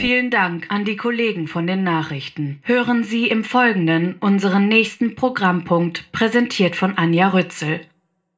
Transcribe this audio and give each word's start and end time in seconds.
Vielen 0.00 0.30
Dank 0.30 0.66
an 0.68 0.84
die 0.84 0.96
Kollegen 0.96 1.48
von 1.48 1.66
den 1.66 1.82
Nachrichten. 1.82 2.60
Hören 2.62 3.02
Sie 3.02 3.26
im 3.26 3.42
Folgenden 3.42 4.14
unseren 4.20 4.68
nächsten 4.68 5.16
Programmpunkt, 5.16 6.12
präsentiert 6.12 6.76
von 6.76 6.96
Anja 6.96 7.30
Rützel. 7.30 7.80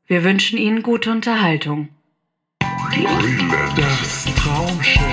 Wir 0.06 0.24
wünschen 0.24 0.58
Ihnen 0.58 0.82
gute 0.82 1.10
Unterhaltung. 1.10 1.90
Das 3.76 4.24
Traumschiff. 4.36 5.04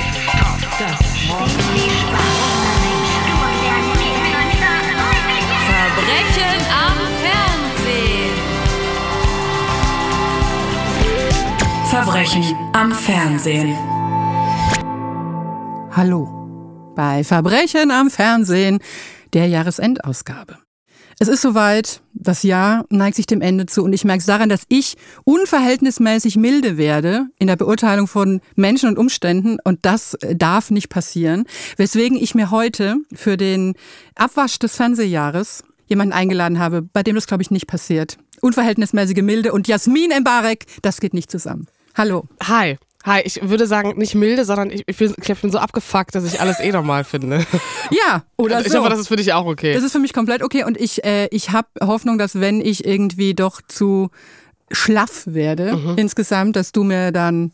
Das 0.79 1.17
Verbrechen 1.27 2.15
am 6.71 6.95
Fernsehen. 7.27 8.15
Verbrechen 11.89 12.55
am 12.71 12.91
Fernsehen. 12.93 13.75
Hallo 15.91 16.36
bei 16.97 17.23
Verbrechen 17.23 17.91
am 17.91 18.09
Fernsehen, 18.09 18.79
der 19.33 19.47
Jahresendausgabe. 19.47 20.57
Es 21.19 21.27
ist 21.27 21.43
soweit, 21.43 22.01
das 22.13 22.41
Jahr 22.41 22.85
neigt 22.89 23.15
sich 23.15 23.27
dem 23.27 23.41
Ende 23.41 23.67
zu 23.67 23.83
und 23.83 23.93
ich 23.93 24.03
merke 24.03 24.19
es 24.19 24.25
daran, 24.25 24.49
dass 24.49 24.63
ich 24.67 24.95
unverhältnismäßig 25.23 26.37
milde 26.37 26.77
werde 26.77 27.27
in 27.37 27.47
der 27.47 27.55
Beurteilung 27.55 28.07
von 28.07 28.41
Menschen 28.55 28.89
und 28.89 28.97
Umständen 28.97 29.57
und 29.63 29.85
das 29.85 30.17
darf 30.35 30.71
nicht 30.71 30.89
passieren. 30.89 31.45
Weswegen 31.77 32.17
ich 32.17 32.33
mir 32.33 32.49
heute 32.49 32.97
für 33.13 33.37
den 33.37 33.75
Abwasch 34.15 34.57
des 34.57 34.75
Fernsehjahres 34.75 35.63
jemanden 35.85 36.13
eingeladen 36.13 36.57
habe, 36.57 36.81
bei 36.81 37.03
dem 37.03 37.13
das, 37.13 37.27
glaube 37.27 37.43
ich, 37.43 37.51
nicht 37.51 37.67
passiert. 37.67 38.17
Unverhältnismäßige 38.41 39.21
Milde 39.21 39.53
und 39.53 39.67
Jasmin 39.67 40.09
Embarek, 40.09 40.65
das 40.81 40.99
geht 40.99 41.13
nicht 41.13 41.29
zusammen. 41.29 41.67
Hallo. 41.95 42.27
Hi. 42.43 42.77
Hi, 43.07 43.21
ich 43.23 43.39
würde 43.41 43.65
sagen, 43.67 43.97
nicht 43.97 44.15
milde, 44.15 44.43
sondern 44.45 44.69
ich, 44.69 44.83
ich, 44.85 44.97
bin, 44.97 45.15
ich 45.19 45.41
bin 45.41 45.49
so 45.49 45.57
abgefuckt, 45.59 46.13
dass 46.13 46.25
ich 46.25 46.41
alles 46.41 46.59
eh 46.59 46.71
normal 46.71 47.03
finde. 47.03 47.45
Ja, 47.89 48.23
oder 48.35 48.59
ich 48.59 48.69
so. 48.71 48.79
hoffe, 48.79 48.89
das 48.89 48.99
ist 48.99 49.07
für 49.07 49.15
dich 49.15 49.31
auch 49.31 49.45
okay. 49.45 49.73
Das 49.73 49.81
ist 49.81 49.93
für 49.93 49.99
mich 49.99 50.11
komplett 50.11 50.43
okay 50.43 50.65
und 50.65 50.77
ich, 50.77 51.05
äh, 51.05 51.27
ich 51.31 51.51
habe 51.51 51.69
Hoffnung, 51.81 52.17
dass 52.17 52.39
wenn 52.41 52.59
ich 52.59 52.83
irgendwie 52.85 53.33
doch 53.33 53.61
zu 53.65 54.09
schlaff 54.69 55.23
werde 55.25 55.73
Mhm. 55.77 55.93
insgesamt, 55.95 56.57
dass 56.57 56.73
du 56.73 56.83
mir 56.83 57.13
dann 57.13 57.53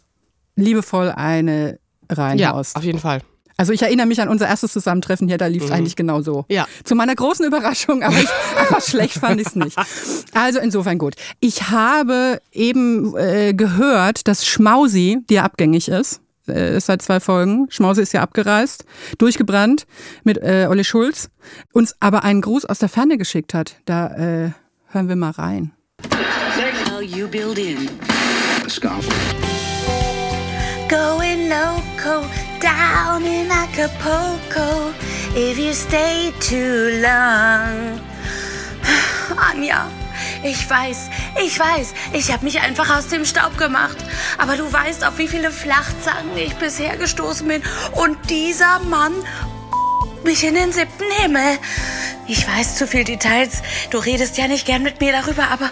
liebevoll 0.56 1.12
eine 1.12 1.78
ja, 2.10 2.16
reinhaust. 2.16 2.76
auf 2.76 2.84
jeden 2.84 2.98
Fall. 3.00 3.22
Also 3.58 3.72
ich 3.72 3.82
erinnere 3.82 4.08
mich 4.08 4.22
an 4.22 4.30
unser 4.30 4.48
erstes 4.48 4.74
Zusammentreffen 4.74 5.28
hier, 5.28 5.38
da 5.38 5.48
lief 5.48 5.64
es 5.64 5.72
eigentlich 5.72 5.96
genau 5.96 6.22
so. 6.22 6.40
Mhm. 6.50 6.56
Ja. 6.56 6.68
Zu 6.84 6.96
meiner 6.96 7.16
großen 7.16 7.46
Überraschung, 7.46 8.04
aber, 8.04 8.18
ich, 8.18 8.30
aber 8.70 8.82
schlecht 8.82 9.14
fand 9.14 9.40
ich 9.40 9.48
es 9.48 9.56
nicht. 9.56 9.78
Also 10.34 10.60
insofern 10.60 10.98
gut. 10.98 11.16
Ich 11.40 11.70
habe 11.70 12.42
eben 12.52 13.16
äh, 13.16 13.54
gehört, 13.54 14.28
dass 14.28 14.46
Schmausi, 14.46 15.20
die 15.30 15.36
ja 15.36 15.44
abgängig 15.44 15.88
ist, 15.88 16.22
äh, 16.48 16.78
ist 16.78 16.88
seit 16.88 17.02
zwei 17.02 17.20
Folgen, 17.20 17.68
Schmausi 17.70 18.02
ist 18.02 18.14
ja 18.14 18.22
abgereist, 18.22 18.86
durchgebrannt 19.18 19.86
mit 20.24 20.38
äh, 20.40 20.68
Olli 20.70 20.84
Schulz, 20.84 21.30
uns 21.74 21.96
aber 22.00 22.24
einen 22.24 22.42
Gruß 22.42 22.66
aus 22.66 22.80
der 22.80 22.90
Ferne 22.90 23.18
geschickt 23.18 23.54
hat. 23.54 23.76
Da 23.86 24.08
äh, 24.08 24.52
hören 24.88 25.10
wir 25.10 25.16
mal 25.16 25.32
rein. 25.32 25.72
you 27.04 27.28
build 27.28 27.58
in. 27.58 27.90
Going 30.90 31.50
loco 31.50 32.28
down 32.64 33.26
in 33.26 33.52
Acapulco 33.52 34.94
if 35.36 35.60
you 35.60 35.74
stay 35.74 36.32
too 36.40 37.02
long. 37.02 38.00
Anja, 39.38 39.92
ich 40.44 40.70
weiß, 40.70 41.10
ich 41.44 41.60
weiß, 41.60 41.94
ich 42.14 42.32
habe 42.32 42.46
mich 42.46 42.62
einfach 42.62 42.98
aus 42.98 43.10
dem 43.10 43.26
Staub 43.26 43.58
gemacht. 43.58 43.98
Aber 44.38 44.56
du 44.56 44.72
weißt, 44.72 45.04
auf 45.04 45.18
wie 45.18 45.28
viele 45.28 45.52
Flachzangen 45.52 46.38
ich 46.38 46.56
bisher 46.56 46.96
gestoßen 46.96 47.46
bin. 47.50 47.62
Und 47.92 48.18
dieser 48.30 48.80
Mann 48.80 49.14
mich 50.24 50.46
in 50.46 50.56
den 50.56 50.72
siebten 50.72 51.12
Himmel. 51.22 51.58
Ich 52.28 52.48
weiß 52.48 52.76
zu 52.78 52.88
viel 52.88 53.04
Details. 53.04 53.62
Du 53.90 53.98
redest 53.98 54.38
ja 54.38 54.48
nicht 54.48 54.66
gern 54.66 54.84
mit 54.84 55.02
mir 55.02 55.12
darüber, 55.12 55.50
aber 55.50 55.70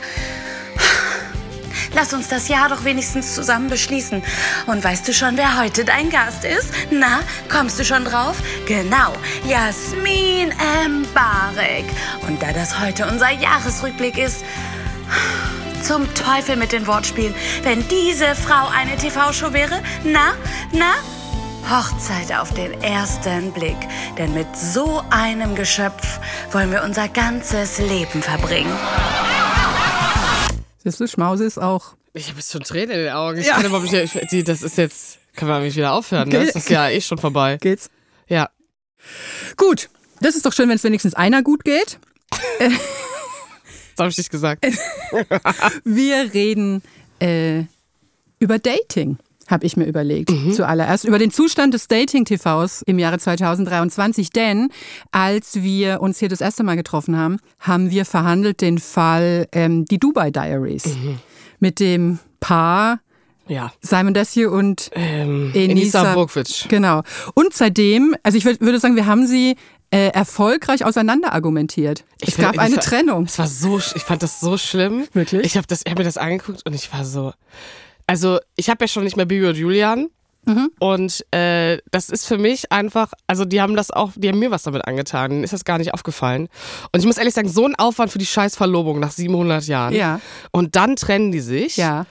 Lass 1.94 2.14
uns 2.14 2.30
das 2.30 2.48
Jahr 2.48 2.70
doch 2.70 2.84
wenigstens 2.86 3.36
zusammen 3.36 3.70
beschließen. 3.70 4.24
Und 4.68 4.84
weißt 4.84 5.08
du 5.08 5.14
schon, 5.14 5.38
wer 5.38 5.60
heute 5.60 5.84
dein 5.84 6.10
Gast 6.10 6.46
ist? 6.46 6.74
Na, 6.90 7.20
kommst 7.50 7.80
du 7.80 7.84
schon 7.84 8.06
drauf? 8.06 8.38
Genau, 8.66 9.14
Jasmin 9.46 10.54
Mbarek. 10.88 11.86
Und 12.28 12.42
da 12.42 12.54
das 12.54 12.80
heute 12.80 13.08
unser 13.08 13.32
Jahresrückblick 13.32 14.18
ist, 14.18 14.44
zum 15.84 16.14
Teufel 16.14 16.56
mit 16.56 16.72
den 16.72 16.88
Wortspielen. 16.88 17.34
Wenn 17.64 17.86
diese 17.88 18.36
Frau 18.36 18.68
eine 18.70 18.96
TV-Show 18.96 19.52
wäre, 19.52 19.82
na, 20.04 20.34
na, 20.72 20.94
Hochzeit 21.70 22.34
auf 22.38 22.54
den 22.54 22.82
ersten 22.82 23.52
Blick. 23.52 23.78
Denn 24.18 24.34
mit 24.34 24.48
so 24.56 25.04
einem 25.10 25.56
Geschöpf 25.56 26.20
wollen 26.52 26.72
wir 26.72 26.84
unser 26.84 27.08
ganzes 27.08 27.78
Leben 27.80 28.22
verbringen. 28.22 28.72
Siehst 30.84 31.00
du, 31.00 31.08
Schmausi 31.08 31.46
ist 31.46 31.58
auch 31.60 31.96
Ich 32.14 32.28
habe 32.30 32.38
jetzt 32.40 32.52
schon 32.52 32.62
Tränen 32.64 32.92
in 32.92 33.04
den 33.06 33.14
Augen. 33.14 33.38
Ich 33.40 33.48
Ja. 33.48 33.56
kann 33.56 33.66
überhaupt 33.66 33.92
nicht, 33.92 34.16
ich, 34.16 34.28
die, 34.30 34.44
das 34.44 34.62
ist 34.64 34.78
jetzt, 34.78 35.20
kann 35.36 35.48
man 35.48 35.62
mich 35.62 35.76
wieder 35.76 35.94
aufhören, 35.94 36.28
ne? 36.30 36.46
Das 36.46 36.56
ist 36.56 36.70
ja 36.70 36.90
eh 36.90 37.02
schon 37.02 37.18
vorbei. 37.18 37.58
geht's. 37.62 37.90
Ja. 38.28 38.50
Gut, 39.58 39.90
das 40.22 40.36
ist 40.36 40.46
doch 40.46 40.54
schön, 40.54 40.70
wenn 40.70 40.76
es 40.76 40.84
wenigstens 40.84 41.14
einer 41.14 41.42
gut 41.44 41.64
geht. 41.64 42.00
Das 42.60 44.00
habe 44.00 44.10
ich 44.10 44.18
nicht 44.18 44.30
gesagt. 44.32 44.66
Wir 45.84 46.34
reden 46.34 46.82
äh, 47.20 47.64
über 48.40 48.58
Dating, 48.60 49.18
habe 49.52 49.66
ich 49.66 49.78
mir 49.78 49.86
überlegt. 49.86 50.32
Mhm. 50.32 50.54
Zuallererst 50.54 51.04
über 51.06 51.20
den 51.20 51.32
Zustand 51.32 51.74
des 51.74 51.88
Dating-TVs 51.88 52.82
im 52.86 52.98
Jahre 53.00 53.20
2023. 53.20 54.30
Denn 54.32 54.70
als 55.12 55.62
wir 55.62 56.02
uns 56.02 56.20
hier 56.20 56.30
das 56.30 56.42
erste 56.42 56.64
Mal 56.64 56.76
getroffen 56.76 57.18
haben, 57.18 57.38
haben 57.60 57.92
wir 57.92 58.06
verhandelt 58.06 58.62
den 58.62 58.80
Fall 58.80 59.48
ähm, 59.52 59.86
die 59.86 60.00
Dubai 60.00 60.32
Diaries 60.32 60.86
Mhm. 60.86 61.20
mit 61.60 61.80
dem 61.80 62.20
Paar 62.40 63.00
Ja. 63.48 63.72
Simon 63.82 64.14
Desue 64.14 64.50
und 64.50 64.90
Ähm, 64.94 65.52
Enisa- 65.54 65.72
Enisa 65.72 66.14
Burkwitsch. 66.14 66.68
Genau. 66.70 67.02
Und 67.34 67.54
seitdem, 67.54 68.16
also 68.24 68.38
ich 68.38 68.46
würd- 68.46 68.62
würde 68.62 68.80
sagen, 68.80 68.96
wir 68.96 69.06
haben 69.06 69.28
sie 69.28 69.56
äh, 69.94 70.08
erfolgreich 70.14 70.86
auseinander 70.86 71.34
argumentiert. 71.34 72.06
Es 72.22 72.30
Ich 72.30 72.36
find- 72.36 72.48
gab 72.48 72.60
eine 72.60 72.78
Trennung. 72.78 73.26
Es 73.26 73.38
war 73.38 73.48
so, 73.48 73.78
ich 73.78 74.04
fand 74.04 74.24
das 74.24 74.40
so 74.40 74.58
schlimm. 74.58 75.04
Wirklich? 75.12 75.46
Ich 75.46 75.58
habe 75.58 75.68
hab 75.70 75.98
mir 75.98 76.06
das 76.06 76.16
angeguckt 76.16 76.62
und 76.66 76.74
ich 76.74 76.94
war 76.94 77.04
so, 77.04 77.34
also 78.12 78.40
ich 78.58 78.70
habe 78.70 78.84
ja 78.84 78.88
schon 78.90 79.06
nicht 79.06 79.16
mehr 79.16 79.26
Bibi 79.26 79.48
und 79.48 79.56
Julian. 79.56 80.10
Mhm. 80.44 80.70
Und 80.80 81.26
äh, 81.32 81.78
das 81.92 82.10
ist 82.10 82.26
für 82.26 82.38
mich 82.38 82.70
einfach, 82.70 83.14
also 83.26 83.46
die 83.46 83.62
haben 83.62 83.78
das 83.78 83.90
auch, 83.90 84.12
die 84.18 84.28
haben 84.28 84.38
mir 84.38 84.52
was 84.52 84.64
damit 84.64 84.86
angetan. 84.86 85.46
Ist 85.46 85.54
das 85.54 85.64
gar 85.64 85.78
nicht 85.78 85.94
aufgefallen. 85.94 86.50
Und 86.92 87.00
ich 87.00 87.06
muss 87.06 87.18
ehrlich 87.18 87.34
sagen, 87.34 87.48
so 87.48 87.66
ein 87.66 87.76
Aufwand 87.76 88.12
für 88.12 88.18
die 88.18 88.26
scheiß 88.26 88.58
Verlobung 88.58 89.00
nach 89.00 89.12
700 89.12 89.66
Jahren. 89.66 89.96
Ja. 89.96 90.20
Und 90.52 90.76
dann 90.76 90.98
trennen 90.98 91.32
die 91.32 91.40
sich. 91.40 91.78
Ja. 91.78 92.06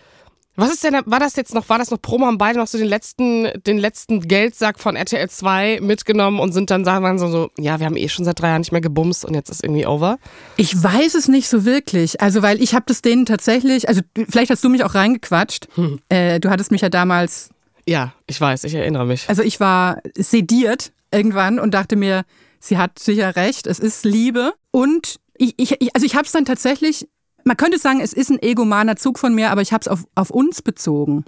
Was 0.57 0.71
ist 0.73 0.83
denn, 0.85 0.95
war 1.07 1.21
das 1.21 1.37
jetzt 1.37 1.55
noch, 1.55 1.69
war 1.69 1.79
das 1.79 1.91
noch 1.91 2.03
Promo, 2.03 2.27
haben 2.27 2.37
beide 2.37 2.59
noch 2.59 2.67
so 2.67 2.77
den 2.77 2.89
letzten, 2.89 3.49
den 3.67 3.79
letzten 3.79 4.21
Geldsack 4.21 4.79
von 4.81 4.97
RTL 4.97 5.31
2 5.31 5.79
mitgenommen 5.81 6.41
und 6.41 6.53
sind 6.53 6.71
dann, 6.71 6.85
sagen 6.85 7.05
wir 7.05 7.19
so, 7.19 7.29
so, 7.29 7.51
ja, 7.57 7.79
wir 7.79 7.87
haben 7.87 7.97
eh 7.97 8.09
schon 8.09 8.25
seit 8.25 8.41
drei 8.41 8.49
Jahren 8.49 8.61
nicht 8.61 8.73
mehr 8.73 8.81
gebumst 8.81 9.25
und 9.25 9.35
jetzt 9.35 9.49
ist 9.49 9.63
irgendwie 9.65 9.87
over. 9.87 10.19
Ich 10.57 10.75
weiß 10.83 11.15
es 11.15 11.29
nicht 11.29 11.49
so 11.49 11.65
wirklich. 11.65 12.21
Also, 12.21 12.43
weil 12.43 12.61
ich 12.63 12.75
habe 12.75 12.85
das 12.89 13.01
denen 13.01 13.27
tatsächlich, 13.27 13.89
also 13.89 14.01
vielleicht 14.29 14.51
hast 14.51 14.63
du 14.65 14.69
mich 14.69 14.85
auch 14.85 14.95
reingequatscht. 14.95 15.69
Hm. 15.77 16.01
Äh, 16.09 16.41
du 16.41 16.51
hattest 16.51 16.71
mich 16.73 16.81
ja 16.83 16.89
damals, 16.89 17.51
Ja, 17.87 18.13
ich 18.27 18.41
weiß, 18.41 18.65
ich 18.65 18.75
erinnere 18.75 19.07
mich. 19.07 19.29
also 19.29 19.43
ich 19.43 19.61
war 19.61 19.99
sediert 20.17 20.93
irgendwann 21.13 21.59
und 21.59 21.73
dachte 21.73 21.97
mir, 21.97 22.23
sie 22.59 22.77
hat 22.77 22.99
sicher 22.99 23.37
recht, 23.37 23.67
es 23.67 23.79
ist 23.79 24.05
Liebe. 24.05 24.53
Und 24.73 25.17
ich, 25.39 25.55
ich, 25.57 25.81
ich 25.81 25.95
also 25.95 26.05
ich 26.05 26.15
habe 26.17 26.27
es 26.27 26.33
dann 26.33 26.45
tatsächlich, 26.45 27.09
man 27.45 27.57
könnte 27.57 27.79
sagen, 27.79 28.01
es 28.01 28.13
ist 28.13 28.31
ein 28.31 28.41
egomaner 28.43 28.97
Zug 28.97 29.19
von 29.19 29.35
mir, 29.35 29.51
aber 29.51 29.63
ich 29.63 29.73
habe 29.73 29.83
es 29.83 29.89
auf, 29.89 30.05
auf 30.15 30.31
uns 30.31 30.63
bezogen. 30.63 31.25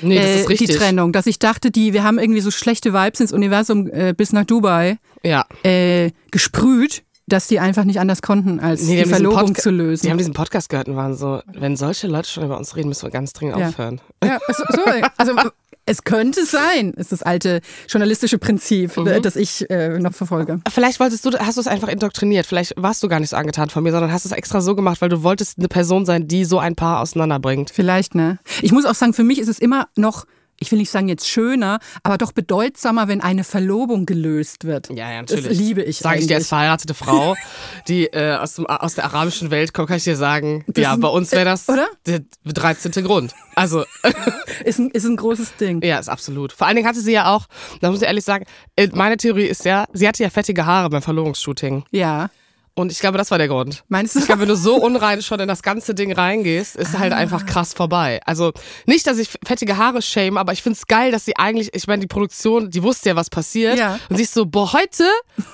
Nee, 0.00 0.16
das 0.16 0.24
äh, 0.26 0.40
ist 0.40 0.48
richtig. 0.48 0.68
Die 0.70 0.76
Trennung, 0.76 1.12
dass 1.12 1.26
ich 1.26 1.38
dachte, 1.38 1.70
die, 1.70 1.92
wir 1.92 2.02
haben 2.04 2.18
irgendwie 2.18 2.40
so 2.40 2.50
schlechte 2.50 2.92
Vibes 2.94 3.20
ins 3.20 3.32
Universum 3.32 3.88
äh, 3.88 4.14
bis 4.16 4.32
nach 4.32 4.44
Dubai 4.44 4.98
Ja. 5.22 5.44
äh, 5.64 6.10
gesprüht, 6.30 7.02
dass 7.26 7.46
die 7.46 7.60
einfach 7.60 7.84
nicht 7.84 8.00
anders 8.00 8.22
konnten, 8.22 8.58
als 8.60 8.82
Nee, 8.82 9.04
die 9.04 9.08
Verlobung 9.08 9.52
Podca- 9.52 9.60
zu 9.60 9.70
lösen. 9.70 10.06
Die 10.06 10.10
haben 10.10 10.18
diesen 10.18 10.34
Podcast 10.34 10.68
gehört 10.68 10.88
und 10.88 10.96
waren 10.96 11.14
so, 11.16 11.40
wenn 11.52 11.76
solche 11.76 12.06
Leute 12.08 12.28
schon 12.28 12.44
über 12.44 12.56
uns 12.58 12.74
reden, 12.76 12.88
müssen 12.88 13.04
wir 13.04 13.10
ganz 13.10 13.32
dringend 13.32 13.58
Ja. 13.58 13.68
aufhören. 13.68 14.00
Ja, 14.24 14.38
so, 14.48 14.64
so, 14.70 14.80
also 15.18 15.34
es 15.86 16.04
könnte 16.04 16.44
sein, 16.46 16.92
ist 16.92 17.12
das 17.12 17.22
alte 17.22 17.60
journalistische 17.88 18.38
Prinzip, 18.38 18.96
Mhm. 18.96 19.22
das 19.22 19.36
ich 19.36 19.68
äh, 19.70 19.98
noch 19.98 20.12
verfolge. 20.14 20.60
Vielleicht 20.72 21.00
wolltest 21.00 21.24
du, 21.24 21.30
hast 21.38 21.56
du 21.56 21.60
es 21.60 21.66
einfach 21.66 21.88
indoktriniert. 21.88 22.46
Vielleicht 22.46 22.74
warst 22.76 23.02
du 23.02 23.08
gar 23.08 23.18
nicht 23.20 23.30
so 23.30 23.36
angetan 23.36 23.68
von 23.70 23.82
mir, 23.82 23.90
sondern 23.92 24.12
hast 24.12 24.24
es 24.24 24.32
extra 24.32 24.60
so 24.60 24.74
gemacht, 24.76 25.00
weil 25.00 25.08
du 25.08 25.22
wolltest 25.22 25.58
eine 25.58 25.68
Person 25.68 26.06
sein, 26.06 26.28
die 26.28 26.44
so 26.44 26.58
ein 26.58 26.76
Paar 26.76 27.00
auseinanderbringt. 27.00 27.70
Vielleicht, 27.70 28.14
ne? 28.14 28.38
Ich 28.60 28.72
muss 28.72 28.84
auch 28.84 28.94
sagen, 28.94 29.12
für 29.14 29.24
mich 29.24 29.38
ist 29.40 29.48
es 29.48 29.58
immer 29.58 29.88
noch 29.96 30.24
ich 30.62 30.70
will 30.72 30.78
nicht 30.78 30.90
sagen 30.90 31.08
jetzt 31.08 31.28
schöner, 31.28 31.78
aber 32.02 32.16
doch 32.18 32.32
bedeutsamer, 32.32 33.08
wenn 33.08 33.20
eine 33.20 33.44
Verlobung 33.44 34.06
gelöst 34.06 34.64
wird. 34.64 34.88
Ja, 34.88 35.10
ja, 35.10 35.20
natürlich. 35.20 35.46
Das 35.48 35.56
liebe 35.56 35.82
ich 35.82 35.98
Sag 35.98 36.18
ich 36.18 36.26
dir 36.26 36.36
als 36.36 36.48
verheiratete 36.48 36.94
Frau, 36.94 37.34
die 37.88 38.06
äh, 38.06 38.36
aus, 38.36 38.54
dem, 38.54 38.66
aus 38.66 38.94
der 38.94 39.04
arabischen 39.04 39.50
Welt 39.50 39.74
kommt, 39.74 39.88
kann 39.88 39.98
ich 39.98 40.04
dir 40.04 40.16
sagen, 40.16 40.64
Das 40.68 40.82
ja, 40.82 40.96
bei 40.96 41.08
uns 41.08 41.32
wäre 41.32 41.44
das 41.44 41.68
oder? 41.68 41.86
der 42.06 42.20
13. 42.44 42.92
Grund. 43.04 43.34
Also, 43.54 43.84
Ist 44.64 44.78
ein, 44.78 44.90
ist 44.90 45.04
ein 45.04 45.16
großes 45.16 45.56
Ding. 45.56 45.82
ja, 45.84 45.98
ist 45.98 46.08
absolut. 46.08 46.52
Vor 46.52 46.66
allen 46.66 46.76
Dingen 46.76 46.88
hatte 46.88 47.00
sie 47.00 47.12
ja 47.12 47.34
auch, 47.34 47.46
da 47.80 47.90
muss 47.90 48.00
ich 48.00 48.06
ehrlich 48.06 48.24
sagen, 48.24 48.44
äh, 48.76 48.88
meine 48.92 49.16
Theorie 49.16 49.46
ist 49.46 49.64
ja, 49.64 49.86
sie 49.92 50.06
hatte 50.06 50.22
ja 50.22 50.30
fettige 50.30 50.64
Haare 50.66 50.88
beim 50.90 51.02
Verlobungsshooting. 51.02 51.84
Ja. 51.90 52.30
Und 52.74 52.90
ich 52.90 53.00
glaube, 53.00 53.18
das 53.18 53.30
war 53.30 53.36
der 53.38 53.48
Grund. 53.48 53.84
Meinst 53.88 54.14
du? 54.14 54.20
Ich 54.20 54.24
glaube, 54.26 54.40
wenn 54.42 54.48
du 54.48 54.56
so 54.56 54.76
unrein 54.76 55.20
schon 55.20 55.38
in 55.40 55.48
das 55.48 55.62
ganze 55.62 55.94
Ding 55.94 56.10
reingehst, 56.12 56.74
ist 56.76 56.94
Ah. 56.94 57.00
halt 57.00 57.12
einfach 57.12 57.44
krass 57.44 57.74
vorbei. 57.74 58.20
Also 58.24 58.52
nicht, 58.86 59.06
dass 59.06 59.18
ich 59.18 59.28
fettige 59.44 59.76
Haare 59.76 60.00
shame, 60.00 60.38
aber 60.38 60.52
ich 60.54 60.62
find's 60.62 60.86
geil, 60.86 61.12
dass 61.12 61.26
sie 61.26 61.36
eigentlich, 61.36 61.74
ich 61.74 61.86
meine, 61.86 62.00
die 62.00 62.06
Produktion, 62.06 62.70
die 62.70 62.82
wusste 62.82 63.10
ja, 63.10 63.16
was 63.16 63.28
passiert. 63.28 63.78
Ja. 63.78 63.98
Und 64.08 64.16
sie 64.16 64.22
ist 64.22 64.32
so, 64.32 64.46
boah, 64.46 64.72
heute, 64.72 65.04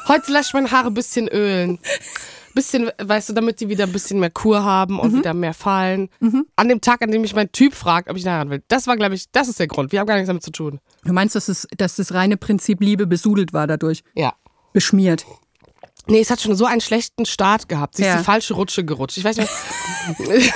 heute 0.06 0.30
lasse 0.32 0.48
ich 0.50 0.54
meine 0.54 0.70
Haare 0.70 0.86
ein 0.88 0.94
bisschen 0.94 1.26
ölen. 1.28 1.80
Bisschen, 2.54 2.90
weißt 3.00 3.28
du, 3.28 3.32
damit 3.34 3.60
die 3.60 3.68
wieder 3.68 3.84
ein 3.84 3.92
bisschen 3.92 4.18
mehr 4.20 4.30
Kur 4.30 4.64
haben 4.64 4.94
Mhm. 4.94 5.00
und 5.00 5.16
wieder 5.18 5.34
mehr 5.34 5.54
fallen. 5.54 6.08
An 6.56 6.68
dem 6.68 6.80
Tag, 6.80 7.02
an 7.02 7.10
dem 7.10 7.20
mich 7.22 7.34
mein 7.34 7.52
Typ 7.52 7.74
fragt, 7.74 8.08
ob 8.10 8.16
ich 8.16 8.26
heiraten 8.26 8.50
will. 8.50 8.62
Das 8.68 8.86
war, 8.86 8.96
glaube 8.96 9.14
ich, 9.14 9.30
das 9.32 9.48
ist 9.48 9.60
der 9.60 9.66
Grund. 9.68 9.92
Wir 9.92 10.00
haben 10.00 10.06
gar 10.06 10.14
nichts 10.14 10.28
damit 10.28 10.42
zu 10.42 10.50
tun. 10.50 10.80
Du 11.04 11.12
meinst, 11.12 11.34
dass, 11.34 11.48
es, 11.48 11.68
dass 11.76 11.96
das 11.96 12.14
reine 12.14 12.36
Prinzip 12.36 12.80
Liebe 12.80 13.06
besudelt 13.06 13.52
war 13.52 13.66
dadurch? 13.66 14.02
Ja. 14.14 14.32
Beschmiert. 14.72 15.24
Nee, 16.08 16.20
es 16.20 16.30
hat 16.30 16.40
schon 16.40 16.54
so 16.56 16.64
einen 16.64 16.80
schlechten 16.80 17.26
Start 17.26 17.68
gehabt. 17.68 17.96
Sie 17.96 18.02
ist 18.02 18.08
Ja. 18.08 18.18
die 18.18 18.24
falsche 18.24 18.54
Rutsche 18.54 18.84
gerutscht. 18.84 19.16
Ich 19.18 19.24
weiß 19.24 19.36
nicht. 19.36 19.50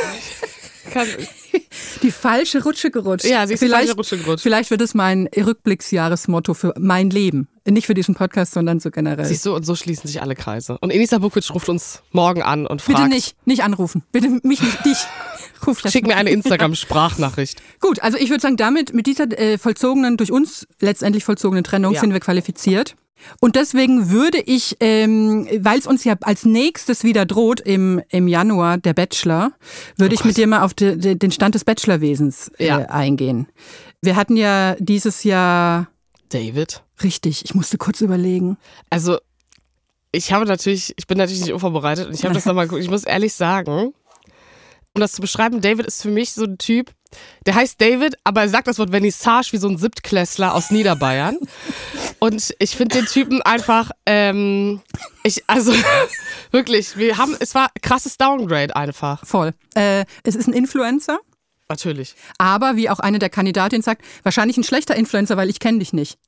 Die 2.03 2.11
falsche 2.11 2.63
Rutsche 2.63 2.91
gerutscht. 2.91 3.25
Ja, 3.25 3.47
sie 3.47 3.55
ist 3.55 3.61
die 3.63 3.67
vielleicht, 3.67 3.85
falsche 3.89 3.97
Rutsche 3.97 4.19
gerutscht. 4.19 4.43
Vielleicht 4.43 4.71
wird 4.71 4.81
es 4.81 4.95
mein 4.95 5.29
Rückblicksjahresmotto 5.35 6.55
für 6.55 6.75
mein 6.79 7.09
Leben. 7.11 7.49
Nicht 7.67 7.87
für 7.87 7.95
diesen 7.95 8.15
Podcast, 8.15 8.53
sondern 8.53 8.81
so 8.81 8.91
generell. 8.91 9.25
Siehst 9.25 9.47
du, 9.47 9.55
und 9.55 9.65
so 9.65 9.75
schließen 9.77 10.07
sich 10.09 10.21
alle 10.21 10.35
Kreise. 10.35 10.79
Und 10.81 10.91
Enisa 10.91 11.19
Bukwitsch 11.19 11.51
ruft 11.53 11.69
uns 11.69 12.03
morgen 12.11 12.43
an 12.43 12.67
und 12.67 12.83
fragt, 12.83 12.99
Bitte 12.99 13.09
nicht, 13.09 13.37
nicht 13.47 13.63
anrufen. 13.63 14.03
Bitte 14.13 14.29
mich 14.43 14.61
nicht, 14.61 14.85
dich. 14.85 14.99
Ruf 15.67 15.81
schick 15.89 16.07
mir 16.07 16.17
eine 16.17 16.31
Instagram-Sprachnachricht. 16.31 17.63
Gut, 17.81 18.03
also 18.03 18.19
ich 18.19 18.31
würde 18.31 18.41
sagen, 18.43 18.57
damit, 18.57 18.93
mit 18.93 19.07
dieser 19.07 19.31
äh, 19.39 19.59
vollzogenen, 19.59 20.17
durch 20.17 20.33
uns 20.33 20.67
letztendlich 20.81 21.25
vollzogenen 21.25 21.63
Trennung 21.63 21.95
Ja. 21.95 22.01
sind 22.01 22.13
wir 22.13 22.21
qualifiziert. 22.21 22.97
Und 23.41 23.57
deswegen 23.57 24.11
würde 24.11 24.39
ich, 24.39 24.77
ähm, 24.81 25.47
weil 25.61 25.79
es 25.79 25.87
uns 25.87 26.05
ja 26.05 26.15
als 26.23 26.45
nächstes 26.45 27.05
wieder 27.05 27.25
droht 27.27 27.61
im, 27.61 28.01
im 28.11 28.29
Januar, 28.29 28.79
der 28.79 28.95
Bachelor, 28.95 29.53
würde 29.97 30.15
ich 30.15 30.25
mit 30.25 30.37
dir 30.37 30.47
mal 30.47 30.63
auf 30.63 30.75
de, 30.75 30.97
de, 30.97 31.15
den 31.15 31.31
Stand 31.31 31.55
des 31.55 31.65
Bachelorwesens 31.65 32.49
äh, 32.59 32.67
Ja. 32.67 32.79
eingehen. 32.87 33.47
Wir 34.01 34.17
hatten 34.17 34.37
ja 34.37 34.75
dieses 34.79 35.25
Jahr, 35.25 35.89
David? 36.31 36.83
richtig, 37.03 37.45
ich 37.45 37.55
musste 37.55 37.79
kurz 37.79 38.01
überlegen. 38.01 38.57
Also, 38.91 39.19
ich 40.11 40.33
habe 40.33 40.45
natürlich, 40.45 40.93
ich 40.97 41.07
bin 41.07 41.19
natürlich 41.19 41.41
nicht 41.43 41.53
unvorbereitet 41.53 42.07
und 42.07 42.15
ich 42.15 42.25
habe 42.25 42.35
das 42.35 42.45
nochmal 42.45 42.65
geguckt. 42.69 42.83
Ich 42.83 42.91
muss 42.91 43.05
ehrlich 43.05 43.33
sagen, 43.35 43.95
um 44.95 45.01
das 45.01 45.13
zu 45.13 45.21
beschreiben, 45.21 45.61
David 45.61 45.87
ist 45.87 46.03
für 46.03 46.11
mich 46.11 46.33
so 46.33 46.45
ein 46.45 46.59
Typ, 46.59 46.91
der 47.47 47.55
heißt 47.55 47.81
David, 47.81 48.17
aber 48.25 48.43
er 48.43 48.49
sagt 48.49 48.67
das 48.67 48.79
Wort 48.79 48.91
Vernissage 48.91 49.53
wie 49.53 49.59
so 49.59 49.69
ein 49.69 49.79
Siebtklässler 49.79 50.55
aus 50.55 50.71
Niederbayern. 50.71 51.39
Und 52.19 52.55
ich 52.59 52.77
finde 52.77 52.99
den 52.99 53.07
Typen 53.07 53.43
einfach, 53.43 53.91
ähm, 54.07 54.81
ich, 55.23 55.43
also 55.47 55.73
wirklich, 56.51 56.97
wir 56.97 57.19
haben, 57.19 57.37
es 57.41 57.55
war 57.55 57.71
krasses 57.83 58.17
Downgrade 58.17 58.75
einfach. 58.77 59.25
Voll. 59.27 59.53
Äh, 59.75 60.05
es 60.25 60.35
ist 60.35 60.47
ein 60.47 60.53
Influencer. 60.55 61.19
Natürlich. 61.69 62.15
Aber 62.39 62.77
wie 62.77 62.91
auch 62.91 62.99
eine 62.99 63.19
der 63.19 63.31
Kandidatinnen 63.31 63.83
sagt, 63.83 64.03
wahrscheinlich 64.23 64.57
ein 64.59 64.65
schlechter 64.65 64.95
Influencer, 64.95 65.37
weil 65.39 65.49
ich 65.49 65.59
kenne 65.59 65.79
dich 65.79 65.93
nicht. 65.93 66.19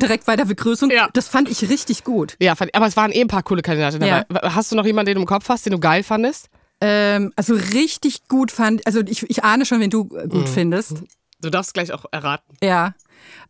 Direkt 0.00 0.24
bei 0.24 0.36
der 0.36 0.46
Begrüßung. 0.46 0.90
Ja. 0.90 1.08
Das 1.12 1.28
fand 1.28 1.50
ich 1.50 1.68
richtig 1.68 2.04
gut. 2.04 2.36
Ja, 2.40 2.54
aber 2.72 2.86
es 2.86 2.96
waren 2.96 3.12
eh 3.12 3.20
ein 3.20 3.28
paar 3.28 3.42
coole 3.42 3.62
Kandidaten 3.62 4.02
Ja. 4.02 4.24
dabei. 4.24 4.50
Hast 4.50 4.72
du 4.72 4.76
noch 4.76 4.86
jemanden, 4.86 5.06
den 5.06 5.14
du 5.16 5.20
im 5.22 5.26
Kopf 5.26 5.48
hast, 5.48 5.66
den 5.66 5.72
du 5.72 5.78
geil 5.78 6.02
fandest? 6.02 6.48
Ähm, 6.80 7.32
also 7.36 7.54
richtig 7.54 8.28
gut 8.28 8.50
fand, 8.52 8.86
also 8.86 9.00
ich, 9.00 9.22
ich 9.30 9.44
ahne 9.44 9.64
schon, 9.64 9.80
wen 9.80 9.90
du 9.90 10.08
äh, 10.14 10.24
Mhm. 10.26 10.28
gut 10.30 10.48
findest. 10.48 10.94
Du 11.40 11.50
darfst 11.50 11.74
gleich 11.74 11.92
auch 11.92 12.04
erraten. 12.12 12.56
Ja. 12.62 12.94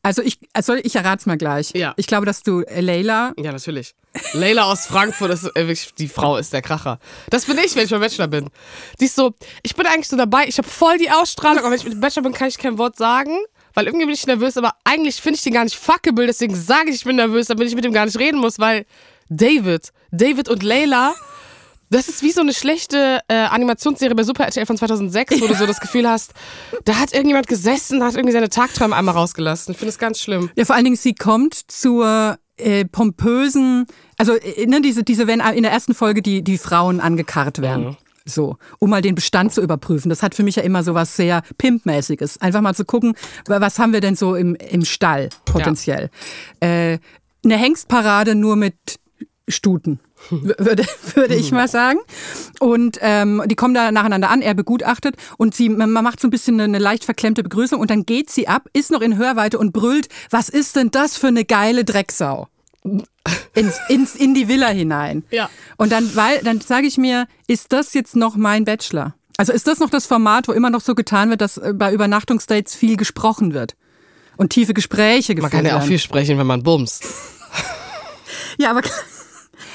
Also 0.02 0.22
ich, 0.22 0.38
also 0.52 0.74
ich 0.74 0.94
errat's 0.96 1.26
mal 1.26 1.36
gleich. 1.36 1.70
Ja. 1.74 1.92
Ich 1.96 2.06
glaube, 2.06 2.24
dass 2.26 2.42
du 2.42 2.60
äh, 2.62 2.80
Leila, 2.80 3.32
Ja, 3.36 3.52
natürlich. 3.52 3.94
Leila 4.32 4.64
aus 4.70 4.86
Frankfurt, 4.86 5.30
ist, 5.32 5.44
äh, 5.56 5.74
die 5.98 6.08
Frau 6.08 6.36
ist 6.36 6.52
der 6.52 6.62
Kracher. 6.62 6.98
Das 7.30 7.44
bin 7.46 7.58
ich, 7.58 7.74
wenn 7.76 7.84
ich 7.84 7.90
beim 7.90 8.00
Bachelor 8.00 8.28
bin. 8.28 8.48
Die 9.00 9.04
ist 9.06 9.16
so, 9.16 9.34
ich 9.62 9.74
bin 9.74 9.86
eigentlich 9.86 10.08
so 10.08 10.16
dabei, 10.16 10.46
ich 10.46 10.56
habe 10.58 10.68
voll 10.68 10.98
die 10.98 11.10
Ausstrahlung, 11.10 11.58
aber 11.58 11.70
wenn 11.70 11.78
ich 11.78 11.84
mit 11.84 11.92
dem 11.94 12.00
Bachelor 12.00 12.22
bin, 12.22 12.32
kann 12.32 12.48
ich 12.48 12.58
kein 12.58 12.78
Wort 12.78 12.96
sagen, 12.96 13.36
weil 13.74 13.86
irgendwie 13.86 14.06
bin 14.06 14.14
ich 14.14 14.26
nervös, 14.26 14.56
aber 14.56 14.74
eigentlich 14.84 15.20
finde 15.20 15.36
ich 15.36 15.42
den 15.42 15.52
gar 15.52 15.64
nicht 15.64 15.76
fuckable, 15.76 16.26
deswegen 16.26 16.54
sage 16.54 16.90
ich, 16.90 16.96
ich 16.96 17.04
bin 17.04 17.16
nervös, 17.16 17.48
damit 17.48 17.68
ich 17.68 17.74
mit 17.74 17.84
dem 17.84 17.92
gar 17.92 18.06
nicht 18.06 18.18
reden 18.18 18.38
muss, 18.40 18.58
weil 18.58 18.86
David, 19.28 19.92
David 20.12 20.48
und 20.48 20.62
Leila, 20.62 21.14
das 21.90 22.08
ist 22.08 22.22
wie 22.22 22.32
so 22.32 22.40
eine 22.40 22.52
schlechte 22.52 23.20
äh, 23.28 23.34
Animationsserie 23.34 24.14
bei 24.14 24.22
Super 24.24 24.44
RTL 24.44 24.66
von 24.66 24.76
2006, 24.76 25.40
wo 25.40 25.46
du 25.46 25.54
so 25.54 25.66
das 25.66 25.80
Gefühl 25.80 26.08
hast, 26.08 26.32
da 26.84 26.96
hat 26.98 27.12
irgendjemand 27.12 27.46
gesessen, 27.46 28.02
hat 28.02 28.14
irgendwie 28.14 28.32
seine 28.32 28.48
Tagträume 28.48 28.94
einmal 28.96 29.14
rausgelassen. 29.14 29.72
Ich 29.72 29.78
finde 29.78 29.90
es 29.90 29.98
ganz 29.98 30.20
schlimm. 30.20 30.50
ja 30.56 30.64
vor 30.64 30.74
allen 30.76 30.84
Dingen, 30.84 30.96
sie 30.96 31.14
kommt 31.14 31.54
zur 31.54 32.38
äh, 32.56 32.84
pompösen, 32.86 33.86
also 34.18 34.34
äh, 34.34 34.66
ne, 34.66 34.80
diese, 34.80 35.02
diese, 35.04 35.26
wenn 35.26 35.40
in 35.40 35.62
der 35.62 35.72
ersten 35.72 35.94
Folge 35.94 36.22
die, 36.22 36.42
die 36.42 36.58
Frauen 36.58 37.00
angekarrt 37.00 37.60
werden. 37.60 37.84
Mhm. 37.88 37.96
So, 38.28 38.56
um 38.80 38.90
mal 38.90 39.02
den 39.02 39.14
Bestand 39.14 39.54
zu 39.54 39.62
überprüfen. 39.62 40.08
Das 40.08 40.20
hat 40.24 40.34
für 40.34 40.42
mich 40.42 40.56
ja 40.56 40.64
immer 40.64 40.82
so 40.82 40.94
was 40.94 41.14
sehr 41.14 41.42
Pimpmäßiges. 41.58 42.40
Einfach 42.40 42.60
mal 42.60 42.74
zu 42.74 42.84
gucken, 42.84 43.14
wa- 43.46 43.60
was 43.60 43.78
haben 43.78 43.92
wir 43.92 44.00
denn 44.00 44.16
so 44.16 44.34
im, 44.34 44.56
im 44.56 44.84
Stall 44.84 45.28
potenziell. 45.44 46.10
Äh, 46.58 46.98
eine 47.44 47.56
Hengstparade 47.56 48.34
nur 48.34 48.56
mit 48.56 48.74
Stuten, 49.48 50.00
würde, 50.30 50.84
würde 51.14 51.34
ich 51.34 51.52
mal 51.52 51.68
sagen. 51.68 51.98
Und 52.58 52.98
ähm, 53.00 53.42
die 53.46 53.54
kommen 53.54 53.74
da 53.74 53.92
nacheinander 53.92 54.30
an, 54.30 54.42
er 54.42 54.54
begutachtet 54.54 55.16
und 55.36 55.54
sie 55.54 55.68
man 55.68 55.90
macht 55.92 56.20
so 56.20 56.26
ein 56.26 56.30
bisschen 56.30 56.60
eine 56.60 56.78
leicht 56.78 57.04
verklemmte 57.04 57.42
Begrüßung 57.42 57.80
und 57.80 57.90
dann 57.90 58.04
geht 58.06 58.30
sie 58.30 58.48
ab, 58.48 58.68
ist 58.72 58.90
noch 58.90 59.02
in 59.02 59.16
Hörweite 59.16 59.58
und 59.58 59.72
brüllt, 59.72 60.08
was 60.30 60.48
ist 60.48 60.76
denn 60.76 60.90
das 60.90 61.16
für 61.16 61.28
eine 61.28 61.44
geile 61.44 61.84
Drecksau? 61.84 62.48
Ins, 63.54 63.80
ins, 63.88 64.14
in 64.14 64.34
die 64.34 64.46
Villa 64.48 64.68
hinein. 64.68 65.24
Ja. 65.30 65.50
Und 65.76 65.90
dann, 65.90 66.14
weil, 66.14 66.40
dann 66.42 66.60
sage 66.60 66.86
ich 66.86 66.98
mir, 66.98 67.26
ist 67.48 67.72
das 67.72 67.94
jetzt 67.94 68.14
noch 68.14 68.36
mein 68.36 68.64
Bachelor? 68.64 69.14
Also 69.36 69.52
ist 69.52 69.66
das 69.66 69.80
noch 69.80 69.90
das 69.90 70.06
Format, 70.06 70.48
wo 70.48 70.52
immer 70.52 70.70
noch 70.70 70.80
so 70.80 70.94
getan 70.94 71.30
wird, 71.30 71.40
dass 71.40 71.58
äh, 71.58 71.72
bei 71.74 71.92
Übernachtungsdates 71.92 72.74
viel 72.74 72.96
gesprochen 72.96 73.54
wird? 73.54 73.74
Und 74.36 74.50
tiefe 74.50 74.72
Gespräche 74.74 75.34
geführt 75.34 75.52
Man 75.52 75.62
kann 75.62 75.66
ja 75.66 75.72
auch 75.76 75.80
werden? 75.80 75.88
viel 75.88 75.98
sprechen, 75.98 76.38
wenn 76.38 76.46
man 76.46 76.62
bumst. 76.62 77.04
Ja, 78.58 78.70
aber, 78.70 78.82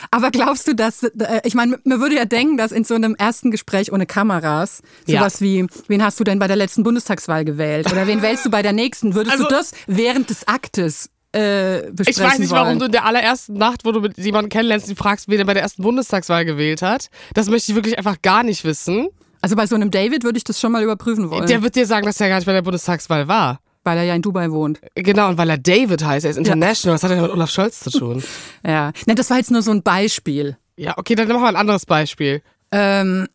aber 0.09 0.31
glaubst 0.31 0.67
du, 0.67 0.73
dass, 0.73 1.03
äh, 1.03 1.41
ich 1.43 1.53
meine, 1.53 1.79
man 1.83 1.99
würde 1.99 2.15
ja 2.15 2.25
denken, 2.25 2.57
dass 2.57 2.71
in 2.71 2.83
so 2.83 2.95
einem 2.95 3.13
ersten 3.15 3.51
Gespräch 3.51 3.91
ohne 3.93 4.05
Kameras 4.05 4.81
Ja. 5.05 5.19
sowas 5.19 5.41
wie, 5.41 5.67
wen 5.87 6.03
hast 6.03 6.19
du 6.19 6.23
denn 6.23 6.39
bei 6.39 6.47
der 6.47 6.55
letzten 6.55 6.83
Bundestagswahl 6.83 7.45
gewählt? 7.45 7.91
Oder 7.91 8.07
wen 8.07 8.21
wählst 8.21 8.45
du 8.45 8.49
bei 8.49 8.61
der 8.63 8.73
nächsten? 8.73 9.13
Würdest 9.13 9.33
Also- 9.33 9.43
du 9.47 9.49
das 9.51 9.71
während 9.87 10.29
des 10.29 10.47
Aktes 10.47 11.09
äh, 11.33 11.91
besprechen 11.93 12.05
Ich 12.09 12.19
weiß 12.19 12.39
nicht, 12.39 12.49
wollen? 12.51 12.61
warum 12.61 12.79
du 12.79 12.85
in 12.87 12.91
der 12.91 13.05
allerersten 13.05 13.53
Nacht, 13.53 13.85
wo 13.85 13.93
du 13.93 14.01
mit 14.01 14.17
jemandem 14.17 14.49
kennenlernst, 14.49 14.89
die 14.89 14.95
fragst, 14.95 15.29
wen 15.29 15.39
er 15.39 15.45
bei 15.45 15.53
der 15.53 15.63
ersten 15.63 15.81
Bundestagswahl 15.81 16.43
gewählt 16.43 16.81
hat. 16.81 17.07
Das 17.35 17.47
möchte 17.47 17.71
ich 17.71 17.75
wirklich 17.75 17.97
einfach 17.97 18.21
gar 18.21 18.43
nicht 18.43 18.65
wissen. 18.65 19.07
Also 19.39 19.55
bei 19.55 19.65
so 19.65 19.75
einem 19.75 19.91
David 19.91 20.25
würde 20.25 20.37
ich 20.37 20.43
das 20.43 20.59
schon 20.59 20.73
mal 20.73 20.83
überprüfen 20.83 21.29
wollen, 21.31 21.47
Der 21.47 21.63
wird 21.63 21.75
dir 21.75 21.85
sagen, 21.85 22.05
dass 22.05 22.19
er 22.19 22.27
gar 22.27 22.35
nicht 22.35 22.45
bei 22.47 22.51
der 22.53 22.61
Bundestagswahl 22.63 23.29
war. 23.29 23.59
Weil 23.83 23.97
er 23.97 24.03
ja 24.03 24.15
in 24.15 24.21
Dubai 24.21 24.51
wohnt. 24.51 24.79
Genau, 24.95 25.29
und 25.29 25.37
weil 25.37 25.49
er 25.49 25.57
David 25.57 26.03
heißt, 26.03 26.25
er 26.25 26.31
ist 26.31 26.37
international. 26.37 26.95
Was 26.95 27.03
hat 27.03 27.11
er 27.11 27.15
denn 27.15 27.23
mit 27.23 27.31
Olaf 27.33 27.49
Scholz 27.51 27.79
zu 27.79 27.89
tun? 27.91 28.23
Ja, 28.65 28.91
ne, 29.07 29.15
das 29.15 29.29
war 29.29 29.37
jetzt 29.37 29.51
nur 29.51 29.61
so 29.61 29.71
ein 29.71 29.81
Beispiel. 29.83 30.57
Ja, 30.77 30.97
okay, 30.97 31.15
dann 31.15 31.27
machen 31.27 31.41
wir 31.41 31.47
ein 31.49 31.55
anderes 31.55 31.85
Beispiel. 31.85 32.41
Ähm, 32.71 33.27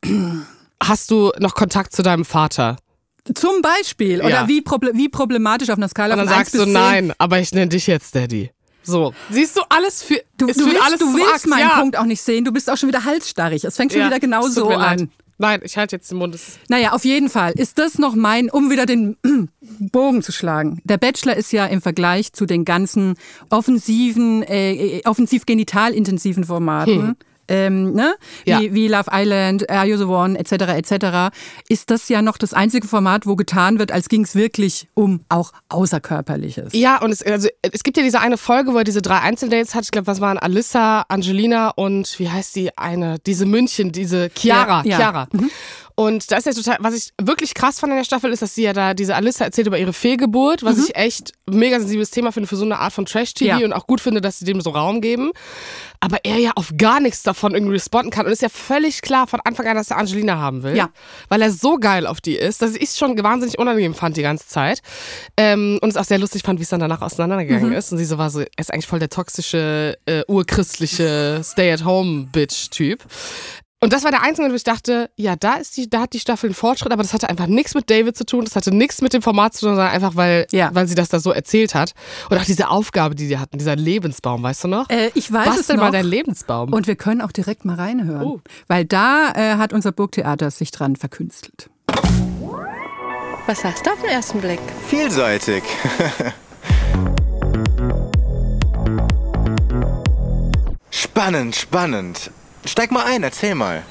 Hast 0.83 1.11
du 1.11 1.33
noch 1.39 1.55
Kontakt 1.55 1.95
zu 1.95 2.03
deinem 2.03 2.25
Vater? 2.25 2.77
zum 3.35 3.61
Beispiel. 3.61 4.21
Oder 4.21 4.29
Ja. 4.43 4.49
wie, 4.49 4.61
proble 4.63 4.93
wie 4.95 5.09
problematisch 5.09 5.69
auf 5.71 5.79
einer 5.79 5.89
Skala 5.89 6.15
Und 6.15 6.19
dann 6.21 6.29
von 6.29 6.37
1 6.37 6.47
sagst 6.51 6.55
du, 6.55 6.59
bis 6.59 6.67
10. 6.67 6.73
nein, 6.75 7.13
aber 7.19 7.41
ich 7.41 7.51
nenne 7.53 7.69
dich 7.71 7.89
jetzt 7.89 8.15
Daddy. 8.15 8.51
So, 8.85 9.15
siehst 9.31 9.57
du, 9.57 9.63
alles 9.69 10.05
für, 10.05 10.23
Du, 10.39 10.47
du 10.47 10.55
willst, 10.65 10.81
alles 10.81 11.01
du 11.01 11.07
willst 11.13 11.49
meinen 11.49 11.69
ja. 11.69 11.81
Punkt 11.81 11.99
auch 11.99 12.05
nicht 12.05 12.23
sehen. 12.23 12.45
Du 12.45 12.53
bist 12.53 12.71
auch 12.71 12.77
schon 12.77 12.89
wieder 12.89 13.05
halsstarrig. 13.05 13.65
Es 13.65 13.75
fängt 13.75 13.91
schon 13.91 14.01
Ja, 14.03 14.07
wieder 14.07 14.21
genau 14.21 14.43
es 14.47 14.55
tut 14.55 14.63
so 14.63 14.69
mir 14.69 14.77
leid. 14.77 15.01
an. 15.01 15.11
Nein, 15.39 15.61
ich 15.63 15.77
halte 15.77 15.97
jetzt 15.97 16.11
den 16.11 16.19
Mund. 16.19 16.39
Naja, 16.69 16.93
auf 16.93 17.05
jeden 17.05 17.29
Fall 17.29 17.53
ist 17.53 17.79
das 17.79 17.99
noch 17.99 18.15
mein, 18.15 18.51
um 18.51 18.71
wieder 18.71 18.87
den 18.87 19.17
Bogen 19.61 20.23
zu 20.23 20.33
schlagen. 20.33 20.81
Der 20.85 20.97
Bachelor 20.97 21.37
ist 21.37 21.53
ja 21.53 21.67
im 21.67 21.83
Vergleich 21.83 22.33
zu 22.33 22.47
den 22.47 22.65
ganzen 22.65 23.15
offensiven, 23.51 24.43
äh, 24.43 25.03
offensiv-genital-intensiven 25.05 26.45
Formaten. 26.45 27.17
Ähm, 27.49 27.93
ne? 27.93 28.15
wie, 28.45 28.51
Ja. 28.51 28.61
wie 28.61 28.89
Love 28.89 29.11
Island, 29.13 29.71
Are 29.71 29.87
You 29.87 29.97
the 29.97 30.05
One, 30.05 30.39
etc., 30.39 30.53
etc., 30.53 31.37
ist 31.69 31.91
das 31.91 32.09
ja 32.09 32.23
noch 32.23 32.39
das 32.39 32.53
einzige 32.53 32.87
Format, 32.89 33.27
wo 33.27 33.37
getan 33.37 33.79
wird, 33.79 33.93
als 33.93 34.09
ging 34.09 34.23
es 34.25 34.35
wirklich 34.35 34.89
um 34.95 35.21
auch 35.29 35.53
Außerkörperliches. 35.69 36.73
Ja, 36.75 37.01
und 37.01 37.11
es, 37.11 37.23
also, 37.23 37.49
es 37.63 37.83
gibt 37.83 37.97
ja 37.97 38.03
diese 38.03 38.21
eine 38.21 38.37
Folge, 38.37 38.73
wo 38.73 38.79
er 38.79 38.85
diese 38.85 39.03
drei 39.03 39.21
Einzeldates 39.21 39.75
hat. 39.75 39.85
Ich 39.85 39.91
glaube, 39.91 40.07
was 40.07 40.21
waren 40.21 40.39
Alyssa, 40.39 41.05
Angelina 41.09 41.71
und 41.71 42.19
wie 42.19 42.29
heißt 42.29 42.57
die 42.57 42.77
eine? 42.77 43.19
Diese 43.25 43.47
München, 43.47 43.93
diese 43.93 44.31
Chiara. 44.35 44.83
Ja, 44.85 44.91
ja. 44.91 44.97
Chiara. 44.97 45.29
Und 45.99 46.31
da 46.31 46.37
ist 46.37 46.45
ja 46.47 46.53
total, 46.53 46.77
was 46.81 46.95
ich 46.95 47.11
wirklich 47.21 47.55
krass 47.55 47.81
fand 47.81 47.91
in 47.91 47.97
der 47.97 48.05
Staffel, 48.05 48.31
ist, 48.31 48.43
dass 48.43 48.55
sie 48.55 48.63
ja 48.65 48.75
da, 48.75 48.93
diese 48.93 49.15
Alissa 49.17 49.47
erzählt 49.47 49.67
über 49.67 49.79
ihre 49.79 49.95
Fehlgeburt, 49.95 50.63
was 50.63 50.77
ich 50.79 50.95
echt 50.95 51.33
mega 51.49 51.79
sensibles 51.81 52.11
Thema 52.11 52.33
finde 52.33 52.47
für 52.49 52.57
so 52.57 52.67
eine 52.67 52.79
Art 52.79 52.93
von 52.93 53.07
Trash-TV 53.07 53.59
Ja. 53.59 53.65
und 53.65 53.73
auch 53.73 53.87
gut 53.87 54.03
finde, 54.03 54.21
dass 54.21 54.39
sie 54.39 54.45
dem 54.45 54.61
so 54.61 54.71
Raum 54.71 55.01
geben. 55.01 55.31
Aber 56.01 56.19
er 56.25 56.37
ja 56.37 56.51
auf 56.57 56.75
gar 56.77 57.01
nichts 57.01 57.23
davon 57.23 57.55
irgendwie 57.55 57.73
responden 57.73 58.11
kann. 58.11 58.27
Und 58.27 58.33
ist 58.33 58.43
ja 58.43 58.51
völlig 58.51 59.01
klar 59.01 59.27
von 59.27 59.41
Anfang 59.45 59.67
an, 59.69 59.77
dass 59.77 59.91
er 59.91 59.97
Angelina 59.97 60.37
haben 60.37 60.63
will. 60.63 60.77
Ja. 60.77 60.91
Weil 61.31 61.41
er 61.41 61.51
so 61.51 61.79
geil 61.79 62.07
auf 62.07 62.21
die 62.21 62.37
ist, 62.37 62.61
dass 62.61 62.75
ich 62.75 62.83
es 62.91 62.99
schon 62.99 63.17
wahnsinnig 63.23 63.59
unangenehm 63.59 63.95
fand 63.95 64.19
die 64.19 64.23
ganze 64.23 64.47
Zeit. 64.47 64.83
Ähm, 65.39 65.79
und 65.81 65.89
es 65.89 65.97
auch 65.97 66.05
sehr 66.05 66.19
lustig 66.19 66.43
fand, 66.43 66.59
wie 66.61 66.65
es 66.65 66.69
dann 66.69 66.81
danach 66.81 67.01
auseinandergegangen 67.01 67.73
ist. 67.73 67.91
Und 67.93 67.97
sie 67.99 68.05
so 68.05 68.19
war 68.19 68.29
so, 68.29 68.41
er 68.41 68.47
ist 68.59 68.71
eigentlich 68.71 68.87
voll 68.87 68.99
der 68.99 69.09
toxische, 69.09 69.97
äh, 70.05 70.23
urchristliche 70.29 71.41
Stay-at-home-Bitch-Typ. 71.43 73.03
Und 73.81 73.93
das 73.93 74.05
war 74.05 74.11
der 74.11 74.23
einzige, 74.23 74.51
wo 74.51 74.55
ich 74.55 74.65
dachte, 74.65 75.11
ja, 75.17 75.37
da 75.37 75.55
ist 75.55 75.77
die, 75.77 75.91
da 75.91 76.01
hat 76.01 76.15
die 76.15 76.19
Staffel 76.19 76.47
einen 76.47 76.55
Fortschritt, 76.55 76.93
aber 76.93 77.03
das 77.03 77.13
hatte 77.13 77.29
einfach 77.29 77.47
nichts 77.47 77.75
mit 77.75 77.91
David 77.91 78.17
zu 78.17 78.25
tun, 78.25 78.45
das 78.47 78.57
hatte 78.57 78.75
nichts 78.75 79.03
mit 79.03 79.13
dem 79.13 79.21
Format 79.21 79.53
zu 79.53 79.67
tun, 79.67 79.75
sondern 79.75 79.93
einfach, 79.93 80.17
weil, 80.17 80.47
Ja. 80.51 80.71
weil 80.73 80.89
sie 80.89 80.95
das 80.95 81.11
da 81.11 81.21
so 81.21 81.31
erzählt 81.31 81.75
hat. 81.75 81.93
Und 82.31 82.39
auch 82.39 82.45
diese 82.45 82.71
Aufgabe, 82.71 83.15
die 83.15 83.29
die 83.29 83.37
hatten, 83.39 83.59
dieser 83.59 83.77
Lebensbaum, 83.77 84.43
weißt 84.43 84.65
du 84.65 84.69
noch? 84.69 84.89
Äh, 84.89 85.11
ich 85.15 85.31
weiß 85.31 85.49
es 85.49 85.57
Bastel 85.57 85.77
noch. 85.77 85.83
mal 85.85 85.91
deinen 85.91 86.09
Lebensbaum. 86.09 86.73
Und 86.73 86.87
wir 86.87 86.97
können 86.97 87.21
auch 87.21 87.33
direkt 87.33 87.67
mal 87.67 87.77
reinhören. 87.77 88.23
Oh. 88.27 88.41
Weil 88.67 88.87
da 88.87 89.33
äh, 89.35 89.57
hat 89.57 89.75
unser 89.75 89.93
Burgtheater 89.93 90.51
sich 90.51 90.71
dran 90.71 90.97
verkünstelt. 90.97 91.69
Was 93.47 93.61
sagst 93.61 93.85
du 93.87 93.91
auf 93.91 94.01
den 94.01 94.09
ersten 94.11 94.41
Blick? 94.41 94.61
Vielseitig. 94.89 95.63
spannend, 100.91 101.57
spannend. 101.57 102.31
Steig 102.67 102.91
mal 102.91 103.05
ein, 103.05 103.23
erzähl 103.23 103.55
mal. 103.55 103.83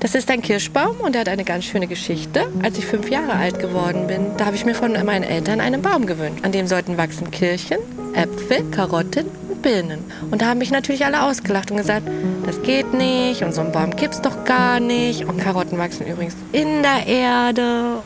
Das 0.00 0.14
ist 0.14 0.30
ein 0.30 0.42
Kirschbaum 0.42 1.00
und 1.00 1.14
er 1.16 1.22
hat 1.22 1.28
eine 1.28 1.44
ganz 1.44 1.64
schöne 1.64 1.88
Geschichte. 1.88 2.46
Als 2.62 2.78
ich 2.78 2.86
fünf 2.86 3.10
Jahre 3.10 3.32
alt 3.32 3.58
geworden 3.58 4.06
bin, 4.06 4.36
da 4.36 4.46
habe 4.46 4.54
ich 4.54 4.64
mir 4.64 4.74
von 4.74 4.92
meinen 5.04 5.24
Eltern 5.24 5.60
einen 5.60 5.82
Baum 5.82 6.06
gewünscht. 6.06 6.44
An 6.44 6.52
dem 6.52 6.68
sollten 6.68 6.96
wachsen 6.96 7.30
Kirschen, 7.30 7.78
Äpfel, 8.14 8.64
Karotten 8.70 9.26
und 9.48 9.60
Birnen. 9.62 10.04
Und 10.30 10.42
da 10.42 10.46
haben 10.46 10.58
mich 10.58 10.70
natürlich 10.70 11.04
alle 11.04 11.22
ausgelacht 11.22 11.70
und 11.70 11.78
gesagt, 11.78 12.06
das 12.46 12.62
geht 12.62 12.94
nicht 12.94 13.42
und 13.42 13.52
so 13.52 13.60
ein 13.60 13.72
Baum 13.72 13.96
gibt's 13.96 14.20
doch 14.20 14.44
gar 14.44 14.78
nicht. 14.78 15.24
Und 15.24 15.38
Karotten 15.40 15.78
wachsen 15.78 16.06
übrigens 16.06 16.36
in 16.52 16.82
der 16.82 17.06
Erde. 17.06 18.02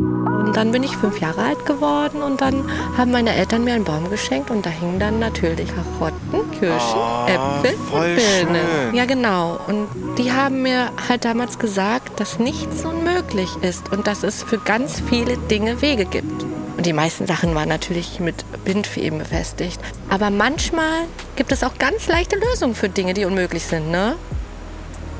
Und 0.00 0.56
dann 0.56 0.72
bin 0.72 0.82
ich 0.82 0.96
fünf 0.96 1.20
Jahre 1.20 1.42
alt 1.42 1.66
geworden 1.66 2.22
und 2.22 2.40
dann 2.40 2.68
haben 2.96 3.12
meine 3.12 3.34
Eltern 3.34 3.64
mir 3.64 3.74
einen 3.74 3.84
Baum 3.84 4.10
geschenkt 4.10 4.50
und 4.50 4.64
da 4.64 4.70
hingen 4.70 4.98
dann 4.98 5.18
natürlich 5.18 5.68
Karotten, 5.68 6.50
Kirschen, 6.58 6.96
Oh, 6.96 7.26
Äpfel 7.26 7.74
und 7.92 8.16
Birnen. 8.16 8.94
Ja, 8.94 9.04
genau. 9.04 9.60
Und 9.68 9.88
die 10.18 10.32
haben 10.32 10.62
mir 10.62 10.90
halt 11.08 11.24
damals 11.24 11.58
gesagt, 11.58 12.18
dass 12.18 12.38
nichts 12.38 12.84
unmöglich 12.84 13.50
ist 13.62 13.92
und 13.92 14.06
dass 14.06 14.22
es 14.22 14.42
für 14.42 14.58
ganz 14.58 15.00
viele 15.08 15.36
Dinge 15.36 15.82
Wege 15.82 16.04
gibt. 16.04 16.42
Und 16.76 16.86
die 16.86 16.94
meisten 16.94 17.26
Sachen 17.26 17.54
waren 17.54 17.68
natürlich 17.68 18.20
mit 18.20 18.44
Bindfäden 18.64 19.18
befestigt. 19.18 19.78
Aber 20.08 20.30
manchmal 20.30 21.02
gibt 21.36 21.52
es 21.52 21.62
auch 21.62 21.76
ganz 21.78 22.08
leichte 22.08 22.36
Lösungen 22.36 22.74
für 22.74 22.88
Dinge, 22.88 23.12
die 23.12 23.26
unmöglich 23.26 23.64
sind, 23.64 23.90
ne? 23.90 24.16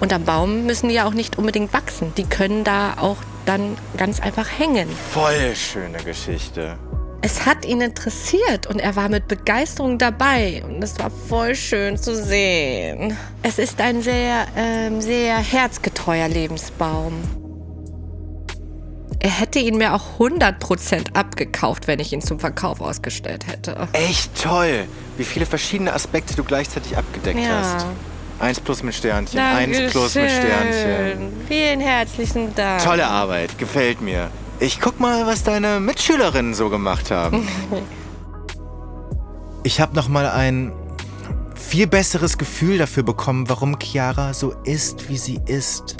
Und 0.00 0.12
am 0.12 0.24
Baum 0.24 0.64
müssen 0.66 0.88
die 0.88 0.94
ja 0.94 1.06
auch 1.06 1.14
nicht 1.14 1.38
unbedingt 1.38 1.72
wachsen. 1.72 2.12
Die 2.16 2.24
können 2.24 2.64
da 2.64 2.94
auch 2.98 3.18
dann 3.46 3.76
ganz 3.96 4.20
einfach 4.20 4.48
hängen. 4.58 4.88
Voll 5.12 5.54
schöne 5.54 5.98
Geschichte. 5.98 6.78
Es 7.22 7.44
hat 7.44 7.66
ihn 7.66 7.82
interessiert 7.82 8.66
und 8.66 8.78
er 8.78 8.96
war 8.96 9.10
mit 9.10 9.28
Begeisterung 9.28 9.98
dabei 9.98 10.62
und 10.66 10.82
es 10.82 10.98
war 10.98 11.10
voll 11.10 11.54
schön 11.54 11.98
zu 11.98 12.16
sehen. 12.16 13.14
Es 13.42 13.58
ist 13.58 13.78
ein 13.82 14.00
sehr, 14.00 14.46
ähm, 14.56 15.02
sehr 15.02 15.36
herzgetreuer 15.36 16.28
Lebensbaum. 16.28 17.12
Er 19.22 19.28
hätte 19.30 19.58
ihn 19.58 19.76
mir 19.76 19.92
auch 19.94 20.18
100% 20.18 21.14
abgekauft, 21.14 21.86
wenn 21.88 22.00
ich 22.00 22.10
ihn 22.14 22.22
zum 22.22 22.40
Verkauf 22.40 22.80
ausgestellt 22.80 23.46
hätte. 23.48 23.76
Echt 23.92 24.42
toll, 24.42 24.86
wie 25.18 25.24
viele 25.24 25.44
verschiedene 25.44 25.92
Aspekte 25.92 26.34
du 26.34 26.42
gleichzeitig 26.42 26.96
abgedeckt 26.96 27.38
Ja. 27.38 27.62
hast. 27.62 27.86
Eins 28.40 28.58
plus 28.58 28.82
mit 28.82 28.94
Sternchen, 28.94 29.38
eins 29.38 29.92
plus 29.92 30.14
mit 30.14 30.30
Sternchen. 30.30 31.30
Vielen 31.46 31.78
herzlichen 31.80 32.54
Dank. 32.54 32.82
Tolle 32.82 33.06
Arbeit, 33.06 33.58
gefällt 33.58 34.00
mir. 34.00 34.30
Ich 34.60 34.80
guck 34.80 34.98
mal, 34.98 35.26
was 35.26 35.42
deine 35.42 35.78
Mitschülerinnen 35.78 36.54
so 36.54 36.68
gemacht 36.70 37.10
haben. 37.10 37.46
Ich 39.62 39.78
habe 39.78 39.94
noch 39.94 40.08
mal 40.08 40.26
ein 40.26 40.72
viel 41.54 41.86
besseres 41.86 42.38
Gefühl 42.38 42.78
dafür 42.78 43.02
bekommen, 43.02 43.46
warum 43.50 43.78
Chiara 43.78 44.32
so 44.32 44.54
ist, 44.64 45.10
wie 45.10 45.18
sie 45.18 45.38
ist. 45.46 45.98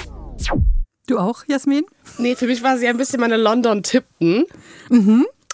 Du 1.05 1.19
auch, 1.19 1.43
Jasmin? 1.47 1.83
Nee, 2.17 2.35
für 2.35 2.47
mich 2.47 2.63
war 2.63 2.79
sie 2.79 2.87
ein 2.87 2.97
bisschen 2.97 3.19
meine 3.19 3.37
London 3.37 3.83
Tipton. 3.83 4.45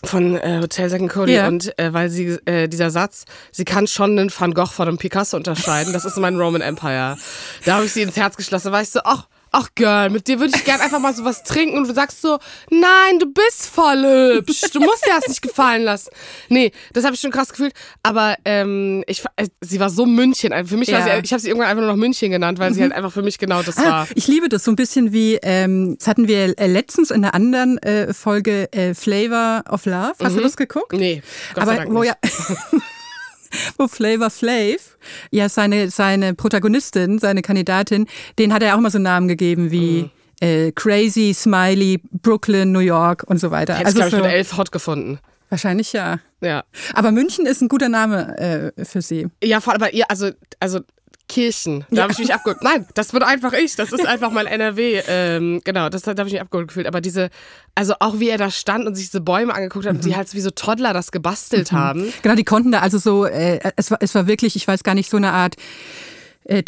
Von 0.08 0.38
äh, 0.38 0.60
Hotel 0.62 0.90
Second 0.90 1.12
Cody 1.12 1.34
Ja. 1.34 1.48
und 1.48 1.78
äh, 1.78 1.94
weil 1.94 2.10
sie 2.10 2.38
äh, 2.46 2.68
dieser 2.68 2.90
Satz, 2.92 3.26
sie 3.52 3.66
kann 3.66 3.88
schon 3.88 4.18
einen 4.18 4.32
Van 4.36 4.54
Gogh 4.54 4.72
von 4.72 4.88
einem 4.88 4.98
Picasso 4.98 5.36
unterscheiden, 5.38 5.94
das 5.94 6.06
ist 6.06 6.18
mein 6.18 6.38
Roman 6.38 6.62
Empire. 6.62 7.18
Da 7.66 7.76
habe 7.76 7.86
ich 7.86 7.94
sie 7.94 8.02
ins 8.02 8.16
Herz 8.16 8.36
geschlossen, 8.38 8.68
da 8.68 8.72
war 8.74 8.82
ich 8.82 8.90
so, 8.90 9.02
ach, 9.04 9.28
ach 9.52 9.70
Girl, 9.76 10.10
mit 10.10 10.28
dir 10.28 10.40
würde 10.40 10.54
ich 10.56 10.64
gern 10.66 10.82
einfach 10.82 11.00
mal 11.00 11.14
sowas 11.14 11.44
trinken 11.44 11.78
und 11.78 11.88
du 11.88 11.94
sagst 11.94 12.22
so, 12.22 12.38
nein, 12.70 13.20
du 13.20 13.26
bist 13.32 13.68
voll 13.68 14.04
hübsch, 14.36 14.62
du 14.74 14.80
musst 14.80 15.06
dir 15.06 15.12
das 15.16 15.28
nicht 15.28 15.42
gefallen 15.42 15.84
lassen. 15.84 16.10
Nee, 16.50 16.72
das 16.94 17.04
habe 17.04 17.16
ich 17.16 17.22
schon 17.22 17.32
krass 17.32 17.50
gefühlt, 17.50 17.74
aber 18.04 18.36
ähm, 18.46 19.04
ich, 19.08 19.24
äh, 19.36 19.48
sie 19.62 19.80
war 19.80 19.90
so 19.90 20.06
München, 20.06 20.54
Also 20.54 20.70
für 20.70 20.78
mich 20.78 20.92
war 20.92 21.00
Ja. 21.00 21.16
sie, 21.18 21.22
ich 21.24 21.32
habe 21.34 21.42
sie 21.42 21.48
irgendwann 21.50 21.70
einfach 21.70 21.82
nur 21.84 21.92
noch 21.92 21.98
München 21.98 22.32
genannt, 22.32 22.60
weil 22.60 22.74
sie 22.74 22.82
halt 22.82 22.92
einfach 22.94 23.12
für 23.12 23.22
mich 23.24 23.38
genau 23.38 23.62
das 23.64 23.78
Ah, 23.78 23.84
war. 23.84 24.08
ich 24.16 24.28
liebe 24.28 24.50
das 24.50 24.64
so 24.64 24.72
ein 24.72 24.76
bisschen 24.76 25.14
wie, 25.14 25.36
ähm, 25.42 25.96
das 25.98 26.08
hatten 26.08 26.28
wir 26.28 26.58
äh, 26.60 26.68
letztens 26.68 27.12
in 27.12 27.24
einer 27.24 27.34
anderen 27.34 27.78
äh, 27.80 28.14
Folge 28.14 28.72
äh, 28.74 28.94
Flavor 28.94 29.64
of 29.70 29.86
Love. 29.86 30.14
Hast 30.24 30.36
du 30.36 30.42
das 30.42 30.58
geguckt? 30.58 30.94
Nee, 30.94 31.22
Gott 31.54 31.64
sei 31.66 31.72
Aber 31.72 31.76
Dank 31.76 31.94
wo 31.94 32.00
nicht. 32.02 32.08
ja 32.10 32.16
wo 33.78 33.88
Flavor 33.88 34.30
Flav 34.30 34.98
ja 35.32 35.50
seine 35.50 35.90
seine 35.90 36.34
Protagonistin, 36.34 37.20
seine 37.20 37.42
Kandidatin, 37.42 38.08
den 38.40 38.54
hat 38.54 38.64
er 38.64 38.76
auch 38.76 38.80
mal 38.80 38.92
so 38.92 38.98
einen 38.98 39.04
Namen 39.04 39.28
gegeben 39.28 39.72
wie 39.72 40.04
Mhm. 40.04 40.10
äh, 40.42 40.72
Crazy, 40.74 41.34
Smiley, 41.34 42.02
Brooklyn, 42.22 42.72
New 42.72 42.80
York 42.80 43.24
und 43.28 43.40
so 43.40 43.52
weiter. 43.52 43.76
Hätte 43.76 43.90
ich, 43.90 43.96
glaube 43.96 44.10
ich, 44.10 44.16
so, 44.16 44.22
mit 44.22 44.32
elf 44.32 44.58
hot 44.58 44.72
gefunden. 44.72 45.20
wahrscheinlich 45.50 45.94
ja. 45.94 46.20
Ja. 46.42 46.64
Aber 46.94 47.12
München 47.12 47.46
ist 47.48 47.62
ein 47.62 47.68
guter 47.68 47.90
Name 47.90 48.38
äh, 48.78 48.86
für 48.86 49.02
sie. 49.02 49.28
Ja, 49.44 49.60
vor 49.62 49.74
allem 49.74 49.80
bei 49.80 49.90
ihr, 49.92 50.06
also, 50.10 50.30
also 50.60 50.82
Kirchen. 51.28 51.86
Da 51.92 52.04
habe 52.04 52.14
ich 52.14 52.20
mich 52.20 52.34
abgeholt. 52.34 52.62
Nein, 52.62 52.88
das 52.94 53.12
bin 53.12 53.22
einfach 53.22 53.54
ich. 53.54 53.76
Das 53.76 53.92
ist 53.92 54.06
einfach 54.06 54.32
mein 54.32 54.46
NRW. 54.46 55.02
Ähm, 55.08 55.62
genau, 55.64 55.90
das 55.90 56.04
da 56.04 56.12
habe 56.12 56.28
ich 56.28 56.34
mich 56.34 56.42
abgeholt 56.42 56.70
gefühlt. 56.70 56.88
Aber 56.88 57.02
diese, 57.02 57.30
also 57.76 57.96
auch 58.00 58.20
wie 58.20 58.30
er 58.30 58.38
da 58.38 58.50
stand 58.50 58.86
und 58.86 58.96
sich 58.96 59.08
diese 59.08 59.22
Bäume 59.22 59.54
angeguckt 59.54 59.86
hat 59.86 59.96
und 59.96 60.06
die 60.06 60.16
halt 60.16 60.34
wie 60.34 60.42
so 60.42 60.52
Toddler 60.52 60.94
das 60.94 61.12
gebastelt 61.12 61.72
haben. 61.72 62.14
Genau, 62.22 62.36
die 62.36 62.44
konnten 62.44 62.72
da 62.72 62.80
also 62.80 62.98
so, 62.98 63.26
äh, 63.26 63.60
es, 63.76 63.92
war, 63.92 63.98
es 64.02 64.16
war 64.16 64.28
wirklich, 64.28 64.56
ich 64.56 64.68
weiß 64.68 64.84
gar 64.84 64.96
nicht, 64.96 65.10
so 65.10 65.18
eine 65.18 65.34
Art 65.34 65.56
äh, 66.46 66.64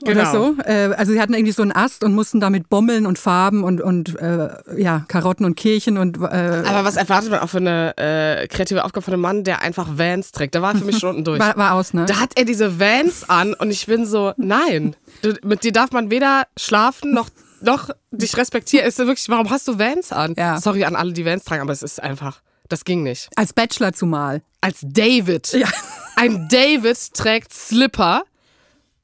Trauma-Ikebana. 0.00 0.40
Oder 0.40 0.54
Genau. 0.54 0.54
so. 0.56 0.62
Äh, 0.70 0.94
also 0.96 1.12
sie 1.12 1.20
hatten 1.20 1.34
irgendwie 1.34 1.52
so 1.52 1.62
einen 1.62 1.72
Ast 1.72 2.04
und 2.04 2.14
mussten 2.14 2.40
damit 2.40 2.68
Bommeln 2.68 3.06
und 3.06 3.18
Farben 3.18 3.64
und, 3.64 3.80
und 3.80 4.18
äh, 4.20 4.48
ja, 4.76 5.04
Karotten 5.08 5.44
und 5.46 5.56
Kirchen 5.56 5.98
und 5.98 6.18
äh, 6.18 6.20
Aber 6.66 6.84
was 6.84 6.96
erwartet 6.96 7.30
man 7.30 7.40
auch 7.40 7.48
für 7.50 7.58
eine 7.58 7.96
äh, 7.96 8.48
kreative 8.48 8.84
Aufgabe 8.84 9.04
von 9.04 9.14
einem 9.14 9.22
Mann, 9.22 9.44
der 9.44 9.62
einfach 9.62 9.88
Vans 9.98 10.32
trägt? 10.32 10.54
Da 10.54 10.62
war 10.62 10.74
für 10.74 10.84
mich 10.84 10.98
schon 10.98 11.10
unten 11.10 11.24
durch. 11.24 11.40
war, 11.40 11.56
war 11.56 11.74
aus, 11.74 11.92
ne? 11.94 12.06
Da 12.06 12.18
hat 12.20 12.32
er 12.36 12.44
diese 12.44 12.80
Vans 12.80 13.28
an 13.28 13.54
und 13.54 13.70
ich 13.70 13.86
bin 13.86 14.06
so, 14.06 14.32
nein, 14.36 14.96
du, 15.22 15.34
mit 15.44 15.64
dir 15.64 15.72
darf 15.72 15.92
man 15.92 16.10
weder 16.10 16.44
schlafen 16.58 17.12
noch, 17.12 17.28
noch 17.60 17.90
dich 18.10 18.36
respektieren. 18.36 18.86
Ist 18.86 18.98
wirklich, 18.98 19.28
warum 19.28 19.50
hast 19.50 19.68
du 19.68 19.78
Vans 19.78 20.12
an? 20.12 20.34
Ja. 20.36 20.60
Sorry 20.60 20.84
an 20.84 20.96
alle, 20.96 21.12
die 21.12 21.24
Vans 21.26 21.44
tragen, 21.44 21.62
aber 21.62 21.72
es 21.72 21.82
ist 21.82 22.02
einfach, 22.02 22.40
das 22.68 22.84
ging 22.84 23.02
nicht. 23.02 23.28
Als 23.36 23.52
Bachelor 23.52 23.92
zumal. 23.92 24.42
Als 24.60 24.78
David. 24.82 25.52
Ja. 25.52 25.68
Ein 26.16 26.48
David 26.50 27.14
trägt 27.14 27.52
Slipper 27.52 28.22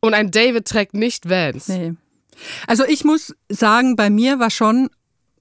und 0.00 0.14
ein 0.14 0.30
David 0.30 0.66
trägt 0.66 0.94
nicht 0.94 1.28
Vans. 1.28 1.68
Nee. 1.68 1.94
Also 2.66 2.84
ich 2.86 3.04
muss 3.04 3.34
sagen, 3.48 3.96
bei 3.96 4.10
mir 4.10 4.38
war 4.38 4.50
schon 4.50 4.90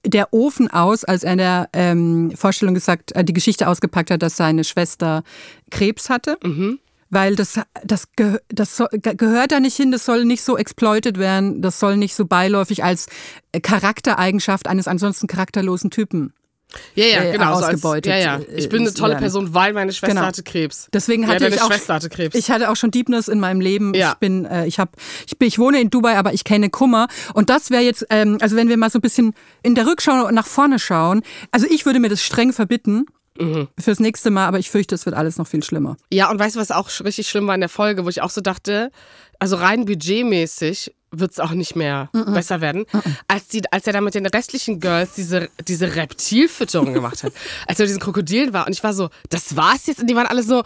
der 0.04 0.32
Ofen 0.32 0.70
aus, 0.70 1.04
als 1.04 1.24
er 1.24 1.32
in 1.32 1.38
der 1.38 1.68
ähm, 1.72 2.32
Vorstellung 2.36 2.74
gesagt, 2.74 3.12
äh, 3.16 3.24
die 3.24 3.32
Geschichte 3.32 3.68
ausgepackt 3.68 4.10
hat, 4.10 4.22
dass 4.22 4.36
seine 4.36 4.64
Schwester 4.64 5.22
Krebs 5.70 6.08
hatte. 6.10 6.38
Weil 7.10 7.36
das, 7.36 7.60
das, 7.84 8.08
das 8.48 8.82
ge- 8.90 9.14
gehört 9.16 9.52
da 9.52 9.60
nicht 9.60 9.76
hin, 9.76 9.92
das 9.92 10.04
soll 10.04 10.24
nicht 10.24 10.42
so 10.42 10.56
exploited 10.56 11.18
werden, 11.18 11.62
das 11.62 11.78
soll 11.78 11.96
nicht 11.96 12.14
so 12.16 12.24
beiläufig 12.26 12.82
als 12.82 13.06
Charaktereigenschaft 13.62 14.66
eines 14.68 14.88
ansonsten 14.88 15.26
charakterlosen 15.26 15.90
Typen. 15.90 16.32
Ja, 16.94 17.04
ja, 17.04 17.22
äh, 17.24 17.32
genau. 17.32 17.56
So 17.58 17.64
als, 17.64 17.74
ausgebeutet, 17.74 18.06
ja, 18.12 18.18
ja. 18.18 18.40
Ich 18.54 18.68
bin 18.68 18.80
eine 18.82 18.90
äh, 18.90 18.94
tolle. 18.94 19.16
Person, 19.16 19.54
weil 19.54 19.72
meine 19.72 19.92
Schwester 19.92 20.14
Genau. 20.14 20.26
hatte 20.26 20.42
Krebs. 20.42 20.88
Deswegen 20.92 21.22
ja, 21.24 21.28
hatte 21.30 21.44
deine 21.44 21.56
ich 21.56 21.62
auch 21.62 21.68
Schwester 21.68 21.94
hatte 21.94 22.08
Krebs. 22.08 22.34
Ich 22.34 22.50
hatte 22.50 22.70
auch 22.70 22.76
schon 22.76 22.90
Deepness 22.90 23.28
in 23.28 23.40
meinem 23.40 23.60
Leben. 23.60 23.94
Ja. 23.94 24.12
Ich 24.12 24.18
bin, 24.18 24.44
äh, 24.44 24.66
ich 24.66 24.78
habe, 24.78 24.90
ich 25.26 25.38
bin, 25.38 25.48
ich 25.48 25.58
wohne 25.58 25.80
in 25.80 25.90
Dubai, 25.90 26.16
aber 26.16 26.32
ich 26.32 26.44
kenne 26.44 26.70
Kummer. 26.70 27.08
Und 27.34 27.50
das 27.50 27.70
wäre 27.70 27.82
jetzt, 27.82 28.06
ähm, 28.10 28.38
also 28.40 28.56
wenn 28.56 28.68
wir 28.68 28.76
mal 28.76 28.90
so 28.90 28.98
ein 28.98 29.02
bisschen 29.02 29.34
in 29.62 29.74
der 29.74 29.86
Rückschau 29.86 30.30
nach 30.30 30.46
vorne 30.46 30.78
schauen. 30.78 31.22
Also 31.50 31.66
ich 31.70 31.86
würde 31.86 32.00
mir 32.00 32.08
das 32.08 32.22
streng 32.22 32.52
verbitten 32.52 33.06
Mhm. 33.38 33.68
fürs 33.78 34.00
nächste 34.00 34.30
Mal, 34.30 34.46
aber 34.46 34.58
ich 34.58 34.70
fürchte, 34.70 34.94
es 34.94 35.04
wird 35.04 35.14
alles 35.14 35.36
noch 35.36 35.46
viel 35.46 35.62
schlimmer. 35.62 35.98
Ja, 36.10 36.30
und 36.30 36.38
weißt 36.38 36.56
du, 36.56 36.60
was 36.60 36.70
auch 36.70 36.88
richtig 37.04 37.28
schlimm 37.28 37.46
war 37.46 37.54
in 37.54 37.60
der 37.60 37.68
Folge, 37.68 38.06
wo 38.06 38.08
ich 38.08 38.22
auch 38.22 38.30
so 38.30 38.40
dachte, 38.40 38.90
also 39.38 39.56
rein 39.56 39.84
budgetmäßig 39.84 40.92
wird 41.18 41.32
es 41.32 41.40
auch 41.40 41.52
nicht 41.52 41.76
mehr 41.76 42.10
besser 42.12 42.60
werden, 42.60 42.84
als, 43.28 43.48
die, 43.48 43.62
als 43.70 43.86
er 43.86 43.92
da 43.92 44.00
mit 44.00 44.14
den 44.14 44.26
restlichen 44.26 44.80
Girls 44.80 45.14
diese, 45.14 45.48
diese 45.66 45.94
Reptilfütterung 45.94 46.92
gemacht 46.92 47.22
hat. 47.22 47.32
Als 47.66 47.78
er 47.78 47.84
mit 47.84 47.90
diesen 47.90 48.00
Krokodilen 48.00 48.52
war. 48.52 48.66
Und 48.66 48.72
ich 48.72 48.82
war 48.82 48.92
so, 48.92 49.08
das 49.30 49.56
war's 49.56 49.86
jetzt? 49.86 50.00
Und 50.00 50.08
die 50.08 50.16
waren 50.16 50.26
alle 50.26 50.42
so, 50.42 50.62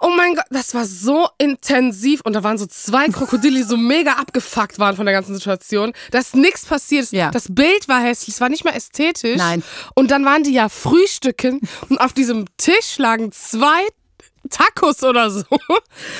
oh 0.00 0.10
mein 0.16 0.34
Gott, 0.34 0.44
das 0.50 0.74
war 0.74 0.84
so 0.84 1.28
intensiv. 1.38 2.20
Und 2.24 2.34
da 2.34 2.42
waren 2.42 2.58
so 2.58 2.66
zwei 2.66 3.08
Krokodile, 3.08 3.56
die 3.56 3.62
so 3.62 3.76
mega 3.76 4.12
abgefuckt 4.14 4.78
waren 4.78 4.96
von 4.96 5.06
der 5.06 5.14
ganzen 5.14 5.34
Situation, 5.34 5.92
dass 6.10 6.34
nichts 6.34 6.64
passiert 6.64 7.04
ist. 7.04 7.12
Ja. 7.12 7.30
Das 7.30 7.46
Bild 7.50 7.88
war 7.88 8.00
hässlich, 8.00 8.36
es 8.36 8.40
war 8.40 8.48
nicht 8.48 8.64
mehr 8.64 8.74
ästhetisch. 8.74 9.36
Nein. 9.36 9.62
Und 9.94 10.10
dann 10.10 10.24
waren 10.24 10.42
die 10.42 10.52
ja 10.52 10.68
frühstücken 10.68 11.60
und 11.88 11.98
auf 11.98 12.12
diesem 12.12 12.46
Tisch 12.56 12.98
lagen 12.98 13.32
zwei 13.32 13.82
Tacos 14.50 15.02
oder 15.02 15.30
so 15.30 15.44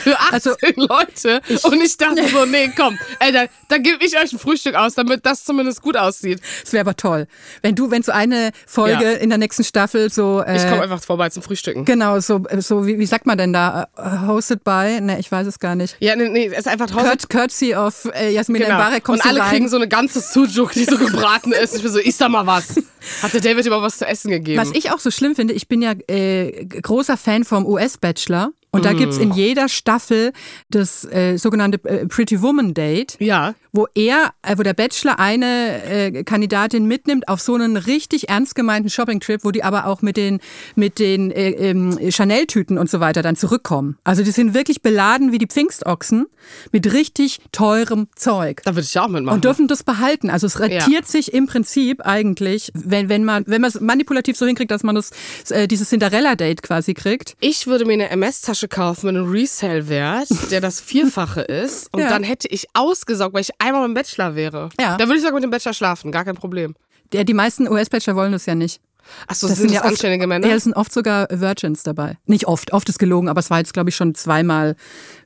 für 0.03 0.19
18 0.19 0.33
Also, 0.33 0.51
Leute. 0.77 1.41
und 1.65 1.83
ich 1.83 1.97
dachte 1.97 2.27
so, 2.29 2.45
nee, 2.47 2.71
komm, 2.77 2.99
ey, 3.21 3.33
da, 3.33 3.45
da 3.69 3.79
gebe 3.79 4.05
ich 4.05 4.17
euch 4.19 4.33
ein 4.33 4.39
Frühstück 4.39 4.75
aus, 4.75 4.95
damit 4.95 5.27
das 5.27 5.45
zumindest 5.45 5.83
gut 5.83 5.97
aussieht. 5.97 6.41
Das 6.63 6.73
wäre 6.73 6.83
aber 6.83 6.97
toll. 6.97 7.27
Wenn 7.63 7.75
du, 7.75 7.91
wenn 7.91 8.03
so 8.03 8.13
eine 8.13 8.53
Folge 8.67 9.05
Ja. 9.05 9.11
in 9.13 9.29
der 9.29 9.39
nächsten 9.39 9.65
Staffel 9.65 10.11
so. 10.11 10.43
Äh, 10.47 10.57
Ich 10.57 10.69
komme 10.69 10.83
einfach 10.83 11.03
vorbei 11.03 11.29
zum 11.31 11.43
Frühstücken. 11.43 11.85
Genau, 11.85 12.21
so, 12.21 12.43
so 12.59 12.87
wie, 12.87 12.99
wie 12.99 13.07
sagt 13.07 13.27
man 13.27 13.37
denn 13.39 13.53
da? 13.53 13.89
Äh, 13.97 14.27
Hosted 14.27 14.65
by? 14.65 15.01
Ne, 15.01 15.19
ich 15.19 15.31
weiß 15.31 15.47
es 15.47 15.59
gar 15.59 15.75
nicht. 15.75 15.97
Ja, 16.01 16.17
nee, 16.17 16.29
nee, 16.29 16.47
es 16.47 16.59
ist 16.61 16.69
einfach 16.69 16.87
draußen. 16.89 17.09
Kurt, 17.09 17.29
Courtesy 17.31 17.75
of 17.75 18.09
äh, 18.15 18.31
Jasmin 18.33 18.63
Genau. 18.63 18.75
Mbarek 18.77 19.05
kommst 19.05 19.25
Und 19.25 19.31
alle 19.31 19.41
rein. 19.41 19.51
kriegen 19.51 19.69
so 19.69 19.77
eine 19.77 19.89
ganze 19.89 20.21
Sujuk, 20.21 20.73
die 20.73 20.85
so 20.85 20.97
gebraten 20.97 21.53
ist. 21.53 21.75
Ich 21.77 21.83
bin 21.83 21.91
so, 21.93 21.99
ich 21.99 22.15
sag 22.17 22.31
mal 22.31 22.47
was. 22.47 22.77
Hat 23.23 23.33
der 23.35 23.41
David 23.41 23.67
überhaupt 23.67 23.85
was 23.87 23.99
zu 23.99 24.07
essen 24.07 24.31
gegeben? 24.31 24.61
Was 24.61 24.71
ich 24.73 24.93
auch 24.93 25.01
so 25.01 25.11
schlimm 25.11 25.35
finde, 25.35 25.55
ich 25.55 25.67
bin 25.67 25.83
ja 25.83 25.93
äh, 26.09 26.65
großer 26.67 27.17
Fan 27.17 27.45
vom 27.45 27.67
US-Bachelor. 27.67 28.13
Bachelor. 28.23 28.62
Und 28.75 28.87
da 28.87 28.95
gibt's 28.95 29.19
in 29.19 29.33
jeder 29.33 29.69
Staffel 29.69 30.33
das 30.71 31.05
äh, 31.05 31.37
sogenannte 31.37 31.79
äh, 31.85 32.07
Pretty 32.07 32.41
Woman 32.41 32.73
Date, 32.73 33.17
ja. 33.21 33.55
wo 33.71 33.87
er, 33.95 34.33
äh, 34.41 34.57
wo 34.57 34.63
der 34.63 34.73
Bachelor 34.73 35.19
eine 35.19 35.85
äh, 35.85 36.25
Kandidatin 36.25 36.87
mitnimmt 36.87 37.29
auf 37.29 37.43
so 37.43 37.55
einen 37.55 37.77
richtig 37.77 38.31
ernst 38.31 38.55
gemeinten 38.55 38.89
Shopping-Trip, 38.89 39.45
wo 39.45 39.51
die 39.51 39.63
aber 39.63 39.85
auch 39.85 40.01
mit 40.01 40.17
den, 40.17 40.41
mit 40.75 40.99
den 40.99 41.31
äh, 41.31 41.51
ähm, 41.51 41.99
Chanel-Tüten 42.11 42.79
und 42.79 42.89
so 42.89 42.99
weiter 42.99 43.21
dann 43.21 43.37
zurückkommen. 43.37 43.99
Also 44.05 44.23
die 44.23 44.31
sind 44.31 44.55
wirklich 44.55 44.81
beladen 44.81 45.33
wie 45.33 45.39
die 45.39 45.49
Pfingstochsen 45.49 46.25
mit 46.73 46.91
richtig 46.95 47.41
teurem 47.53 48.09
Zeug. 48.17 48.63
Da 48.65 48.75
würde 48.75 48.87
ich 48.87 48.95
ja 48.95 49.05
auch 49.05 49.09
mitmachen. 49.09 49.37
Und 49.37 49.45
dürfen 49.45 49.69
das 49.69 49.83
behalten. 49.83 50.31
Also 50.31 50.47
es 50.47 50.59
rentiert 50.59 51.07
sich 51.07 51.35
im 51.35 51.47
Prinzip 51.47 52.07
eigentlich, 52.07 52.73
wenn, 52.73 53.11
wenn 53.11 53.25
man 53.25 53.45
wenn 53.47 53.61
man 53.61 53.69
es 53.69 53.81
manipulativ 53.83 54.39
so 54.39 54.47
hinkriegt, 54.47 54.71
dass 54.71 54.83
man 54.83 54.95
das, 54.95 55.11
äh, 55.51 55.69
dieses 55.69 55.91
Cinderella-Date 55.91 56.63
quasi 56.63 56.95
kriegt. 56.95 57.37
Ich 57.41 57.67
würde 57.67 57.85
mir 57.85 57.93
eine 57.93 58.09
MS-Tasche 58.09 58.62
kaufen 58.69 59.07
mit 59.07 59.17
einem 59.17 59.31
Resale-Wert, 59.31 60.29
der 60.51 60.61
das 60.61 60.81
Vierfache 60.81 61.43
ist. 61.43 61.89
Und 61.93 62.01
Ja. 62.01 62.09
dann 62.09 62.23
hätte 62.23 62.49
ich 62.49 62.67
ausgesaugt, 62.75 63.35
weil 63.35 63.43
ich 63.43 63.51
einmal 63.59 63.83
beim 63.83 63.95
Bachelor 63.95 64.35
wäre. 64.35 64.69
Ja. 64.81 64.97
Da 64.97 65.05
würde 65.07 65.17
ich 65.17 65.23
sogar 65.23 65.35
mit 65.35 65.45
dem 65.45 65.51
Bachelor 65.51 65.75
schlafen, 65.75 66.13
gar 66.13 66.25
kein 66.25 66.37
Problem. 66.37 66.75
Der, 67.13 67.25
die 67.25 67.35
meisten 67.35 67.69
US-Bachelor 67.69 68.17
wollen 68.17 68.33
das 68.33 68.47
ja 68.47 68.55
nicht. 68.55 68.81
Achso, 69.27 69.49
das 69.49 69.59
sind 69.59 69.71
das 69.73 69.79
oft, 69.81 69.89
anständige 69.89 70.29
Männer? 70.29 70.47
Ja, 70.47 70.55
es 70.55 70.63
sind 70.63 70.75
oft 70.75 70.93
sogar 70.93 71.27
Virgins 71.29 71.83
dabei. 71.83 72.19
Nicht 72.27 72.47
oft, 72.47 72.73
oft 72.73 72.89
ist 72.89 73.01
gelogen, 73.01 73.29
aber 73.29 73.41
es 73.41 73.51
war 73.51 73.59
jetzt, 73.59 73.75
glaube 73.75 73.91
ich, 73.91 73.97
schon 73.97 74.15
zweimal 74.15 74.77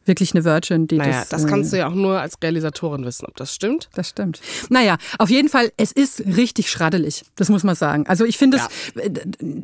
wirklich 0.06 0.34
eine 0.34 0.44
Virgin, 0.44 0.86
die 0.88 0.96
naja, 0.96 1.18
das. 1.20 1.28
das 1.28 1.44
äh, 1.44 1.48
kannst 1.48 1.72
du 1.72 1.78
ja 1.78 1.88
auch 1.88 1.94
nur 1.94 2.18
als 2.18 2.36
Realisatorin 2.42 3.04
wissen, 3.04 3.26
ob 3.26 3.36
das 3.36 3.54
stimmt. 3.54 3.90
Das 3.94 4.08
stimmt. 4.08 4.40
Naja, 4.70 4.96
auf 5.18 5.28
jeden 5.28 5.50
Fall, 5.50 5.72
es 5.76 5.92
ist 5.92 6.20
richtig 6.26 6.70
schraddelig. 6.70 7.24
Das 7.36 7.50
muss 7.50 7.64
man 7.64 7.74
sagen. 7.74 8.06
Also 8.06 8.24
ich 8.24 8.38
finde 8.38 8.56
Ja. 8.56 8.68
es, 8.94 9.02
äh, 9.02 9.10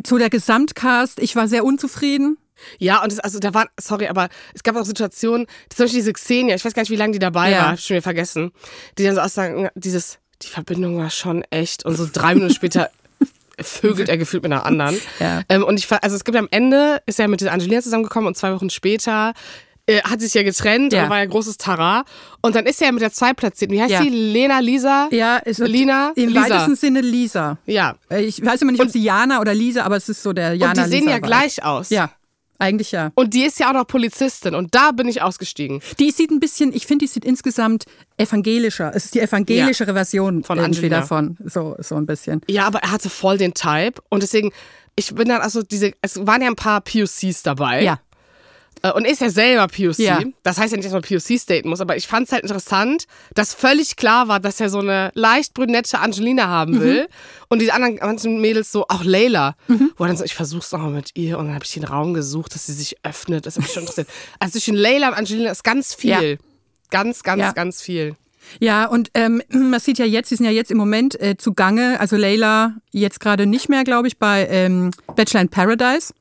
so 0.06 0.18
der 0.18 0.28
Gesamtcast, 0.28 1.18
ich 1.18 1.34
war 1.34 1.48
sehr 1.48 1.64
unzufrieden. 1.64 2.36
Ja, 2.78 3.02
und 3.02 3.12
es, 3.12 3.18
also 3.20 3.38
da 3.38 3.52
waren, 3.54 3.68
sorry, 3.80 4.08
aber 4.08 4.28
es 4.54 4.62
gab 4.62 4.76
auch 4.76 4.84
Situationen, 4.84 5.46
zum 5.68 5.84
Beispiel 5.84 6.00
diese 6.00 6.12
Xenia, 6.12 6.54
ich 6.56 6.64
weiß 6.64 6.74
gar 6.74 6.82
nicht, 6.82 6.90
wie 6.90 6.96
lange 6.96 7.12
die 7.12 7.18
dabei 7.18 7.50
Ja. 7.50 7.58
war, 7.58 7.68
hab 7.68 7.74
ich 7.78 7.84
schon 7.84 7.94
wieder 7.94 8.02
vergessen, 8.02 8.52
die 8.98 9.04
dann 9.04 9.14
so 9.14 9.20
aussagen, 9.20 9.68
dieses, 9.74 10.18
die 10.42 10.48
Verbindung 10.48 10.98
war 10.98 11.10
schon 11.10 11.42
echt. 11.50 11.84
Und 11.84 11.96
so 11.96 12.08
drei 12.12 12.34
Minuten 12.34 12.54
später 12.54 12.90
vögelt 13.60 14.08
er 14.08 14.18
gefühlt 14.18 14.42
mit 14.42 14.52
einer 14.52 14.64
anderen. 14.66 14.98
Ja. 15.20 15.42
Ähm, 15.48 15.62
und 15.64 15.78
ich 15.78 15.90
also 15.90 16.16
es 16.16 16.24
gibt 16.24 16.36
am 16.36 16.48
Ende, 16.50 17.00
ist 17.06 17.20
er 17.20 17.28
mit 17.28 17.42
Angelina 17.46 17.80
zusammengekommen 17.82 18.26
und 18.28 18.36
zwei 18.36 18.52
Wochen 18.52 18.70
später 18.70 19.32
äh, 19.86 20.00
hat 20.02 20.20
sie 20.20 20.26
sich 20.26 20.34
ja 20.34 20.42
getrennt 20.44 20.92
Ja. 20.92 21.04
und 21.04 21.10
war 21.10 21.18
ja 21.18 21.26
großes 21.26 21.58
Tara. 21.58 22.04
Und 22.40 22.54
dann 22.54 22.66
ist 22.66 22.80
er 22.80 22.86
ja 22.86 22.92
mit 22.92 23.02
der 23.02 23.12
zwei 23.12 23.32
platziert. 23.34 23.70
Wie 23.72 23.80
heißt 23.80 23.90
Ja. 23.90 24.02
sie? 24.02 24.08
Lena, 24.10 24.60
Lisa? 24.60 25.08
Ja, 25.10 25.40
wird 25.44 25.58
Lina? 25.68 26.12
Im 26.14 26.28
Lisa. 26.28 26.40
weitesten 26.40 26.76
Sinne 26.76 27.00
Lisa. 27.00 27.58
Ja. 27.66 27.96
Äh, 28.08 28.22
Ich 28.22 28.44
weiß 28.44 28.62
immer 28.62 28.72
nicht, 28.72 28.80
ob 28.82 28.88
sie 28.90 29.02
Jana 29.02 29.40
oder 29.40 29.54
Lisa, 29.54 29.82
aber 29.82 29.96
es 29.96 30.08
ist 30.08 30.22
so 30.22 30.32
der 30.32 30.54
Jana 30.54 30.70
und 30.82 30.86
die 30.86 30.90
sehen 30.90 31.00
Lisa 31.00 31.10
ja 31.10 31.16
Vibe. 31.16 31.26
gleich 31.26 31.64
aus. 31.64 31.90
Ja, 31.90 32.10
eigentlich 32.58 32.92
ja. 32.92 33.10
Und 33.14 33.34
die 33.34 33.42
ist 33.42 33.58
ja 33.58 33.70
auch 33.70 33.74
noch 33.74 33.86
Polizistin. 33.86 34.54
Und 34.54 34.74
da 34.74 34.92
bin 34.92 35.08
ich 35.08 35.22
ausgestiegen. 35.22 35.80
Die 35.98 36.10
sieht 36.10 36.30
ein 36.30 36.40
bisschen, 36.40 36.72
ich 36.72 36.86
finde, 36.86 37.04
die 37.04 37.08
sieht 37.10 37.24
insgesamt 37.24 37.84
evangelischer. 38.16 38.92
Es 38.94 39.06
ist 39.06 39.14
die 39.14 39.20
evangelischere 39.20 39.92
Version 39.92 40.44
Von 40.44 40.58
irgendwie 40.58 40.78
Angelina. 40.78 41.00
davon. 41.00 41.36
So, 41.44 41.76
so 41.78 41.96
ein 41.96 42.06
bisschen. 42.06 42.40
Ja, 42.48 42.66
aber 42.66 42.80
er 42.80 42.92
hatte 42.92 43.10
voll 43.10 43.38
den 43.38 43.54
Type. 43.54 44.00
Und 44.10 44.22
deswegen, 44.22 44.52
ich 44.96 45.14
bin 45.14 45.28
dann, 45.28 45.40
also 45.40 45.62
diese, 45.62 45.92
es 46.02 46.24
waren 46.26 46.42
ja 46.42 46.48
ein 46.48 46.56
paar 46.56 46.80
POCs 46.80 47.42
dabei. 47.42 47.82
Ja. 47.82 47.98
Äh, 48.82 48.92
Und 48.92 49.04
ist 49.06 49.20
ja 49.20 49.30
selber 49.30 49.68
POC. 49.68 49.98
Ja. 49.98 50.20
Das 50.42 50.58
heißt 50.58 50.72
ja 50.72 50.76
nicht, 50.76 50.86
dass 50.86 50.92
man 50.92 51.02
POC 51.02 51.46
daten 51.46 51.68
muss, 51.68 51.80
aber 51.80 51.96
ich 51.96 52.06
fand 52.08 52.26
es 52.26 52.32
halt 52.32 52.42
interessant, 52.42 53.04
dass 53.34 53.54
völlig 53.54 53.96
klar 53.96 54.28
war, 54.28 54.40
dass 54.40 54.60
er 54.60 54.68
so 54.70 54.80
eine 54.80 55.10
leicht 55.14 55.54
brünette 55.54 55.98
Angelina 56.00 56.46
Mhm. 56.46 56.50
haben 56.50 56.80
will. 56.80 57.08
Und 57.48 57.60
die 57.60 57.70
anderen 57.70 57.98
manchen 58.02 58.40
Mädels 58.40 58.72
so, 58.72 58.86
auch 58.88 59.04
Layla, 59.04 59.54
wo 59.68 60.04
er 60.04 60.08
dann 60.08 60.16
so, 60.16 60.24
ich 60.24 60.34
versuch's 60.34 60.72
nochmal 60.72 60.90
mit 60.90 61.10
ihr. 61.14 61.38
Und 61.38 61.46
dann 61.46 61.54
habe 61.54 61.64
ich 61.64 61.72
den 61.72 61.84
Raum 61.84 62.12
gesucht, 62.14 62.54
dass 62.54 62.66
sie 62.66 62.72
sich 62.72 62.96
öffnet. 63.04 63.46
Das 63.46 63.56
hat 63.56 63.62
mich 63.62 63.72
schon 63.72 63.82
interessiert. 63.82 64.08
Also 64.40 64.52
zwischen 64.52 64.74
Layla 64.74 65.08
und 65.08 65.14
Angelina 65.14 65.50
ist 65.50 65.62
ganz 65.64 65.94
viel. 65.94 66.10
Ja. 66.10 66.36
Ganz, 66.90 67.22
ganz, 67.22 67.40
Ja. 67.40 67.52
ganz 67.52 67.80
viel. 67.80 68.16
Ja, 68.58 68.86
und 68.86 69.10
ähm, 69.14 69.40
man 69.50 69.78
sieht 69.80 69.98
ja 69.98 70.04
jetzt, 70.04 70.28
sie 70.30 70.36
sind 70.36 70.46
ja 70.46 70.50
jetzt 70.52 70.70
im 70.72 70.76
Moment 70.78 71.18
äh, 71.20 71.36
zugange, 71.36 72.00
also 72.00 72.16
Leila 72.16 72.74
jetzt 72.90 73.20
gerade 73.20 73.46
nicht 73.46 73.68
mehr, 73.68 73.84
glaube 73.84 74.08
ich, 74.08 74.18
bei 74.18 74.46
ähm, 74.50 74.90
Bachelor 75.14 75.42
in 75.42 75.48
Paradise. 75.48 76.12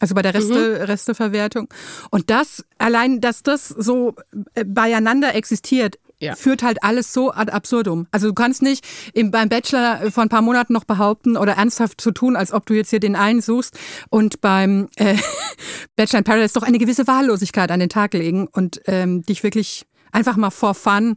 Also 0.00 0.14
bei 0.14 0.22
der 0.22 0.34
Reste, 0.34 0.88
Resteverwertung. 0.88 1.68
Und 2.10 2.28
das, 2.30 2.64
allein, 2.78 3.20
dass 3.20 3.42
das 3.42 3.68
so 3.68 4.14
äh, 4.54 4.64
beieinander 4.64 5.34
existiert, 5.34 5.98
Ja. 6.18 6.34
führt 6.34 6.62
halt 6.64 6.82
alles 6.82 7.12
so 7.12 7.32
ad 7.32 7.52
absurdum. 7.52 8.06
Also 8.10 8.26
du 8.28 8.34
kannst 8.34 8.60
nicht 8.62 8.84
im, 9.14 9.30
beim 9.30 9.48
Bachelor 9.48 10.10
vor 10.10 10.22
ein 10.24 10.28
paar 10.28 10.42
Monaten 10.42 10.72
noch 10.72 10.84
behaupten 10.84 11.36
oder 11.36 11.52
ernsthaft 11.54 12.00
zu 12.00 12.10
tun, 12.10 12.34
als 12.36 12.52
ob 12.52 12.66
du 12.66 12.74
jetzt 12.74 12.90
hier 12.90 13.00
den 13.00 13.14
einen 13.16 13.40
suchst 13.40 13.78
und 14.10 14.40
beim 14.40 14.88
äh, 14.96 15.16
Bachelor 15.96 16.18
in 16.18 16.24
Paradise 16.24 16.54
doch 16.54 16.62
eine 16.64 16.78
gewisse 16.78 17.06
Wahllosigkeit 17.06 17.70
an 17.70 17.80
den 17.80 17.88
Tag 17.88 18.14
legen 18.14 18.48
und 18.48 18.80
ähm, 18.86 19.22
dich 19.22 19.42
wirklich 19.42 19.86
einfach 20.12 20.36
mal 20.36 20.50
for 20.50 20.74
fun 20.74 21.16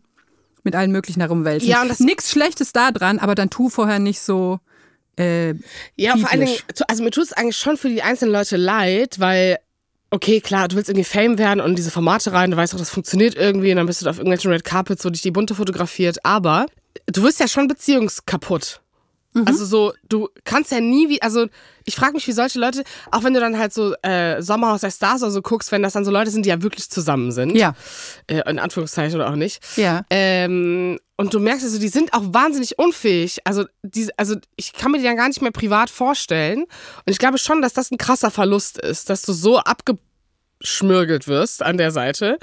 mit 0.64 0.76
allen 0.76 0.92
möglichen 0.92 1.22
herumwälzen. 1.22 1.68
Ja, 1.70 1.82
und 1.82 1.90
das- 1.90 2.00
Nichts 2.00 2.30
Schlechtes 2.32 2.74
da 2.74 2.92
dran, 2.92 3.18
aber 3.20 3.34
dann 3.36 3.50
tu 3.50 3.70
vorher 3.70 4.00
nicht 4.00 4.20
so. 4.22 4.60
Äh, 5.18 5.56
Ja, 5.96 6.16
vor 6.18 6.32
allen 6.32 6.42
Dingen, 6.46 6.58
also 6.88 7.04
mir 7.04 7.12
tut 7.12 7.26
es 7.26 7.34
eigentlich 7.34 7.58
schon 7.58 7.78
für 7.78 7.90
die 7.90 8.02
einzelnen 8.04 8.32
Leute 8.32 8.58
leid, 8.58 9.20
weil, 9.20 9.58
okay, 10.12 10.42
klar, 10.42 10.68
du 10.68 10.76
willst 10.76 10.90
irgendwie 10.90 11.06
Fame 11.06 11.38
werden 11.38 11.60
und 11.60 11.76
diese 11.76 11.92
Formate 11.92 12.32
rein, 12.34 12.52
du 12.52 12.58
weißt 12.58 12.74
auch, 12.76 12.80
das 12.80 12.90
funktioniert 12.90 13.36
irgendwie 13.36 13.72
und 13.72 13.78
dann 13.78 13.88
bist 13.88 14.02
du 14.02 14.06
da 14.06 14.12
auf 14.12 14.18
irgendwelchen 14.18 14.52
Red 14.52 14.64
Carpets, 14.64 15.04
wo 15.04 15.10
dich 15.10 15.22
die 15.22 15.32
Bunte 15.32 15.56
fotografiert, 15.56 16.18
aber 16.24 16.68
du 17.08 17.24
wirst 17.24 17.40
ja 17.40 17.48
schon 17.48 17.68
beziehungskaputt. 17.68 18.82
Also 19.46 19.66
so, 19.66 19.94
du 20.10 20.30
kannst 20.44 20.72
ja 20.72 20.80
nie 20.80 21.10
wie, 21.10 21.22
also 21.22 21.48
ich 21.86 21.96
frage 21.96 22.14
mich, 22.14 22.28
wie 22.28 22.32
solche 22.32 22.60
Leute, 22.60 22.84
auch 23.12 23.24
wenn 23.24 23.34
du 23.34 23.40
dann 23.40 23.58
halt 23.58 23.74
so 23.74 23.94
äh, 24.02 24.42
Sommerhaus 24.42 24.82
der 24.82 24.92
Stars 24.92 25.22
oder 25.22 25.32
so 25.32 25.42
guckst, 25.42 25.72
wenn 25.72 25.84
das 25.84 25.94
dann 25.94 26.06
so 26.06 26.12
Leute 26.12 26.32
sind, 26.32 26.46
die 26.46 26.50
ja 26.50 26.62
wirklich 26.62 26.90
zusammen 26.90 27.32
sind. 27.32 27.56
Ja. 27.56 27.74
Äh, 28.28 28.50
in 28.50 28.60
Anführungszeichen 28.60 29.16
oder 29.16 29.30
auch 29.30 29.36
nicht. 29.36 29.60
Ja. 29.78 30.04
Ähm, 30.10 31.00
und 31.16 31.34
du 31.34 31.40
merkst 31.40 31.64
also, 31.64 31.80
die 31.80 31.88
sind 31.88 32.14
auch 32.14 32.24
wahnsinnig 32.26 32.78
unfähig. 32.78 33.40
Also, 33.44 33.66
die, 33.84 34.10
also 34.18 34.36
ich 34.56 34.74
kann 34.74 34.92
mir 34.92 35.00
die 35.00 35.04
dann 35.04 35.18
gar 35.18 35.28
nicht 35.28 35.42
mehr 35.42 35.52
privat 35.52 35.90
vorstellen. 35.90 36.64
Und 36.64 37.12
ich 37.12 37.18
glaube 37.18 37.38
schon, 37.38 37.62
dass 37.62 37.74
das 37.74 37.92
ein 37.92 37.98
krasser 37.98 38.32
Verlust 38.32 38.78
ist, 38.78 39.10
dass 39.10 39.24
du 39.24 39.34
so 39.34 39.58
abgeschmürgelt 40.58 41.28
wirst 41.28 41.64
an 41.64 41.78
der 41.78 41.92
Seite. 41.92 42.38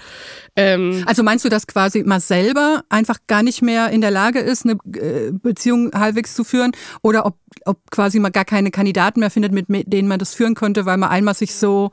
Ähm, 0.56 1.04
Also 1.06 1.22
meinst 1.22 1.44
du, 1.44 1.48
dass 1.48 1.66
quasi 1.66 2.02
man 2.02 2.20
selber 2.20 2.84
einfach 2.88 3.18
gar 3.26 3.42
nicht 3.42 3.62
mehr 3.62 3.90
in 3.90 4.00
der 4.00 4.10
Lage 4.10 4.40
ist, 4.40 4.64
eine 4.64 4.78
äh, 4.96 5.32
Beziehung 5.32 5.90
halbwegs 5.94 6.34
zu 6.34 6.44
führen? 6.44 6.72
Oder 7.02 7.26
ob, 7.26 7.36
ob 7.64 7.90
quasi 7.90 8.18
man 8.18 8.32
gar 8.32 8.44
keine 8.44 8.70
Kandidaten 8.70 9.20
mehr 9.20 9.30
findet, 9.30 9.52
mit, 9.52 9.68
mit 9.68 9.92
denen 9.92 10.08
man 10.08 10.18
das 10.18 10.34
führen 10.34 10.54
könnte, 10.54 10.86
weil 10.86 10.96
man 10.96 11.10
einmal 11.10 11.34
sich 11.34 11.54
so. 11.54 11.90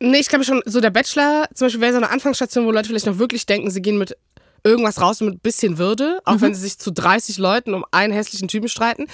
nee, 0.00 0.18
ich 0.18 0.28
glaube 0.28 0.44
schon, 0.44 0.62
so 0.64 0.80
der 0.80 0.90
Bachelor 0.90 1.48
zum 1.54 1.66
Beispiel 1.66 1.80
wäre 1.80 1.92
so 1.92 1.98
eine 1.98 2.10
Anfangsstation, 2.10 2.66
wo 2.66 2.70
Leute 2.70 2.88
vielleicht 2.88 3.06
noch 3.06 3.18
wirklich 3.18 3.46
denken, 3.46 3.70
sie 3.70 3.82
gehen 3.82 3.98
mit 3.98 4.16
irgendwas 4.64 5.00
raus 5.00 5.20
mit 5.20 5.34
ein 5.34 5.40
bisschen 5.40 5.78
Würde, 5.78 6.20
auch 6.24 6.40
wenn 6.40 6.54
sie 6.54 6.60
sich 6.60 6.78
zu 6.78 6.92
30 6.92 7.38
Leuten 7.38 7.74
um 7.74 7.84
einen 7.90 8.12
hässlichen 8.12 8.48
Typen 8.48 8.68
streiten. 8.68 9.06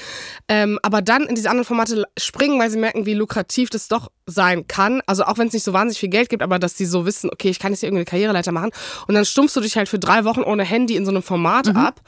Ähm, 0.48 0.78
aber 0.83 1.02
dann 1.02 1.24
in 1.24 1.35
diese 1.35 1.50
anderen 1.50 1.66
Formate 1.66 2.04
springen, 2.18 2.59
weil 2.59 2.70
sie 2.70 2.78
merken, 2.78 3.07
wie 3.07 3.14
lukrativ 3.14 3.70
das 3.70 3.88
doch 3.88 4.11
sein 4.26 4.66
kann. 4.66 5.02
Also 5.07 5.24
auch 5.24 5.38
wenn 5.38 5.48
es 5.48 5.52
nicht 5.52 5.64
so 5.64 5.72
wahnsinnig 5.72 6.00
viel 6.00 6.09
Geld 6.09 6.28
gibt, 6.28 6.42
aber 6.42 6.59
dass 6.59 6.76
sie 6.76 6.87
so 6.87 7.07
wissen, 7.07 7.30
okay, 7.30 7.50
ich 7.50 7.59
kann 7.59 7.72
jetzt 7.72 7.80
hier 7.80 7.88
irgendeine 7.88 8.07
Karriereleiter 8.07 8.52
machen. 8.52 8.70
Und 9.07 9.14
dann 9.14 9.24
stumpfst 9.24 9.57
du 9.57 9.61
dich 9.61 9.76
halt 9.76 9.88
für 9.88 9.98
drei 9.98 10.24
Wochen 10.24 10.42
ohne 10.42 10.64
Handy 10.64 10.96
in 10.96 11.04
so 11.04 11.11
einem 11.11 11.22
Format 11.22 11.74
ab 11.76 12.00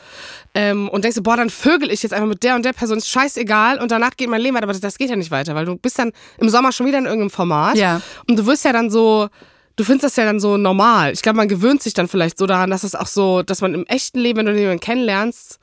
ähm, 0.54 0.88
und 0.88 1.04
denkst, 1.04 1.16
du, 1.16 1.22
boah, 1.22 1.36
dann 1.36 1.50
vögel 1.50 1.90
ich 1.90 2.02
jetzt 2.02 2.12
einfach 2.12 2.28
mit 2.28 2.42
der 2.42 2.56
und 2.56 2.64
der 2.64 2.72
Person, 2.72 2.98
ist 2.98 3.08
scheißegal 3.08 3.78
und 3.78 3.90
danach 3.90 4.16
geht 4.16 4.28
mein 4.28 4.40
Leben 4.40 4.54
weiter. 4.54 4.64
Aber 4.64 4.72
das, 4.72 4.80
das 4.80 4.98
geht 4.98 5.10
ja 5.10 5.16
nicht 5.16 5.30
weiter, 5.30 5.54
weil 5.54 5.66
du 5.66 5.76
bist 5.76 5.98
dann 5.98 6.12
im 6.38 6.48
Sommer 6.48 6.72
schon 6.72 6.86
wieder 6.86 6.98
in 6.98 7.04
irgendeinem 7.04 7.30
Format. 7.30 7.76
Ja. 7.76 8.00
Und 8.28 8.38
du 8.38 8.46
wirst 8.46 8.64
ja 8.64 8.72
dann 8.72 8.90
so, 8.90 9.28
du 9.76 9.84
findest 9.84 10.04
das 10.04 10.16
ja 10.16 10.24
dann 10.24 10.40
so 10.40 10.56
normal. 10.56 11.12
Ich 11.12 11.22
glaube, 11.22 11.36
man 11.36 11.48
gewöhnt 11.48 11.82
sich 11.82 11.94
dann 11.94 12.08
vielleicht 12.08 12.38
so 12.38 12.46
daran, 12.46 12.70
dass 12.70 12.82
es 12.84 12.94
auch 12.94 13.06
so, 13.06 13.42
dass 13.42 13.60
man 13.60 13.74
im 13.74 13.86
echten 13.86 14.18
Leben, 14.18 14.38
wenn 14.38 14.46
du 14.46 14.58
jemanden 14.58 14.80
kennenlernst, 14.80 15.58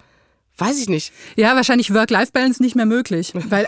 weiß 0.57 0.79
ich 0.79 0.87
nicht. 0.89 1.11
Ja, 1.35 1.55
wahrscheinlich 1.55 1.93
Work-Life-Balance 1.93 2.61
nicht 2.61 2.75
mehr 2.75 2.85
möglich. 2.85 3.33
Weil, 3.33 3.67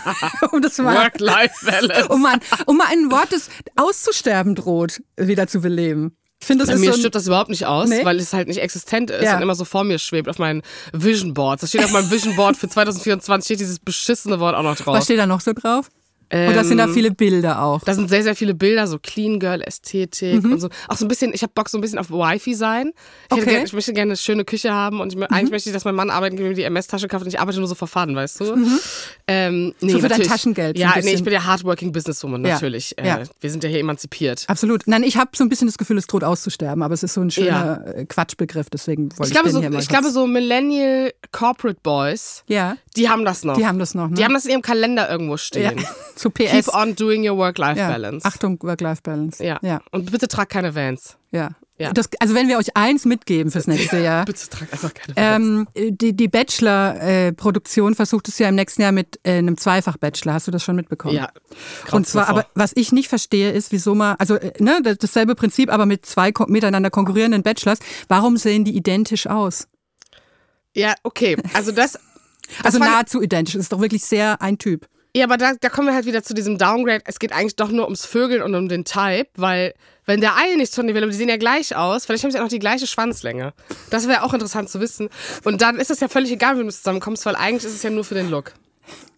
um 0.52 0.60
das 0.60 0.76
mal, 0.78 0.94
Work-Life-Balance. 0.94 2.08
um 2.08 2.20
mal, 2.22 2.38
um 2.66 2.76
mal 2.76 2.86
ein 2.90 3.10
Wort, 3.10 3.32
das 3.32 3.48
auszusterben 3.76 4.54
droht, 4.54 5.02
wieder 5.16 5.46
zu 5.46 5.60
beleben. 5.60 6.16
Ich 6.38 6.46
finde, 6.46 6.64
das 6.64 6.68
Bei 6.68 6.74
ist 6.74 6.80
mir 6.80 6.92
so 6.92 6.98
stirbt 6.98 7.14
das 7.14 7.26
überhaupt 7.26 7.48
nicht 7.48 7.64
aus, 7.64 7.88
Nee? 7.88 8.04
weil 8.04 8.18
es 8.20 8.34
halt 8.34 8.46
nicht 8.48 8.58
existent 8.60 9.10
ist 9.10 9.24
Ja. 9.24 9.36
und 9.36 9.42
immer 9.42 9.54
so 9.54 9.64
vor 9.64 9.84
mir 9.84 9.98
schwebt 9.98 10.28
auf 10.28 10.38
meinen 10.38 10.60
Vision 10.92 11.32
Boards. 11.32 11.62
Da 11.62 11.66
steht 11.66 11.82
auf 11.82 11.92
meinem 11.92 12.10
Vision 12.10 12.36
Board 12.36 12.58
für 12.58 12.68
2024 12.68 13.46
steht 13.46 13.60
dieses 13.60 13.78
beschissene 13.78 14.38
Wort 14.38 14.54
auch 14.54 14.62
noch 14.62 14.76
drauf. 14.76 14.94
was 14.94 15.04
steht 15.04 15.18
da 15.18 15.26
noch 15.26 15.40
so 15.40 15.54
drauf? 15.54 15.88
Oder 16.32 16.64
sind 16.64 16.78
da 16.78 16.84
Ähm, 16.86 16.92
viele 16.94 17.10
Bilder 17.12 17.62
auch? 17.62 17.82
Da 17.84 17.94
sind 17.94 18.08
sehr, 18.08 18.22
sehr 18.22 18.34
viele 18.34 18.54
Bilder, 18.54 18.86
so 18.86 18.98
Clean 19.00 19.38
Girl 19.38 19.60
Ästhetik 19.62 20.44
und 20.44 20.60
so. 20.60 20.68
Auch 20.88 20.96
so 20.96 21.04
ein 21.04 21.08
bisschen, 21.08 21.32
ich 21.32 21.42
habe 21.42 21.52
Bock 21.54 21.68
so 21.68 21.78
ein 21.78 21.80
bisschen 21.80 21.98
auf 21.98 22.10
Wifi 22.10 22.54
sein. 22.54 22.92
Ich, 23.30 23.36
Okay. 23.36 23.44
gerne, 23.50 23.64
ich 23.66 23.72
möchte 23.72 23.92
gerne 23.92 24.10
eine 24.12 24.16
schöne 24.16 24.44
Küche 24.44 24.72
haben 24.72 25.00
und 25.00 25.12
ich, 25.12 25.18
mö- 25.18 25.26
eigentlich 25.30 25.50
möchte 25.50 25.68
ich, 25.70 25.74
dass 25.74 25.84
mein 25.84 25.94
Mann 25.94 26.10
arbeiten 26.10 26.36
geht, 26.36 26.46
mir 26.46 26.54
die 26.54 26.64
MS-Tasche 26.64 27.06
kauft 27.08 27.22
und 27.24 27.28
ich 27.28 27.38
arbeite 27.38 27.58
nur 27.58 27.68
so 27.68 27.74
verfahren, 27.76 28.16
weißt 28.16 28.40
du? 28.40 28.56
Ähm, 29.28 29.72
nee, 29.80 29.92
So 29.92 29.98
für 30.00 30.08
dein. 30.08 30.22
Taschengeld 30.22 30.78
Ja, 30.78 30.94
nee, 31.02 31.12
ich 31.12 31.22
bin 31.22 31.32
ja 31.32 31.44
Hardworking 31.44 31.92
Businesswoman, 31.92 32.44
Ja. 32.44 32.54
natürlich. 32.54 32.96
Äh, 32.98 33.06
Ja. 33.06 33.22
Wir 33.40 33.50
sind 33.50 33.62
ja 33.62 33.70
hier 33.70 33.80
emanzipiert. 33.80 34.44
Absolut. 34.48 34.82
Nein, 34.86 35.02
ich 35.04 35.16
habe 35.16 35.30
so 35.34 35.44
ein 35.44 35.48
bisschen 35.48 35.68
das 35.68 35.78
Gefühl, 35.78 35.98
es 35.98 36.06
droht 36.06 36.24
auszusterben, 36.24 36.82
aber 36.82 36.94
es 36.94 37.02
ist 37.02 37.14
so 37.14 37.20
ein 37.20 37.30
schöner 37.30 37.84
äh, 37.94 38.04
Quatschbegriff, 38.04 38.68
deswegen 38.70 39.10
wollte 39.10 39.22
Ich 39.22 39.28
ich, 39.28 39.32
glaube, 39.32 39.50
so, 39.50 39.60
hier 39.60 39.70
mal 39.70 39.80
ich 39.80 39.88
glaube, 39.88 40.10
so 40.10 40.26
Millennial 40.26 41.12
Corporate 41.32 41.78
Boys, 41.82 42.42
Ja, 42.48 42.76
die 42.96 43.08
haben 43.08 43.24
das 43.24 43.44
noch. 43.44 43.56
die 43.56 43.66
haben 43.66 43.78
das 43.78 43.94
noch, 43.94 44.08
ne? 44.08 44.14
Die 44.16 44.24
haben 44.24 44.34
das 44.34 44.44
in 44.44 44.52
ihrem 44.52 44.62
Kalender 44.62 45.08
irgendwo 45.10 45.34
ja. 45.34 45.38
stehen. 45.38 45.84
Zu 46.16 46.30
PS. 46.30 46.50
Keep 46.50 46.74
on 46.74 46.96
doing 46.96 47.20
your 47.20 47.36
ja. 47.36 47.36
Work-Life-Balance. 47.36 48.26
Achtung, 48.26 48.58
Work-Life-Balance. 48.62 49.44
Ja. 49.44 49.58
ja. 49.62 49.80
Und 49.92 50.10
bitte 50.10 50.26
trag 50.28 50.48
keine 50.48 50.74
Vans. 50.74 51.16
ja. 51.30 51.50
Ja. 51.78 51.92
Das, 51.92 52.08
also 52.20 52.34
wenn 52.34 52.48
wir 52.48 52.56
euch 52.56 52.74
eins 52.74 53.04
mitgeben 53.04 53.52
fürs 53.52 53.66
nächste 53.66 53.98
Jahr, 53.98 54.24
Bitte 54.24 54.48
trag 54.48 54.72
einfach 54.72 54.94
keine 54.94 55.14
Vans. 55.14 55.68
ähm, 55.74 55.94
die, 55.98 56.16
die 56.16 56.26
Bachelor-Produktion 56.26 57.94
versucht 57.94 58.28
es 58.28 58.38
ja 58.38 58.48
im 58.48 58.54
nächsten 58.54 58.80
Jahr 58.80 58.92
mit 58.92 59.20
äh, 59.24 59.32
einem 59.38 59.58
Zweifach-Bachelor. 59.58 60.32
Hast 60.32 60.46
du 60.46 60.50
das 60.50 60.62
schon 60.62 60.76
mitbekommen? 60.76 61.14
ja. 61.14 61.28
Und 61.92 62.06
zwar, 62.06 62.28
aber 62.30 62.46
was 62.54 62.72
ich 62.74 62.92
nicht 62.92 63.08
verstehe, 63.08 63.52
ist, 63.52 63.72
wieso 63.72 63.94
man, 63.94 64.16
also 64.18 64.36
äh, 64.36 64.52
ne, 64.58 64.80
das- 64.82 64.96
dasselbe 64.98 65.34
Prinzip, 65.34 65.70
aber 65.70 65.84
mit 65.86 66.06
zwei 66.06 66.32
miteinander 66.46 66.90
konkurrierenden 66.90 67.42
Bachelors. 67.42 67.78
Warum 68.08 68.38
sehen 68.38 68.64
die 68.64 68.74
identisch 68.74 69.26
aus? 69.26 69.68
Ja, 70.74 70.94
okay. 71.02 71.36
Also 71.52 71.72
das. 71.72 71.98
Also 72.62 72.78
fand- 72.78 72.92
nahezu 72.92 73.20
identisch. 73.20 73.54
Das 73.54 73.62
ist 73.64 73.72
doch 73.72 73.80
wirklich 73.80 74.04
sehr 74.04 74.40
ein 74.40 74.56
Typ. 74.56 74.86
Ja, 75.16 75.24
aber 75.24 75.38
da, 75.38 75.54
da 75.58 75.70
kommen 75.70 75.88
wir 75.88 75.94
halt 75.94 76.04
wieder 76.04 76.22
zu 76.22 76.34
diesem 76.34 76.58
Downgrade. 76.58 77.00
Es 77.06 77.18
geht 77.18 77.32
eigentlich 77.32 77.56
doch 77.56 77.70
nur 77.70 77.84
ums 77.84 78.04
Vögeln 78.04 78.42
und 78.42 78.54
um 78.54 78.68
den 78.68 78.84
Type, 78.84 79.28
weil 79.36 79.72
wenn 80.04 80.20
der 80.20 80.36
eine 80.36 80.58
nichts 80.58 80.74
von 80.74 80.86
dir 80.86 80.94
will, 80.94 81.02
aber 81.02 81.10
die 81.10 81.16
sehen 81.16 81.30
ja 81.30 81.38
gleich 81.38 81.74
aus, 81.74 82.04
vielleicht 82.04 82.22
haben 82.22 82.32
sie 82.32 82.38
auch 82.38 82.42
noch 82.42 82.50
die 82.50 82.58
gleiche 82.58 82.86
Schwanzlänge. 82.86 83.54
Das 83.88 84.08
wäre 84.08 84.24
auch 84.24 84.34
interessant 84.34 84.68
zu 84.68 84.78
wissen. 84.78 85.08
Und 85.42 85.62
dann 85.62 85.78
ist 85.78 85.90
es 85.90 86.00
ja 86.00 86.08
völlig 86.08 86.32
egal, 86.32 86.58
wie 86.58 86.64
du 86.64 86.68
zusammenkommst, 86.68 87.24
weil 87.24 87.34
eigentlich 87.34 87.64
ist 87.64 87.76
es 87.76 87.82
ja 87.82 87.88
nur 87.88 88.04
für 88.04 88.14
den 88.14 88.28
Look. 88.28 88.52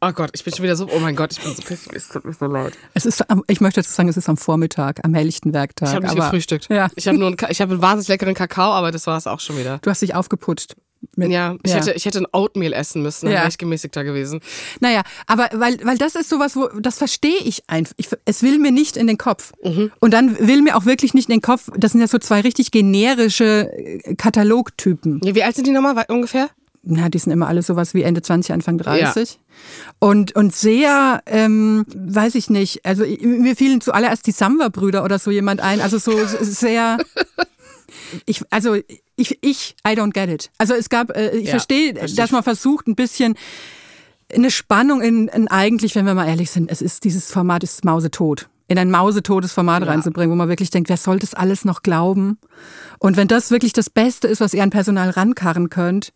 Oh 0.00 0.12
Gott, 0.12 0.30
ich 0.34 0.44
bin 0.44 0.54
schon 0.54 0.62
wieder 0.62 0.76
so, 0.76 0.88
oh 0.88 1.00
mein 1.00 1.16
Gott, 1.16 1.32
ich 1.32 1.40
bin 1.40 1.52
so 1.52 1.62
pissig, 1.62 1.92
es 1.92 2.08
tut 2.11 2.24
mir 2.24 2.32
so 2.32 2.46
leid. 2.46 2.74
Es 2.94 3.04
ist, 3.04 3.24
ich 3.48 3.61
möchte 3.61 3.80
dazu 3.80 3.92
sagen, 3.92 4.08
es 4.08 4.16
ist 4.16 4.28
am 4.28 4.37
Vormittag, 4.37 5.00
am 5.04 5.14
helllichten 5.14 5.52
Werktag. 5.52 5.88
Ich 5.88 5.94
habe 5.96 6.06
nicht 6.06 6.12
aber, 6.12 6.26
gefrühstückt. 6.26 6.68
Ja. 6.70 6.90
Ich 6.94 7.08
habe 7.08 7.18
nur 7.18 7.26
einen, 7.26 7.37
ich 7.48 7.61
habe 7.61 7.72
einen 7.72 7.82
wahnsinnig 7.82 8.06
leckeren 8.06 8.34
Kakao, 8.34 8.70
aber 8.70 8.92
das 8.92 9.08
war 9.08 9.18
es 9.18 9.26
auch 9.26 9.40
schon 9.40 9.58
wieder. 9.58 9.78
Du 9.82 9.90
hast 9.90 10.00
dich 10.00 10.14
aufgeputscht. 10.14 10.76
Mit, 11.14 11.30
Ja, 11.30 11.56
ich, 11.62 11.74
Hätte, 11.74 11.92
ich 11.92 12.04
hätte 12.06 12.18
ein 12.18 12.26
Oatmeal 12.32 12.72
essen 12.72 13.02
müssen, 13.02 13.26
dann 13.26 13.32
Ja. 13.34 13.40
wäre 13.40 13.48
ich 13.50 13.58
gemäßigter 13.58 14.02
gewesen. 14.04 14.40
Naja, 14.80 15.02
aber 15.26 15.48
weil, 15.52 15.78
weil 15.84 15.96
das 15.98 16.14
ist 16.14 16.28
sowas, 16.28 16.56
wo 16.56 16.66
das 16.80 16.98
verstehe 16.98 17.38
ich 17.44 17.62
einfach. 17.68 17.94
Ich, 17.96 18.08
es 18.24 18.42
will 18.42 18.58
mir 18.58 18.72
nicht 18.72 18.96
in 18.96 19.06
den 19.06 19.18
Kopf. 19.18 19.52
Mhm. 19.62 19.92
Und 20.00 20.12
dann 20.12 20.38
will 20.38 20.62
mir 20.62 20.76
auch 20.76 20.87
wirklich 20.87 21.14
nicht 21.14 21.28
in 21.28 21.37
den 21.37 21.42
Kopf, 21.42 21.68
das 21.76 21.92
sind 21.92 22.00
ja 22.00 22.08
so 22.08 22.18
zwei 22.18 22.40
richtig 22.40 22.70
generische 22.72 23.70
äh, 23.72 24.14
Katalogtypen. 24.14 25.20
Ja, 25.24 25.34
wie 25.34 25.42
alt 25.42 25.54
sind 25.56 25.66
die 25.66 25.72
nochmal 25.72 26.04
ungefähr? 26.08 26.48
Na, 26.82 27.08
die 27.08 27.18
sind 27.18 27.32
immer 27.32 27.48
alle 27.48 27.62
sowas 27.62 27.92
wie 27.92 28.02
Ende 28.02 28.22
20, 28.22 28.52
Anfang 28.52 28.78
30. 28.78 29.38
Und, 29.98 30.34
und 30.37 30.54
sehr, 30.54 31.22
ähm, 31.26 31.84
weiß 31.94 32.34
ich 32.37 32.48
nicht, 32.50 32.87
also 32.87 33.04
mir 33.20 33.56
fielen 33.56 33.80
zuallererst 33.80 34.26
die 34.26 34.30
Samba-Brüder 34.32 35.04
oder 35.04 35.18
so 35.18 35.30
jemand 35.30 35.61
ein. 35.61 35.80
Also 35.80 35.98
so 35.98 36.12
sehr. 36.40 36.98
Ich, 38.26 38.42
also 38.50 38.74
ich, 39.16 39.38
ich, 39.40 39.76
I 39.87 39.92
don't 39.92 40.12
get 40.12 40.28
it. 40.28 40.50
Also 40.58 40.74
es 40.74 40.88
gab, 40.88 41.14
äh, 41.16 41.37
ich 41.37 41.46
Ja, 41.46 41.50
verstehe, 41.52 41.94
versteh 41.94 42.16
dass 42.16 42.30
man 42.30 42.42
versucht, 42.42 42.87
ein 42.87 42.94
bisschen 42.94 43.34
eine 44.34 44.50
Spannung 44.50 45.00
in, 45.00 45.28
in 45.28 45.48
eigentlich, 45.48 45.94
wenn 45.94 46.04
wir 46.06 46.14
mal 46.14 46.28
ehrlich 46.28 46.50
sind, 46.50 46.70
es 46.70 46.82
ist 46.82 47.04
dieses 47.04 47.30
Format 47.30 47.62
ist 47.62 47.84
mausetot. 47.84 48.48
In 48.70 48.78
ein 48.78 48.90
mausetotes 48.90 49.52
Format 49.52 49.87
reinzubringen, 49.87 50.30
wo 50.30 50.37
man 50.37 50.50
wirklich 50.50 50.68
denkt, 50.68 50.90
wer 50.90 50.98
soll 50.98 51.18
das 51.18 51.32
alles 51.32 51.64
noch 51.64 51.80
glauben? 51.80 52.38
Und 52.98 53.16
wenn 53.16 53.26
das 53.26 53.50
wirklich 53.50 53.72
das 53.72 53.88
Beste 53.88 54.28
ist, 54.28 54.42
was 54.42 54.52
ihr 54.52 54.62
an 54.62 54.68
Personal 54.68 55.08
rankarren 55.08 55.70
könnt, 55.70 56.12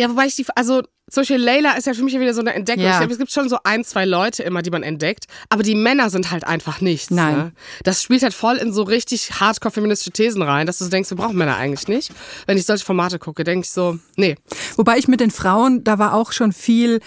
Ja, 0.00 0.10
wobei 0.10 0.26
ich 0.26 0.36
die, 0.36 0.46
also 0.54 0.82
zum 1.10 1.22
Beispiel 1.22 1.38
Layla 1.38 1.72
ist 1.72 1.86
ja 1.86 1.94
für 1.94 2.02
mich 2.02 2.14
ja 2.14 2.20
wieder 2.20 2.34
so 2.34 2.40
eine 2.40 2.54
Entdeckung. 2.54 2.84
Ja. 2.84 2.92
Ich 2.92 2.98
glaube, 2.98 3.12
es 3.12 3.18
gibt 3.18 3.32
schon 3.32 3.48
so 3.48 3.58
ein, 3.64 3.84
zwei 3.84 4.04
Leute 4.04 4.42
immer, 4.44 4.62
die 4.62 4.70
man 4.70 4.82
entdeckt, 4.82 5.26
aber 5.48 5.62
die 5.62 5.74
Männer 5.74 6.08
sind 6.08 6.30
halt 6.30 6.44
einfach 6.44 6.80
nichts. 6.80 7.10
Nein. 7.10 7.36
Ne? 7.36 7.52
Das 7.82 8.02
spielt 8.02 8.22
halt 8.22 8.34
voll 8.34 8.56
in 8.56 8.72
so 8.72 8.82
richtig 8.82 9.40
hardcore 9.40 9.72
feministische 9.72 10.12
Thesen 10.12 10.42
rein, 10.42 10.66
dass 10.66 10.78
du 10.78 10.84
so 10.84 10.90
denkst, 10.90 11.10
wir 11.10 11.16
brauchen 11.16 11.36
Männer 11.36 11.56
eigentlich 11.56 11.88
nicht. 11.88 12.12
Wenn 12.46 12.56
ich 12.56 12.64
solche 12.64 12.84
Formate 12.84 13.18
gucke, 13.18 13.42
denke 13.42 13.64
ich 13.64 13.70
so, 13.70 13.98
nee, 14.16 14.36
Wobei 14.76 14.96
ich 14.96 15.08
mit 15.08 15.20
den 15.20 15.30
Frauen, 15.30 15.84
da 15.84 15.98
war 15.98 16.14
auch 16.14 16.32
schon 16.32 16.52
viel. 16.52 17.00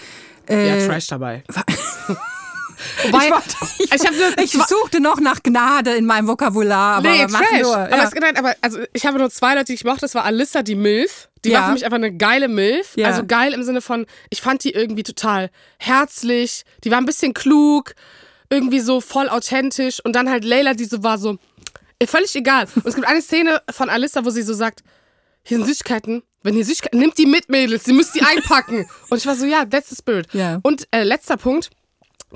Äh, 0.48 0.80
ja, 0.80 0.86
Trash 0.86 1.06
dabei. 1.08 1.42
Wobei, 3.04 3.24
ich, 3.26 3.30
wollte- 3.30 3.56
ich, 3.78 3.92
ich 3.92 4.02
nur 4.02 4.38
ich 4.44 4.52
suchte 4.68 5.00
noch 5.00 5.20
nach 5.20 5.42
Gnade 5.42 5.94
in 5.94 6.06
meinem 6.06 6.26
Vokabular, 6.28 6.96
aber 6.98 7.10
nee, 7.10 7.26
mach 7.30 7.40
Trash. 7.40 7.62
nur. 7.62 7.76
Aber, 7.76 7.96
Ja. 7.96 8.04
es, 8.04 8.14
nein, 8.14 8.36
aber 8.36 8.54
also 8.60 8.78
ich 8.92 9.06
habe 9.06 9.18
nur 9.18 9.30
zwei 9.30 9.54
Leute, 9.54 9.66
die 9.66 9.74
ich 9.74 9.84
mochte. 9.84 10.00
Das 10.02 10.14
war 10.14 10.24
Alyssa, 10.24 10.62
die 10.62 10.74
Milf. 10.74 11.28
Die 11.44 11.50
Ja. 11.50 11.60
war 11.60 11.66
für 11.68 11.72
mich 11.74 11.84
einfach 11.84 11.96
eine 11.96 12.16
geile 12.16 12.48
Milf. 12.48 12.92
Ja. 12.96 13.08
Also 13.08 13.24
geil 13.26 13.52
im 13.52 13.62
Sinne 13.64 13.80
von, 13.82 14.06
ich 14.30 14.40
fand 14.40 14.64
die 14.64 14.70
irgendwie 14.70 15.02
total 15.02 15.50
herzlich. 15.78 16.64
Die 16.84 16.90
war 16.90 16.98
ein 16.98 17.06
bisschen 17.06 17.34
klug, 17.34 17.94
irgendwie 18.50 18.80
so 18.80 19.00
voll 19.00 19.28
authentisch. 19.28 20.00
Und 20.04 20.14
dann 20.16 20.30
halt 20.30 20.44
Layla, 20.44 20.74
die 20.74 20.84
so 20.86 21.02
war 21.02 21.18
so, 21.18 21.36
völlig 22.06 22.34
egal. 22.34 22.66
Und 22.74 22.86
es 22.86 22.94
gibt 22.94 23.06
eine 23.06 23.22
Szene 23.22 23.62
von 23.70 23.88
Alyssa, 23.90 24.24
wo 24.24 24.30
sie 24.30 24.42
so 24.42 24.52
sagt, 24.54 24.82
hier 25.42 25.58
sind 25.58 25.66
Süßigkeiten. 25.66 26.22
Wenn 26.42 26.56
ihr 26.56 26.64
Süßigkeiten, 26.64 26.98
nimmt 26.98 27.16
die 27.16 27.26
mit, 27.26 27.48
Mädels. 27.48 27.84
Sie 27.84 27.92
müsst 27.94 28.14
die 28.14 28.22
einpacken. 28.22 28.86
Und 29.08 29.18
ich 29.18 29.26
war 29.26 29.34
so, 29.34 29.46
ja, 29.46 29.64
that's 29.64 29.88
the 29.90 29.96
spirit. 29.96 30.26
Ja. 30.34 30.60
Und 30.62 30.86
äh, 30.90 31.02
letzter 31.02 31.36
Punkt, 31.38 31.70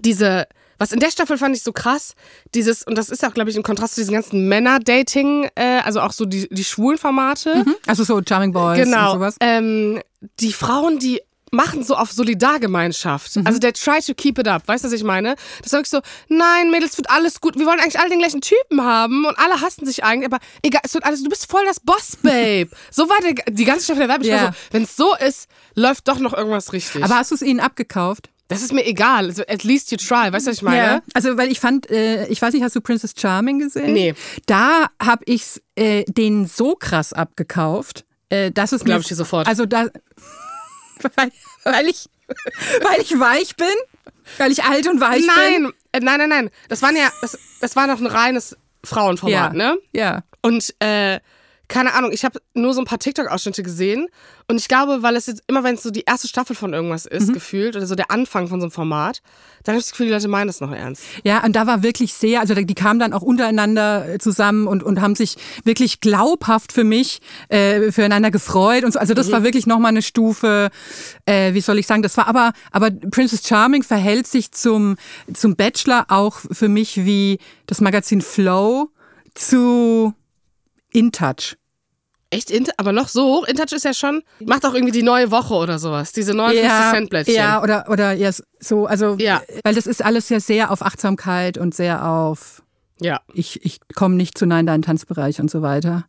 diese, 0.05 0.47
was 0.79 0.93
in 0.93 1.01
der 1.01 1.11
Staffel 1.11 1.37
fand 1.39 1.57
ich 1.57 1.63
so 1.63 1.73
krass, 1.73 2.15
dieses, 2.55 2.83
und 2.85 2.97
das 2.97 3.09
ist 3.09 3.25
auch, 3.25 3.35
glaube 3.35 3.51
ich, 3.51 3.57
im 3.57 3.63
Kontrast 3.63 3.95
zu 3.95 4.01
diesen 4.01 4.15
ganzen 4.15 4.49
Männer-Dating, 4.49 5.49
äh, 5.55 5.81
also 5.85 6.01
auch 6.01 6.13
so 6.13 6.25
die, 6.25 6.49
die 6.51 6.65
schwulen 6.65 6.99
Formate. 6.99 7.65
Also 7.87 8.05
so 8.05 8.21
Charming 8.27 8.53
Boys 8.53 8.79
und 8.79 8.85
Genau. 8.85 9.15
sowas. 9.15 9.37
Ähm, 9.41 10.01
die 10.41 10.53
Frauen, 10.53 10.99
die 10.99 11.21
machen 11.51 11.83
so 11.83 11.97
auf 11.97 12.13
Solidargemeinschaft. 12.13 13.37
Mhm. 13.37 13.47
Also 13.47 13.59
der 13.59 13.73
try 13.73 14.01
to 14.01 14.15
keep 14.15 14.39
it 14.39 14.47
up. 14.49 14.67
Weißt 14.67 14.85
du, 14.85 14.89
was 14.89 14.93
ich 14.95 15.03
meine? 15.03 15.35
Das 15.63 15.71
sag 15.71 15.83
ich 15.83 15.89
so, 15.89 16.01
nein, 16.29 16.71
Mädels, 16.71 16.97
wird 16.97 17.11
alles 17.11 17.41
gut. 17.41 17.59
Wir 17.59 17.67
wollen 17.67 17.81
eigentlich 17.81 17.99
alle 17.99 18.11
den 18.11 18.19
gleichen 18.19 18.41
Typen 18.41 18.83
haben 18.83 19.25
und 19.25 19.39
alle 19.39 19.61
hassen 19.61 19.87
sich 19.87 20.05
eigentlich, 20.05 20.27
aber 20.27 20.39
egal, 20.63 20.83
es 20.85 20.95
wird 20.95 21.05
alles, 21.05 21.23
du 21.23 21.29
bist 21.31 21.51
voll 21.51 21.65
das 21.67 21.81
Boss, 21.81 22.17
Babe. 22.23 22.69
so 22.91 23.09
war 23.09 23.19
der, 23.23 23.33
die 23.53 23.65
ganze 23.65 23.85
Staffel 23.85 24.01
der 24.07 24.09
Werbung. 24.09 24.31
War 24.31 24.53
so, 24.53 24.59
wenn 24.73 24.83
es 24.83 24.97
so 24.97 25.15
ist, 25.17 25.49
läuft 25.75 26.09
doch 26.09 26.19
noch 26.19 26.35
irgendwas 26.35 26.73
richtig. 26.73 27.03
Aber 27.03 27.17
hast 27.17 27.31
du 27.31 27.35
es 27.35 27.43
ihnen 27.43 27.61
abgekauft? 27.61 28.29
Das 28.49 28.63
ist 28.63 28.73
mir 28.73 28.85
egal. 28.87 29.27
Also, 29.27 29.43
at 29.47 29.63
least 29.65 29.91
you 29.91 29.97
try. 29.99 30.33
Weißt 30.33 30.47
du, 30.47 30.51
was 30.51 30.57
ich 30.59 30.63
meine? 30.63 31.03
Also, 31.15 31.37
weil 31.37 31.51
ich 31.53 31.61
fand, 31.61 31.91
äh, 31.91 32.27
ich 32.29 32.41
weiß 32.43 32.53
nicht, 32.55 32.63
hast 32.63 32.75
du 32.77 32.81
Princess 32.81 33.13
Charming 33.19 33.59
gesehen? 33.59 33.93
Nee. 33.93 34.15
Da 34.47 34.87
habe 35.03 35.23
ich 35.27 35.63
äh, 35.77 36.05
denen 36.09 36.47
so 36.47 36.75
krass 36.75 37.13
abgekauft, 37.13 38.05
äh, 38.31 38.51
dass 38.51 38.73
es 38.73 38.85
Glaub 38.85 38.97
mir- 38.97 39.01
ich 39.03 39.09
dir 39.09 39.15
sofort. 39.17 39.47
Also 39.47 39.67
da, 39.67 39.87
weil, 41.17 41.31
weil 41.65 41.87
ich, 41.89 42.09
weil 42.83 43.01
ich 43.01 43.19
weich 43.19 43.57
bin, 43.57 43.67
weil 44.39 44.51
ich 44.53 44.65
alt 44.65 44.87
und 44.89 45.01
weich 45.01 45.27
bin. 45.27 45.63
Nein, 45.63 45.73
äh, 45.93 46.01
nein, 46.01 46.19
nein, 46.19 46.29
nein. 46.29 46.51
Das 46.69 46.83
waren 46.83 46.97
ja, 46.97 47.11
das, 47.21 47.39
das 47.61 47.77
war 47.77 47.87
noch 47.87 48.01
ein 48.01 48.07
reines 48.07 48.57
Frauenformat, 48.85 49.53
Ja. 49.53 49.53
ne? 49.53 49.79
Ja. 49.93 50.23
Und 50.43 50.75
äh, 50.81 51.21
keine 51.69 51.95
Ahnung, 51.95 52.13
ich 52.13 52.25
habe 52.25 52.41
nur 52.55 52.73
so 52.73 52.81
ein 52.81 52.87
paar 52.87 52.99
TikTok-Ausschnitte 52.99 53.63
gesehen 53.63 54.09
und 54.49 54.57
ich 54.57 54.69
glaube, 54.69 55.03
weil 55.03 55.17
es 55.17 55.27
jetzt 55.27 55.43
immer, 55.47 55.63
wenn 55.65 55.75
es 55.75 55.83
so 55.83 55.91
die 55.91 56.05
erste 56.07 56.27
Staffel 56.27 56.57
von 56.57 56.73
irgendwas 56.73 57.05
ist, 57.05 57.33
gefühlt 57.33 57.77
oder 57.77 57.87
so 57.87 57.95
der 57.95 58.11
Anfang 58.11 58.49
von 58.49 58.61
so 58.61 58.65
einem 58.65 58.71
Format, 58.71 59.21
dann 59.63 59.75
habe 59.75 59.81
ich 59.81 59.85
das 59.85 59.93
Gefühl, 59.93 60.07
die 60.07 60.13
Leute 60.13 60.29
meinen 60.29 60.47
das 60.47 60.61
noch 60.61 60.73
ernst. 60.73 61.03
Ja, 61.25 61.45
und 61.45 61.55
da 61.55 61.67
war 61.67 61.83
wirklich 61.83 62.15
sehr, 62.15 62.41
also 62.41 62.55
die 62.55 62.75
kamen 62.75 62.99
dann 62.99 63.13
auch 63.13 63.21
untereinander 63.21 64.09
äh, 64.09 64.19
zusammen 64.19 64.67
und, 64.67 64.83
und 64.83 65.03
haben 65.03 65.15
sich 65.15 65.37
wirklich 65.65 66.01
glaubhaft 66.01 66.73
für 66.73 66.85
mich 66.85 67.21
äh, 67.51 67.93
füreinander 67.93 68.31
gefreut 68.31 68.85
und 68.85 68.93
so. 68.93 68.99
Also 68.99 69.13
das 69.13 69.31
war 69.31 69.43
wirklich 69.43 69.67
nochmal 69.67 69.91
eine 69.91 70.03
Stufe, 70.03 70.71
äh, 71.27 71.53
wie 71.53 71.61
soll 71.61 71.79
ich 71.79 71.87
sagen, 71.87 72.03
das 72.03 72.17
war 72.17 72.29
aber, 72.29 72.53
aber 72.71 72.91
Princess 72.91 73.47
Charming 73.47 73.83
verhält 73.83 74.27
sich 74.27 74.53
zum, 74.53 74.97
zum 75.35 75.57
Bachelor 75.57 76.07
auch 76.09 76.41
für 76.51 76.69
mich 76.69 77.05
wie 77.05 77.39
das 77.67 77.83
Magazin 77.83 78.23
Flow 78.23 78.89
zu 79.35 80.15
In 80.93 81.13
Touch. 81.13 81.57
Echt? 82.31 82.51
Int 82.51 82.79
aber 82.79 82.93
noch 82.93 83.09
so 83.09 83.25
hoch? 83.25 83.47
InTouch 83.47 83.73
ist 83.73 83.87
ja 83.87 83.95
schon, 83.95 84.23
macht 84.41 84.67
auch 84.67 84.75
irgendwie 84.75 84.93
die 84.93 85.03
neue 85.03 85.31
Woche 85.31 85.55
oder 85.55 85.79
sowas. 85.79 86.13
Diese 86.13 86.35
59 86.35 86.91
Cent 86.91 87.11
Blättchen. 87.11 87.35
ja, 87.35 87.63
oder, 87.63 87.87
oder 87.89 88.13
ja, 88.13 88.31
so, 88.61 88.85
also, 88.87 89.17
Ja. 89.19 89.41
weil 89.65 89.75
das 89.75 89.87
ist 89.87 90.05
alles 90.05 90.29
ja 90.29 90.39
sehr 90.39 90.71
auf 90.71 90.83
Achtsamkeit 90.83 91.57
und 91.57 91.75
sehr 91.75 92.07
auf 92.07 92.63
Ja. 93.01 93.21
Ich, 93.33 93.65
ich 93.65 93.81
komme 93.95 94.15
nicht 94.17 94.37
zu 94.37 94.45
Nein, 94.45 94.67
deinen 94.67 94.83
Tanzbereich 94.83 95.41
und 95.41 95.51
so 95.51 95.63
weiter. 95.63 96.05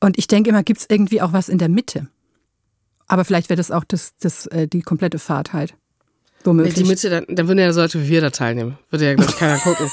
Und 0.00 0.18
ich 0.18 0.26
denke 0.26 0.50
immer, 0.50 0.64
gibt 0.64 0.80
es 0.80 0.86
irgendwie 0.88 1.22
auch 1.22 1.32
was 1.32 1.48
in 1.48 1.58
der 1.58 1.68
Mitte? 1.68 2.08
Aber 3.06 3.24
vielleicht 3.24 3.48
wäre 3.48 3.58
das 3.58 3.70
auch 3.70 3.84
das, 3.84 4.14
das, 4.18 4.46
äh, 4.48 4.66
die 4.66 4.82
komplette 4.82 5.20
Fahrt 5.20 5.52
halt. 5.52 5.72
Nee, 5.72 6.44
Womöglich. 6.46 6.74
die 6.74 6.84
Mitte, 6.84 7.08
dann, 7.08 7.24
dann 7.28 7.46
würden 7.46 7.60
ja 7.60 7.72
so 7.72 7.82
Leute 7.82 8.02
wie 8.02 8.08
wir 8.08 8.20
da 8.20 8.30
teilnehmen. 8.30 8.78
Würde 8.90 9.04
ja, 9.04 9.14
glaube 9.14 9.30
ich, 9.30 9.36
keiner 9.36 9.58
gucken. 9.58 9.88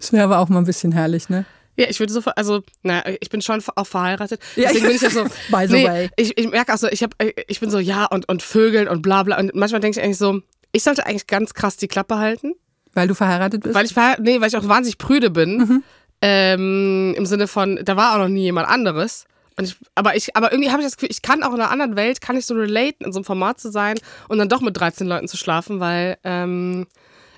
das 0.00 0.12
wäre 0.12 0.24
aber 0.24 0.38
auch 0.38 0.48
mal 0.48 0.58
ein 0.58 0.64
bisschen 0.64 0.90
herrlich, 0.90 1.28
ne? 1.28 1.44
Ja, 1.76 1.86
ich 1.88 2.00
würde 2.00 2.12
so, 2.12 2.22
also, 2.36 2.62
na, 2.82 3.02
ich 3.20 3.28
bin 3.28 3.42
schon 3.42 3.62
auch 3.74 3.86
verheiratet. 3.86 4.40
Ja, 4.56 4.68
Deswegen 4.68 4.86
bin 4.86 4.96
ich 4.96 5.02
ja 5.02 5.10
so. 5.10 5.24
By 5.50 5.66
the 5.66 5.72
nee, 5.74 5.86
way. 5.86 6.10
Ich, 6.16 6.36
ich 6.38 6.48
merke 6.50 6.72
auch 6.72 6.78
so, 6.78 6.88
ich, 6.88 7.02
hab, 7.02 7.14
ich 7.48 7.60
bin 7.60 7.70
so, 7.70 7.78
ja, 7.78 8.06
und, 8.06 8.28
und 8.28 8.42
Vögeln 8.42 8.88
und 8.88 9.02
bla 9.02 9.22
bla. 9.22 9.38
Und 9.38 9.54
manchmal 9.54 9.80
denke 9.80 9.98
ich 9.98 10.04
eigentlich 10.04 10.18
so, 10.18 10.40
ich 10.72 10.82
sollte 10.82 11.06
eigentlich 11.06 11.26
ganz 11.26 11.54
krass 11.54 11.76
die 11.76 11.88
Klappe 11.88 12.18
halten. 12.18 12.54
Weil 12.94 13.08
du 13.08 13.14
verheiratet 13.14 13.62
bist? 13.62 13.74
Weil 13.74 13.84
ich, 13.84 13.92
verhe- 13.92 14.20
nee, 14.20 14.40
weil 14.40 14.48
ich 14.48 14.56
auch 14.56 14.66
wahnsinnig 14.68 14.96
prüde 14.98 15.30
bin. 15.30 15.82
Ähm, 16.22 17.14
Im 17.16 17.26
Sinne 17.26 17.46
von, 17.46 17.78
da 17.84 17.96
war 17.96 18.14
auch 18.14 18.18
noch 18.18 18.28
nie 18.28 18.42
jemand 18.44 18.68
anderes. 18.68 19.26
Und 19.58 19.64
ich, 19.64 19.76
aber 19.94 20.16
ich, 20.16 20.34
aber 20.36 20.52
irgendwie 20.52 20.70
habe 20.70 20.80
ich 20.80 20.86
das 20.86 20.96
Gefühl, 20.96 21.10
ich 21.10 21.22
kann 21.22 21.42
auch 21.42 21.54
in 21.54 21.60
einer 21.60 21.70
anderen 21.70 21.96
Welt, 21.96 22.20
kann 22.20 22.36
ich 22.36 22.46
so 22.46 22.54
relaten, 22.54 23.04
in 23.04 23.12
so 23.12 23.18
einem 23.18 23.24
Format 23.24 23.58
zu 23.60 23.70
sein 23.70 23.96
und 24.28 24.38
dann 24.38 24.48
doch 24.48 24.60
mit 24.60 24.78
13 24.78 25.06
Leuten 25.06 25.28
zu 25.28 25.36
schlafen, 25.36 25.80
weil 25.80 26.18
ähm, 26.24 26.86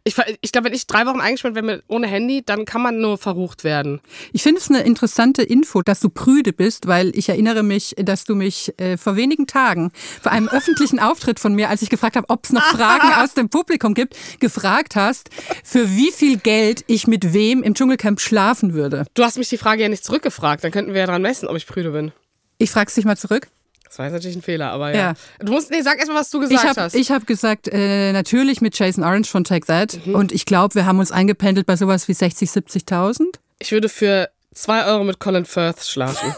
ich, 0.09 0.17
ich 0.41 0.53
glaube, 0.53 0.67
wenn 0.67 0.75
ich 0.75 0.87
drei 0.87 1.07
Wochen 1.07 1.21
eingesperrt 1.21 1.55
werde 1.55 1.67
mit, 1.67 1.85
ohne 1.87 2.07
Handy, 2.07 2.43
dann 2.45 2.65
kann 2.65 2.83
man 2.83 2.99
nur 2.99 3.19
verrucht 3.19 3.63
werden. 3.63 4.01
Ich 4.33 4.43
finde 4.43 4.61
es 4.61 4.69
eine 4.69 4.81
interessante 4.81 5.43
Info, 5.43 5.83
dass 5.83 6.01
du 6.01 6.09
prüde 6.09 6.53
bist, 6.53 6.87
weil 6.87 7.17
ich 7.17 7.29
erinnere 7.29 7.63
mich, 7.63 7.95
dass 7.99 8.25
du 8.25 8.35
mich 8.35 8.73
äh, 8.79 8.97
vor 8.97 9.17
wenigen 9.17 9.47
Tagen 9.47 9.93
bei 10.23 10.31
einem 10.31 10.49
öffentlichen 10.49 10.99
Auftritt 10.99 11.39
von 11.39 11.55
mir, 11.55 11.69
als 11.69 11.83
ich 11.83 11.91
gefragt 11.91 12.17
habe, 12.17 12.29
ob 12.29 12.45
es 12.45 12.53
noch 12.53 12.65
Fragen 12.65 13.13
aus 13.23 13.35
dem 13.35 13.49
Publikum 13.49 13.95
gibt, 13.95 14.17
gefragt 14.41 14.97
hast, 14.97 15.31
für 15.63 15.91
wie 15.91 16.11
viel 16.11 16.39
Geld 16.39 16.85
ich 16.87 17.07
mit 17.07 17.33
wem 17.33 17.63
im 17.63 17.75
Dschungelcamp 17.75 18.21
schlafen 18.21 18.75
würde. 18.75 19.05
Du 19.15 19.23
hast 19.23 19.39
mich 19.39 19.49
die 19.49 19.59
Frage 19.59 19.83
ja 19.83 19.89
nicht 19.89 20.05
zurückgefragt, 20.05 20.65
dann 20.65 20.73
könnten 20.73 20.95
wir 20.95 21.01
ja 21.01 21.07
dran 21.07 21.23
messen, 21.23 21.49
ob 21.49 21.57
ich 21.57 21.67
prüde 21.67 21.91
bin. 21.91 22.13
Ich 22.59 22.71
frage 22.71 22.89
es 22.89 22.95
dich 22.95 23.05
mal 23.05 23.17
zurück. 23.17 23.49
Das 23.89 23.99
war 23.99 24.07
jetzt 24.07 24.13
natürlich 24.15 24.37
ein 24.37 24.43
Fehler, 24.43 24.71
aber 24.71 24.91
ja. 24.95 24.99
Ja. 24.99 25.15
Du 25.41 25.53
musst, 25.53 25.71
nee, 25.71 25.81
sag 25.83 25.97
erstmal, 25.99 26.21
was 26.21 26.31
du 26.31 26.41
gesagt 26.41 26.63
Ich 26.63 26.69
habe 26.69 26.81
hast. 26.83 26.95
ich 26.95 27.11
hab 27.11 27.27
gesagt, 27.27 27.69
äh, 27.69 28.13
natürlich 28.13 28.61
mit 28.61 28.79
Jason 28.79 29.03
Orange 29.03 29.29
von 29.31 29.45
Take 29.45 29.67
That. 29.67 29.99
Und 30.07 30.31
ich 30.33 30.45
glaube, 30.45 30.75
wir 30.75 30.87
haben 30.87 30.99
uns 30.99 31.11
eingependelt 31.11 31.67
bei 31.67 31.77
sowas 31.77 32.07
wie 32.09 32.13
60, 32.15 32.51
70.000. 32.51 33.23
ich 33.59 33.73
würde 33.73 33.89
für 33.89 34.29
zwei 34.55 34.85
Euro 34.87 35.05
mit 35.05 35.19
Colin 35.21 35.45
Firth 35.47 35.85
schlafen. 35.85 36.35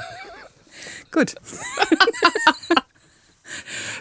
Gut. 1.12 1.34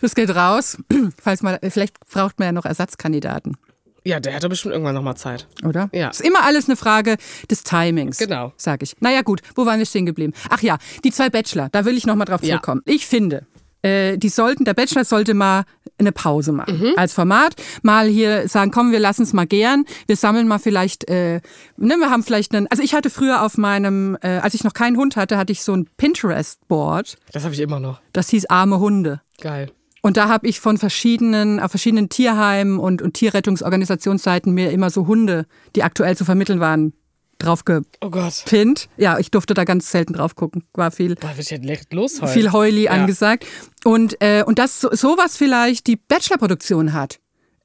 Das 0.02 0.16
geht 0.16 0.30
raus. 0.30 0.78
Falls 1.22 1.42
mal, 1.42 1.60
vielleicht 1.70 2.00
braucht 2.12 2.40
man 2.40 2.46
ja 2.48 2.52
noch 2.54 2.66
Ersatzkandidaten, 2.66 3.58
ja, 4.06 4.20
der 4.20 4.34
hatte 4.36 4.50
bestimmt 4.50 4.74
irgendwann 4.74 4.96
nochmal 4.96 5.18
Zeit. 5.18 5.48
oder? 5.64 5.90
Ja. 5.94 6.10
Ist 6.10 6.22
immer 6.22 6.44
alles 6.44 6.68
eine 6.68 6.76
Frage 6.76 7.18
des 7.50 7.64
Timings. 7.64 8.18
Genau. 8.18 8.54
Sag 8.58 8.82
ich. 8.84 8.96
Naja, 9.00 9.22
gut. 9.22 9.42
Wo 9.56 9.66
waren 9.66 9.80
wir 9.80 9.86
stehen 9.86 10.06
geblieben? 10.06 10.34
Ach 10.50 10.62
ja, 10.62 10.78
die 11.04 11.12
zwei 11.12 11.30
Bachelor. 11.30 11.70
Da 11.72 11.86
will 11.86 11.98
ich 11.98 12.06
nochmal 12.06 12.26
drauf 12.26 12.42
Ja. 12.44 12.50
zurückkommen. 12.56 12.82
Ich 12.86 13.06
finde, 13.08 13.46
äh, 13.82 14.18
die 14.18 14.30
sollten, 14.30 14.66
der 14.66 14.74
Bachelor 14.74 15.06
sollte 15.06 15.34
mal 15.34 15.64
eine 15.98 16.12
Pause 16.14 16.52
machen 16.54 16.80
Mhm. 16.80 16.94
als 16.96 17.14
Format. 17.14 17.56
Mal 17.82 18.08
hier 18.08 18.48
sagen, 18.48 18.72
komm, 18.72 18.92
wir 18.92 19.00
lassen 19.00 19.24
es 19.24 19.34
mal 19.34 19.46
gern. 19.48 19.86
Wir 20.08 20.16
sammeln 20.16 20.48
mal 20.48 20.60
vielleicht, 20.60 21.10
äh, 21.10 21.42
ne, 21.78 21.96
wir 21.98 22.10
haben 22.10 22.24
vielleicht 22.24 22.54
einen, 22.56 22.68
also 22.68 22.82
ich 22.84 22.94
hatte 22.94 23.10
früher 23.10 23.42
auf 23.44 23.58
meinem, 23.58 24.18
äh, 24.22 24.38
als 24.40 24.54
ich 24.54 24.64
noch 24.64 24.74
keinen 24.74 24.96
Hund 24.98 25.16
hatte, 25.18 25.38
hatte 25.38 25.52
ich 25.52 25.62
so 25.64 25.74
ein 25.76 25.88
Pinterest-Board. 25.98 27.18
Das 27.32 27.44
habe 27.44 27.54
ich 27.54 27.60
immer 27.60 27.80
noch. 27.80 28.00
Das 28.14 28.30
hieß 28.30 28.46
Arme 28.50 28.80
Hunde. 28.80 29.22
Geil. 29.42 29.72
Und 30.02 30.18
da 30.18 30.30
habe 30.30 30.48
ich 30.48 30.60
von 30.60 30.78
verschiedenen, 30.78 31.60
auf 31.60 31.72
verschiedenen 31.72 32.10
Tierheimen 32.10 32.80
und, 32.80 33.02
und 33.02 33.14
Tierrettungsorganisationsseiten 33.16 34.54
mir 34.54 34.72
immer 34.72 34.90
so 34.90 35.08
Hunde, 35.08 35.46
die 35.76 35.84
aktuell 35.84 36.16
zu 36.16 36.26
vermitteln 36.26 36.60
waren, 36.60 36.94
drauf 37.38 37.64
Oh 38.02 38.10
gepinnt. 38.10 38.90
Ja, 38.98 39.18
ich 39.20 39.32
durfte 39.32 39.54
da 39.54 39.64
ganz 39.64 39.90
selten 39.92 40.14
drauf 40.14 40.36
gucken. 40.36 40.64
War 40.74 40.92
viel, 40.92 41.16
Boah, 41.16 41.32
direkt 41.36 41.94
los 41.94 42.22
heute. 42.22 42.34
viel 42.34 42.52
Heuli 42.52 42.84
Ja. 42.86 42.92
angesagt. 42.92 43.46
Und, 43.84 44.22
äh, 44.22 44.44
und 44.46 44.60
dass 44.60 44.82
so, 44.82 44.90
sowas 44.92 45.38
vielleicht 45.38 45.88
die 45.88 45.96
Bachelor-Produktion 45.96 46.94
hat. 46.94 47.20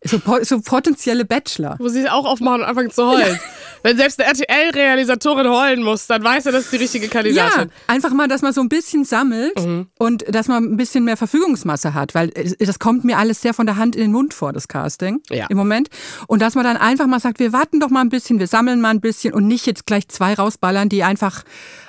So, 0.06 0.20
so 0.42 0.60
potenzielle 0.60 1.24
Bachelor. 1.24 1.76
Wo 1.78 1.88
sie 1.88 2.08
auch 2.10 2.26
aufmachen 2.26 2.60
und 2.60 2.66
anfangen 2.66 2.90
zu 2.90 3.06
heulen. 3.06 3.38
Wenn 3.82 3.96
selbst 3.96 4.20
eine 4.20 4.28
RTL-Realisatorin 4.30 5.48
heulen 5.48 5.82
muss, 5.82 6.06
dann 6.06 6.22
weiß 6.22 6.46
er, 6.46 6.52
das 6.52 6.64
ist 6.64 6.72
die 6.72 6.76
richtige 6.76 7.06
Ja, 7.06 7.10
Kandidatin. 7.12 7.70
einfach 7.86 8.10
mal, 8.12 8.28
dass 8.28 8.42
man 8.42 8.52
so 8.52 8.60
ein 8.60 8.68
bisschen 8.68 9.04
sammelt 9.04 9.58
Mhm. 9.64 9.86
und 9.98 10.24
dass 10.28 10.48
man 10.48 10.64
ein 10.64 10.76
bisschen 10.76 11.04
mehr 11.04 11.16
Verfügungsmasse 11.16 11.94
hat, 11.94 12.14
weil 12.14 12.28
das 12.58 12.78
kommt 12.78 13.04
mir 13.04 13.16
alles 13.18 13.40
sehr 13.40 13.54
von 13.54 13.66
der 13.66 13.76
Hand 13.76 13.96
in 13.96 14.02
den 14.02 14.12
Mund 14.12 14.34
vor, 14.34 14.52
das 14.52 14.68
Casting 14.68 15.20
Ja. 15.30 15.46
im 15.48 15.56
Moment. 15.56 15.88
Und 16.26 16.40
dass 16.42 16.54
man 16.54 16.64
dann 16.64 16.76
einfach 16.76 17.06
mal 17.06 17.20
sagt, 17.20 17.38
wir 17.38 17.52
warten 17.52 17.80
doch 17.80 17.88
mal 17.90 18.00
ein 18.02 18.08
bisschen, 18.10 18.38
wir 18.38 18.46
sammeln 18.46 18.80
mal 18.80 18.90
ein 18.90 19.00
bisschen 19.00 19.32
und 19.34 19.46
nicht 19.46 19.66
jetzt 19.66 19.86
gleich 19.86 20.08
zwei 20.08 20.34
rausballern, 20.34 20.88
die 20.88 21.02
einfach 21.02 21.44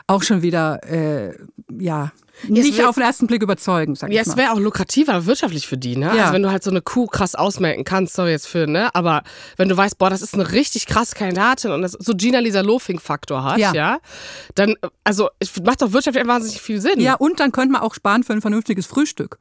auch 0.08 0.24
schon 0.24 0.42
wieder, 0.42 0.82
äh, 0.90 1.34
ja, 1.80 2.12
nicht 2.48 2.78
wär- 2.78 2.90
auf 2.90 2.96
den 2.96 3.04
ersten 3.04 3.28
Blick 3.28 3.42
überzeugen, 3.42 3.96
sag 3.96 4.12
Ja, 4.12 4.22
ich 4.22 4.28
es 4.28 4.36
mal. 4.36 4.44
wäre 4.44 4.52
auch 4.54 4.60
lukrativer 4.60 5.26
wirtschaftlich 5.26 5.68
für 5.68 5.78
die, 5.78 5.96
ne? 5.98 6.08
Ja. 6.16 6.22
Also 6.24 6.34
wenn 6.34 6.44
du 6.44 6.52
halt 6.52 6.64
so 6.64 6.70
eine 6.72 6.82
Kuh 6.82 7.08
krass 7.08 7.36
ausmelken 7.36 7.84
kannst, 7.84 8.16
sorry 8.16 8.32
jetzt 8.32 8.48
für, 8.48 8.68
ne? 8.68 8.94
Aber 8.94 9.24
wenn 9.58 9.70
du 9.70 9.76
weißt, 9.78 9.98
boah, 9.98 10.10
das 10.10 10.22
ist 10.22 10.34
eine 10.34 10.52
richtig 10.52 10.86
krasse 10.88 11.16
Kandidatin 11.16 11.72
und 11.72 11.82
das 11.82 11.94
so 11.94 12.14
Gina 12.16 12.40
Lisa 12.40 12.62
Lofing-Faktor 12.62 13.44
hat, 13.44 13.58
ja. 13.58 13.74
Ja. 13.74 14.00
dann, 14.56 14.76
also, 15.04 15.30
es 15.40 15.52
macht 15.64 15.82
doch 15.82 15.92
wirtschaftlich 15.92 16.26
wahnsinnig 16.28 16.62
viel 16.62 16.82
Sinn. 16.82 17.00
Ja, 17.00 17.16
und 17.16 17.40
dann 17.40 17.52
könnte 17.52 17.72
man 17.72 17.82
auch 17.82 17.94
sparen 17.94 18.24
für 18.24 18.34
ein 18.34 18.42
vernünftiges 18.42 18.86
Frühstück. 18.86 19.38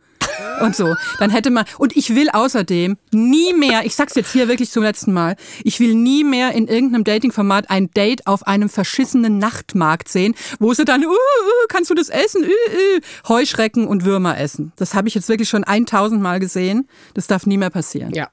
Und 0.60 0.76
so. 0.76 0.94
Dann 1.18 1.30
hätte 1.30 1.50
man, 1.50 1.64
und 1.78 1.96
ich 1.96 2.14
will 2.14 2.30
außerdem 2.30 2.96
nie 3.12 3.52
mehr, 3.54 3.84
ich 3.84 3.94
sag's 3.94 4.14
jetzt 4.14 4.32
hier 4.32 4.48
wirklich 4.48 4.70
zum 4.70 4.82
letzten 4.82 5.12
Mal, 5.12 5.36
ich 5.62 5.80
will 5.80 5.94
nie 5.94 6.24
mehr 6.24 6.52
in 6.52 6.68
irgendeinem 6.68 7.04
Dating-Format 7.04 7.70
ein 7.70 7.90
Date 7.90 8.26
auf 8.26 8.46
einem 8.46 8.68
verschissenen 8.68 9.38
Nachtmarkt 9.38 10.08
sehen, 10.08 10.34
wo 10.58 10.72
sie 10.72 10.84
dann, 10.84 11.04
uh, 11.04 11.08
uh, 11.10 11.66
kannst 11.68 11.90
du 11.90 11.94
das 11.94 12.08
essen? 12.08 12.44
Uh, 12.44 12.46
uh, 12.46 13.28
Heuschrecken 13.28 13.86
und 13.86 14.04
Würmer 14.04 14.38
essen. 14.38 14.72
Das 14.76 14.94
habe 14.94 15.08
ich 15.08 15.14
jetzt 15.14 15.28
wirklich 15.28 15.48
schon 15.48 15.64
1000 15.64 16.20
Mal 16.20 16.40
gesehen. 16.40 16.88
Das 17.14 17.26
darf 17.26 17.46
nie 17.46 17.58
mehr 17.58 17.70
passieren. 17.70 18.12
Ja, 18.14 18.28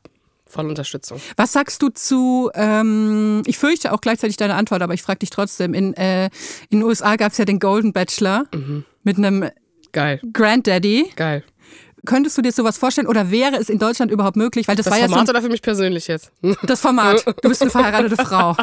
voll 0.46 0.68
Unterstützung. 0.68 1.20
Was 1.36 1.54
sagst 1.54 1.82
du 1.82 1.90
zu, 1.90 2.52
ähm, 2.54 3.42
ich 3.46 3.58
fürchte 3.58 3.94
auch 3.94 4.02
gleichzeitig 4.02 4.38
deine 4.38 4.56
Antwort, 4.56 4.82
aber 4.82 4.94
ich 4.94 5.02
frage 5.02 5.20
dich 5.20 5.30
trotzdem, 5.30 5.74
in, 5.74 5.94
äh, 5.96 6.26
in 6.70 6.80
den 6.80 6.84
USA 6.84 7.16
gab's 7.16 7.38
ja 7.38 7.46
den 7.46 7.60
Golden 7.60 7.94
Bachelor 7.94 8.46
mit 9.04 9.18
einem 9.18 9.50
Geil, 9.92 10.22
Granddaddy. 10.32 11.12
geil. 11.16 11.44
Könntest 12.06 12.38
du 12.38 12.42
dir 12.42 12.52
sowas 12.52 12.78
vorstellen 12.78 13.08
oder 13.08 13.30
wäre 13.32 13.58
es 13.58 13.70
in 13.70 13.78
Deutschland 13.80 14.12
überhaupt 14.12 14.36
möglich? 14.36 14.68
Weil 14.68 14.76
das, 14.76 14.86
Das 14.86 14.94
war 14.94 15.00
Format 15.00 15.20
ja 15.20 15.26
so 15.26 15.30
oder 15.32 15.42
für 15.42 15.50
mich 15.50 15.62
persönlich 15.62 16.08
jetzt? 16.08 16.32
das 16.64 16.82
Format. 16.82 17.24
Du 17.42 17.50
bist 17.50 17.62
eine 17.62 17.72
verheiratete 17.72 18.16
Frau. 18.18 18.56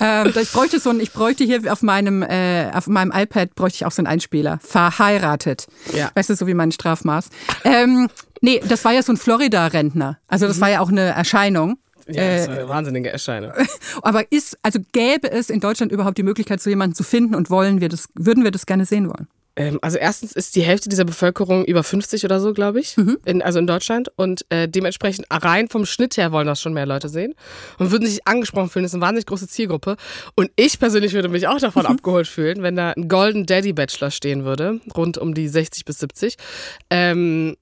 ähm, 0.00 0.32
ich 0.40 0.52
bräuchte 0.52 0.78
so 0.78 0.90
ein, 0.90 1.00
ich 1.00 1.12
bräuchte 1.12 1.44
hier 1.44 1.72
auf 1.72 1.82
meinem 1.82 2.22
äh, 2.22 2.70
auf 2.72 2.86
meinem 2.86 3.12
iPad 3.14 3.54
bräuchte 3.54 3.76
ich 3.76 3.86
auch 3.86 3.92
so 3.92 4.00
einen 4.00 4.06
Einspieler. 4.06 4.58
Verheiratet. 4.62 5.66
Ja. 5.94 6.10
Weißt 6.14 6.30
du, 6.30 6.36
so 6.36 6.46
wie 6.46 6.54
mein 6.54 6.72
Strafmaß. 6.72 7.30
Ähm, 7.64 8.08
nee, 8.40 8.60
das 8.66 8.84
war 8.84 8.92
ja 8.92 9.02
so 9.02 9.12
ein 9.12 9.16
Florida-Rentner. 9.16 10.18
Also 10.28 10.46
das 10.46 10.60
war 10.60 10.70
ja 10.70 10.80
auch 10.80 10.90
eine 10.90 11.00
Erscheinung. 11.06 11.78
Ja, 12.06 12.36
das 12.36 12.48
war 12.48 12.56
eine 12.56 12.68
wahnsinnige 12.68 13.10
Erscheinung. 13.10 13.52
Aber 14.02 14.30
ist, 14.32 14.58
also 14.62 14.80
gäbe 14.92 15.30
es 15.30 15.50
in 15.50 15.60
Deutschland 15.60 15.92
überhaupt 15.92 16.18
die 16.18 16.22
Möglichkeit, 16.22 16.60
so 16.60 16.70
jemanden 16.70 16.94
zu 16.94 17.04
finden 17.04 17.34
und 17.34 17.50
wollen 17.50 17.80
wir 17.80 17.88
das, 17.88 18.08
würden 18.14 18.44
wir 18.44 18.50
das 18.50 18.66
gerne 18.66 18.84
sehen 18.84 19.08
wollen? 19.08 19.28
Ähm, 19.60 19.78
also 19.82 19.98
erstens 19.98 20.32
ist 20.32 20.56
die 20.56 20.62
Hälfte 20.62 20.88
dieser 20.88 21.04
Bevölkerung 21.04 21.66
über 21.66 21.84
50 21.84 22.24
oder 22.24 22.40
so, 22.40 22.54
glaube 22.54 22.80
ich, 22.80 22.96
in, 23.26 23.42
also 23.42 23.58
in 23.58 23.66
Deutschland. 23.66 24.10
Und 24.16 24.46
äh, 24.48 24.66
dementsprechend 24.68 25.26
rein 25.30 25.68
vom 25.68 25.84
Schnitt 25.84 26.16
her 26.16 26.32
wollen 26.32 26.46
das 26.46 26.62
schon 26.62 26.72
mehr 26.72 26.86
Leute 26.86 27.10
sehen 27.10 27.34
und 27.78 27.90
würden 27.90 28.08
sich 28.08 28.26
angesprochen 28.26 28.70
fühlen. 28.70 28.84
Das 28.84 28.92
ist 28.92 28.94
eine 28.94 29.02
wahnsinnig 29.02 29.26
große 29.26 29.48
Zielgruppe. 29.48 29.96
Und 30.34 30.50
ich 30.56 30.78
persönlich 30.78 31.12
würde 31.12 31.28
mich 31.28 31.46
auch 31.46 31.58
davon 31.58 31.84
abgeholt 31.86 32.26
fühlen, 32.26 32.62
wenn 32.62 32.74
da 32.74 32.92
ein 32.92 33.08
Golden 33.08 33.44
Daddy 33.44 33.74
Bachelor 33.74 34.10
stehen 34.10 34.44
würde, 34.44 34.80
rund 34.96 35.18
um 35.18 35.34
die 35.34 35.46
60 35.46 35.84
bis 35.84 35.98
70. 35.98 36.36
Ähm, 36.88 37.56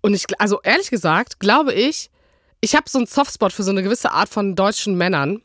und 0.00 0.14
ich, 0.14 0.24
also 0.40 0.60
ehrlich 0.64 0.90
gesagt, 0.90 1.38
glaube 1.38 1.72
ich, 1.72 2.10
ich 2.60 2.74
habe 2.74 2.88
so 2.88 2.98
einen 2.98 3.06
Softspot 3.06 3.52
für 3.52 3.62
so 3.62 3.70
eine 3.70 3.84
gewisse 3.84 4.10
Art 4.10 4.28
von 4.28 4.56
deutschen 4.56 4.96
Männern 4.96 5.40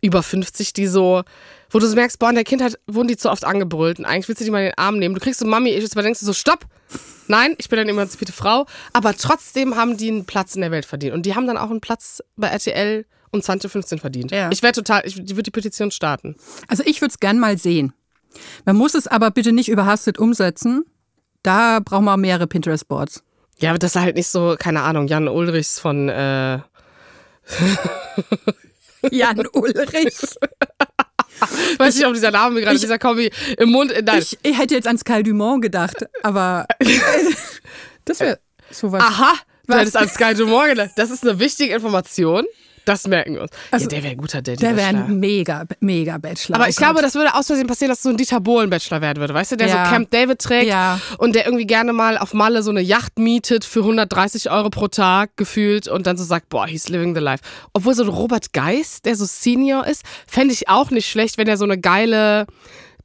über 0.00 0.22
50, 0.22 0.72
die 0.72 0.86
so, 0.88 1.22
wo 1.72 1.78
du 1.78 1.86
so 1.86 1.96
merkst, 1.96 2.18
boah, 2.18 2.28
in 2.28 2.34
der 2.34 2.44
Kindheit 2.44 2.78
wurden 2.86 3.08
die 3.08 3.16
zu 3.16 3.30
oft 3.30 3.44
angebrüllt 3.44 3.98
und 3.98 4.04
eigentlich 4.04 4.28
willst 4.28 4.40
du 4.40 4.44
die 4.44 4.50
mal 4.50 4.60
in 4.60 4.66
den 4.66 4.78
Arm 4.78 4.98
nehmen. 4.98 5.14
Du 5.14 5.20
kriegst 5.20 5.40
so 5.40 5.46
Mami-Issues, 5.46 5.92
aber 5.92 6.02
denkst 6.02 6.20
du 6.20 6.26
so, 6.26 6.32
stopp! 6.32 6.66
Nein, 7.28 7.54
ich 7.58 7.68
bin 7.68 7.78
eine 7.78 7.90
emanzipierte 7.90 8.32
Frau, 8.32 8.66
aber 8.92 9.16
trotzdem 9.16 9.74
haben 9.74 9.96
die 9.96 10.08
einen 10.08 10.26
Platz 10.26 10.54
in 10.54 10.60
der 10.60 10.70
Welt 10.70 10.84
verdient. 10.84 11.14
Und 11.14 11.24
die 11.24 11.34
haben 11.34 11.46
dann 11.46 11.56
auch 11.56 11.70
einen 11.70 11.80
Platz 11.80 12.22
bei 12.36 12.48
RTL 12.48 13.06
und 13.30 13.42
2015 13.42 13.98
verdient. 13.98 14.30
Ja. 14.30 14.50
Ich 14.52 14.62
wäre 14.62 14.72
total, 14.72 15.02
ich, 15.06 15.16
würde 15.16 15.42
die 15.42 15.50
Petition 15.50 15.90
starten. 15.90 16.36
Also 16.68 16.82
ich 16.84 17.00
würde 17.00 17.12
es 17.12 17.20
gern 17.20 17.38
mal 17.38 17.56
sehen. 17.56 17.94
Man 18.64 18.76
muss 18.76 18.94
es 18.94 19.06
aber 19.06 19.30
bitte 19.30 19.52
nicht 19.52 19.68
überhastet 19.68 20.18
umsetzen. 20.18 20.84
Da 21.42 21.80
brauchen 21.80 22.04
wir 22.04 22.16
mehrere 22.16 22.46
Pinterest-Boards. 22.46 23.22
Ja, 23.58 23.70
aber 23.70 23.78
das 23.78 23.94
ist 23.94 24.00
halt 24.00 24.16
nicht 24.16 24.28
so, 24.28 24.56
keine 24.58 24.82
Ahnung, 24.82 25.06
Jan 25.06 25.28
Ulrichs 25.28 25.78
von, 25.78 26.08
äh, 26.08 26.58
Jan 29.10 29.46
Ulrich. 29.52 30.18
ich 31.72 31.78
weiß 31.78 31.96
nicht, 31.96 32.06
ob 32.06 32.14
dieser 32.14 32.30
Name 32.30 32.60
gerade, 32.60 32.78
dieser 32.78 32.98
Kombi 32.98 33.30
im 33.58 33.70
Mund, 33.70 33.92
nein. 34.04 34.18
Ich, 34.18 34.38
ich 34.42 34.58
hätte 34.58 34.74
jetzt 34.74 34.86
an 34.86 34.98
Sky 34.98 35.22
Dumont 35.22 35.62
gedacht, 35.62 36.06
aber 36.22 36.66
das 38.04 38.20
wäre 38.20 38.38
sowas. 38.70 39.02
Aha, 39.02 39.34
du 39.66 39.74
hättest 39.74 39.96
an 39.96 40.08
Sky 40.08 40.34
Dumont 40.34 40.68
gedacht. 40.68 40.90
Das 40.96 41.10
ist 41.10 41.26
eine 41.26 41.38
wichtige 41.38 41.74
Information. 41.74 42.44
Das 42.84 43.06
merken 43.06 43.34
wir 43.34 43.42
uns. 43.42 43.50
Also, 43.70 43.84
ja, 43.84 43.88
der 43.90 44.02
wäre 44.02 44.12
ein 44.12 44.18
guter 44.18 44.42
Daddy. 44.42 44.56
Der 44.58 44.76
wäre 44.76 44.92
Bachelor. 44.92 45.04
ein 45.08 45.20
mega, 45.20 45.64
mega 45.80 46.18
Bachelor. 46.18 46.56
Aber 46.56 46.64
Oh 46.64 46.68
ich 46.68 46.76
glaube, 46.76 47.00
das 47.02 47.14
würde 47.14 47.34
aus 47.34 47.46
Versehen 47.46 47.66
passieren, 47.66 47.90
dass 47.90 48.02
so 48.02 48.08
ein 48.08 48.16
Dieter 48.16 48.40
Bohlen-Bachelor 48.40 49.00
werden 49.00 49.18
würde, 49.20 49.34
weißt 49.34 49.52
du, 49.52 49.56
der 49.56 49.68
Ja. 49.68 49.84
so 49.84 49.90
Camp 49.92 50.10
David 50.10 50.38
trägt 50.40 50.66
Ja. 50.68 51.00
und 51.18 51.34
der 51.34 51.44
irgendwie 51.46 51.66
gerne 51.66 51.92
mal 51.92 52.18
auf 52.18 52.34
Malle 52.34 52.62
so 52.62 52.70
eine 52.70 52.80
Yacht 52.80 53.18
mietet 53.18 53.64
für 53.64 53.80
130 53.80 54.50
Euro 54.50 54.70
pro 54.70 54.88
Tag 54.88 55.36
gefühlt 55.36 55.86
und 55.88 56.06
dann 56.06 56.16
so 56.16 56.24
sagt, 56.24 56.48
boah, 56.48 56.66
he's 56.66 56.88
living 56.88 57.14
the 57.14 57.20
life. 57.20 57.42
Obwohl 57.72 57.94
so 57.94 58.02
ein 58.02 58.08
Robert 58.08 58.52
Geist, 58.52 59.04
der 59.04 59.14
so 59.16 59.24
Senior 59.26 59.86
ist, 59.86 60.02
fände 60.26 60.52
ich 60.52 60.68
auch 60.68 60.90
nicht 60.90 61.08
schlecht, 61.08 61.38
wenn 61.38 61.46
er 61.48 61.56
so 61.56 61.64
eine 61.64 61.78
geile 61.78 62.46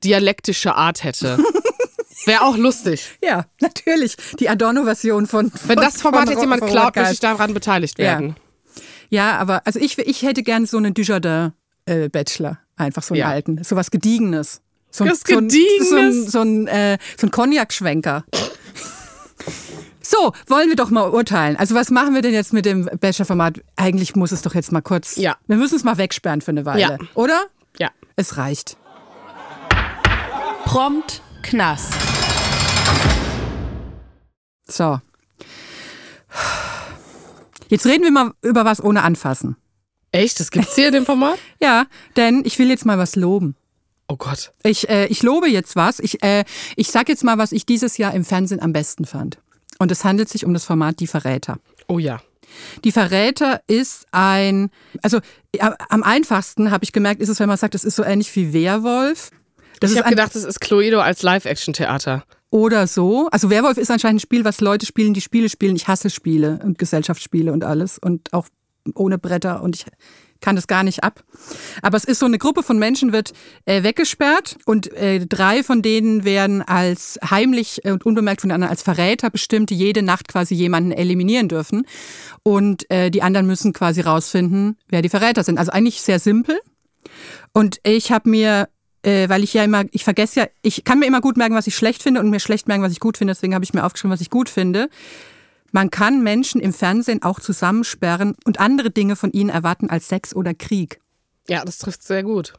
dialektische 0.03 0.75
Art 0.75 1.03
hätte. 1.03 1.37
Wäre 2.25 2.41
auch 2.41 2.57
lustig. 2.57 3.05
Ja, 3.23 3.45
natürlich. 3.61 4.15
Die 4.39 4.49
Adorno-Version 4.49 5.27
von, 5.27 5.51
von. 5.51 5.69
Wenn 5.69 5.77
das 5.77 6.01
Format 6.01 6.29
jetzt 6.29 6.41
jemand 6.41 6.65
klaut, 6.65 6.95
möchte 6.95 7.13
ich 7.13 7.19
daran 7.19 7.53
beteiligt 7.53 7.97
werden. 7.99 8.29
Ja, 8.29 8.35
aber 9.39 9.62
also 9.65 9.80
ich, 9.80 9.98
ich 9.98 10.22
hätte 10.24 10.43
gern 10.43 10.65
so 10.65 10.78
einen 10.78 10.93
Dujardin-Bachelor. 10.93 12.60
Einfach 12.76 13.04
so 13.04 13.13
einen 13.13 13.22
Ja. 13.22 13.30
alten. 13.30 13.63
So 13.63 13.76
was 13.76 13.89
Gediegenes. 13.91 14.62
So 14.91 15.04
ein, 15.04 15.13
so 15.15 15.38
ein, 15.38 15.48
Gediegenes? 15.48 15.89
so 15.89 15.98
ein, 15.98 16.30
so 16.30 16.41
ein, 16.41 16.67
äh, 16.67 16.98
so 17.17 17.28
ein 17.28 17.32
Cognac-Schwenker. 17.32 18.24
So, 20.02 20.32
wollen 20.48 20.70
wir 20.70 20.76
doch 20.78 20.89
mal 20.89 21.10
urteilen. 21.10 21.58
Also 21.58 21.76
was 21.76 21.89
machen 21.91 22.13
wir 22.15 22.22
denn 22.22 22.34
jetzt 22.34 22.54
mit 22.54 22.65
dem 22.65 22.86
Bachelor-Format? 22.86 23.60
Eigentlich 23.76 24.15
muss 24.15 24.32
es 24.32 24.41
doch 24.41 24.56
jetzt 24.56 24.72
mal 24.72 24.82
kurz. 24.82 25.17
Ja. 25.17 25.36
Wir 25.48 25.58
müssen 25.58 25.76
es 25.76 25.84
mal 25.84 25.98
wegsperren 25.98 26.39
für 26.41 26.52
eine 26.52 26.63
Weile. 26.65 26.80
Ja. 26.80 26.98
Oder? 27.13 27.43
Ja. 27.78 27.89
Es 28.15 28.38
reicht. 28.38 28.78
Prompt 30.65 31.22
Knast. 31.43 31.93
So. 34.70 35.00
Jetzt 37.69 37.86
reden 37.86 38.03
wir 38.03 38.12
mal 38.12 38.34
über 38.41 38.65
was 38.65 38.84
ohne 38.84 39.03
anfassen. 39.03 39.56
Echt? 40.12 40.39
Das 40.39 40.51
gibt's 40.51 40.75
hier 40.75 40.88
in 40.88 40.93
dem 40.93 41.06
Format? 41.06 41.38
Ja, 41.62 41.86
denn 42.15 42.43
ich 42.45 42.60
will 42.60 42.69
jetzt 42.69 42.86
mal 42.86 42.97
was 42.97 43.15
loben. 43.15 43.56
Oh 44.08 44.15
Gott. 44.15 44.53
Ich, 44.63 44.88
äh, 44.89 45.08
ich 45.08 45.21
lobe 45.23 45.49
jetzt 45.49 45.75
was. 45.75 45.99
Ich, 45.99 46.23
äh, 46.23 46.45
ich 46.75 46.91
sag 46.91 47.10
jetzt 47.10 47.23
mal, 47.23 47.38
was 47.38 47.51
ich 47.51 47.65
dieses 47.65 47.97
Jahr 47.97 48.13
im 48.13 48.23
Fernsehen 48.23 48.62
am 48.62 48.71
besten 48.71 49.06
fand. 49.06 49.39
Und 49.80 49.91
es 49.91 50.06
handelt 50.06 50.30
sich 50.30 50.45
um 50.45 50.53
das 50.53 50.63
Format 50.63 50.99
Die 51.01 51.08
Verräter. 51.08 51.60
Oh 51.88 51.99
ja. 51.99 52.21
Die 52.86 52.93
Verräter 52.93 53.62
ist 53.67 54.06
ein, 54.12 54.69
also 55.03 55.19
ja, 55.53 55.75
am 55.89 56.03
einfachsten 56.03 56.71
habe 56.71 56.86
ich 56.86 56.93
gemerkt, 56.93 57.21
ist 57.21 57.30
es, 57.30 57.39
wenn 57.41 57.49
man 57.49 57.58
sagt, 57.58 57.75
es 57.75 57.84
ist 57.84 57.95
so 57.97 58.03
ähnlich 58.03 58.34
wie 58.36 58.53
Werwolf. 58.53 59.32
Das 59.82 59.91
Ich 59.91 59.97
ist 59.97 60.03
habe 60.03 60.10
gedacht, 60.12 60.36
es 60.36 60.45
ist 60.45 60.62
Cluedo 60.62 61.01
als 61.01 61.21
Live-Action-Theater. 61.21 62.23
Oder 62.49 62.88
so. 62.88 63.27
Also 63.31 63.49
Werwolf 63.49 63.77
ist 63.77 63.91
anscheinend 63.91 64.17
ein 64.17 64.21
Spiel, 64.21 64.45
was 64.45 64.62
Leute 64.62 64.86
spielen, 64.86 65.13
die 65.13 65.21
Spiele 65.21 65.49
spielen. 65.49 65.75
Ich 65.75 65.88
hasse 65.88 66.10
Spiele 66.10 66.60
und 66.63 66.77
Gesellschaftsspiele 66.77 67.51
und 67.51 67.63
alles 67.63 67.97
und 67.97 68.33
auch 68.33 68.47
ohne 68.95 69.17
Bretter 69.17 69.62
und 69.63 69.75
ich 69.75 69.86
kann 70.39 70.55
das 70.55 70.67
gar 70.67 70.83
nicht 70.83 71.03
ab. 71.03 71.23
Aber 71.81 71.97
es 71.97 72.03
ist 72.03 72.19
so 72.19 72.25
eine 72.25 72.38
Gruppe 72.38 72.63
von 72.63 72.77
Menschen 72.77 73.12
wird 73.12 73.33
äh, 73.65 73.83
weggesperrt 73.83 74.57
und 74.65 74.91
äh, 74.93 75.25
drei 75.25 75.63
von 75.63 75.81
denen 75.81 76.23
werden 76.23 76.62
als 76.62 77.19
heimlich 77.27 77.83
äh, 77.86 77.91
und 77.91 78.05
unbemerkt 78.05 78.41
von 78.41 78.49
den 78.49 78.55
anderen 78.55 78.71
als 78.71 78.83
Verräter 78.83 79.29
bestimmt, 79.29 79.69
die 79.69 79.75
jede 79.75 80.03
Nacht 80.03 80.27
quasi 80.27 80.55
jemanden 80.55 80.91
eliminieren 80.91 81.47
dürfen. 81.47 81.86
Und 82.43 82.89
äh, 82.91 83.10
die 83.10 83.21
anderen 83.21 83.47
müssen 83.47 83.73
quasi 83.73 84.01
rausfinden, 84.01 84.77
wer 84.88 85.01
die 85.01 85.10
Verräter 85.10 85.43
sind. 85.43 85.57
Also 85.57 85.71
eigentlich 85.71 86.01
sehr 86.01 86.19
simpel. 86.19 86.60
Und 87.53 87.79
ich 87.83 88.12
habe 88.12 88.29
mir, 88.29 88.69
äh, 89.03 89.29
weil 89.29 89.43
ich 89.43 89.53
ja 89.53 89.63
immer, 89.63 89.86
ich 89.91 90.03
vergesse 90.03 90.39
ja, 90.41 90.47
ich 90.62 90.83
kann 90.83 90.99
mir 90.99 91.05
immer 91.05 91.21
gut 91.21 91.38
merken, 91.38 91.55
was 91.55 91.67
ich 91.67 91.75
schlecht 91.75 92.03
finde 92.03 92.19
und 92.19 92.29
mir 92.29 92.39
schlecht 92.39 92.67
merken, 92.67 92.83
was 92.83 92.91
ich 92.91 92.99
gut 92.99 93.17
finde. 93.17 93.33
Deswegen 93.33 93.53
habe 93.53 93.65
ich 93.65 93.73
mir 93.73 93.86
aufgeschrieben, 93.86 94.13
was 94.13 94.21
ich 94.21 94.29
gut 94.29 94.49
finde. 94.49 94.89
Man 95.71 95.91
kann 95.91 96.23
Menschen 96.23 96.62
im 96.62 96.73
Fernsehen 96.73 97.23
auch 97.23 97.39
zusammensperren 97.39 98.36
und 98.45 98.60
andere 98.60 98.89
Dinge 98.89 99.15
von 99.15 99.31
ihnen 99.31 99.49
erwarten 99.49 99.89
als 99.89 100.07
Sex 100.07 100.36
oder 100.36 100.53
Krieg. 100.53 100.99
Ja, 101.49 101.63
das 101.63 101.77
trifft 101.77 102.03
sehr 102.03 102.23
gut. 102.23 102.53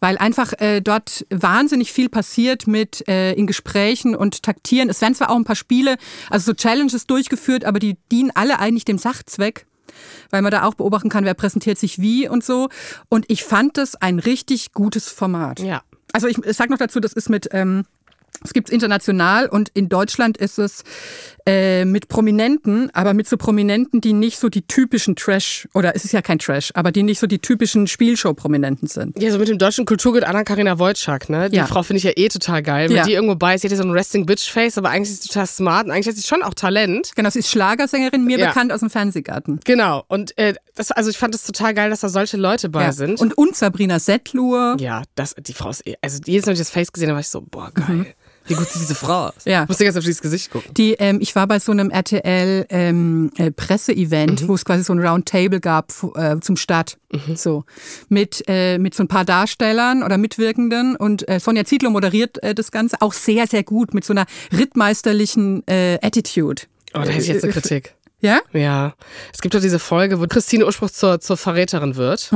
Weil 0.00 0.16
einfach 0.16 0.52
äh, 0.58 0.80
dort 0.80 1.26
wahnsinnig 1.28 1.92
viel 1.92 2.08
passiert 2.08 2.68
mit 2.68 3.06
äh, 3.08 3.32
in 3.32 3.48
Gesprächen 3.48 4.14
und 4.14 4.44
Taktieren. 4.44 4.88
Es 4.88 5.00
werden 5.00 5.16
zwar 5.16 5.30
auch 5.30 5.36
ein 5.36 5.44
paar 5.44 5.56
Spiele, 5.56 5.96
also 6.30 6.52
so 6.52 6.54
Challenges 6.54 7.06
durchgeführt, 7.06 7.64
aber 7.64 7.80
die 7.80 7.96
dienen 8.12 8.30
alle 8.34 8.60
eigentlich 8.60 8.84
dem 8.84 8.98
Sachzweck. 8.98 9.66
Weil 10.30 10.42
man 10.42 10.50
da 10.50 10.64
auch 10.64 10.74
beobachten 10.74 11.08
kann, 11.08 11.24
wer 11.24 11.34
präsentiert 11.34 11.78
sich 11.78 12.00
wie 12.00 12.28
und 12.28 12.44
so. 12.44 12.68
Und 13.08 13.24
ich 13.28 13.44
fand 13.44 13.76
das 13.76 13.94
ein 13.96 14.18
richtig 14.18 14.72
gutes 14.72 15.08
Format. 15.08 15.60
Ja. 15.60 15.82
Also 16.12 16.26
ich, 16.26 16.38
ich 16.38 16.56
sag 16.56 16.70
noch 16.70 16.78
dazu, 16.78 17.00
das 17.00 17.12
ist 17.12 17.28
mit, 17.28 17.48
ähm, 17.52 17.84
es 18.44 18.52
gibt 18.52 18.70
international 18.70 19.46
und 19.48 19.68
in 19.74 19.88
Deutschland 19.88 20.36
ist 20.36 20.58
es 20.58 20.84
äh, 21.46 21.84
mit 21.84 22.08
Prominenten, 22.08 22.90
aber 22.94 23.14
mit 23.14 23.28
so 23.28 23.36
Prominenten, 23.36 24.00
die 24.00 24.12
nicht 24.12 24.38
so 24.38 24.48
die 24.48 24.62
typischen 24.62 25.16
Trash, 25.16 25.68
oder 25.74 25.96
es 25.96 26.04
ist 26.04 26.12
ja 26.12 26.22
kein 26.22 26.38
Trash, 26.38 26.70
aber 26.74 26.92
die 26.92 27.02
nicht 27.02 27.18
so 27.18 27.26
die 27.26 27.38
typischen 27.38 27.86
Spielshow-Prominenten 27.86 28.86
sind. 28.88 29.20
Ja, 29.20 29.30
so 29.32 29.38
mit 29.38 29.48
dem 29.48 29.58
deutschen 29.58 29.86
Kulturgut 29.86 30.24
Anna-Karina 30.24 30.78
Wojcik, 30.78 31.28
ne? 31.30 31.48
Die 31.50 31.56
Ja. 31.56 31.66
Frau 31.66 31.82
finde 31.82 31.98
ich 31.98 32.04
ja 32.04 32.12
eh 32.16 32.28
total 32.28 32.62
geil. 32.62 32.88
Wenn 32.90 32.96
Ja. 32.96 33.04
die 33.04 33.12
irgendwo 33.14 33.34
bei 33.34 33.54
ist, 33.54 33.62
sie 33.62 33.68
hat 33.68 33.72
ja 33.72 33.78
so 33.78 33.84
ein 33.84 33.90
Resting-Bitch-Face, 33.90 34.78
aber 34.78 34.90
eigentlich 34.90 35.10
ist 35.10 35.22
sie 35.22 35.28
total 35.28 35.46
smart 35.46 35.86
und 35.86 35.92
eigentlich 35.92 36.08
hat 36.08 36.16
sie 36.16 36.26
schon 36.26 36.42
auch 36.42 36.54
Talent. 36.54 37.12
Genau, 37.16 37.30
sie 37.30 37.38
ist 37.40 37.50
Schlagersängerin, 37.50 38.24
mir 38.24 38.38
Ja. 38.38 38.48
bekannt 38.48 38.72
aus 38.72 38.80
dem 38.80 38.90
Fernsehgarten. 38.90 39.60
Genau. 39.64 40.04
Und 40.08 40.36
äh, 40.38 40.54
das, 40.74 40.90
also 40.92 41.10
ich 41.10 41.18
fand 41.18 41.34
es 41.34 41.44
total 41.44 41.74
geil, 41.74 41.90
dass 41.90 42.00
da 42.00 42.08
solche 42.08 42.36
Leute 42.36 42.68
bei 42.68 42.92
sind. 42.92 43.20
Und, 43.20 43.36
und 43.36 43.56
Sabrina 43.56 43.98
Settlur. 43.98 44.76
ja, 44.80 45.02
das, 45.14 45.34
die 45.38 45.52
Frau 45.54 45.70
ist 45.70 45.86
eh, 45.86 45.96
also 46.02 46.18
jedes 46.26 46.44
Mal, 46.46 46.48
wenn 46.50 46.54
ich 46.54 46.60
das 46.60 46.70
Face 46.70 46.92
gesehen 46.92 47.08
habe, 47.08 47.14
war 47.16 47.20
ich 47.20 47.28
so, 47.28 47.40
boah, 47.40 47.70
geil. 47.72 48.14
Wie 48.48 48.54
gut 48.54 48.68
sieht 48.68 48.82
diese 48.82 48.94
Frau 48.94 49.28
aus. 49.28 49.34
Mhm. 49.44 49.52
Ja. 49.52 49.62
Ich 49.64 49.68
musste 49.68 49.84
ganz 49.84 49.96
auf 49.96 50.04
dieses 50.04 50.22
Gesicht 50.22 50.50
gucken. 50.50 50.72
Die, 50.74 50.94
ähm, 50.94 51.18
ich 51.20 51.34
war 51.36 51.46
bei 51.46 51.58
so 51.58 51.72
einem 51.72 51.90
RTL 51.90 52.66
ähm, 52.70 53.30
äh, 53.36 53.50
Presseevent, 53.50 54.42
Mhm. 54.42 54.48
wo 54.48 54.54
es 54.54 54.64
quasi 54.64 54.82
so 54.84 54.92
ein 54.92 54.98
Roundtable 54.98 55.60
gab 55.60 55.92
äh, 56.16 56.36
zum 56.40 56.56
Start, 56.56 56.98
Mhm. 57.12 57.36
so 57.36 57.64
mit 58.08 58.42
äh, 58.48 58.78
mit 58.78 58.94
so 58.94 59.02
ein 59.04 59.08
paar 59.08 59.24
Darstellern 59.24 60.02
oder 60.02 60.18
Mitwirkenden 60.18 60.96
und 60.96 61.26
äh, 61.28 61.40
Sonja 61.40 61.64
Zietlow 61.64 61.90
moderiert 61.90 62.42
äh, 62.42 62.54
das 62.54 62.70
Ganze 62.70 62.96
auch 63.00 63.12
sehr 63.12 63.46
sehr 63.46 63.62
gut 63.62 63.94
mit 63.94 64.04
so 64.04 64.12
einer 64.12 64.26
rittmeisterlichen 64.78 65.66
äh, 65.66 65.98
Attitude. 66.02 66.62
Oh, 66.94 67.00
da 67.00 67.04
hätte 67.04 67.22
ich 67.22 67.28
jetzt 67.28 67.44
eine 67.44 67.52
Kritik. 67.52 67.94
Ja? 68.20 68.40
Ja. 68.52 68.94
Es 69.32 69.40
gibt 69.40 69.54
doch 69.54 69.60
diese 69.60 69.78
Folge, 69.78 70.20
wo 70.20 70.26
Christine 70.26 70.66
Ursprung 70.66 70.88
zur, 70.92 71.20
zur 71.20 71.36
Verräterin 71.36 71.94
wird. 71.96 72.32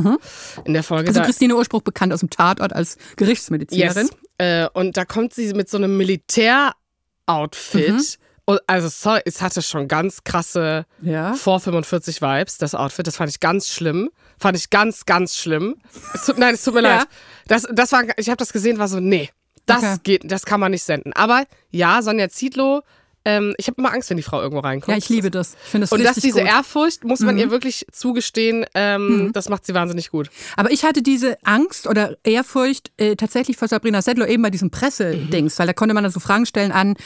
In 0.65 0.75
der 0.75 0.83
Folge. 0.85 1.09
Also 1.09 1.23
Christine 1.23 1.57
Urspruch 1.57 1.83
bekannt 1.83 2.13
aus 2.13 2.21
dem 2.21 2.31
Tatort 2.31 2.73
als 2.73 2.99
Gerichtsmedizinerin. 3.17 4.07
Yes. 4.07 4.17
Äh, 4.43 4.69
und 4.73 4.97
da 4.97 5.05
kommt 5.05 5.33
sie 5.35 5.53
mit 5.55 5.69
so 5.71 5.77
einem 5.77 5.97
Militär-Outfit. 5.97 7.91
Mhm. 7.93 8.03
Und 8.45 8.61
also, 8.67 8.89
sorry, 8.89 9.21
es 9.25 9.41
hatte 9.41 9.63
schon 9.63 9.87
ganz 9.87 10.25
krasse 10.25 10.85
Ja. 11.01 11.35
vor 11.35 11.61
45 11.61 12.21
Vibes, 12.21 12.59
das 12.59 12.75
Outfit. 12.75 13.07
Das 13.07 13.17
fand 13.17 13.31
ich 13.31 13.39
ganz 13.39 13.69
schlimm. 13.69 14.11
Fand 14.39 14.57
ich 14.57 14.69
ganz, 14.71 15.07
ganz 15.07 15.37
schlimm. 15.37 15.77
Es 16.13 16.27
tut, 16.27 16.39
nein, 16.39 16.55
es 16.55 16.65
tut 16.65 16.75
mir 16.75 16.83
Ja. 16.89 16.97
leid. 16.99 17.07
Das, 17.47 17.67
das 17.73 17.93
war, 17.93 18.03
ich 18.17 18.29
habe 18.29 18.37
das 18.39 18.53
gesehen, 18.53 18.79
war 18.79 18.89
so, 18.89 18.99
nee, 18.99 19.31
das 19.67 19.79
Okay. 19.85 19.97
geht, 20.03 20.31
das 20.33 20.45
kann 20.45 20.59
man 20.59 20.73
nicht 20.73 20.83
senden. 20.83 21.13
Aber 21.13 21.45
ja, 21.71 22.03
Sonja 22.03 22.29
Zietlow, 22.29 22.83
ähm, 23.25 23.55
ich 23.57 23.69
habe 23.69 23.77
immer 23.79 23.93
Angst, 23.93 24.11
wenn 24.11 24.17
die 24.17 24.23
Frau 24.23 24.41
irgendwo 24.41 24.61
reinkommt. 24.61 24.91
Ja, 24.91 24.99
ich 24.99 25.09
liebe 25.09 25.31
das. 25.31 25.57
Ich 25.65 25.71
finde 25.71 25.85
das 25.85 25.93
Und 25.93 26.05
dass 26.05 26.17
diese 26.17 26.41
gut. 26.41 26.43
Mhm. 26.43 26.49
Ehrfurcht, 26.49 27.05
muss 27.05 27.21
man 27.21 27.39
ihr 27.39 27.51
wirklich 27.51 27.87
zugestehen, 27.93 28.65
ähm, 28.75 29.31
das 29.33 29.49
macht 29.49 29.65
sie 29.67 29.75
wahnsinnig 29.75 30.11
gut. 30.11 30.31
Aber 30.57 30.71
ich 30.71 30.85
hatte 30.85 31.03
diese 31.03 31.37
Angst 31.45 31.87
oder 31.87 32.17
Ehrfurcht 32.25 32.91
äh, 32.97 33.17
tatsächlich 33.17 33.57
vor 33.57 33.69
Sabrina 33.69 34.03
Settler 34.03 34.29
eben 34.29 34.43
bei 34.43 34.51
diesem 34.51 34.71
Pressedings, 34.71 35.59
weil 35.59 35.67
da 35.67 35.73
konnte 35.73 35.95
man 35.95 36.03
dann 36.05 36.13
so 36.13 36.21
Fragen 36.21 36.47
stellen 36.47 36.73
an, 36.73 36.97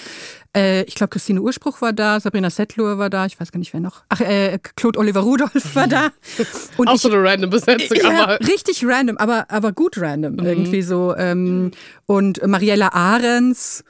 äh, 0.57 0.83
ich 0.85 0.95
glaube, 0.95 1.11
Christine 1.11 1.41
Urspruch 1.41 1.83
war 1.83 1.93
da, 1.93 2.19
Sabrina 2.19 2.49
Settler 2.49 2.99
war 2.99 3.11
da, 3.11 3.27
ich 3.27 3.39
weiß 3.39 3.53
gar 3.53 3.59
nicht, 3.59 3.73
wer 3.75 3.81
noch. 3.81 4.05
Ach, 4.09 4.21
äh, 4.21 4.59
Claude 4.77 4.99
Oliver 4.99 5.21
Rudolph 5.21 5.75
war 5.75 5.87
da. 5.87 6.09
Und 6.79 6.89
Auch 6.89 6.95
ich, 6.95 7.03
so 7.03 7.11
eine 7.11 7.23
random 7.23 7.51
Besetzung, 7.51 7.99
ja, 8.03 8.23
aber. 8.25 8.41
richtig 8.41 8.83
random, 8.85 9.19
aber, 9.19 9.51
aber 9.51 9.73
gut 9.73 9.99
random 9.99 10.39
irgendwie 10.39 10.83
so. 10.83 11.15
Ähm, 11.15 11.73
und 12.07 12.45
Mariella 12.47 12.89
Ahrens 12.89 13.85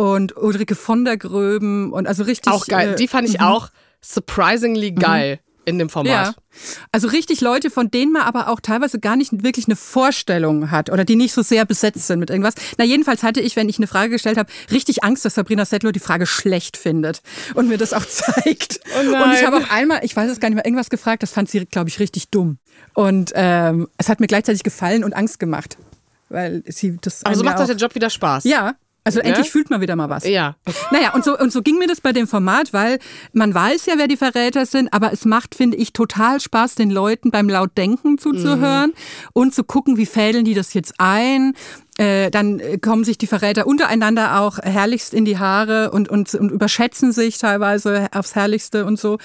und 0.00 0.34
Ulrike 0.34 0.74
von 0.74 1.04
der 1.04 1.18
Gröben 1.18 1.92
und 1.92 2.06
also 2.06 2.22
richtig. 2.22 2.50
Auch 2.50 2.66
geil. 2.66 2.92
äh, 2.92 2.96
Die 2.96 3.06
fand 3.06 3.28
ich 3.28 3.40
auch 3.42 3.68
surprisingly 4.00 4.92
geil 4.92 5.40
in 5.66 5.78
dem 5.78 5.90
Format. 5.90 6.28
Ja. 6.28 6.34
Also 6.90 7.08
richtig 7.08 7.42
Leute, 7.42 7.68
von 7.70 7.90
denen 7.90 8.12
man 8.12 8.22
aber 8.22 8.48
auch 8.48 8.60
teilweise 8.60 8.98
gar 8.98 9.14
nicht 9.16 9.44
wirklich 9.44 9.66
eine 9.66 9.76
Vorstellung 9.76 10.70
hat 10.70 10.90
oder 10.90 11.04
die 11.04 11.16
nicht 11.16 11.34
so 11.34 11.42
sehr 11.42 11.66
besetzt 11.66 12.06
sind 12.06 12.18
mit 12.18 12.30
irgendwas. 12.30 12.54
Na, 12.78 12.84
jedenfalls 12.84 13.22
hatte 13.22 13.40
ich, 13.40 13.56
wenn 13.56 13.68
ich 13.68 13.76
eine 13.76 13.86
Frage 13.86 14.10
gestellt 14.10 14.38
habe, 14.38 14.50
richtig 14.72 15.04
Angst, 15.04 15.26
dass 15.26 15.34
Sabrina 15.34 15.66
Settler 15.66 15.92
die 15.92 16.00
Frage 16.00 16.24
schlecht 16.26 16.78
findet 16.78 17.20
und 17.54 17.68
mir 17.68 17.76
das 17.76 17.92
auch 17.92 18.04
zeigt. 18.06 18.80
Oh 18.96 19.00
und 19.00 19.32
ich 19.34 19.44
habe 19.44 19.58
auch 19.58 19.70
einmal, 19.70 20.00
ich 20.02 20.16
weiß 20.16 20.30
es 20.30 20.40
gar 20.40 20.48
nicht 20.48 20.56
mehr, 20.56 20.64
irgendwas 20.64 20.88
gefragt, 20.88 21.22
das 21.22 21.30
fand 21.30 21.50
sie, 21.50 21.66
glaube 21.66 21.90
ich, 21.90 22.00
richtig 22.00 22.30
dumm. 22.30 22.56
Und 22.94 23.32
ähm, 23.34 23.86
es 23.98 24.08
hat 24.08 24.18
mir 24.18 24.28
gleichzeitig 24.28 24.62
gefallen 24.62 25.04
und 25.04 25.12
Angst 25.12 25.38
gemacht. 25.38 25.76
Weil 26.30 26.62
sie 26.66 26.96
das. 27.00 27.24
Aber 27.26 27.34
so 27.34 27.42
einem 27.42 27.50
macht 27.50 27.60
doch 27.60 27.66
der 27.66 27.76
Job 27.76 27.94
wieder 27.94 28.08
Spaß. 28.08 28.44
Ja, 28.44 28.76
Also 29.04 29.20
Ne? 29.20 29.26
endlich 29.26 29.50
fühlt 29.50 29.70
man 29.70 29.80
wieder 29.80 29.96
mal 29.96 30.08
was. 30.10 30.26
Ja. 30.26 30.56
Naja, 30.90 31.14
und 31.14 31.24
so, 31.24 31.38
und 31.38 31.52
so 31.52 31.62
ging 31.62 31.78
mir 31.78 31.86
das 31.86 32.00
bei 32.00 32.12
dem 32.12 32.26
Format, 32.28 32.72
weil 32.72 32.98
man 33.32 33.54
weiß 33.54 33.86
ja, 33.86 33.94
wer 33.96 34.08
die 34.08 34.16
Verräter 34.16 34.66
sind, 34.66 34.92
aber 34.92 35.12
es 35.12 35.24
macht, 35.24 35.54
finde 35.54 35.76
ich, 35.78 35.92
total 35.92 36.40
Spaß, 36.40 36.74
den 36.74 36.90
Leuten 36.90 37.30
beim 37.30 37.48
Lautdenken 37.48 38.18
zuzuhören 38.18 38.92
und 39.32 39.54
zu 39.54 39.64
gucken, 39.64 39.96
wie 39.96 40.06
fädeln 40.06 40.44
die 40.44 40.54
das 40.54 40.74
jetzt 40.74 40.94
ein. 40.98 41.54
Äh, 41.98 42.30
dann 42.30 42.62
kommen 42.80 43.04
sich 43.04 43.18
die 43.18 43.26
Verräter 43.26 43.66
untereinander 43.66 44.40
auch 44.40 44.58
herrlichst 44.58 45.12
in 45.12 45.24
die 45.26 45.38
Haare 45.38 45.90
und, 45.90 46.08
und, 46.08 46.34
und 46.34 46.50
überschätzen 46.50 47.12
sich 47.12 47.36
teilweise 47.38 48.08
aufs 48.12 48.34
Herrlichste 48.34 48.86
und 48.86 48.98
so. 48.98 49.18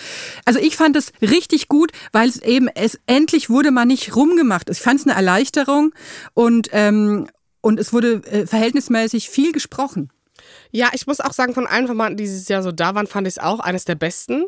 Also 0.43 0.60
ich 0.60 0.76
fand 0.76 0.97
es 0.97 1.14
richtig 1.22 1.70
gut, 1.70 1.91
weil 2.12 2.28
es 2.28 2.41
eben, 2.41 2.68
es 2.76 3.00
endlich 3.08 3.50
wurde 3.50 3.72
man 3.72 3.88
nicht 3.88 4.16
rumgemacht. 4.16 4.70
Ich 4.70 4.80
fand 4.80 5.00
es 5.00 5.06
eine 5.06 5.16
Erleichterung 5.16 5.93
und, 6.34 6.70
ähm, 6.74 7.28
und 7.66 7.80
es 7.80 7.91
wurde 7.93 8.22
äh, 8.32 8.45
verhältnismäßig 8.45 9.28
viel 9.32 9.51
gesprochen. 9.51 10.11
Ja, 10.72 10.89
ich 10.93 11.07
muss 11.07 11.20
auch 11.20 11.34
sagen, 11.34 11.55
von 11.55 11.66
allen 11.66 11.88
Formaten, 11.88 12.16
die 12.16 12.24
dieses 12.26 12.47
Jahr 12.47 12.61
so 12.61 12.72
da 12.72 12.93
waren, 12.93 13.07
fand 13.07 13.26
ich 13.28 13.34
es 13.34 13.39
auch 13.39 13.59
eines 13.59 13.86
der 13.86 13.95
besten. 13.95 14.45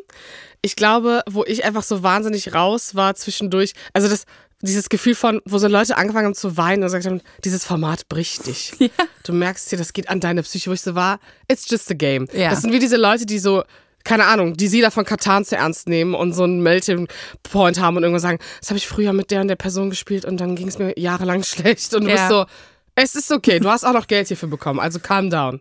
Ich 0.62 0.76
glaube, 0.76 1.22
wo 1.28 1.44
ich 1.44 1.64
einfach 1.64 1.82
so 1.82 2.04
wahnsinnig 2.04 2.54
raus 2.54 2.94
war 2.94 3.16
zwischendurch, 3.16 3.72
also 3.92 4.08
das, 4.08 4.22
dieses 4.60 4.88
Gefühl 4.88 5.16
von, 5.16 5.40
wo 5.46 5.58
so 5.58 5.66
Leute 5.66 5.96
angefangen 5.96 6.26
haben 6.26 6.34
zu 6.34 6.56
weinen 6.56 6.82
und 6.84 6.86
gesagt 6.86 7.06
haben, 7.06 7.20
dieses 7.44 7.64
Format 7.64 8.08
bricht 8.08 8.46
dich. 8.46 8.74
Ja. 8.78 8.88
Du 9.24 9.32
merkst 9.32 9.72
dir, 9.72 9.78
das 9.78 9.92
geht 9.92 10.08
an 10.08 10.20
deine 10.20 10.44
Psyche, 10.44 10.70
wo 10.70 10.74
ich 10.74 10.80
so 10.82 10.94
war, 10.94 11.18
it's 11.50 11.68
just 11.68 11.90
a 11.90 11.94
game. 11.94 12.28
Ja. 12.32 12.50
Das 12.50 12.60
sind 12.62 12.72
wie 12.72 12.78
diese 12.78 12.96
Leute, 12.96 13.26
die 13.26 13.40
so, 13.40 13.64
keine 14.04 14.26
Ahnung, 14.26 14.54
die 14.54 14.68
Siedler 14.68 14.92
von 14.92 15.04
Katan 15.04 15.44
zu 15.44 15.56
ernst 15.56 15.88
nehmen 15.88 16.14
und 16.14 16.34
so 16.34 16.44
einen 16.44 16.62
Melting 16.62 17.08
Point 17.42 17.80
haben 17.80 17.96
und 17.96 18.04
irgendwann 18.04 18.20
sagen, 18.22 18.38
das 18.60 18.70
habe 18.70 18.78
ich 18.78 18.86
früher 18.86 19.12
mit 19.12 19.32
der 19.32 19.40
und 19.40 19.48
der 19.48 19.56
Person 19.56 19.90
gespielt 19.90 20.24
und 20.24 20.36
dann 20.40 20.54
ging 20.54 20.68
es 20.68 20.78
mir 20.78 20.96
jahrelang 20.96 21.42
schlecht 21.54 21.94
und 21.94 22.04
du 22.04 22.10
Ja. 22.10 22.14
bist 22.16 22.28
so, 22.28 22.46
es 23.00 23.14
ist 23.14 23.30
okay, 23.32 23.60
du 23.60 23.68
hast 23.68 23.84
auch 23.84 23.92
noch 23.92 24.06
Geld 24.06 24.28
hierfür 24.28 24.48
bekommen, 24.48 24.80
also 24.80 24.98
calm 24.98 25.30
down. 25.30 25.60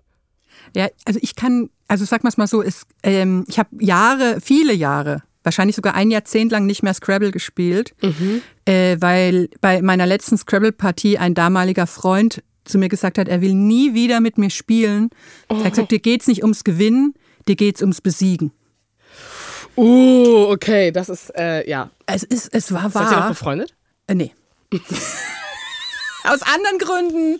Ja, 0.75 0.87
also 1.05 1.19
ich 1.21 1.35
kann, 1.35 1.69
also 1.87 2.03
sag 2.03 2.23
mal's 2.23 2.37
mal 2.37 2.47
so, 2.47 2.61
es, 2.61 2.85
ähm, 3.03 3.45
ich 3.47 3.59
habe 3.59 3.69
Jahre, 3.79 4.41
viele 4.41 4.73
Jahre, 4.73 5.23
wahrscheinlich 5.43 5.75
sogar 5.75 5.95
ein 5.95 6.11
Jahrzehnt 6.11 6.51
lang 6.51 6.65
nicht 6.65 6.83
mehr 6.83 6.93
Scrabble 6.93 7.31
gespielt, 7.31 7.93
äh, 8.65 8.97
weil 8.99 9.49
bei 9.61 9.81
meiner 9.81 10.05
letzten 10.05 10.37
Scrabble-Partie 10.37 11.17
ein 11.17 11.35
damaliger 11.35 11.87
Freund 11.87 12.43
zu 12.65 12.77
mir 12.77 12.89
gesagt 12.89 13.17
hat, 13.17 13.29
er 13.29 13.39
will 13.41 13.53
nie 13.53 13.93
wieder 13.93 14.19
mit 14.19 14.37
mir 14.37 14.49
spielen. 14.49 15.09
Er 15.47 15.63
hat 15.63 15.71
gesagt, 15.71 15.91
dir 15.91 15.99
geht's 15.99 16.27
nicht 16.27 16.41
ums 16.41 16.65
Gewinnen, 16.65 17.13
dir 17.47 17.55
geht's 17.55 17.81
ums 17.81 18.01
Besiegen. 18.01 18.51
Uh, 19.77 20.47
okay, 20.49 20.91
das 20.91 21.07
ist, 21.07 21.29
äh, 21.37 21.69
ja. 21.69 21.91
Es 22.07 22.23
ist, 22.23 22.53
es 22.53 22.73
war 22.73 22.89
Seid 22.89 23.03
ihr 23.03 23.11
noch 23.11 23.17
wahr. 23.19 23.29
befreundet? 23.29 23.75
Äh, 24.07 24.15
nee. 24.15 24.31
Aus 26.23 26.41
anderen 26.41 26.77
Gründen 26.79 27.39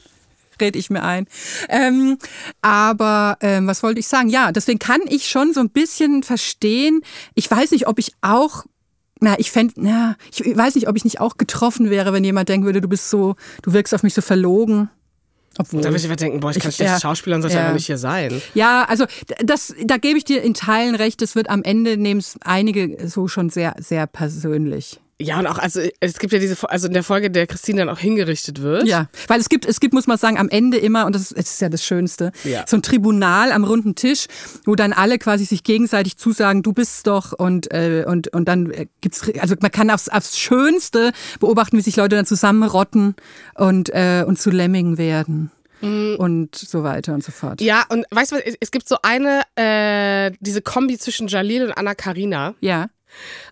rede 0.59 0.79
ich 0.79 0.89
mir 0.89 1.03
ein. 1.03 1.27
Ähm, 1.69 2.17
aber 2.61 3.37
ähm, 3.41 3.67
was 3.67 3.83
wollte 3.83 3.99
ich 3.99 4.07
sagen? 4.07 4.29
Ja, 4.29 4.51
deswegen 4.51 4.79
kann 4.79 5.01
ich 5.07 5.27
schon 5.27 5.53
so 5.53 5.59
ein 5.59 5.69
bisschen 5.69 6.23
verstehen. 6.23 7.01
Ich 7.35 7.49
weiß 7.49 7.71
nicht, 7.71 7.87
ob 7.87 7.99
ich 7.99 8.13
auch. 8.21 8.65
Na, 9.19 9.37
ich 9.39 9.51
fände, 9.51 9.73
na, 9.77 10.15
ich 10.31 10.55
weiß 10.55 10.75
nicht, 10.75 10.87
ob 10.87 10.95
ich 10.95 11.03
nicht 11.03 11.19
auch 11.19 11.37
getroffen 11.37 11.89
wäre, 11.89 12.13
wenn 12.13 12.23
jemand 12.23 12.49
denken 12.49 12.65
würde, 12.65 12.81
du 12.81 12.87
bist 12.87 13.09
so, 13.09 13.35
du 13.63 13.73
wirkst 13.73 13.93
auf 13.95 14.03
mich 14.03 14.13
so 14.13 14.21
verlogen. 14.21 14.89
Obwohl. 15.57 15.81
Da 15.81 15.89
würde 15.89 15.97
ich 15.97 16.05
immer 16.05 16.15
denken, 16.15 16.39
boah, 16.39 16.51
ich 16.51 16.59
kann 16.59 16.71
schlecht 16.71 16.91
ja. 16.91 16.99
Schauspielern, 16.99 17.41
sollte 17.41 17.55
Ja. 17.57 17.63
einfach 17.63 17.73
nicht 17.73 17.87
hier 17.87 17.97
sein. 17.97 18.41
Ja, 18.53 18.83
also 18.83 19.05
das, 19.43 19.73
da 19.83 19.97
gebe 19.97 20.19
ich 20.19 20.23
dir 20.23 20.43
in 20.43 20.53
Teilen 20.53 20.93
recht. 20.93 21.19
Das 21.21 21.35
wird 21.35 21.49
am 21.49 21.63
Ende 21.63 21.97
nehmen 21.97 22.19
es 22.19 22.35
einige 22.41 23.07
so 23.07 23.27
schon 23.27 23.49
sehr, 23.49 23.75
sehr 23.79 24.05
persönlich. 24.05 24.99
Ja, 25.19 25.39
und 25.39 25.47
auch, 25.47 25.57
also 25.57 25.81
es 25.99 26.19
gibt 26.19 26.31
ja 26.31 26.37
diese, 26.37 26.55
also 26.69 26.85
in 26.87 26.93
der 26.93 27.03
Folge, 27.03 27.31
der 27.31 27.47
Christine 27.47 27.79
dann 27.79 27.89
auch 27.89 27.97
hingerichtet 27.97 28.61
wird. 28.61 28.87
Ja, 28.87 29.09
weil 29.27 29.39
es 29.39 29.49
gibt, 29.49 29.65
es 29.65 29.79
gibt, 29.79 29.95
muss 29.95 30.05
man 30.05 30.17
sagen, 30.19 30.37
am 30.37 30.47
Ende 30.47 30.77
immer, 30.77 31.07
und 31.07 31.15
das 31.15 31.23
ist, 31.23 31.31
es 31.37 31.53
ist 31.53 31.61
ja 31.61 31.69
das 31.69 31.83
Schönste, 31.83 32.31
Ja. 32.43 32.65
so 32.67 32.77
ein 32.77 32.83
Tribunal 32.83 33.51
am 33.51 33.63
runden 33.63 33.95
Tisch, 33.95 34.27
wo 34.65 34.75
dann 34.75 34.93
alle 34.93 35.17
quasi 35.17 35.45
sich 35.45 35.63
gegenseitig 35.63 36.17
zusagen, 36.17 36.61
du 36.61 36.71
bist 36.71 37.07
doch 37.07 37.33
und, 37.33 37.71
äh, 37.73 38.05
und, 38.07 38.27
und 38.33 38.47
dann 38.47 38.69
äh, 38.69 38.85
gibt's, 39.01 39.23
also 39.39 39.55
man 39.59 39.71
kann 39.71 39.89
aufs, 39.89 40.07
aufs 40.07 40.37
Schönste 40.37 41.11
beobachten, 41.39 41.77
wie 41.77 41.81
sich 41.81 41.95
Leute 41.95 42.15
dann 42.15 42.27
zusammenrotten 42.27 43.15
und, 43.55 43.89
äh, 43.89 44.23
und 44.27 44.39
zu 44.39 44.51
Lemmingen 44.51 44.99
werden. 44.99 45.51
Und 45.79 46.55
so 46.55 46.83
weiter 46.83 47.13
und 47.13 47.23
so 47.23 47.31
fort. 47.31 47.61
Ja, 47.61 47.85
und 47.89 48.05
weißt 48.09 48.31
du 48.31 48.35
es 48.59 48.71
gibt 48.71 48.89
so 48.89 48.97
eine, 49.03 49.41
äh, 49.55 50.31
diese 50.39 50.63
Kombi 50.63 50.97
zwischen 50.97 51.27
Jalil 51.27 51.65
und 51.65 51.71
Anna 51.71 51.93
Karina 51.93 52.55
Ja. 52.61 52.87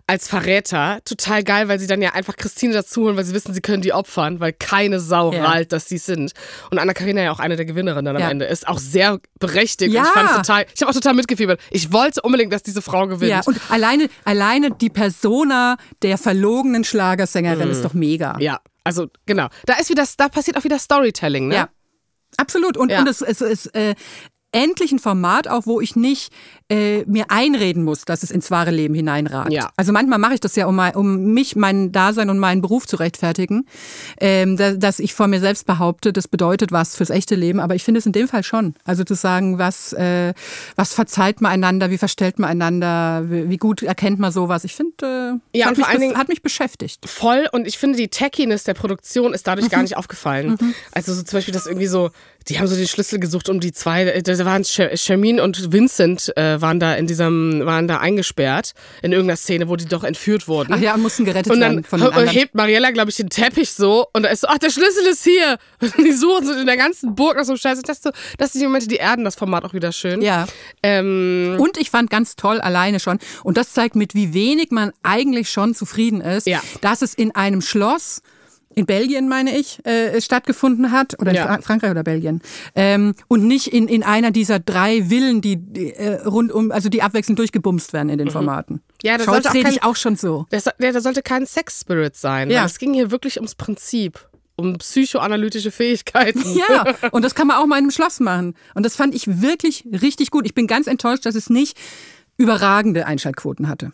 Als 0.06 0.28
Verräter. 0.28 1.00
Total 1.04 1.42
geil, 1.44 1.68
weil 1.68 1.78
sie 1.78 1.86
dann 1.86 2.00
ja 2.02 2.10
einfach 2.12 2.36
Christine 2.36 2.72
dazu 2.74 3.02
holen, 3.04 3.16
weil 3.16 3.24
sie 3.24 3.34
wissen, 3.34 3.52
sie 3.54 3.60
können 3.60 3.82
die 3.82 3.92
opfern, 3.92 4.40
weil 4.40 4.52
keine 4.52 5.00
Sau 5.00 5.32
Ja. 5.32 5.44
rallt, 5.44 5.72
dass 5.72 5.88
sie 5.88 5.98
sind. 5.98 6.32
Und 6.70 6.78
Anna 6.78 6.92
Karina 6.92 7.22
ja 7.22 7.32
auch 7.32 7.40
eine 7.40 7.56
der 7.56 7.64
Gewinnerinnen 7.64 8.04
dann 8.04 8.16
am 8.16 8.22
Ja. 8.22 8.30
Ende 8.30 8.44
ist. 8.44 8.66
Auch 8.68 8.78
sehr 8.78 9.18
berechtigt. 9.40 9.92
Ja. 9.92 10.02
Und 10.02 10.06
ich 10.08 10.12
fand 10.12 10.30
total, 10.46 10.66
ich 10.74 10.80
habe 10.82 10.90
auch 10.90 10.94
total 10.94 11.14
mitgefiebert. 11.14 11.60
Ich 11.70 11.92
wollte 11.92 12.22
unbedingt, 12.22 12.52
dass 12.52 12.62
diese 12.62 12.82
Frau 12.82 13.06
gewinnt. 13.06 13.30
Ja, 13.30 13.40
und 13.44 13.60
alleine, 13.70 14.08
alleine 14.24 14.70
die 14.70 14.90
Persona 14.90 15.76
der 16.02 16.18
verlogenen 16.18 16.84
Schlagersängerin 16.84 17.70
ist 17.70 17.84
doch 17.84 17.94
mega. 17.94 18.36
Ja, 18.38 18.60
also 18.84 19.08
genau. 19.26 19.48
Da 19.66 19.74
ist 19.74 19.90
wieder, 19.90 20.04
da 20.16 20.28
passiert 20.28 20.56
auch 20.56 20.64
wieder 20.64 20.78
Storytelling, 20.78 21.48
ne? 21.48 21.54
Ja, 21.54 21.68
absolut. 22.36 22.76
Und, 22.76 22.90
Ja. 22.90 23.00
und 23.00 23.08
es, 23.08 23.20
es 23.22 23.40
ist 23.40 23.74
äh, 23.74 23.94
endlich 24.52 24.92
ein 24.92 24.98
Format 24.98 25.48
auch, 25.48 25.66
wo 25.66 25.80
ich 25.80 25.96
nicht 25.96 26.32
äh, 26.68 27.04
mir 27.06 27.26
einreden 27.28 27.84
muss, 27.84 28.04
dass 28.04 28.22
es 28.24 28.30
ins 28.30 28.50
wahre 28.50 28.70
Leben 28.72 28.94
hineinragt. 28.94 29.52
Ja. 29.52 29.70
Also 29.76 29.92
manchmal 29.92 30.18
mache 30.18 30.34
ich 30.34 30.40
das 30.40 30.56
ja, 30.56 30.66
um, 30.66 30.74
mein- 30.74 30.94
um 30.96 31.32
mich, 31.32 31.54
mein 31.54 31.92
Dasein 31.92 32.28
und 32.28 32.38
meinen 32.40 32.60
Beruf 32.60 32.86
zu 32.86 32.96
rechtfertigen, 32.96 33.66
ähm, 34.20 34.56
da, 34.56 34.72
dass 34.72 34.98
ich 34.98 35.14
vor 35.14 35.28
mir 35.28 35.40
selbst 35.40 35.66
behaupte, 35.66 36.12
das 36.12 36.26
bedeutet 36.28 36.72
was 36.72 36.96
fürs 36.96 37.10
echte 37.10 37.34
Leben. 37.36 37.60
Aber 37.60 37.74
ich 37.76 37.84
finde 37.84 37.98
es 38.00 38.06
in 38.06 38.12
dem 38.12 38.26
Fall 38.28 38.42
schon. 38.42 38.74
Also 38.84 39.04
zu 39.04 39.14
sagen, 39.14 39.58
was, 39.58 39.92
äh, 39.92 40.34
was 40.74 40.92
verzeiht 40.92 41.40
man 41.40 41.52
einander, 41.52 41.90
wie 41.90 41.98
verstellt 41.98 42.38
man 42.38 42.50
einander, 42.50 43.24
wie, 43.30 43.48
wie 43.48 43.56
gut 43.58 43.82
erkennt 43.82 44.18
man 44.18 44.32
sowas. 44.32 44.64
Ich 44.64 44.74
finde, 44.74 45.38
äh, 45.54 45.58
Ja, 45.58 45.66
hat, 45.66 45.76
mich, 45.76 45.86
hat 46.16 46.28
mich 46.28 46.42
beschäftigt. 46.42 47.08
voll 47.08 47.46
und 47.52 47.66
ich 47.68 47.78
finde 47.78 47.96
die 47.96 48.08
Tackiness 48.08 48.64
der 48.64 48.74
Produktion 48.74 49.34
ist 49.34 49.46
dadurch 49.46 49.66
Mhm. 49.66 49.70
gar 49.70 49.82
nicht 49.82 49.96
aufgefallen. 49.96 50.58
Also 50.92 51.14
so 51.14 51.22
zum 51.22 51.36
Beispiel 51.38 51.54
das 51.54 51.66
irgendwie 51.66 51.86
so, 51.86 52.10
die 52.48 52.58
haben 52.58 52.66
so 52.68 52.76
den 52.76 52.86
Schlüssel 52.86 53.18
gesucht 53.18 53.48
um 53.48 53.58
die 53.60 53.72
zwei, 53.72 54.20
da 54.20 54.44
waren 54.44 54.62
Sh- 54.62 54.96
Shermin 54.96 55.40
und 55.40 55.72
Vincent 55.72 56.32
äh, 56.36 56.55
waren 56.60 56.80
da 56.80 56.94
in 56.94 57.06
diesem, 57.06 57.64
waren 57.64 57.88
da 57.88 57.98
eingesperrt 57.98 58.72
in 59.02 59.12
irgendeiner 59.12 59.36
Szene, 59.36 59.68
wo 59.68 59.76
die 59.76 59.86
doch 59.86 60.04
entführt 60.04 60.48
wurden. 60.48 60.72
Ach 60.72 60.80
ja, 60.80 60.96
mussten 60.96 61.24
gerettet 61.24 61.52
Und 61.52 61.60
dann 61.60 61.76
werden 61.76 61.84
von 61.84 62.00
den 62.00 62.28
hebt 62.28 62.54
Mariella, 62.54 62.90
glaube 62.90 63.10
ich, 63.10 63.16
den 63.16 63.28
Teppich 63.30 63.70
so 63.70 64.06
und 64.12 64.22
da 64.24 64.28
ist 64.30 64.40
so, 64.40 64.48
ach, 64.48 64.58
der 64.58 64.70
Schlüssel 64.70 65.06
ist 65.10 65.24
hier. 65.24 65.58
Und 65.80 65.98
die 66.06 66.12
suchen 66.12 66.46
so 66.46 66.52
in 66.52 66.66
der 66.66 66.76
ganzen 66.76 67.14
Burg 67.14 67.36
nach 67.36 67.44
so 67.44 67.52
einem 67.52 67.58
Scheiß. 67.58 67.78
Und 67.78 67.88
Das, 67.88 68.02
so, 68.02 68.10
das 68.38 68.52
sind 68.52 68.60
die 68.60 68.66
Momente, 68.66 68.88
die 68.88 68.96
erden 68.96 69.24
das 69.24 69.34
Format 69.36 69.64
auch 69.64 69.74
wieder 69.74 69.92
schön. 69.92 70.22
Ja. 70.22 70.46
Ähm, 70.82 71.56
Und 71.58 71.76
ich 71.78 71.90
fand 71.90 72.10
ganz 72.10 72.36
toll 72.36 72.60
alleine 72.60 73.00
schon, 73.00 73.18
und 73.44 73.56
das 73.56 73.72
zeigt 73.72 73.96
mit 73.96 74.14
wie 74.14 74.34
wenig 74.34 74.70
man 74.70 74.92
eigentlich 75.02 75.50
schon 75.50 75.74
zufrieden 75.74 76.20
ist, 76.20 76.46
Ja. 76.46 76.60
dass 76.80 77.02
es 77.02 77.14
in 77.14 77.34
einem 77.34 77.60
Schloss 77.62 78.22
in 78.74 78.84
Belgien, 78.84 79.28
meine 79.28 79.56
ich, 79.58 79.84
äh, 79.86 80.20
stattgefunden 80.20 80.90
hat, 80.92 81.18
oder 81.20 81.30
in 81.30 81.36
Ja. 81.36 81.46
Fra 81.46 81.62
Frankreich 81.62 81.90
oder 81.90 82.02
Belgien, 82.04 82.42
ähm, 82.74 83.14
und 83.28 83.44
nicht 83.46 83.68
in, 83.68 83.88
in 83.88 84.02
einer 84.02 84.30
dieser 84.30 84.58
drei 84.58 85.04
Villen, 85.08 85.40
die, 85.40 85.56
die 85.56 85.92
äh, 85.94 86.22
rundum, 86.24 86.70
also 86.72 86.88
die 86.90 87.00
abwechselnd 87.02 87.38
durchgebumst 87.38 87.92
werden 87.94 88.10
in 88.10 88.18
den 88.18 88.30
Formaten. 88.30 88.74
Mhm. 88.76 88.80
Ja, 89.02 89.16
das 89.16 89.24
Scholz 89.26 89.34
sollte 89.44 89.48
auch 89.48 89.52
sehe 89.52 89.62
kein- 89.62 89.72
ich 89.72 89.82
auch 89.82 89.96
schon 89.96 90.16
so. 90.16 90.46
Das, 90.50 90.64
da 90.78 91.00
sollte 91.00 91.22
kein 91.22 91.46
Sex-Spirit 91.46 92.16
sein. 92.16 92.50
Ja. 92.50 92.64
Es 92.66 92.78
ging 92.78 92.92
hier 92.92 93.10
wirklich 93.10 93.36
ums 93.38 93.54
Prinzip. 93.54 94.28
Um 94.58 94.78
psychoanalytische 94.78 95.70
Fähigkeiten. 95.70 96.42
Ja, 96.68 96.86
und 97.12 97.22
das 97.24 97.34
kann 97.34 97.46
man 97.46 97.58
auch 97.58 97.66
mal 97.66 97.76
in 97.76 97.84
einem 97.84 97.90
Schloss 97.90 98.20
machen. 98.20 98.54
Und 98.74 98.86
das 98.86 98.96
fand 98.96 99.14
ich 99.14 99.42
wirklich 99.42 99.84
richtig 100.02 100.30
gut. 100.30 100.46
Ich 100.46 100.54
bin 100.54 100.66
ganz 100.66 100.86
enttäuscht, 100.86 101.26
dass 101.26 101.34
es 101.34 101.50
nicht 101.50 101.76
überragende 102.38 103.06
Einschaltquoten 103.06 103.68
hatte. 103.68 103.92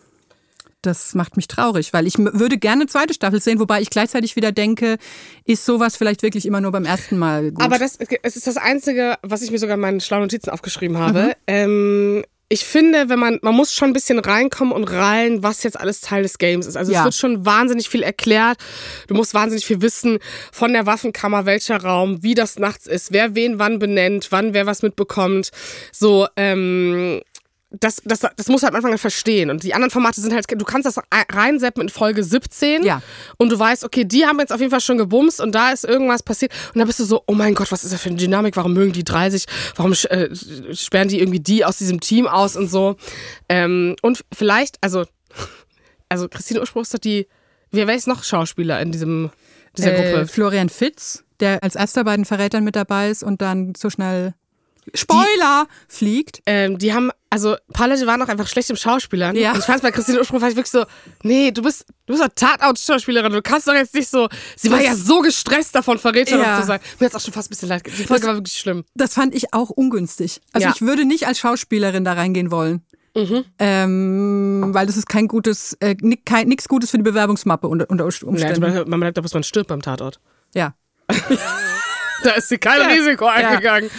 Das 0.82 1.14
macht 1.14 1.36
mich 1.36 1.46
traurig, 1.48 1.92
weil 1.92 2.06
ich 2.08 2.18
würde 2.18 2.58
gerne 2.58 2.86
zweite 2.86 3.14
Staffel 3.14 3.40
sehen, 3.40 3.60
wobei 3.60 3.80
ich 3.80 3.88
gleichzeitig 3.90 4.34
wieder 4.36 4.50
denke, 4.52 4.96
ist 5.44 5.64
sowas 5.64 5.96
vielleicht 5.96 6.22
wirklich 6.22 6.44
immer 6.44 6.60
nur 6.60 6.72
beim 6.72 6.84
ersten 6.84 7.18
Mal 7.18 7.52
gut. 7.52 7.62
Aber 7.62 7.78
das 7.78 7.98
es 8.22 8.36
ist 8.36 8.46
das 8.48 8.56
Einzige, 8.56 9.16
was 9.22 9.42
ich 9.42 9.50
mir 9.52 9.58
sogar 9.58 9.74
in 9.74 9.80
meinen 9.80 10.00
schlauen 10.00 10.22
Notizen 10.22 10.50
aufgeschrieben 10.50 10.96
Mhm. 10.96 11.00
habe. 11.00 11.32
Ähm, 11.46 12.24
ich 12.48 12.64
finde, 12.66 13.08
wenn 13.08 13.18
man, 13.18 13.38
man 13.40 13.54
muss 13.54 13.72
schon 13.72 13.88
ein 13.90 13.92
bisschen 13.94 14.18
reinkommen 14.18 14.74
und 14.74 14.84
rallen, 14.84 15.42
was 15.42 15.62
jetzt 15.62 15.80
alles 15.80 16.02
Teil 16.02 16.22
des 16.22 16.36
Games 16.36 16.66
ist. 16.66 16.76
Also 16.76 16.92
Ja. 16.92 16.98
es 16.98 17.04
wird 17.06 17.14
schon 17.14 17.46
wahnsinnig 17.46 17.88
viel 17.88 18.02
erklärt. 18.02 18.58
Du 19.06 19.14
musst 19.14 19.32
wahnsinnig 19.32 19.64
viel 19.64 19.80
wissen 19.80 20.18
von 20.52 20.74
der 20.74 20.84
Waffenkammer, 20.84 21.46
welcher 21.46 21.82
Raum, 21.82 22.22
wie 22.22 22.34
das 22.34 22.58
nachts 22.58 22.86
ist, 22.86 23.10
wer 23.10 23.34
wen 23.34 23.58
wann 23.58 23.78
benennt, 23.78 24.26
wann 24.32 24.52
wer 24.52 24.66
was 24.66 24.82
mitbekommt. 24.82 25.50
So, 25.92 26.26
ähm, 26.36 27.22
das, 27.80 28.02
das, 28.04 28.20
das 28.20 28.48
musst 28.48 28.62
du 28.62 28.66
halt 28.66 28.74
am 28.74 28.84
Anfang 28.84 28.98
verstehen. 28.98 29.50
Und 29.50 29.62
die 29.62 29.74
anderen 29.74 29.90
Formate 29.90 30.20
sind 30.20 30.32
halt, 30.34 30.46
du 30.50 30.64
kannst 30.64 30.86
das 30.86 31.02
reinseppen 31.32 31.82
in 31.82 31.88
Folge 31.88 32.22
17 32.22 32.84
Ja. 32.84 33.02
und 33.38 33.50
du 33.50 33.58
weißt, 33.58 33.84
okay, 33.84 34.04
die 34.04 34.26
haben 34.26 34.38
jetzt 34.40 34.52
auf 34.52 34.60
jeden 34.60 34.70
Fall 34.70 34.80
schon 34.80 34.98
gebumst 34.98 35.40
und 35.40 35.54
da 35.54 35.70
ist 35.72 35.84
irgendwas 35.84 36.22
passiert. 36.22 36.52
Und 36.74 36.78
dann 36.78 36.86
bist 36.86 37.00
du 37.00 37.04
so, 37.04 37.22
oh 37.26 37.34
mein 37.34 37.54
Gott, 37.54 37.72
was 37.72 37.84
ist 37.84 37.92
das 37.92 38.02
für 38.02 38.10
eine 38.10 38.18
Dynamik? 38.18 38.56
Warum 38.56 38.74
mögen 38.74 38.92
die 38.92 39.04
30? 39.04 39.46
Warum 39.76 39.92
äh, 39.92 40.28
sperren 40.74 41.08
die 41.08 41.18
irgendwie 41.20 41.40
die 41.40 41.64
aus 41.64 41.78
diesem 41.78 42.00
Team 42.00 42.26
aus 42.26 42.56
und 42.56 42.68
so? 42.68 42.96
Ähm, 43.48 43.96
und 44.02 44.22
vielleicht, 44.32 44.76
also, 44.82 45.04
also 46.08 46.28
Christine 46.28 46.60
Urspruch 46.60 46.82
ist 46.82 46.94
doch 46.94 46.98
die, 46.98 47.26
wer 47.70 47.86
wer 47.86 47.94
ist 47.94 48.06
noch 48.06 48.22
Schauspieler 48.22 48.80
in 48.80 48.92
diesem, 48.92 49.30
dieser 49.76 49.94
äh, 49.96 50.12
Gruppe? 50.12 50.26
Florian 50.26 50.68
Fitz, 50.68 51.24
der 51.40 51.62
als 51.62 51.74
erster 51.74 52.04
bei 52.04 52.16
den 52.16 52.24
Verrätern 52.26 52.64
mit 52.64 52.76
dabei 52.76 53.08
ist 53.10 53.22
und 53.22 53.40
dann 53.40 53.74
so 53.74 53.88
schnell 53.90 54.34
Spoiler, 54.94 55.66
fliegt. 55.88 56.42
Ähm, 56.46 56.76
die 56.78 56.92
haben, 56.92 57.10
also 57.30 57.52
ein 57.52 57.72
paar 57.72 57.88
Leute 57.88 58.06
waren 58.06 58.20
auch 58.20 58.28
einfach 58.28 58.48
schlecht 58.48 58.68
im 58.70 58.76
Schauspielern. 58.76 59.36
Ja. 59.36 59.52
Und 59.52 59.58
ich 59.60 59.64
fand 59.64 59.80
bei 59.82 59.90
Christine 59.92 60.18
Ursprung 60.18 60.38
ich 60.40 60.56
wirklich 60.56 60.70
so, 60.70 60.84
nee, 61.22 61.50
du 61.52 61.62
bist, 61.62 61.84
du 62.06 62.14
bist 62.14 62.22
doch 62.22 62.28
Tatort-Schauspielerin, 62.34 63.32
du 63.32 63.42
kannst 63.42 63.68
doch 63.68 63.74
jetzt 63.74 63.94
nicht 63.94 64.08
so. 64.10 64.28
Sie 64.56 64.70
war 64.70 64.80
ja 64.80 64.94
so 64.96 65.20
gestresst 65.20 65.74
davon, 65.74 65.98
Verräterin 65.98 66.40
Ja. 66.42 66.60
zu 66.60 66.66
sein. 66.66 66.80
Mir 66.98 67.06
hat's 67.06 67.14
auch 67.14 67.20
schon 67.20 67.32
fast 67.32 67.48
ein 67.48 67.50
bisschen 67.50 67.68
leid. 67.68 67.82
Die 67.86 67.90
Folge 67.90 68.22
Das- 68.22 68.26
war 68.28 68.34
wirklich 68.34 68.56
schlimm. 68.56 68.84
Das 68.94 69.14
fand 69.14 69.34
ich 69.34 69.54
auch 69.54 69.70
ungünstig. 69.70 70.40
Also 70.52 70.66
Ja. 70.68 70.72
ich 70.74 70.82
würde 70.82 71.04
nicht 71.04 71.26
als 71.26 71.38
Schauspielerin 71.38 72.04
da 72.04 72.14
reingehen 72.14 72.50
wollen. 72.50 72.82
Ähm, 73.58 74.70
weil 74.72 74.86
das 74.86 74.96
ist 74.96 75.08
kein 75.08 75.28
gutes, 75.28 75.76
äh, 75.80 75.94
kein, 76.24 76.48
nichts 76.48 76.66
Gutes 76.66 76.90
für 76.90 76.96
die 76.96 77.02
Bewerbungsmappe 77.02 77.68
unter, 77.68 77.88
unter 77.90 78.08
Ja, 78.08 78.26
Umständen. 78.26 78.60
man, 78.60 78.88
man 78.88 78.98
merkt, 79.00 79.18
dass 79.18 79.34
man 79.34 79.42
stirbt 79.44 79.68
beim 79.68 79.82
Tatort. 79.82 80.18
Ja. 80.54 80.74
Da 82.24 82.30
ist 82.34 82.50
sie 82.50 82.58
kein 82.58 82.80
Risiko 82.82 83.26
eingegangen. 83.26 83.90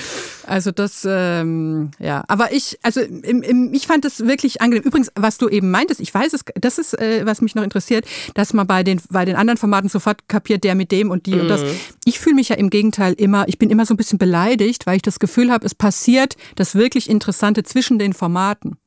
Also 0.48 0.72
das, 0.72 1.08
ähm, 1.10 1.92
ja. 2.00 2.24
Aber 2.28 2.52
ich, 2.52 2.80
also 2.82 3.02
im, 3.02 3.42
im, 3.42 3.74
ich 3.74 3.88
fand 3.88 4.06
das 4.06 4.26
wirklich 4.26 4.62
angenehm. 4.62 4.84
Übrigens, 4.84 5.12
was 5.16 5.38
du 5.38 5.50
eben 5.50 5.72
meintest, 5.72 6.00
ich 6.00 6.14
weiß 6.14 6.34
es, 6.34 6.46
das 6.56 6.78
ist, 6.78 7.00
äh, 7.00 7.26
was 7.26 7.42
mich 7.42 7.56
noch 7.56 7.64
interessiert, 7.64 8.06
dass 8.34 8.54
man 8.54 8.68
bei 8.68 8.84
den, 8.84 9.02
bei 9.10 9.26
den 9.26 9.36
anderen 9.36 9.58
Formaten 9.58 9.90
sofort 9.90 10.28
kapiert, 10.28 10.64
der 10.64 10.76
mit 10.76 10.92
dem 10.92 11.12
und 11.12 11.26
die 11.26 11.40
und 11.40 11.48
das. 11.48 11.64
Ich 12.06 12.20
fühle 12.20 12.36
mich 12.36 12.50
ja 12.50 12.56
im 12.56 12.70
Gegenteil 12.70 13.14
immer, 13.14 13.48
ich 13.48 13.58
bin 13.58 13.70
immer 13.70 13.86
so 13.86 13.94
ein 13.94 13.98
bisschen 13.98 14.20
beleidigt, 14.20 14.86
weil 14.86 14.98
ich 14.98 15.02
das 15.02 15.20
Gefühl 15.20 15.52
habe, 15.52 15.66
es 15.66 15.76
passiert 15.76 16.36
das 16.56 16.76
wirklich 16.76 17.10
Interessante 17.10 17.64
zwischen 17.64 18.00
den 18.00 18.14
Formaten. 18.14 18.78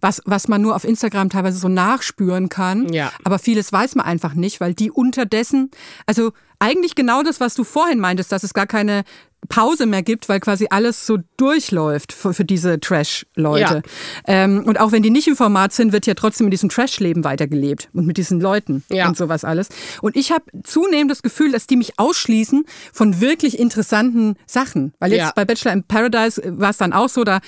Was, 0.00 0.22
was 0.24 0.48
man 0.48 0.62
nur 0.62 0.74
auf 0.74 0.84
Instagram 0.84 1.28
teilweise 1.28 1.58
so 1.58 1.68
nachspüren 1.68 2.48
kann. 2.48 2.92
Ja. 2.92 3.12
Aber 3.24 3.38
vieles 3.38 3.72
weiß 3.72 3.94
man 3.94 4.06
einfach 4.06 4.34
nicht, 4.34 4.60
weil 4.60 4.74
die 4.74 4.90
unterdessen, 4.90 5.70
also 6.06 6.32
eigentlich 6.58 6.94
genau 6.94 7.22
das, 7.22 7.40
was 7.40 7.54
du 7.54 7.64
vorhin 7.64 8.00
meintest, 8.00 8.32
dass 8.32 8.42
es 8.42 8.54
gar 8.54 8.66
keine 8.66 9.04
Pause 9.50 9.84
mehr 9.84 10.02
gibt, 10.02 10.30
weil 10.30 10.40
quasi 10.40 10.68
alles 10.70 11.06
so 11.06 11.18
durchläuft 11.36 12.14
für, 12.14 12.32
für 12.32 12.46
diese 12.46 12.80
Trash-Leute. 12.80 13.82
Ähm, 14.26 14.64
und 14.64 14.80
auch 14.80 14.90
wenn 14.90 15.02
die 15.02 15.10
nicht 15.10 15.28
im 15.28 15.36
Format 15.36 15.74
sind, 15.74 15.92
wird 15.92 16.06
ja 16.06 16.14
trotzdem 16.14 16.46
in 16.46 16.50
diesem 16.50 16.70
Trash-Leben 16.70 17.24
weitergelebt 17.24 17.90
und 17.92 18.06
mit 18.06 18.16
diesen 18.16 18.40
Leuten 18.40 18.84
Ja. 18.90 19.06
und 19.06 19.18
sowas 19.18 19.44
alles. 19.44 19.68
Und 20.00 20.16
ich 20.16 20.32
habe 20.32 20.44
zunehmend 20.62 21.10
das 21.10 21.22
Gefühl, 21.22 21.52
dass 21.52 21.66
die 21.66 21.76
mich 21.76 21.98
ausschließen 21.98 22.64
von 22.92 23.20
wirklich 23.20 23.58
interessanten 23.58 24.36
Sachen. 24.46 24.94
Weil 24.98 25.12
jetzt 25.12 25.20
Ja. 25.20 25.32
bei 25.36 25.44
Bachelor 25.44 25.72
in 25.74 25.82
Paradise 25.84 26.40
war 26.58 26.70
es 26.70 26.78
dann 26.78 26.94
auch 26.94 27.10
so, 27.10 27.22
da 27.24 27.40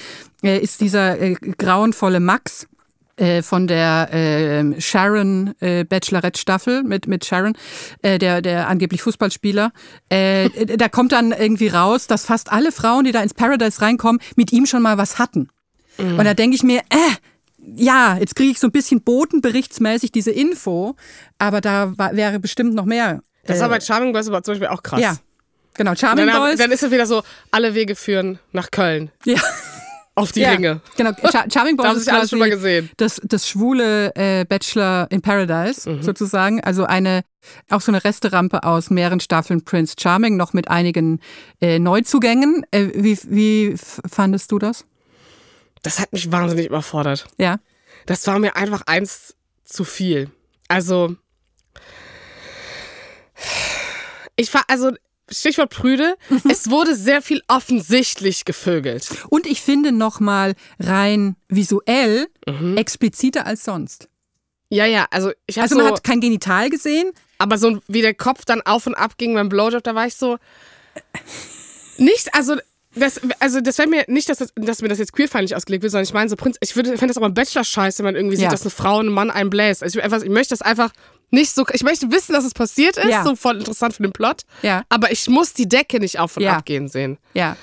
äh, 0.42 0.59
ist 0.59 0.82
dieser 0.82 1.18
äh, 1.18 1.32
grauenvolle 1.34 2.20
Max, 2.20 2.66
äh, 3.17 3.43
von 3.43 3.67
der 3.67 4.12
äh, 4.12 4.81
Sharon 4.81 5.55
äh, 5.61 5.85
Bachelorette 5.85 6.39
Staffel 6.41 6.83
mit 6.83 7.07
mit 7.07 7.25
Sharon, 7.25 7.57
äh, 8.03 8.19
der 8.19 8.43
der 8.43 8.69
angeblich 8.69 9.03
Fußballspieler. 9.03 9.73
Äh, 10.11 10.47
äh, 10.47 10.77
da 10.77 10.89
kommt 10.89 11.12
dann 11.12 11.33
irgendwie 11.33 11.69
raus, 11.69 12.07
dass 12.07 12.27
fast 12.27 12.53
alle 12.53 12.73
Frauen, 12.73 13.05
die 13.05 13.12
da 13.12 13.23
ins 13.23 13.35
Paradise 13.35 13.81
reinkommen, 13.81 14.21
mit 14.37 14.53
ihm 14.53 14.67
schon 14.67 14.83
mal 14.83 14.99
was 14.99 15.19
hatten. 15.19 15.49
Und 15.99 16.25
da 16.25 16.35
denke 16.35 16.57
ich 16.57 16.62
mir, 16.62 16.81
äh, 16.91 17.17
ja, 17.75 18.19
jetzt 18.19 18.37
kriege 18.37 18.51
ich 18.51 18.61
so 18.61 18.67
ein 18.67 18.73
bisschen 18.73 19.01
botenberichtsmäßig 19.03 20.12
diese 20.12 20.31
Info, 20.31 20.95
aber 21.39 21.62
da 21.62 21.97
war, 21.97 22.14
wäre 22.14 22.39
bestimmt 22.39 22.75
noch 22.75 22.85
mehr. 22.85 23.23
Das 23.47 23.59
äh, 23.59 23.61
war 23.62 23.71
bei 23.71 23.81
Charming 23.81 24.12
Boys 24.12 24.29
aber 24.29 24.43
zum 24.43 24.53
Beispiel 24.53 24.69
auch 24.69 24.83
krass. 24.83 25.01
ja, 25.01 25.17
genau. 25.75 25.95
Charming 25.95 26.27
Dann, 26.27 26.39
Boys. 26.41 26.59
dann 26.59 26.71
ist 26.71 26.83
es 26.83 26.91
wieder 26.91 27.07
so, 27.07 27.23
alle 27.51 27.75
Wege 27.75 27.97
führen 27.97 28.39
nach 28.53 28.71
Köln. 28.71 29.11
ja. 29.25 29.41
Auf 30.19 30.33
die 30.33 30.41
ja, 30.41 30.53
Ringe. 30.53 30.81
Genau, 30.97 31.12
Char 31.31 31.45
Charming 31.53 31.77
Boys 31.77 31.99
ist 31.99 32.09
quasi 32.09 32.31
schon 32.31 32.39
mal 32.39 32.49
gesehen. 32.51 32.91
Das, 32.97 33.21
das 33.23 33.49
schwule 33.49 34.14
äh, 34.17 34.45
Bachelor 34.47 35.07
in 35.11 35.21
Paradise 35.21 35.89
Mhm. 35.89 36.03
sozusagen. 36.03 36.61
Also 36.64 36.85
eine 36.85 37.23
auch 37.71 37.81
so 37.83 37.93
eine 37.93 38.03
Resterampe 38.03 38.64
aus 38.64 38.91
mehreren 38.91 39.21
Staffeln 39.21 39.62
Prince 39.64 39.95
Charming, 40.01 40.37
noch 40.37 40.53
mit 40.55 40.69
einigen 40.69 41.21
äh, 41.61 41.79
Neuzugängen. 41.79 42.64
Äh, 42.71 42.89
wie 42.95 43.19
wie 43.25 43.77
fandest 44.11 44.51
du 44.51 44.59
das? 44.59 44.85
Das 45.83 46.01
hat 46.01 46.12
mich 46.12 46.33
wahnsinnig 46.33 46.67
überfordert. 46.67 47.27
Ja. 47.37 47.59
Das 48.07 48.27
war 48.27 48.39
mir 48.39 48.57
einfach 48.57 48.83
eins 48.87 49.37
zu 49.64 49.85
viel. 49.85 50.31
Also, 50.69 51.14
ich 54.37 54.53
war, 54.55 54.64
also, 54.69 54.93
Stichwort 55.31 55.70
Prüde, 55.70 56.16
Mhm. 56.29 56.43
es 56.51 56.70
wurde 56.70 56.95
sehr 56.95 57.20
viel 57.22 57.43
offensichtlich 57.49 58.45
gevögelt. 58.45 59.09
Und 59.29 59.47
ich 59.47 59.61
finde 59.61 59.91
noch 59.93 60.20
mal 60.20 60.55
rein 60.79 61.37
visuell 61.49 62.29
Mhm. 62.47 62.77
expliziter 62.77 63.47
als 63.47 63.64
sonst. 63.64 64.09
Ja, 64.68 64.85
ja, 64.87 65.07
also 65.11 65.31
ich 65.47 65.57
habe 65.59 65.64
Also 65.64 65.77
so, 65.77 65.83
man 65.83 65.93
hat 65.93 66.05
kein 66.05 66.20
Genital 66.20 66.70
gesehen. 66.70 67.12
aber 67.39 67.59
so 67.59 67.81
wie 67.89 68.03
der 68.03 68.14
Kopf 68.14 68.45
dann 68.45 68.62
auf 68.62 68.87
und 68.87 68.95
ab 68.95 69.16
ging 69.18 69.35
beim 69.35 69.49
Blowjob, 69.49 69.83
da 69.85 69.95
war 69.95 70.07
ich 70.07 70.14
so, 70.16 70.39
nicht, 71.99 72.35
also 72.35 72.57
das, 72.95 73.20
also 73.41 73.61
das 73.61 73.79
wäre 73.79 73.89
mir 73.89 74.05
nicht, 74.09 74.29
dass, 74.29 74.39
das, 74.39 74.53
dass 74.57 74.81
mir 74.83 74.89
das 74.89 74.99
jetzt 74.99 75.12
queerfeindlich 75.12 75.55
ausgelegt 75.55 75.83
wird, 75.83 75.91
sondern 75.93 76.05
ich 76.05 76.14
meine 76.14 76.31
so 76.31 76.37
Prinz, 76.37 76.57
ich 76.61 76.77
würde, 76.77 76.91
fände 76.97 77.09
das 77.09 77.16
auch 77.18 77.20
beim 77.22 77.35
Bachelor 77.35 77.64
scheiße, 77.64 77.99
wenn 77.99 78.07
man 78.07 78.16
irgendwie 78.16 78.37
Ja. 78.37 78.43
sieht, 78.43 78.53
dass 78.53 78.62
eine 78.62 78.70
Frau 78.70 78.99
einen 79.01 79.11
Mann 79.11 79.31
einbläst. 79.31 79.83
Also 79.83 79.99
ich, 79.99 80.05
einfach, 80.05 80.22
ich 80.22 80.31
möchte 80.31 80.51
das 80.51 80.62
einfach 80.62 80.91
nicht 81.31 81.55
so, 81.55 81.64
ich 81.72 81.83
möchte 81.83 82.11
wissen, 82.12 82.33
dass 82.33 82.45
es 82.45 82.55
passiert 82.55 82.97
ist, 82.97 83.09
Ja. 83.11 83.24
so 83.24 83.35
voll 83.37 83.57
interessant 83.59 83.95
für 83.95 84.03
den 84.03 84.12
Plot. 84.12 84.43
Ja. 84.62 84.83
Aber 84.89 85.11
ich 85.12 85.29
muss 85.29 85.53
die 85.53 85.68
Decke 85.68 85.99
nicht 86.01 86.18
auf 86.18 86.37
und 86.37 86.43
Ja. 86.43 86.57
ab 86.59 86.64
gehen 86.64 86.89
sehen. 86.89 87.18
Ja. 87.35 87.57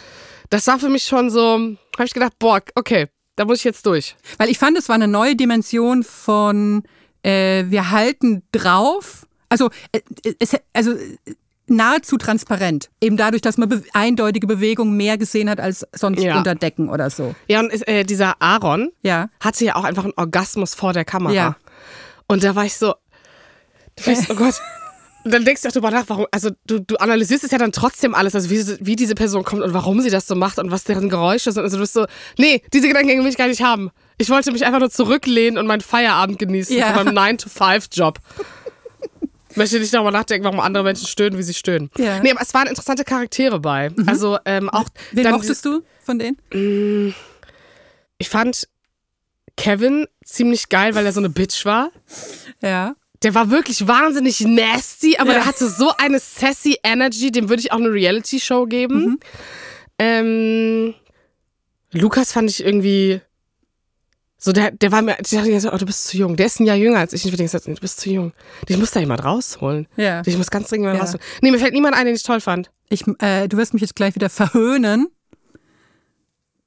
Das 0.49 0.67
war 0.67 0.77
für 0.79 0.89
mich 0.89 1.03
schon 1.03 1.29
so, 1.29 1.53
habe 1.97 2.05
ich 2.05 2.13
gedacht, 2.13 2.33
boah, 2.39 2.61
okay, 2.75 3.07
da 3.35 3.45
muss 3.45 3.59
ich 3.59 3.63
jetzt 3.63 3.85
durch. 3.85 4.15
Weil 4.37 4.49
ich 4.49 4.59
fand, 4.59 4.77
es 4.77 4.89
war 4.89 4.95
eine 4.95 5.07
neue 5.07 5.35
Dimension 5.35 6.03
von 6.03 6.83
äh, 7.23 7.63
wir 7.69 7.89
halten 7.91 8.43
drauf. 8.51 9.25
Also, 9.49 9.69
äh, 9.93 10.01
es, 10.39 10.55
also 10.73 10.93
nahezu 11.67 12.17
transparent. 12.17 12.89
Eben 12.99 13.15
dadurch, 13.15 13.41
dass 13.41 13.57
man 13.57 13.69
be 13.69 13.81
eindeutige 13.93 14.45
Bewegungen 14.47 14.97
mehr 14.97 15.17
gesehen 15.17 15.49
hat 15.49 15.59
als 15.61 15.87
sonst 15.95 16.21
Ja. 16.21 16.37
unter 16.37 16.55
Decken 16.55 16.89
oder 16.89 17.09
so. 17.09 17.33
Ja, 17.47 17.61
und 17.61 17.71
ist, 17.71 17.87
äh, 17.87 18.03
dieser 18.03 18.41
Aaron 18.41 18.91
Ja. 19.01 19.29
hatte 19.39 19.63
ja 19.63 19.75
auch 19.75 19.85
einfach 19.85 20.03
einen 20.03 20.13
Orgasmus 20.17 20.75
vor 20.75 20.91
der 20.91 21.05
Kamera. 21.05 21.33
Ja. 21.33 21.55
Und 22.27 22.43
da 22.43 22.55
war 22.55 22.65
ich 22.65 22.75
so, 22.75 22.93
ich 23.97 24.17
so 24.19 24.33
oh 24.33 24.35
Gott. 24.35 24.55
Und 25.25 25.33
dann 25.33 25.45
denkst 25.45 25.61
du 25.61 25.69
auch 25.69 25.71
drüber 25.71 25.89
nach, 25.89 26.03
warum, 26.07 26.27
also 26.31 26.49
du, 26.67 26.79
du 26.79 26.97
analysierst 26.97 27.45
es 27.45 27.51
ja 27.51 27.57
dann 27.57 27.71
trotzdem 27.71 28.13
alles, 28.13 28.35
also 28.35 28.49
wie, 28.49 28.61
wie 28.85 28.95
diese 28.97 29.15
Person 29.15 29.43
kommt 29.45 29.61
und 29.61 29.73
warum 29.73 30.01
sie 30.01 30.09
das 30.09 30.27
so 30.27 30.35
macht 30.35 30.59
und 30.59 30.69
was 30.69 30.83
deren 30.83 31.07
Geräusche 31.09 31.51
sind. 31.53 31.63
Also 31.63 31.77
du 31.77 31.81
bist 31.83 31.93
so, 31.93 32.05
nee, 32.37 32.61
diese 32.73 32.87
Gedankengänge 32.89 33.23
will 33.23 33.29
ich 33.31 33.37
gar 33.37 33.47
nicht 33.47 33.61
haben. 33.63 33.89
Ich 34.17 34.29
wollte 34.29 34.51
mich 34.51 34.65
einfach 34.65 34.79
nur 34.79 34.89
zurücklehnen 34.89 35.57
und 35.57 35.65
meinen 35.65 35.79
Feierabend 35.81 36.39
genießen 36.39 36.75
Ja. 36.77 36.93
von 36.93 37.13
meinem 37.13 37.37
9-to-5-Job. 37.37 38.19
Möchte 39.55 39.79
nicht 39.79 39.93
darüber 39.93 40.11
nachdenken, 40.11 40.43
warum 40.45 40.59
andere 40.59 40.83
Menschen 40.83 41.07
stöhnen, 41.07 41.37
wie 41.37 41.43
sie 41.43 41.53
stöhnen. 41.53 41.89
Ja. 41.97 42.19
Nee, 42.19 42.31
aber 42.31 42.41
es 42.41 42.53
waren 42.53 42.67
interessante 42.67 43.03
Charaktere 43.05 43.59
bei. 43.59 43.91
Also 44.07 44.39
ähm, 44.45 44.69
auch 44.69 44.85
Wen 45.11 45.23
dann 45.23 45.33
mochtest 45.35 45.63
du 45.63 45.83
von 46.03 46.19
denen? 46.19 47.15
ich 48.17 48.29
fand 48.29 48.67
Kevin 49.55 50.07
ziemlich 50.25 50.69
geil, 50.69 50.95
weil 50.95 51.05
er 51.05 51.13
so 51.13 51.19
eine 51.19 51.29
Bitch 51.29 51.65
war. 51.65 51.91
Ja. 52.61 52.95
Der 53.23 53.33
war 53.35 53.49
wirklich 53.49 53.87
wahnsinnig 53.87 54.41
nasty, 54.41 55.15
aber 55.17 55.29
Ja. 55.31 55.35
der 55.39 55.45
hatte 55.45 55.69
so 55.69 55.91
eine 55.97 56.19
sassy 56.19 56.77
Energy, 56.83 57.31
dem 57.31 57.49
würde 57.49 57.61
ich 57.61 57.71
auch 57.71 57.77
eine 57.77 57.89
Reality-Show 57.91 58.65
geben. 58.65 58.99
Mhm. 59.05 59.19
Ähm, 59.99 60.93
Lukas 61.91 62.31
fand 62.33 62.49
ich 62.49 62.63
irgendwie 62.63 63.21
so, 64.37 64.51
der, 64.51 64.71
der 64.71 64.91
war 64.91 65.01
mir, 65.01 65.15
ich 65.21 65.29
dachte 65.29 65.71
oh, 65.73 65.77
du 65.77 65.85
bist 65.85 66.05
zu 66.07 66.17
jung. 66.17 66.35
Der 66.35 66.47
ist 66.47 66.59
ein 66.59 66.65
Jahr 66.65 66.75
jünger 66.75 66.99
als 66.99 67.13
ich. 67.13 67.25
Ich 67.25 67.33
denke, 67.33 67.57
du 67.59 67.73
bist 67.75 68.01
zu 68.01 68.09
jung. 68.09 68.33
Ich 68.67 68.75
muss 68.77 68.91
da 68.91 68.99
jemand 68.99 69.23
rausholen. 69.23 69.87
Ja. 69.95 70.21
Ich 70.25 70.35
muss 70.37 70.51
ganz 70.51 70.67
dringend 70.67 70.83
jemand 70.87 70.97
Ja. 70.97 71.03
rausholen. 71.05 71.23
Nee, 71.41 71.51
mir 71.51 71.59
fällt 71.59 71.73
niemand 71.73 71.95
ein, 71.95 72.05
den 72.05 72.15
ich 72.15 72.23
toll 72.23 72.41
fand. 72.41 72.69
Ich, 72.89 73.05
äh, 73.19 73.47
du 73.47 73.55
wirst 73.55 73.73
mich 73.73 73.81
jetzt 73.81 73.95
gleich 73.95 74.15
wieder 74.15 74.29
verhöhnen. 74.29 75.07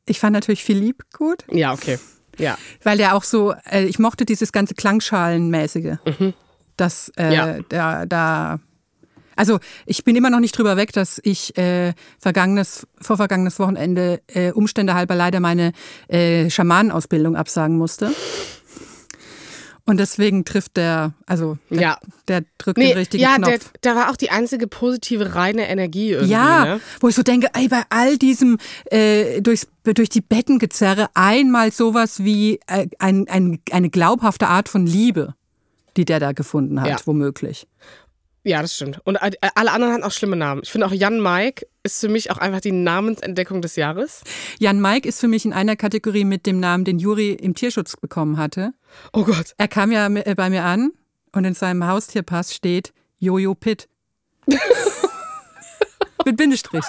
Ich 0.07 0.20
fand 0.20 0.32
natürlich 0.32 0.64
Philipp 0.64 1.02
gut, 1.12 1.44
Ja, 1.50 1.72
okay. 1.74 1.98
Ja. 2.38 2.57
weil 2.82 2.96
der 2.96 3.14
auch 3.14 3.24
so, 3.24 3.52
äh, 3.70 3.84
ich 3.84 3.98
mochte 3.98 4.24
dieses 4.24 4.52
ganze 4.52 4.74
Klangschalenmäßige. 4.74 5.96
Das, 6.76 7.10
äh, 7.16 7.34
Ja. 7.34 7.56
da, 7.68 8.06
da, 8.06 8.60
also 9.34 9.58
ich 9.86 10.04
bin 10.04 10.16
immer 10.16 10.30
noch 10.30 10.40
nicht 10.40 10.56
drüber 10.56 10.76
weg, 10.76 10.92
dass 10.92 11.20
ich 11.22 11.56
äh, 11.58 11.92
vergangenes, 12.18 12.86
vorvergangenes 13.00 13.58
Wochenende 13.58 14.20
äh, 14.28 14.50
Umstände 14.52 14.94
halber 14.94 15.14
leider 15.14 15.40
meine 15.40 15.72
äh, 16.08 16.48
Schamanenausbildung 16.50 17.36
absagen 17.36 17.76
musste. 17.78 18.12
Und 19.88 19.98
deswegen 20.00 20.44
trifft 20.44 20.76
der, 20.76 21.14
also 21.26 21.58
der, 21.70 21.80
Ja. 21.80 21.98
der 22.26 22.42
drückt 22.58 22.76
Nee, 22.76 22.88
den 22.88 22.96
richtigen 22.98 23.22
ja, 23.22 23.36
Knopf. 23.36 23.50
der, 23.50 23.60
da 23.82 23.94
war 23.94 24.10
auch 24.10 24.16
die 24.16 24.30
einzige 24.30 24.66
positive, 24.66 25.36
reine 25.36 25.68
Energie 25.68 26.10
irgendwie. 26.10 26.32
Ja, 26.32 26.64
Ne? 26.64 26.80
wo 27.00 27.06
ich 27.06 27.14
so 27.14 27.22
denke, 27.22 27.50
ey, 27.54 27.68
bei 27.68 27.82
all 27.88 28.18
diesem 28.18 28.58
äh, 28.90 29.40
durchs, 29.42 29.68
durch 29.84 30.08
die 30.08 30.22
Bettengezerre 30.22 31.06
einmal 31.14 31.70
sowas 31.70 32.24
wie 32.24 32.58
äh, 32.66 32.88
ein, 32.98 33.28
ein, 33.28 33.60
eine 33.70 33.88
glaubhafte 33.88 34.48
Art 34.48 34.68
von 34.68 34.88
Liebe, 34.88 35.36
die 35.97 36.05
der 36.05 36.20
da 36.20 36.32
gefunden 36.32 36.80
hat, 36.80 36.88
Ja. 36.88 36.97
womöglich. 37.05 37.66
Ja, 38.44 38.62
das 38.62 38.76
stimmt. 38.76 39.01
Und 39.05 39.16
äh, 39.16 39.32
alle 39.57 39.72
anderen 39.72 39.92
hatten 39.92 40.05
auch 40.05 40.12
schlimme 40.12 40.36
Namen. 40.36 40.61
Ich 40.62 40.70
finde 40.70 40.86
auch 40.86 40.92
Jan 40.92 41.20
Mike 41.20 41.66
ist 41.82 42.01
für 42.01 42.09
mich 42.09 42.30
auch 42.30 42.38
einfach 42.38 42.61
die 42.61 42.70
Namensentdeckung 42.70 43.61
des 43.61 43.74
Jahres. 43.74 44.22
Jan 44.61 44.80
Mike 44.80 45.09
ist 45.09 45.18
für 45.20 45.26
mich 45.26 45.44
in 45.44 45.53
einer 45.53 45.74
Kategorie 45.74 46.24
mit 46.24 46.47
dem 46.47 46.61
Namen, 46.61 46.84
den 46.84 47.01
Juri 47.01 47.32
im 47.32 47.55
Tierschutz 47.55 47.97
bekommen 47.97 48.36
hatte. 48.38 48.72
Oh 49.12 49.24
Gott. 49.24 49.55
Er 49.59 49.66
kam 49.66 49.90
ja 49.90 50.07
äh, 50.07 50.34
bei 50.36 50.49
mir 50.49 50.62
an 50.62 50.92
und 51.32 51.44
in 51.44 51.55
seinem 51.55 51.86
Haustierpass 51.88 52.55
steht 52.55 52.92
Jojo 53.18 53.57
Pitt. 53.57 53.88
mit 56.24 56.36
Bindestrich. 56.36 56.84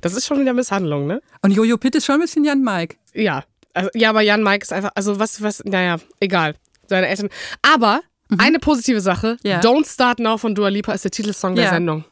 Das 0.00 0.14
ist 0.14 0.26
schon 0.26 0.40
wieder 0.40 0.52
Misshandlung, 0.52 1.06
ne? 1.06 1.20
Und 1.42 1.50
Jojo 1.52 1.76
Pitt 1.78 1.94
ist 1.94 2.04
schon 2.06 2.16
ein 2.16 2.20
bisschen 2.20 2.44
Jan 2.44 2.62
Mike. 2.62 2.96
Ja. 3.12 3.44
Also, 3.74 3.90
ja, 3.94 4.10
aber 4.10 4.20
Jan 4.22 4.42
Mike 4.42 4.62
ist 4.62 4.72
einfach, 4.72 4.90
also 4.94 5.18
was, 5.18 5.42
was, 5.42 5.62
naja, 5.64 5.96
egal. 6.20 6.54
Seine 6.88 7.08
Eltern. 7.08 7.28
Aber 7.62 8.00
eine 8.38 8.58
positive 8.58 9.00
Sache: 9.00 9.36
Mhm. 9.42 9.48
Ja. 9.50 9.60
Don't 9.60 9.90
Start 9.92 10.18
Now 10.18 10.38
von 10.38 10.54
Dua 10.54 10.68
Lipa 10.68 10.92
ist 10.92 11.04
der 11.04 11.10
Titelsong 11.10 11.54
der 11.56 11.64
Ja. 11.66 11.70
Sendung. 11.70 12.04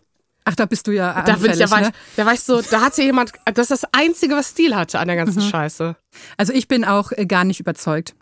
Ach, 0.44 0.56
da 0.56 0.66
bist 0.66 0.86
du 0.88 0.90
ja 0.92 1.22
Da 1.22 1.36
bin 1.36 1.52
ich 1.52 1.58
ja 1.58 1.66
anfällig, 1.66 1.70
weit, 1.70 1.82
ne? 1.84 1.92
da 2.16 2.26
weißt 2.26 2.48
du, 2.48 2.62
da 2.62 2.80
hatte 2.80 3.00
jemand, 3.02 3.30
das 3.44 3.70
ist 3.70 3.82
das 3.84 3.84
Einzige, 3.92 4.34
was 4.34 4.48
Stil 4.50 4.74
hatte 4.74 4.98
an 4.98 5.06
der 5.06 5.16
ganzen 5.16 5.44
Mhm. 5.44 5.48
Scheiße. 5.50 5.96
Also 6.36 6.52
ich 6.52 6.66
bin 6.66 6.84
auch 6.84 7.12
äh, 7.12 7.26
gar 7.26 7.44
nicht 7.44 7.60
überzeugt. 7.60 8.14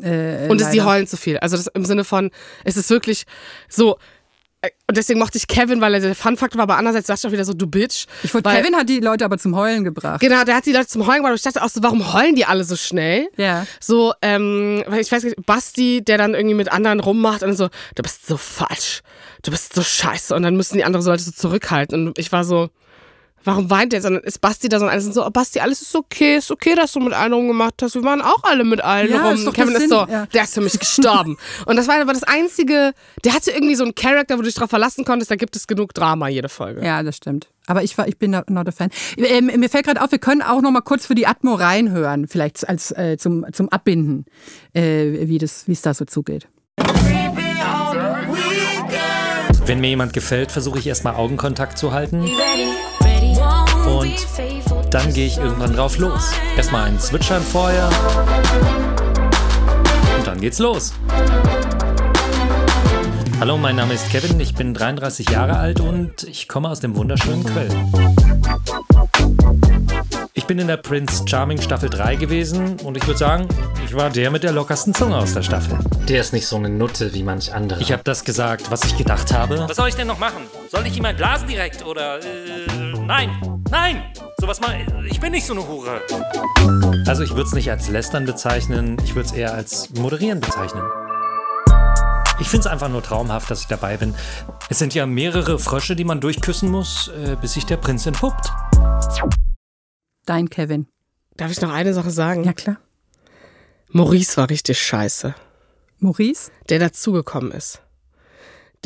Äh, 0.00 0.48
Und 0.48 0.60
es, 0.60 0.70
die 0.70 0.80
heulen 0.82 1.06
zu 1.06 1.16
viel. 1.18 1.36
Also 1.38 1.56
das 1.56 1.66
im 1.68 1.84
Sinne 1.84 2.04
von, 2.04 2.30
es 2.64 2.76
ist 2.76 2.88
wirklich 2.90 3.24
so. 3.68 3.98
Äh, 4.66 4.70
Und 4.86 4.96
deswegen 4.96 5.18
mochte 5.18 5.38
ich 5.38 5.46
Kevin, 5.46 5.80
weil 5.80 5.94
er 5.94 6.00
der 6.00 6.14
Fun-Faktor 6.14 6.58
war, 6.58 6.64
aber 6.64 6.78
andererseits 6.78 7.06
dachte 7.06 7.20
ich 7.20 7.26
auch 7.26 7.32
wieder 7.32 7.44
so, 7.44 7.54
du 7.54 7.66
Bitch. 7.66 8.06
Ich 8.22 8.32
wollte, 8.32 8.50
Kevin 8.50 8.76
hat 8.76 8.88
die 8.88 9.00
Leute 9.00 9.24
aber 9.24 9.38
zum 9.38 9.56
Heulen 9.56 9.84
gebracht. 9.84 10.20
Genau, 10.20 10.44
der 10.44 10.56
hat 10.56 10.66
die 10.66 10.72
Leute 10.72 10.88
zum 10.88 11.06
Heulen 11.06 11.18
gebracht. 11.18 11.32
Und 11.32 11.36
ich 11.36 11.42
dachte 11.42 11.62
auch 11.62 11.68
so, 11.68 11.82
warum 11.82 12.12
heulen 12.12 12.34
die 12.34 12.44
alle 12.44 12.64
so 12.64 12.76
schnell? 12.76 13.28
Ja. 13.36 13.66
So, 13.80 14.14
ähm, 14.22 14.82
weil 14.86 15.00
ich 15.00 15.10
weiß 15.10 15.24
nicht, 15.24 15.36
Basti, 15.46 16.02
der 16.02 16.18
dann 16.18 16.34
irgendwie 16.34 16.54
mit 16.54 16.72
anderen 16.72 17.00
rummacht 17.00 17.42
und 17.42 17.56
so, 17.56 17.68
du 17.94 18.02
bist 18.02 18.26
so 18.26 18.36
falsch, 18.36 19.02
du 19.42 19.50
bist 19.50 19.74
so 19.74 19.82
scheiße. 19.82 20.34
Und 20.34 20.42
dann 20.42 20.56
müssen 20.56 20.76
die 20.76 20.84
anderen 20.84 21.02
so 21.02 21.10
Leute 21.10 21.22
so 21.22 21.32
zurückhalten. 21.32 22.08
Und 22.08 22.18
ich 22.18 22.32
war 22.32 22.44
so, 22.44 22.70
warum 23.46 23.70
weint 23.70 23.92
der? 23.92 24.02
Sondern 24.02 24.22
ist 24.24 24.40
Basti 24.40 24.68
da 24.68 24.78
so 24.78 24.84
und 24.84 24.90
alles 24.90 25.06
so, 25.06 25.24
oh 25.24 25.30
Basti, 25.30 25.60
alles 25.60 25.80
ist 25.80 25.94
okay, 25.94 26.36
ist 26.36 26.50
okay, 26.50 26.74
dass 26.74 26.92
du 26.92 27.00
mit 27.00 27.14
allen 27.14 27.32
rumgemacht 27.32 27.82
hast. 27.82 27.94
Wir 27.94 28.02
waren 28.04 28.20
auch 28.20 28.42
alle 28.42 28.64
mit 28.64 28.82
allen 28.82 29.10
Ja, 29.10 29.26
rum. 29.28 29.34
ist 29.34 29.46
doch 29.46 29.54
Kevin 29.54 29.72
der 29.72 29.82
ist 29.82 29.88
Sinn, 29.88 29.98
so, 29.98 30.06
ja. 30.12 30.26
der 30.26 30.42
ist 30.42 30.54
für 30.54 30.60
mich 30.60 30.78
gestorben. 30.78 31.38
und 31.66 31.76
das 31.76 31.88
war 31.88 32.00
aber 32.00 32.12
das 32.12 32.24
einzige, 32.24 32.92
der 33.24 33.32
hatte 33.32 33.52
irgendwie 33.52 33.76
so 33.76 33.84
einen 33.84 33.94
Charakter, 33.94 34.34
wo 34.34 34.42
du 34.42 34.46
dich 34.46 34.54
drauf 34.54 34.70
verlassen 34.70 35.04
konntest, 35.04 35.30
da 35.30 35.36
gibt 35.36 35.56
es 35.56 35.66
genug 35.66 35.94
Drama 35.94 36.28
jede 36.28 36.48
Folge. 36.48 36.84
Ja, 36.84 37.02
das 37.02 37.16
stimmt. 37.16 37.48
Aber 37.68 37.82
ich 37.82 37.96
war, 37.98 38.06
ich 38.06 38.18
bin 38.18 38.30
not 38.30 38.68
a 38.68 38.72
fan. 38.72 38.90
Ähm, 39.16 39.46
mir 39.46 39.68
fällt 39.68 39.86
gerade 39.86 40.02
auf, 40.02 40.12
wir 40.12 40.18
können 40.18 40.42
auch 40.42 40.60
noch 40.60 40.70
mal 40.70 40.82
kurz 40.82 41.06
für 41.06 41.14
die 41.14 41.26
Atmo 41.26 41.54
reinhören, 41.54 42.28
vielleicht 42.28 42.68
als 42.68 42.92
äh, 42.92 43.16
zum 43.18 43.44
zum 43.52 43.68
Abbinden, 43.70 44.24
äh, 44.72 45.26
wie 45.28 45.38
das, 45.38 45.66
wie 45.66 45.72
es 45.72 45.82
da 45.82 45.92
so 45.94 46.04
zugeht. 46.04 46.48
Wenn 49.66 49.80
mir 49.80 49.88
jemand 49.88 50.12
gefällt, 50.12 50.52
versuche 50.52 50.78
ich 50.78 50.86
erstmal 50.86 51.16
Augenkontakt 51.16 51.76
zu 51.76 51.92
halten. 51.92 52.24
Und 53.96 54.94
dann 54.94 55.12
gehe 55.14 55.26
ich 55.26 55.38
irgendwann 55.38 55.74
drauf 55.74 55.96
los. 55.98 56.32
Erstmal 56.56 56.88
ein 56.88 57.00
Zwitschern 57.00 57.42
vorher. 57.42 57.88
Und 60.18 60.26
dann 60.26 60.40
geht's 60.40 60.58
los. 60.58 60.92
Hallo, 63.40 63.56
mein 63.56 63.76
Name 63.76 63.94
ist 63.94 64.08
Kevin, 64.10 64.40
ich 64.40 64.54
bin 64.54 64.74
33 64.74 65.30
Jahre 65.30 65.56
alt 65.56 65.80
und 65.80 66.22
ich 66.24 66.48
komme 66.48 66.68
aus 66.68 66.80
dem 66.80 66.96
wunderschönen 66.96 67.44
Köln. 67.44 67.92
Ich 70.32 70.44
bin 70.46 70.58
in 70.58 70.68
der 70.68 70.76
Prince 70.76 71.24
Charming 71.26 71.60
Staffel 71.60 71.90
3 71.90 72.16
gewesen 72.16 72.76
und 72.84 72.96
ich 72.96 73.06
würde 73.06 73.18
sagen, 73.18 73.48
ich 73.84 73.94
war 73.94 74.10
der 74.10 74.30
mit 74.30 74.42
der 74.42 74.52
lockersten 74.52 74.94
Zunge 74.94 75.16
aus 75.16 75.34
der 75.34 75.42
Staffel. 75.42 75.78
Der 76.08 76.20
ist 76.20 76.32
nicht 76.32 76.46
so 76.46 76.56
eine 76.56 76.68
Nutte 76.68 77.12
wie 77.14 77.22
manch 77.22 77.52
andere. 77.52 77.80
Ich 77.80 77.92
habe 77.92 78.02
das 78.04 78.24
gesagt, 78.24 78.70
was 78.70 78.84
ich 78.84 78.96
gedacht 78.96 79.32
habe. 79.32 79.66
Was 79.68 79.76
soll 79.76 79.88
ich 79.88 79.96
denn 79.96 80.06
noch 80.06 80.18
machen? 80.18 80.42
Soll 80.70 80.86
ich 80.86 80.96
ihm 80.96 81.04
ein 81.04 81.16
blasen 81.16 81.48
direkt 81.48 81.84
oder 81.84 82.18
äh, 82.20 82.22
nein, 83.06 83.55
nein, 83.70 84.02
sowas 84.38 84.60
mal. 84.60 84.86
Ich 85.10 85.20
bin 85.20 85.32
nicht 85.32 85.46
so 85.46 85.54
eine 85.54 85.66
Hure. 85.66 86.00
Also 87.06 87.22
ich 87.22 87.30
würde 87.30 87.44
es 87.44 87.52
nicht 87.52 87.70
als 87.70 87.88
Lästern 87.88 88.24
bezeichnen, 88.24 88.96
ich 89.04 89.14
würde 89.14 89.28
es 89.28 89.32
eher 89.34 89.54
als 89.54 89.90
Moderieren 89.94 90.40
bezeichnen. 90.40 90.82
Ich 92.38 92.48
finde 92.48 92.66
es 92.66 92.72
einfach 92.72 92.88
nur 92.88 93.02
traumhaft, 93.02 93.50
dass 93.50 93.62
ich 93.62 93.66
dabei 93.66 93.96
bin. 93.96 94.14
Es 94.68 94.78
sind 94.78 94.94
ja 94.94 95.06
mehrere 95.06 95.58
Frösche, 95.58 95.96
die 95.96 96.04
man 96.04 96.20
durchküssen 96.20 96.70
muss, 96.70 97.08
äh, 97.08 97.36
bis 97.40 97.54
sich 97.54 97.64
der 97.64 97.78
Prinz 97.78 98.04
entpuppt. 98.04 98.52
Dein 100.26 100.50
Kevin. 100.50 100.86
Darf 101.36 101.50
ich 101.50 101.60
noch 101.60 101.72
eine 101.72 101.94
Sache 101.94 102.10
sagen? 102.10 102.44
Ja 102.44 102.52
klar. 102.52 102.76
Maurice 103.88 104.36
war 104.36 104.50
richtig 104.50 104.80
scheiße. 104.80 105.34
Maurice? 105.98 106.50
der 106.68 106.78
dazugekommen 106.78 107.52
ist. 107.52 107.80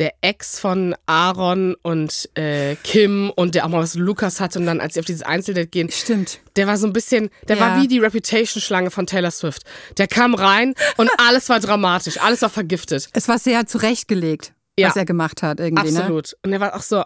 Der 0.01 0.13
Ex 0.21 0.59
von 0.59 0.95
Aaron 1.05 1.75
und 1.83 2.29
äh, 2.35 2.75
Kim 2.83 3.31
und 3.35 3.55
der 3.55 3.65
auch 3.65 3.69
mal 3.69 3.81
was 3.81 3.93
Lukas 3.95 4.39
hat 4.41 4.57
und 4.57 4.65
dann, 4.65 4.81
als 4.81 4.95
sie 4.95 4.99
auf 4.99 5.05
dieses 5.05 5.21
Einzeldate 5.21 5.67
gehen, 5.67 5.89
Stimmt. 5.91 6.39
der 6.55 6.67
war 6.67 6.77
so 6.77 6.87
ein 6.87 6.93
bisschen, 6.93 7.29
der 7.47 7.57
Ja. 7.57 7.61
war 7.61 7.81
wie 7.81 7.87
die 7.87 7.99
Reputation-Schlange 7.99 8.91
von 8.91 9.05
Taylor 9.07 9.31
Swift. 9.31 9.63
Der 9.97 10.07
kam 10.07 10.33
rein 10.35 10.73
und 10.97 11.09
alles 11.17 11.47
war 11.49 11.59
dramatisch, 11.59 12.19
alles 12.19 12.41
war 12.41 12.49
vergiftet. 12.49 13.09
Es 13.13 13.27
war 13.27 13.37
sehr 13.39 13.67
zurechtgelegt, 13.67 14.53
Ja. 14.77 14.89
was 14.89 14.95
er 14.95 15.05
gemacht 15.05 15.43
hat 15.43 15.59
irgendwie. 15.59 15.91
Ne? 15.91 15.99
Absolut. 15.99 16.35
Und 16.43 16.51
er 16.51 16.59
war 16.59 16.75
auch 16.75 16.81
so, 16.81 17.03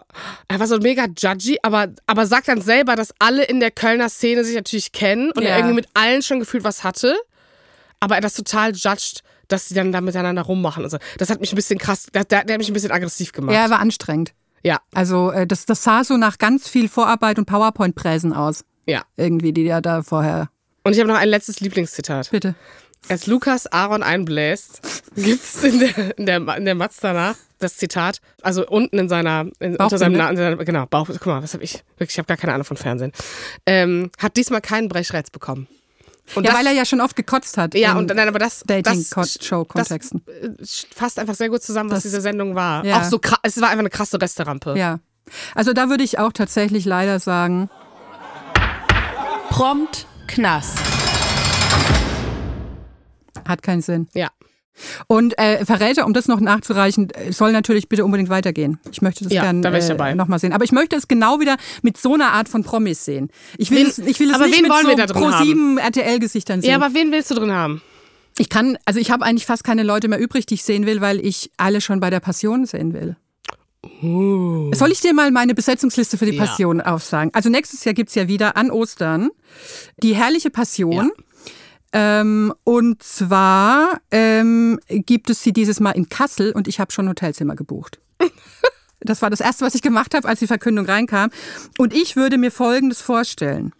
er 0.48 0.58
war 0.58 0.66
so 0.66 0.78
mega 0.78 1.04
judgy, 1.18 1.58
aber, 1.62 1.88
aber 2.06 2.26
sagt 2.26 2.48
dann 2.48 2.62
selber, 2.62 2.96
dass 2.96 3.12
alle 3.18 3.44
in 3.44 3.60
der 3.60 3.70
Kölner 3.70 4.08
Szene 4.08 4.42
sich 4.44 4.54
natürlich 4.56 4.92
kennen 4.92 5.30
und 5.32 5.42
Ja. 5.42 5.50
er 5.50 5.56
irgendwie 5.58 5.74
mit 5.76 5.88
allen 5.94 6.22
schon 6.22 6.40
gefühlt 6.40 6.64
was 6.64 6.82
hatte, 6.82 7.14
aber 8.00 8.14
er 8.16 8.20
das 8.22 8.34
total 8.34 8.72
judged, 8.72 9.22
dass 9.48 9.68
sie 9.68 9.74
dann 9.74 9.92
da 9.92 10.00
miteinander 10.00 10.42
rummachen 10.42 10.84
und 10.84 10.90
so. 10.90 10.98
Das 11.18 11.30
hat 11.30 11.40
mich 11.40 11.52
ein 11.52 11.56
bisschen 11.56 11.78
krass, 11.78 12.06
der, 12.12 12.24
der, 12.24 12.40
hat 12.40 12.58
mich 12.58 12.68
ein 12.68 12.74
bisschen 12.74 12.90
aggressiv 12.92 13.32
gemacht. 13.32 13.54
Ja, 13.54 13.64
er 13.64 13.70
war 13.70 13.80
anstrengend. 13.80 14.32
Ja. 14.62 14.80
Also 14.94 15.30
äh, 15.30 15.46
das, 15.46 15.66
das 15.66 15.82
sah 15.82 16.04
so 16.04 16.16
nach 16.16 16.38
ganz 16.38 16.68
viel 16.68 16.88
Vorarbeit 16.88 17.38
und 17.38 17.46
PowerPoint-Präsen 17.46 18.32
aus. 18.32 18.64
Ja. 18.86 19.02
Irgendwie, 19.16 19.52
die 19.52 19.62
ja 19.62 19.80
da 19.80 20.02
vorher. 20.02 20.48
Und 20.84 20.92
ich 20.92 21.00
habe 21.00 21.08
noch 21.08 21.18
ein 21.18 21.28
letztes 21.28 21.60
Lieblingszitat. 21.60 22.30
Bitte. 22.30 22.54
Als 23.08 23.26
Lukas 23.26 23.66
Aaron 23.68 24.02
einbläst, 24.02 24.80
gibt 25.16 25.44
es 25.44 25.62
in 25.62 25.80
der, 25.80 26.18
in, 26.18 26.26
der, 26.26 26.56
in 26.56 26.64
der 26.64 26.74
Matz 26.74 26.98
danach 27.00 27.36
das 27.58 27.76
Zitat, 27.76 28.20
also 28.42 28.66
unten 28.66 28.98
in 28.98 29.08
seiner, 29.08 29.46
in, 29.60 29.76
unter 29.76 29.98
seinem? 29.98 30.16
Na- 30.16 30.30
in 30.30 30.36
seiner, 30.36 30.56
genau, 30.56 30.86
Bauch, 30.86 31.06
guck 31.08 31.26
mal, 31.26 31.42
was 31.42 31.54
habe 31.54 31.64
ich, 31.64 31.84
wirklich, 31.96 32.10
ich 32.10 32.18
habe 32.18 32.26
gar 32.26 32.36
keine 32.36 32.52
Ahnung 32.52 32.64
von 32.64 32.76
Fernsehen, 32.76 33.12
ähm, 33.64 34.10
hat 34.18 34.36
diesmal 34.36 34.60
keinen 34.60 34.88
Brechreiz 34.88 35.30
bekommen. 35.30 35.66
Und 36.34 36.44
ja, 36.44 36.50
das, 36.50 36.58
weil 36.58 36.66
er 36.66 36.72
ja 36.72 36.84
schon 36.84 37.00
oft 37.00 37.14
gekotzt 37.16 37.56
hat. 37.56 37.74
ja, 37.74 37.92
in 37.92 37.98
und 37.98 38.14
nein, 38.14 38.26
aber 38.28 38.38
das, 38.38 38.62
das 38.66 38.82
Dating-Show-Kontexten. 38.82 40.22
das 40.58 40.84
äh, 40.84 40.94
fasst 40.94 41.18
einfach 41.18 41.34
sehr 41.34 41.48
gut 41.48 41.62
zusammen, 41.62 41.90
was 41.90 41.98
Das- 41.98 42.02
diese 42.04 42.20
Sendung 42.20 42.54
war. 42.54 42.84
Ja. 42.84 42.98
Auch 43.00 43.04
so 43.04 43.18
krass, 43.18 43.38
es 43.42 43.60
war 43.60 43.68
einfach 43.68 43.80
eine 43.80 43.90
krasse 43.90 44.20
Resterampe. 44.20 44.74
Ja. 44.76 44.98
Also 45.54 45.72
da 45.72 45.88
würde 45.88 46.04
ich 46.04 46.18
auch 46.18 46.32
tatsächlich 46.32 46.84
leider 46.84 47.20
sagen, 47.20 47.68
Prompt 49.50 50.06
Knast. 50.26 50.78
hat 53.46 53.62
keinen 53.62 53.80
Sinn. 53.82 54.08
Ja. 54.14 54.28
Und 55.06 55.38
äh, 55.38 55.64
Verräter, 55.64 56.06
um 56.06 56.12
das 56.12 56.28
noch 56.28 56.40
nachzureichen, 56.40 57.10
äh, 57.10 57.32
soll 57.32 57.52
natürlich 57.52 57.88
bitte 57.88 58.04
unbedingt 58.04 58.28
weitergehen. 58.28 58.78
Ich 58.92 59.02
möchte 59.02 59.24
das 59.24 59.32
Ja, 59.32 59.42
gerne 59.42 59.60
da 59.62 59.70
äh, 59.72 60.14
nochmal 60.14 60.38
sehen. 60.38 60.52
Aber 60.52 60.64
ich 60.64 60.72
möchte 60.72 60.96
es 60.96 61.08
genau 61.08 61.40
wieder 61.40 61.56
mit 61.82 61.96
so 61.96 62.14
einer 62.14 62.32
Art 62.32 62.48
von 62.48 62.62
Promis 62.62 63.04
sehen. 63.04 63.30
Ich 63.58 63.70
will 63.70 63.78
Wen- 63.78 63.86
es, 63.86 63.98
ich 63.98 64.20
will 64.20 64.28
es 64.30 64.34
aber 64.34 64.46
nicht 64.46 64.56
wen 64.56 64.62
mit 64.62 64.72
wollen 64.72 64.82
so 64.84 64.88
wir 64.88 64.96
da 64.96 65.06
drin 65.06 65.22
Pro7 65.22 65.80
RTL-Gesichtern 65.80 66.60
sehen. 66.60 66.70
Ja, 66.70 66.76
aber 66.76 66.94
wen 66.94 67.10
willst 67.12 67.30
du 67.30 67.34
drin 67.34 67.52
haben? 67.52 67.82
ich 68.38 68.50
kann, 68.50 68.76
also 68.84 69.00
ich 69.00 69.10
habe 69.10 69.24
eigentlich 69.24 69.46
fast 69.46 69.64
keine 69.64 69.82
Leute 69.82 70.08
mehr 70.08 70.18
übrig, 70.18 70.44
die 70.44 70.54
ich 70.54 70.62
sehen 70.64 70.84
will, 70.84 71.00
weil 71.00 71.24
ich 71.24 71.50
alle 71.56 71.80
schon 71.80 72.00
bei 72.00 72.10
der 72.10 72.20
Passion 72.20 72.66
sehen 72.66 72.92
will. 72.92 73.16
Soll 74.02 74.92
ich 74.92 75.00
dir 75.00 75.14
mal 75.14 75.30
meine 75.30 75.54
Besetzungsliste 75.54 76.18
für 76.18 76.26
die 76.26 76.32
Uh. 76.32 76.40
Ja. 76.40 76.44
Passion 76.46 76.80
aufsagen? 76.80 77.30
Also 77.32 77.48
nächstes 77.48 77.84
Jahr 77.84 77.94
gibt's 77.94 78.14
ja 78.14 78.28
wieder 78.28 78.56
an 78.56 78.70
Ostern 78.70 79.30
die 80.02 80.14
herrliche 80.14 80.50
Passion. 80.50 81.12
Ähm, 81.98 82.52
und 82.62 83.02
zwar 83.02 84.02
ähm, 84.10 84.78
gibt 84.86 85.30
es 85.30 85.42
sie 85.42 85.54
dieses 85.54 85.80
Mal 85.80 85.92
in 85.92 86.10
Kassel 86.10 86.52
und 86.52 86.68
ich 86.68 86.78
habe 86.78 86.92
schon 86.92 87.06
ein 87.06 87.10
Hotelzimmer 87.10 87.56
gebucht. 87.56 87.98
Das 89.00 89.22
war 89.22 89.30
das 89.30 89.40
Erste, 89.40 89.64
was 89.64 89.74
ich 89.76 89.82
gemacht 89.82 90.14
habe, 90.14 90.26
als 90.26 90.40
die 90.40 90.48
Verkündung 90.48 90.86
reinkam. 90.86 91.30
Und 91.78 91.94
ich 91.94 92.16
würde 92.16 92.38
mir 92.38 92.50
Folgendes 92.50 93.02
vorstellen. 93.02 93.72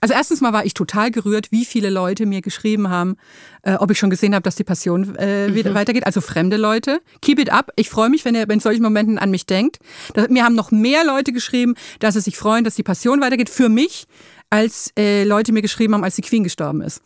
Also 0.00 0.14
erstens 0.14 0.40
mal 0.40 0.52
war 0.52 0.64
ich 0.64 0.74
total 0.74 1.10
gerührt, 1.10 1.52
wie 1.52 1.64
viele 1.64 1.90
Leute 1.90 2.26
mir 2.26 2.40
geschrieben 2.40 2.88
haben, 2.88 3.16
äh, 3.62 3.74
ob 3.74 3.90
ich 3.92 3.98
schon 3.98 4.10
gesehen 4.10 4.34
habe, 4.34 4.42
dass 4.42 4.56
die 4.56 4.64
Passion 4.64 5.14
äh, 5.16 5.54
wieder 5.54 5.74
weitergeht. 5.74 6.06
Also 6.06 6.20
fremde 6.20 6.56
Leute. 6.56 7.00
Keep 7.20 7.38
it 7.38 7.52
up. 7.52 7.70
Ich 7.76 7.88
freue 7.88 8.08
mich, 8.08 8.24
wenn 8.24 8.34
ihr 8.34 8.48
in 8.48 8.58
solchen 8.58 8.82
Momenten 8.82 9.18
an 9.18 9.30
mich 9.30 9.46
denkt. 9.46 9.78
Das, 10.14 10.28
mir 10.28 10.44
haben 10.44 10.56
noch 10.56 10.72
mehr 10.72 11.04
Leute 11.04 11.32
geschrieben, 11.32 11.74
dass 12.00 12.14
sie 12.14 12.22
sich 12.22 12.36
freuen, 12.36 12.64
dass 12.64 12.74
die 12.74 12.82
Passion 12.82 13.20
weitergeht 13.20 13.50
für 13.50 13.68
mich, 13.68 14.06
als 14.50 14.92
äh, 14.98 15.24
Leute 15.24 15.52
mir 15.52 15.62
geschrieben 15.62 15.94
haben, 15.94 16.04
als 16.04 16.16
die 16.16 16.22
Queen 16.22 16.42
gestorben 16.42 16.80
ist. 16.80 17.00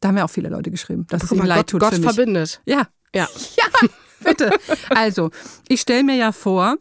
Da 0.00 0.08
haben 0.08 0.14
mir 0.16 0.24
auch 0.24 0.30
viele 0.30 0.48
Leute 0.48 0.70
geschrieben, 0.70 1.06
dass 1.08 1.22
es 1.24 1.32
ihnen 1.32 1.46
leid 1.46 1.58
Gott, 1.58 1.70
tut 1.70 1.80
Gott 1.80 1.94
für 1.94 2.00
mich. 2.00 2.14
verbindet. 2.14 2.60
Ja, 2.66 2.88
Ja. 3.14 3.28
ja, 3.56 3.88
bitte. 4.20 4.50
Also, 4.90 5.30
ich 5.68 5.80
stelle 5.80 6.04
mir 6.04 6.16
ja 6.16 6.32
vor, 6.32 6.76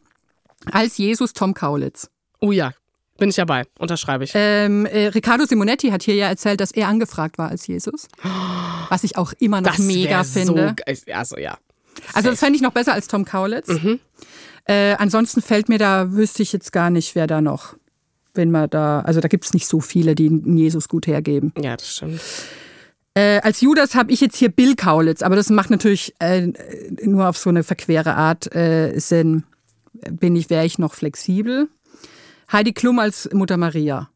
als 0.71 0.97
Jesus 0.97 1.33
Tom 1.33 1.53
Kaulitz. 1.53 2.09
Oh 2.41 2.51
ja, 2.51 2.73
bin 3.17 3.29
ich 3.29 3.35
dabei. 3.35 3.63
Unterschreibe 3.79 4.25
ich. 4.25 4.31
Ähm, 4.33 4.85
äh, 4.85 5.07
Riccardo 5.07 5.45
Simonetti 5.45 5.89
hat 5.89 6.03
hier 6.03 6.15
ja 6.15 6.27
erzählt, 6.27 6.59
dass 6.59 6.71
er 6.71 6.89
angefragt 6.89 7.37
war 7.37 7.49
als 7.49 7.65
Jesus. 7.67 8.07
Was 8.89 9.03
ich 9.03 9.17
auch 9.17 9.33
immer 9.39 9.61
noch 9.61 9.71
das 9.71 9.79
mega 9.79 10.23
finde. 10.23 10.75
So, 10.77 10.83
geil. 10.85 10.97
also 11.13 11.37
ja. 11.37 11.57
also 12.13 12.29
das 12.29 12.39
fände 12.39 12.57
ich 12.57 12.61
noch 12.61 12.73
besser 12.73 12.93
als 12.93 13.07
Tom 13.07 13.23
Kaulitz. 13.23 13.67
Mhm. 13.67 13.99
Äh, 14.65 14.95
ansonsten 14.95 15.41
fällt 15.41 15.69
mir 15.69 15.77
da, 15.77 16.11
wüsste 16.11 16.43
ich 16.43 16.51
jetzt 16.51 16.73
gar 16.73 16.89
nicht, 16.89 17.15
wer 17.15 17.27
da 17.27 17.39
noch, 17.39 17.75
wenn 18.33 18.51
man 18.51 18.69
da, 18.69 18.99
also 19.01 19.21
da 19.21 19.27
gibt 19.27 19.45
es 19.45 19.53
nicht 19.53 19.67
so 19.67 19.79
viele, 19.79 20.15
die 20.15 20.27
einen 20.27 20.57
Jesus 20.57 20.89
gut 20.89 21.07
hergeben. 21.07 21.53
Ja, 21.61 21.77
das 21.77 21.95
stimmt. 21.95 22.19
Äh, 23.17 23.39
als 23.41 23.61
Judas 23.61 23.95
habe 23.95 24.11
ich 24.11 24.19
jetzt 24.21 24.35
hier 24.35 24.49
Bill 24.49 24.75
Kaulitz, 24.75 25.21
aber 25.21 25.35
das 25.37 25.49
macht 25.49 25.69
natürlich 25.69 26.13
äh, 26.19 26.51
nur 27.03 27.29
auf 27.29 27.37
so 27.37 27.49
eine 27.49 27.63
verquere 27.63 28.15
Art 28.15 28.53
äh, 28.53 28.97
Sinn. 28.99 29.43
Bin 30.11 30.35
ich, 30.35 30.49
wäre 30.49 30.65
ich 30.65 30.77
noch 30.79 30.93
flexibel. 30.93 31.69
Heidi 32.51 32.73
Klum 32.73 32.99
als 32.99 33.29
Mutter 33.33 33.57
Maria. 33.57 34.09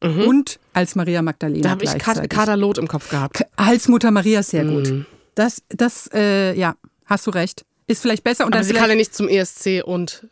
und 0.00 0.60
als 0.72 0.94
Maria 0.94 1.22
Magdalena 1.22 1.58
Mhm. 1.58 1.62
Da 1.62 1.70
habe 1.70 1.84
ich 1.84 2.28
Kader 2.28 2.56
Loth 2.56 2.78
im 2.78 2.86
Kopf 2.86 3.10
gehabt. 3.10 3.42
als 3.56 3.88
Mutter 3.88 4.10
Maria 4.12 4.42
sehr 4.42 4.62
Mhm. 4.64 4.70
gut. 4.74 5.06
Das, 5.34 5.62
das, 5.68 6.08
äh, 6.14 6.54
ja, 6.54 6.76
hast 7.06 7.26
du 7.26 7.30
recht. 7.30 7.64
Ist 7.88 8.02
vielleicht 8.02 8.22
besser 8.22 8.46
und 8.46 8.54
Aber 8.54 8.62
sie 8.64 8.72
kann 8.74 8.88
ja 8.90 8.94
nicht 8.96 9.14
zum 9.14 9.28
ESC 9.28 9.82
und 9.84 10.26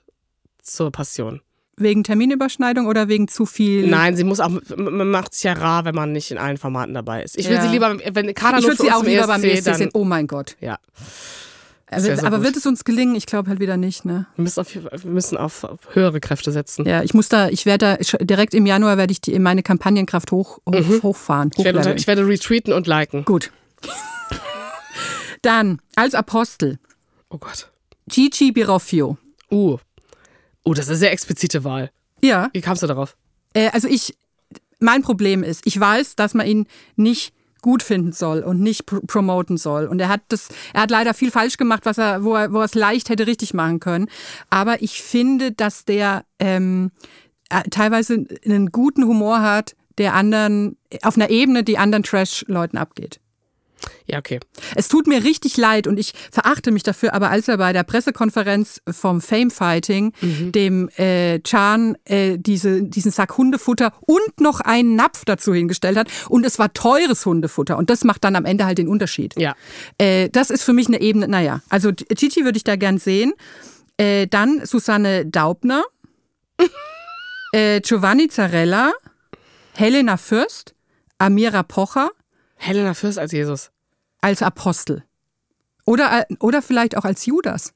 zur 0.62 0.90
Passion. 0.92 1.40
Wegen 1.76 2.04
Terminüberschneidung 2.04 2.86
oder 2.86 3.08
wegen 3.08 3.28
zu 3.28 3.46
viel. 3.46 3.86
Nein, 3.88 4.16
sie 4.16 4.24
muss 4.24 4.40
auch, 4.40 4.50
man 4.76 5.10
macht 5.10 5.34
sich 5.34 5.44
ja 5.44 5.52
rar, 5.54 5.84
wenn 5.84 5.94
man 5.94 6.12
nicht 6.12 6.30
in 6.30 6.38
allen 6.38 6.56
Formaten 6.56 6.94
dabei 6.94 7.22
ist. 7.22 7.38
Ich 7.38 7.48
will 7.48 7.56
Ja. 7.56 7.62
sie 7.62 7.68
lieber, 7.68 7.96
wenn 8.12 8.34
Kader 8.34 8.58
ich 8.58 8.64
würde 8.66 8.82
sie 8.82 8.92
auch 8.92 9.04
lieber 9.04 9.26
beim 9.26 9.42
ESC 9.42 9.64
dann, 9.64 9.74
sehen. 9.76 9.90
Oh 9.94 10.04
mein 10.04 10.26
Gott. 10.26 10.56
Ja. 10.60 10.78
Also, 11.86 12.10
aber 12.26 12.38
gut. 12.38 12.46
wird 12.46 12.56
es 12.56 12.66
uns 12.66 12.84
gelingen? 12.84 13.14
Ich 13.14 13.26
glaube 13.26 13.48
halt 13.50 13.60
wieder 13.60 13.76
nicht, 13.76 14.04
ne? 14.04 14.26
Wir 14.36 14.42
müssen 14.42 14.60
auf, 14.60 14.74
wir 14.74 15.10
müssen 15.10 15.36
auf, 15.36 15.64
auf 15.64 15.80
höhere 15.92 16.18
Kräfte 16.18 16.50
setzen. 16.50 16.86
Ja, 16.86 17.02
ich 17.02 17.14
muss 17.14 17.28
da, 17.28 17.48
ich 17.48 17.66
werde 17.66 17.98
da 18.08 18.16
direkt 18.24 18.54
im 18.54 18.66
Januar 18.66 18.96
werde 18.96 19.12
ich 19.12 19.20
die, 19.20 19.38
meine 19.38 19.62
Kampagnenkraft 19.62 20.32
hoch, 20.32 20.58
hoch, 20.68 21.02
hochfahren. 21.02 21.48
Mhm. 21.48 21.54
Ich 21.58 21.64
werde, 21.64 21.94
ich 21.94 22.06
werde 22.06 22.26
retweeten 22.26 22.72
und 22.72 22.86
liken. 22.86 23.24
Gut. 23.24 23.52
Dann 25.42 25.78
als 25.94 26.14
Apostel 26.14 26.78
Oh 27.28 27.38
Gott. 27.38 27.70
Gigi 28.08 28.52
Biraffio. 28.52 29.18
Uh. 29.50 29.78
Uh, 30.64 30.74
das 30.74 30.86
ist 30.86 30.90
eine 30.90 30.98
sehr 30.98 31.12
explizite 31.12 31.64
Wahl. 31.64 31.90
Ja. 32.20 32.48
Wie 32.52 32.60
kamst 32.60 32.82
du 32.82 32.86
darauf? 32.86 33.16
Äh, 33.52 33.70
also 33.70 33.88
ich, 33.88 34.16
mein 34.80 35.02
Problem 35.02 35.42
ist, 35.42 35.62
ich 35.66 35.78
weiß, 35.78 36.16
dass 36.16 36.34
man 36.34 36.46
ihn 36.46 36.66
nicht 36.96 37.32
gut 37.64 37.82
finden 37.82 38.12
soll 38.12 38.40
und 38.40 38.60
nicht 38.60 38.84
pr 38.84 39.00
promoten 39.06 39.56
soll. 39.56 39.86
Und 39.86 39.98
er 39.98 40.08
hat 40.08 40.20
das, 40.28 40.48
er 40.74 40.82
hat 40.82 40.90
leider 40.90 41.14
viel 41.14 41.30
falsch 41.30 41.56
gemacht, 41.56 41.86
was 41.86 41.96
er, 41.96 42.22
wo 42.22 42.34
er, 42.34 42.52
wo 42.52 42.58
er 42.58 42.66
es 42.66 42.74
leicht 42.74 43.08
hätte 43.08 43.26
richtig 43.26 43.54
machen 43.54 43.80
können. 43.80 44.08
Aber 44.50 44.82
ich 44.82 45.02
finde, 45.02 45.52
dass 45.52 45.86
der 45.86 46.24
ähm, 46.38 46.90
äh, 47.48 47.62
teilweise 47.70 48.26
einen 48.44 48.70
guten 48.70 49.04
Humor 49.04 49.40
hat, 49.40 49.74
der 49.96 50.12
anderen, 50.12 50.76
auf 51.02 51.16
einer 51.16 51.30
Ebene, 51.30 51.64
die 51.64 51.78
anderen 51.78 52.02
Trash-Leuten 52.02 52.76
abgeht. 52.76 53.20
Ja, 54.06 54.18
okay. 54.18 54.38
Es 54.74 54.88
tut 54.88 55.06
mir 55.06 55.24
richtig 55.24 55.56
leid 55.56 55.86
und 55.86 55.98
ich 55.98 56.12
verachte 56.30 56.70
mich 56.70 56.82
dafür, 56.82 57.14
aber 57.14 57.30
als 57.30 57.48
er 57.48 57.56
bei 57.56 57.72
der 57.72 57.84
Pressekonferenz 57.84 58.82
vom 58.90 59.22
Fame 59.22 59.50
Fighting 59.50 60.12
dem 60.20 60.90
äh, 60.96 61.40
Chan 61.40 61.96
äh, 62.04 62.36
diese, 62.38 62.82
diesen 62.82 63.10
Sack 63.10 63.38
Hundefutter 63.38 63.94
und 64.00 64.40
noch 64.40 64.60
einen 64.60 64.94
Napf 64.94 65.24
dazu 65.24 65.54
hingestellt 65.54 65.96
hat 65.96 66.08
und 66.28 66.44
es 66.44 66.58
war 66.58 66.72
teures 66.74 67.24
Hundefutter 67.24 67.78
und 67.78 67.88
das 67.88 68.04
macht 68.04 68.24
dann 68.24 68.36
am 68.36 68.44
Ende 68.44 68.66
halt 68.66 68.76
den 68.76 68.88
Unterschied. 68.88 69.34
Ja. 69.38 69.54
Äh, 69.96 70.28
das 70.28 70.50
ist 70.50 70.64
für 70.64 70.74
mich 70.74 70.88
eine 70.88 71.00
Ebene, 71.00 71.26
naja, 71.26 71.62
also 71.70 71.90
Gigi 71.92 72.44
würde 72.44 72.58
ich 72.58 72.64
da 72.64 72.76
gern 72.76 72.98
sehen. 72.98 73.32
Äh, 73.96 74.26
dann 74.26 74.66
Susanne 74.66 75.24
Daubner, 75.24 75.84
äh, 77.52 77.80
Giovanni 77.80 78.28
Zarella, 78.28 78.92
Helena 79.72 80.18
Fürst, 80.18 80.74
Amira 81.18 81.62
Pocher, 81.62 82.10
Helena 82.56 82.94
Fürst 82.94 83.18
als 83.18 83.32
Jesus. 83.32 83.70
Als 84.24 84.42
Apostel. 84.42 85.04
Oder, 85.84 86.26
äh, 86.30 86.34
oder 86.40 86.62
vielleicht 86.62 86.96
auch 86.96 87.04
als 87.04 87.26
Judas. 87.26 87.74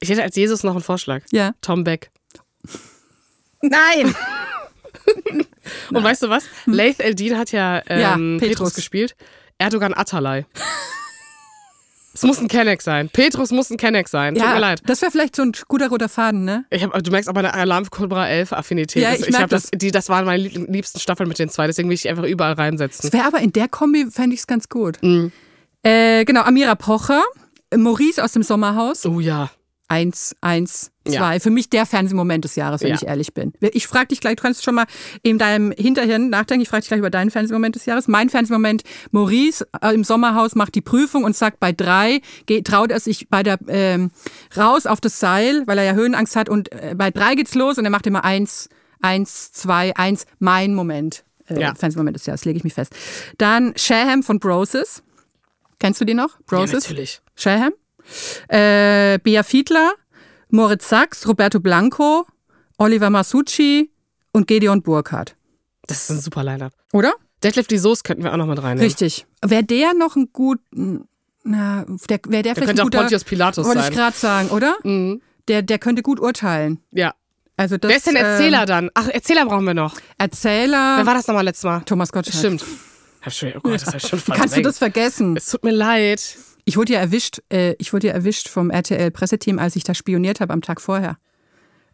Ich 0.00 0.08
hätte 0.08 0.22
als 0.22 0.34
Jesus 0.34 0.62
noch 0.64 0.72
einen 0.72 0.82
Vorschlag. 0.82 1.22
Ja. 1.30 1.52
Tom 1.60 1.84
Beck. 1.84 2.10
Nein! 3.62 4.14
Und 5.92 6.02
weißt 6.02 6.22
du 6.24 6.28
was? 6.28 6.44
Laith 6.66 7.00
Eldin 7.00 7.38
hat 7.38 7.52
ja, 7.52 7.82
ähm, 7.86 8.00
Ja, 8.00 8.16
Petrus. 8.16 8.48
Petrus. 8.48 8.74
gespielt. 8.74 9.14
Erdogan 9.58 9.94
Atalay. 9.94 10.44
Es 12.12 12.22
muss 12.24 12.40
ein 12.40 12.48
Kenneck 12.48 12.82
sein. 12.82 13.08
Petrus 13.08 13.50
muss 13.52 13.70
ein 13.70 13.76
Kenneck 13.76 14.08
sein. 14.08 14.34
Tut 14.34 14.42
ja, 14.42 14.54
mir 14.54 14.58
leid. 14.60 14.82
das 14.86 15.00
wäre 15.00 15.12
vielleicht 15.12 15.36
so 15.36 15.42
ein 15.42 15.52
guter 15.68 15.88
roter 15.88 16.08
Faden, 16.08 16.44
ne? 16.44 16.64
Ich 16.70 16.82
hab, 16.82 16.92
du 17.04 17.10
merkst 17.10 17.28
aber 17.28 17.38
eine 17.40 17.54
Alarm 17.54 17.88
Cobra 17.88 18.28
11 18.28 18.52
Affinität. 18.52 19.02
Ja, 19.02 19.10
Das- 19.12 19.20
ich 19.20 19.28
ich 19.28 19.32
merk 19.38 19.48
das, 19.50 19.68
die, 19.72 19.92
das 19.92 20.08
waren 20.08 20.24
meine 20.24 20.42
lieb- 20.42 20.66
liebsten 20.68 20.98
Staffeln 20.98 21.28
mit 21.28 21.38
den 21.38 21.48
zwei, 21.50 21.66
deswegen 21.68 21.88
will 21.88 21.94
ich 21.94 22.02
die 22.02 22.08
einfach 22.10 22.24
überall 22.24 22.54
reinsetzen. 22.54 23.02
Das 23.08 23.12
wäre 23.12 23.26
aber 23.26 23.38
in 23.38 23.52
der 23.52 23.68
Kombi, 23.68 24.06
fände 24.10 24.34
ich 24.34 24.40
es 24.40 24.46
ganz 24.48 24.68
gut. 24.68 24.98
Mhm. 25.02 25.30
Äh, 25.82 26.24
genau, 26.24 26.42
Amira 26.42 26.74
Pocher, 26.74 27.22
Maurice 27.74 28.22
aus 28.22 28.32
dem 28.32 28.42
Sommerhaus. 28.42 29.06
Oh 29.06 29.20
ja. 29.20 29.50
Eins, 29.88 30.36
eins, 30.40 30.92
Ja. 31.08 31.18
zwei. 31.18 31.40
Für 31.40 31.50
mich 31.50 31.68
der 31.68 31.84
Fernsehmoment 31.84 32.44
des 32.44 32.54
Jahres, 32.54 32.80
wenn 32.82 32.90
Ja. 32.90 32.94
ich 32.94 33.06
ehrlich 33.08 33.34
bin. 33.34 33.52
Ich 33.60 33.88
frage 33.88 34.08
dich 34.08 34.20
gleich, 34.20 34.36
du 34.36 34.42
kannst 34.42 34.62
schon 34.62 34.76
mal 34.76 34.84
in 35.24 35.36
deinem 35.36 35.72
Hinterhirn 35.72 36.30
nachdenken, 36.30 36.62
ich 36.62 36.68
frage 36.68 36.82
dich 36.82 36.88
gleich 36.88 37.00
über 37.00 37.10
deinen 37.10 37.32
Fernsehmoment 37.32 37.74
des 37.74 37.86
Jahres. 37.86 38.06
Mein 38.06 38.28
Fernsehmoment, 38.30 38.82
Maurice 39.10 39.66
äh, 39.82 39.92
im 39.92 40.04
Sommerhaus 40.04 40.54
macht 40.54 40.76
die 40.76 40.80
Prüfung 40.80 41.24
und 41.24 41.34
sagt, 41.34 41.58
bei 41.58 41.72
drei 41.72 42.20
geht, 42.46 42.68
traut 42.68 42.92
er 42.92 43.00
sich 43.00 43.28
bei 43.30 43.42
der 43.42 43.58
ähm, 43.66 44.12
raus 44.56 44.86
auf 44.86 45.00
das 45.00 45.18
Seil, 45.18 45.64
weil 45.66 45.78
er 45.78 45.84
ja 45.84 45.92
Höhenangst 45.94 46.36
hat 46.36 46.48
und 46.48 46.70
äh, 46.72 46.94
bei 46.96 47.10
drei 47.10 47.34
geht's 47.34 47.56
los 47.56 47.76
und 47.76 47.84
er 47.84 47.90
macht 47.90 48.06
immer 48.06 48.24
eins, 48.24 48.68
eins, 49.02 49.50
zwei, 49.50 49.96
eins, 49.96 50.24
mein 50.38 50.72
Moment. 50.74 51.24
Äh, 51.48 51.60
Ja. 51.60 51.74
Fernsehmoment 51.74 52.14
des 52.16 52.26
Jahres, 52.26 52.44
lege 52.44 52.58
ich 52.58 52.64
mich 52.64 52.74
fest. 52.74 52.94
Dann 53.38 53.72
Shaham 53.74 54.22
von 54.22 54.38
Broses. 54.38 55.02
Kennst 55.80 56.00
du 56.00 56.04
die 56.04 56.14
noch? 56.14 56.38
Ja, 56.38 56.44
Broses? 56.46 56.84
natürlich. 56.84 57.20
Shaham. 57.34 57.72
Äh, 58.48 59.18
Bea 59.18 59.42
Fiedler, 59.42 59.92
Moritz 60.50 60.88
Sachs, 60.88 61.26
Roberto 61.26 61.58
Blanco, 61.58 62.26
Oliver 62.78 63.10
Masucci 63.10 63.90
und 64.32 64.46
Gedeon 64.46 64.82
Burkhardt. 64.82 65.36
Das 65.86 66.02
ist 66.04 66.10
ein 66.10 66.20
super 66.20 66.44
Line-Up. 66.44 66.72
Oder? 66.92 67.14
Detlef 67.42 67.66
die 67.66 67.78
Soße 67.78 68.02
könnten 68.04 68.22
wir 68.22 68.32
auch 68.32 68.36
noch 68.36 68.46
mit 68.46 68.58
reinnehmen. 68.62 68.84
Richtig. 68.84 69.26
Wäre 69.44 69.64
der 69.64 69.94
noch 69.94 70.14
ein 70.16 70.28
gut, 70.32 70.60
na, 71.42 71.84
der, 72.08 72.20
wäre 72.28 72.42
der 72.42 72.42
Der 72.42 72.54
vielleicht 72.54 72.56
könnte 72.56 72.70
ein 72.70 72.80
auch 72.80 72.84
guter, 72.84 72.98
Pontius 72.98 73.24
Pilatus 73.24 73.66
wollte 73.66 73.80
sein. 73.80 73.90
ich 73.92 73.96
gerade 73.96 74.16
sagen, 74.16 74.48
oder? 74.50 74.76
Mhm. 74.82 75.22
Der, 75.48 75.62
der 75.62 75.78
könnte 75.78 76.02
gut 76.02 76.20
urteilen. 76.20 76.80
Ja. 76.92 77.14
Also 77.56 77.76
das, 77.76 77.88
Wer 77.90 77.96
ist 77.96 78.06
denn 78.06 78.16
Erzähler 78.16 78.60
ähm, 78.60 78.66
dann? 78.66 78.90
Ach, 78.94 79.08
Erzähler 79.08 79.46
brauchen 79.46 79.66
wir 79.66 79.74
noch. 79.74 79.96
Erzähler. 80.18 80.96
Wer 80.98 81.06
war 81.06 81.14
das 81.14 81.26
nochmal 81.26 81.44
letztes 81.44 81.64
Mal? 81.64 81.80
Thomas 81.84 82.12
Gottschalk. 82.12 82.36
Stimmt. 82.38 82.64
Hab 83.22 83.32
schon, 83.32 83.52
oh 83.56 83.60
Gott, 83.60 83.74
das 83.74 83.86
hab 83.86 83.96
ich 83.96 84.06
schon 84.06 84.18
Wie 84.26 84.32
kannst 84.32 84.56
du 84.56 84.62
das 84.62 84.78
vergessen? 84.78 85.36
Es 85.36 85.46
tut 85.46 85.64
mir 85.64 85.72
leid. 85.72 86.36
Ich 86.64 86.76
wurde 86.76 86.92
ja 86.92 87.00
erwischt, 87.00 87.40
äh, 87.52 87.74
ich 87.78 87.92
wurde 87.92 88.08
ja 88.08 88.12
erwischt 88.12 88.48
vom 88.48 88.70
RTL-Presseteam, 88.70 89.58
als 89.58 89.76
ich 89.76 89.84
da 89.84 89.94
spioniert 89.94 90.40
habe 90.40 90.52
am 90.52 90.62
Tag 90.62 90.80
vorher. 90.80 91.18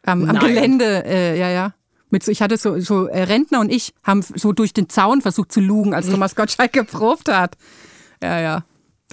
Am, 0.04 0.28
am. 0.28 0.38
Gelände, 0.38 1.04
äh, 1.04 1.38
ja, 1.38 1.50
ja. 1.50 1.74
Mit 2.10 2.22
so, 2.22 2.30
ich 2.30 2.40
hatte 2.40 2.56
so, 2.56 2.78
so 2.78 3.06
äh, 3.06 3.24
Rentner 3.24 3.60
und 3.60 3.72
ich 3.72 3.92
haben 4.04 4.22
so 4.22 4.52
durch 4.52 4.72
den 4.72 4.88
Zaun 4.88 5.22
versucht 5.22 5.50
zu 5.50 5.60
lugen, 5.60 5.94
als 5.94 6.08
Thomas 6.08 6.34
Gottschalk 6.36 6.72
geprobt 6.72 7.28
hat. 7.28 7.56
Ja, 8.22 8.40
ja. 8.40 8.64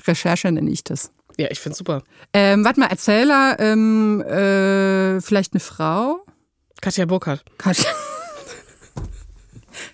Recherche 0.06 0.52
nenne 0.52 0.70
ich 0.70 0.84
das. 0.84 1.12
Ja, 1.38 1.48
ich 1.50 1.60
find's 1.60 1.80
super. 1.80 2.04
Ähm, 2.34 2.64
warte 2.64 2.80
mal, 2.80 2.88
Erzähler, 2.88 3.58
ähm, 3.60 4.22
äh, 4.22 5.20
vielleicht 5.22 5.54
eine 5.54 5.60
Frau? 5.60 6.24
Katja 6.82 7.06
Burkhardt. 7.06 7.44
Katja, 7.58 7.90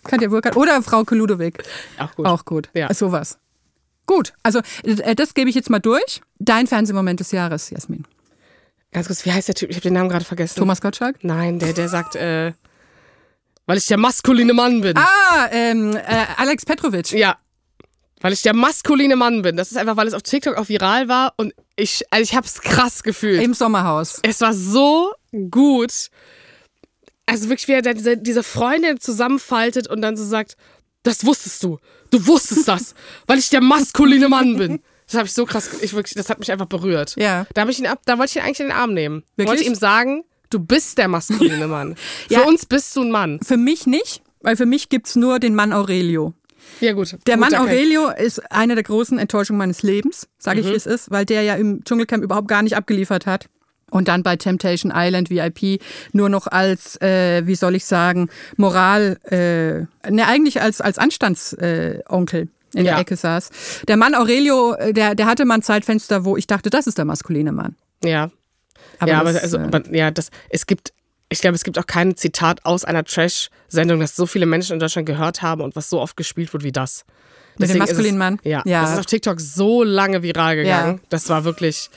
Katja 0.03 0.29
Burkhardt 0.29 0.57
oder 0.57 0.81
Frau 0.81 1.03
Ludowig. 1.09 1.57
Auch 1.97 2.15
gut. 2.15 2.25
Auch 2.25 2.45
gut. 2.45 2.69
Ja. 2.73 2.93
Sowas. 2.93 3.37
Gut, 4.05 4.33
also 4.41 4.61
äh, 4.83 5.13
das 5.13 5.35
gebe 5.35 5.49
ich 5.49 5.55
jetzt 5.55 5.69
mal 5.69 5.79
durch. 5.79 6.21
Dein 6.39 6.65
Fernsehmoment 6.65 7.19
des 7.19 7.31
Jahres, 7.31 7.69
Jasmin. 7.69 8.05
Ganz 8.91 9.05
kurz, 9.05 9.23
wie 9.23 9.31
heißt 9.31 9.47
der 9.47 9.55
Typ? 9.55 9.69
Ich 9.69 9.75
habe 9.75 9.83
den 9.83 9.93
Namen 9.93 10.09
gerade 10.09 10.25
vergessen. 10.25 10.57
Thomas 10.57 10.81
Gottschalk? 10.81 11.23
Nein, 11.23 11.59
der, 11.59 11.73
der 11.73 11.89
sagt, 11.89 12.15
äh, 12.15 12.53
weil 13.67 13.77
ich 13.77 13.85
der 13.85 13.97
maskuline 13.97 14.53
Mann 14.53 14.81
bin. 14.81 14.97
Ah, 14.97 15.47
ähm, 15.51 15.95
äh, 15.95 16.25
Alex 16.37 16.65
Petrovic. 16.65 17.11
Ja. 17.11 17.37
Weil 18.19 18.33
ich 18.33 18.41
der 18.41 18.55
maskuline 18.55 19.15
Mann 19.15 19.43
bin. 19.43 19.55
Das 19.55 19.69
ist 19.69 19.77
einfach, 19.77 19.95
weil 19.95 20.07
es 20.07 20.15
auf 20.15 20.23
TikTok 20.23 20.57
auch 20.57 20.69
viral 20.69 21.07
war 21.07 21.33
und 21.37 21.53
ich, 21.75 22.03
also 22.09 22.23
ich 22.23 22.35
hab's 22.35 22.61
krass 22.61 23.03
gefühlt. 23.03 23.43
Im 23.43 23.53
Sommerhaus. 23.53 24.19
Es 24.23 24.41
war 24.41 24.55
so 24.55 25.13
gut. 25.51 26.09
Also 27.31 27.49
wirklich, 27.49 27.67
wie 27.67 27.73
er 27.73 27.81
da 27.81 27.93
diese, 27.93 28.17
diese 28.17 28.43
Freundin 28.43 28.99
zusammenfaltet 28.99 29.87
und 29.87 30.01
dann 30.01 30.17
so 30.17 30.23
sagt, 30.23 30.55
das 31.03 31.25
wusstest 31.25 31.63
du. 31.63 31.77
Du 32.11 32.25
wusstest 32.27 32.67
das, 32.67 32.93
weil 33.27 33.39
ich 33.39 33.49
der 33.49 33.61
maskuline 33.61 34.27
Mann 34.29 34.57
bin. 34.57 34.81
Das 35.07 35.15
habe 35.15 35.25
ich 35.27 35.33
so 35.33 35.45
krass, 35.45 35.69
ich 35.81 35.93
wirklich, 35.93 36.13
das 36.13 36.29
hat 36.29 36.39
mich 36.39 36.51
einfach 36.51 36.67
berührt. 36.67 37.15
Ja. 37.17 37.47
Da, 37.53 37.61
hab 37.61 37.69
ich 37.69 37.79
ihn 37.79 37.87
ab, 37.87 38.01
da 38.05 38.17
wollte 38.19 38.31
ich 38.31 38.35
ihn 38.35 38.41
eigentlich 38.43 38.59
in 38.59 38.67
den 38.67 38.75
Arm 38.75 38.93
nehmen. 38.93 39.23
Wirklich? 39.35 39.47
Wollte 39.47 39.63
ihm 39.63 39.75
sagen, 39.75 40.23
du 40.49 40.59
bist 40.59 40.97
der 40.97 41.07
maskuline 41.07 41.67
Mann. 41.67 41.95
Ja. 42.29 42.39
Für 42.41 42.45
uns 42.47 42.65
bist 42.65 42.95
du 42.95 43.01
ein 43.01 43.11
Mann. 43.11 43.39
Für 43.43 43.57
mich 43.57 43.87
nicht, 43.87 44.21
weil 44.41 44.55
für 44.55 44.65
mich 44.67 44.89
gibt's 44.89 45.15
nur 45.15 45.39
den 45.39 45.55
Mann 45.55 45.73
Aurelio. 45.73 46.33
Ja, 46.81 46.93
gut. 46.93 47.15
Der 47.25 47.35
gut, 47.35 47.41
Mann 47.41 47.51
kann- 47.53 47.61
Aurelio 47.67 48.09
ist 48.09 48.39
eine 48.51 48.75
der 48.75 48.83
großen 48.83 49.17
Enttäuschungen 49.17 49.57
meines 49.57 49.81
Lebens, 49.81 50.27
sage 50.37 50.59
ich, 50.59 50.67
Mhm. 50.67 50.71
wie 50.71 50.75
es 50.75 50.85
ist, 50.85 51.09
weil 51.09 51.25
der 51.25 51.41
ja 51.41 51.55
im 51.55 51.83
Dschungelcamp 51.83 52.23
überhaupt 52.23 52.47
gar 52.47 52.61
nicht 52.61 52.75
abgeliefert 52.75 53.25
hat. 53.25 53.47
Und 53.91 54.07
dann 54.07 54.23
bei 54.23 54.35
Temptation 54.35 54.91
Island 54.95 55.29
VIP 55.29 55.81
nur 56.11 56.29
noch 56.29 56.47
als, 56.47 56.99
äh, 57.01 57.45
wie 57.47 57.55
soll 57.55 57.75
ich 57.75 57.85
sagen, 57.85 58.29
Moral, 58.57 59.17
äh, 59.29 60.11
ne, 60.11 60.27
eigentlich 60.27 60.61
als, 60.61 60.81
als 60.81 60.97
Anstandsonkel 60.97 62.41
äh, 62.41 62.47
in 62.77 62.85
Ja. 62.85 62.93
der 62.93 62.99
Ecke 62.99 63.15
saß. 63.15 63.49
Der 63.87 63.97
Mann 63.97 64.13
Aurelio, 64.15 64.73
äh, 64.75 64.93
der, 64.93 65.15
der 65.15 65.25
hatte 65.25 65.45
mal 65.45 65.55
ein 65.55 65.61
Zeitfenster, 65.63 66.23
wo 66.25 66.37
ich 66.37 66.47
dachte, 66.47 66.69
das 66.69 66.87
ist 66.87 66.97
der 66.97 67.05
maskuline 67.05 67.51
Mann. 67.51 67.75
Ja. 68.03 68.29
Aber 68.99 69.11
ja, 69.11 69.19
aber, 69.19 69.33
das, 69.33 69.43
also, 69.43 69.57
äh, 69.57 69.61
aber 69.61 69.95
ja, 69.95 70.11
das, 70.11 70.29
es 70.49 70.65
gibt, 70.65 70.93
ich 71.29 71.41
glaube, 71.41 71.55
es 71.55 71.63
gibt 71.63 71.77
auch 71.79 71.85
kein 71.87 72.15
Zitat 72.15 72.65
aus 72.65 72.85
einer 72.85 73.03
Trash-Sendung, 73.03 73.99
das 73.99 74.15
so 74.15 74.25
viele 74.25 74.45
Menschen 74.45 74.73
in 74.73 74.79
Deutschland 74.79 75.05
gehört 75.07 75.41
haben 75.41 75.61
und 75.61 75.75
was 75.75 75.89
so 75.89 75.99
oft 75.99 76.15
gespielt 76.17 76.51
wird 76.53 76.63
wie 76.63 76.71
das. 76.71 77.05
Mit 77.59 77.69
dem 77.69 77.77
maskulinen 77.77 78.15
es, 78.15 78.17
Mann? 78.19 78.39
Ja, 78.43 78.61
Ja. 78.65 78.81
Das 78.81 78.93
ist 78.93 78.99
auf 78.99 79.05
TikTok 79.05 79.39
so 79.39 79.83
lange 79.83 80.23
viral 80.23 80.55
gegangen. 80.55 80.95
Ja. 80.95 80.99
Das 81.09 81.29
war 81.29 81.43
wirklich, 81.43 81.89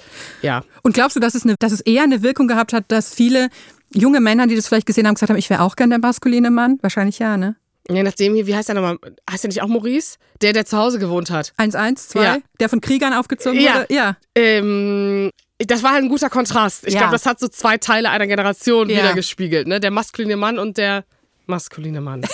ja. 0.43 0.63
Und 0.83 0.93
glaubst 0.95 1.17
du, 1.17 1.21
dass 1.21 1.35
es, 1.35 1.45
eine, 1.45 1.55
dass 1.59 1.73
es 1.73 1.81
eher 1.81 2.03
eine 2.03 2.23
Wirkung 2.23 2.49
gehabt 2.49 2.73
hat, 2.73 2.85
dass 2.89 3.15
viele 3.15 3.49
junge 3.95 4.21
Männer, 4.21 4.47
die 4.47 4.57
das 4.57 4.67
vielleicht 4.69 4.87
gesehen 4.87 5.07
haben, 5.07 5.15
gesagt 5.15 5.31
haben, 5.31 5.37
ich 5.39 5.49
wäre 5.51 5.63
auch 5.63 5.77
gern 5.77 5.91
der 5.91 5.99
maskuline 5.99 6.51
Mann? 6.51 6.79
Wahrscheinlich 6.83 7.19
ja, 7.19 7.37
ne? 7.37 7.57
Je 7.91 8.03
nachdem 8.05 8.35
hier, 8.35 8.47
wie 8.47 8.55
heißt 8.55 8.69
der 8.69 8.77
nochmal? 8.77 8.97
Heißt 9.31 9.43
der 9.45 9.49
nicht 9.49 9.61
auch 9.61 9.67
Maurice? 9.69 10.17
Der, 10.41 10.53
der 10.53 10.65
zu 10.65 10.77
Hause 10.79 10.99
gewohnt 11.01 11.31
hat. 11.31 11.53
1-1, 11.59 11.97
2, 12.11 12.25
Ja. 12.25 12.39
der 12.61 12.69
von 12.69 12.81
Kriegern 12.81 13.13
aufgezogen 13.13 13.61
Ja. 13.61 13.75
wurde? 13.75 13.87
Ja. 13.93 14.17
Ähm, 14.37 15.31
das 15.59 15.83
war 15.83 15.93
halt 15.93 16.05
ein 16.05 16.09
guter 16.09 16.31
Kontrast. 16.31 16.87
Ich 16.87 16.95
Ja. 16.95 17.01
glaube, 17.01 17.13
das 17.13 17.27
hat 17.27 17.41
so 17.41 17.49
zwei 17.49 17.79
Teile 17.79 18.11
einer 18.11 18.27
Generation 18.29 18.89
Ja. 18.89 18.99
wiedergespiegelt. 18.99 19.67
Ne? 19.67 19.81
Der 19.81 19.91
maskuline 19.91 20.37
Mann 20.37 20.59
und 20.61 20.77
der 20.77 21.05
maskuline 21.47 22.01
Mann. 22.01 22.23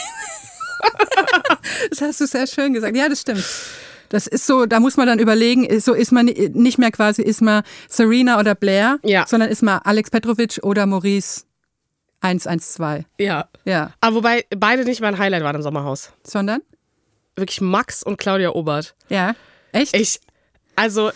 Das 1.91 2.01
hast 2.01 2.21
du 2.21 2.27
sehr 2.27 2.47
schön 2.47 2.73
gesagt. 2.73 2.97
Ja, 2.97 3.09
das 3.09 3.21
stimmt. 3.21 3.45
Das 4.09 4.27
ist 4.27 4.47
so, 4.47 4.65
da 4.67 4.81
muss 4.81 4.97
man 4.97 5.07
dann 5.07 5.19
überlegen, 5.19 5.81
so 5.81 5.93
ist 5.93 6.13
man 6.13 6.27
ni- 6.27 6.51
nicht 6.55 6.79
mehr 6.79 6.91
quasi, 6.91 7.23
ist 7.23 7.43
man 7.43 7.63
Serena 7.89 8.39
oder 8.41 8.55
Blair, 8.55 8.99
Ja. 9.03 9.27
sondern 9.29 9.51
ist 9.51 9.63
man 9.63 9.81
Alex 9.85 10.11
Petrovic 10.11 10.61
oder 10.63 10.87
Maurice 10.87 11.43
112. 12.21 13.05
ja. 13.19 13.49
Ja. 13.65 13.93
Aber 14.01 14.17
wobei 14.17 14.45
beide 14.57 14.85
nicht 14.85 15.01
mein 15.01 15.19
Highlight 15.19 15.43
waren 15.45 15.57
im 15.57 15.63
Sommerhaus. 15.63 16.11
Sondern? 16.25 16.63
Wirklich 17.37 17.61
Max 17.61 18.03
und 18.03 18.17
Claudia 18.19 18.51
Obert. 18.51 18.95
Ja. 19.09 19.35
Echt? 19.73 19.95
Ich, 19.95 20.21
also, 20.75 21.11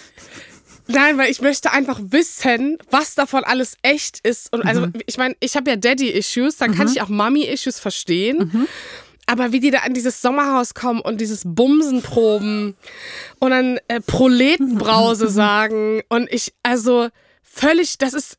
nein, 0.87 1.17
weil 1.19 1.31
ich 1.31 1.41
möchte 1.41 1.73
einfach 1.73 1.99
wissen, 2.03 2.77
was 2.91 3.15
davon 3.15 3.43
alles 3.45 3.77
echt 3.83 4.21
ist. 4.23 4.53
Und 4.53 4.63
also, 4.67 4.89
ich 5.07 5.17
meine, 5.17 5.35
ich 5.41 5.57
habe 5.57 5.71
ja 5.71 5.77
Daddy-Issues, 5.77 6.59
dann 6.59 6.75
kann 6.75 6.89
ich 6.89 7.01
auch 7.01 7.09
Mummy-Issues 7.09 7.81
verstehen. 7.81 8.69
Aber 9.33 9.51
wie 9.51 9.61
die 9.61 9.71
da 9.71 9.79
an 9.79 9.95
dieses 9.95 10.21
Sommerhaus 10.21 10.75
kommen 10.75 11.01
und 11.01 11.19
dieses 11.19 11.41
Bumsen 11.47 12.03
proben 12.03 12.77
und 13.39 13.51
dann 13.51 13.79
äh, 13.89 14.03
Proletenbrause 14.03 15.29
sagen 15.31 16.03
und 16.11 16.31
ich, 16.31 16.53
also 16.63 17.09
völlig, 17.43 17.97
das 17.97 18.13
ist, 18.13 18.37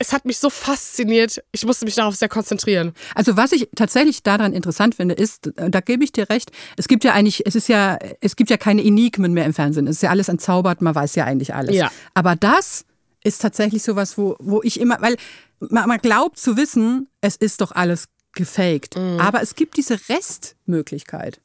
es 0.00 0.12
hat 0.12 0.24
mich 0.24 0.38
so 0.38 0.50
fasziniert, 0.50 1.40
ich 1.52 1.64
musste 1.64 1.84
mich 1.84 1.94
darauf 1.94 2.16
sehr 2.16 2.28
konzentrieren. 2.28 2.92
Also 3.14 3.36
was 3.36 3.52
ich 3.52 3.68
tatsächlich 3.76 4.24
daran 4.24 4.52
interessant 4.52 4.96
finde, 4.96 5.14
ist, 5.14 5.52
da 5.54 5.80
gebe 5.80 6.02
ich 6.02 6.10
dir 6.10 6.28
recht, 6.28 6.50
es 6.76 6.88
gibt 6.88 7.04
ja 7.04 7.12
eigentlich, 7.12 7.46
es 7.46 7.54
ist 7.54 7.68
ja, 7.68 7.96
es 8.20 8.34
gibt 8.34 8.50
ja 8.50 8.56
keine 8.56 8.82
Enigmen 8.82 9.32
mehr 9.32 9.44
im 9.44 9.54
Fernsehen. 9.54 9.86
Es 9.86 9.96
ist 9.96 10.02
ja 10.02 10.10
alles 10.10 10.28
entzaubert, 10.28 10.82
man 10.82 10.96
weiß 10.96 11.14
ja 11.14 11.24
eigentlich 11.24 11.54
alles. 11.54 11.76
Ja. 11.76 11.92
Aber 12.14 12.34
das 12.34 12.84
ist 13.22 13.40
tatsächlich 13.40 13.84
sowas, 13.84 14.18
wo, 14.18 14.34
wo 14.40 14.60
ich 14.64 14.80
immer, 14.80 15.00
weil 15.00 15.14
man, 15.60 15.86
man 15.86 15.98
glaubt 15.98 16.36
zu 16.36 16.56
wissen, 16.56 17.06
es 17.20 17.36
ist 17.36 17.60
doch 17.60 17.70
alles 17.70 18.08
gefaked. 18.34 18.96
Mhm. 18.96 19.18
Aber 19.20 19.42
es 19.42 19.54
gibt 19.54 19.76
diese 19.76 19.98
Restmöglichkeit. 20.08 21.40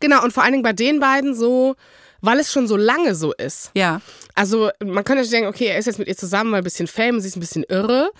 Genau, 0.00 0.22
und 0.22 0.32
vor 0.32 0.42
allen 0.42 0.52
Dingen 0.52 0.62
bei 0.62 0.72
den 0.72 1.00
beiden 1.00 1.34
so, 1.34 1.76
weil 2.20 2.38
es 2.38 2.52
schon 2.52 2.66
so 2.66 2.76
lange 2.76 3.14
so 3.14 3.32
ist. 3.32 3.70
Ja. 3.74 4.00
Also 4.34 4.70
man 4.84 5.04
könnte 5.04 5.28
denken, 5.28 5.48
okay, 5.48 5.66
er 5.66 5.78
ist 5.78 5.86
jetzt 5.86 5.98
mit 5.98 6.08
ihr 6.08 6.16
zusammen, 6.16 6.52
weil 6.52 6.58
ein 6.60 6.64
bisschen 6.64 6.86
Fame, 6.86 7.20
sie 7.20 7.28
ist 7.28 7.36
ein 7.36 7.40
bisschen 7.40 7.64
irre. 7.68 8.10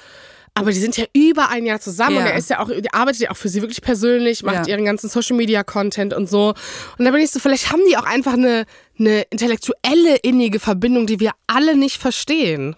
Aber 0.54 0.70
die 0.70 0.78
sind 0.78 0.98
ja 0.98 1.06
über 1.14 1.48
ein 1.48 1.64
Jahr 1.64 1.80
zusammen 1.80 2.16
Ja. 2.16 2.22
und 2.22 2.26
er 2.28 2.36
ist 2.36 2.50
ja 2.50 2.58
auch, 2.60 2.68
der 2.68 2.94
arbeitet 2.94 3.22
ja 3.22 3.30
auch 3.30 3.36
für 3.36 3.48
sie 3.48 3.62
wirklich 3.62 3.80
persönlich, 3.80 4.42
macht 4.42 4.66
Ja. 4.66 4.74
ihren 4.74 4.84
ganzen 4.84 5.08
Social 5.08 5.34
Media 5.36 5.62
Content 5.64 6.12
und 6.12 6.28
so. 6.28 6.52
Und 6.98 7.04
da 7.06 7.10
bin 7.10 7.22
ich 7.22 7.30
so, 7.30 7.40
vielleicht 7.40 7.72
haben 7.72 7.80
die 7.88 7.96
auch 7.96 8.04
einfach 8.04 8.34
eine, 8.34 8.66
eine 8.98 9.22
intellektuelle, 9.30 10.16
innige 10.22 10.60
Verbindung, 10.60 11.06
die 11.06 11.20
wir 11.20 11.30
alle 11.46 11.74
nicht 11.74 11.96
verstehen. 11.96 12.76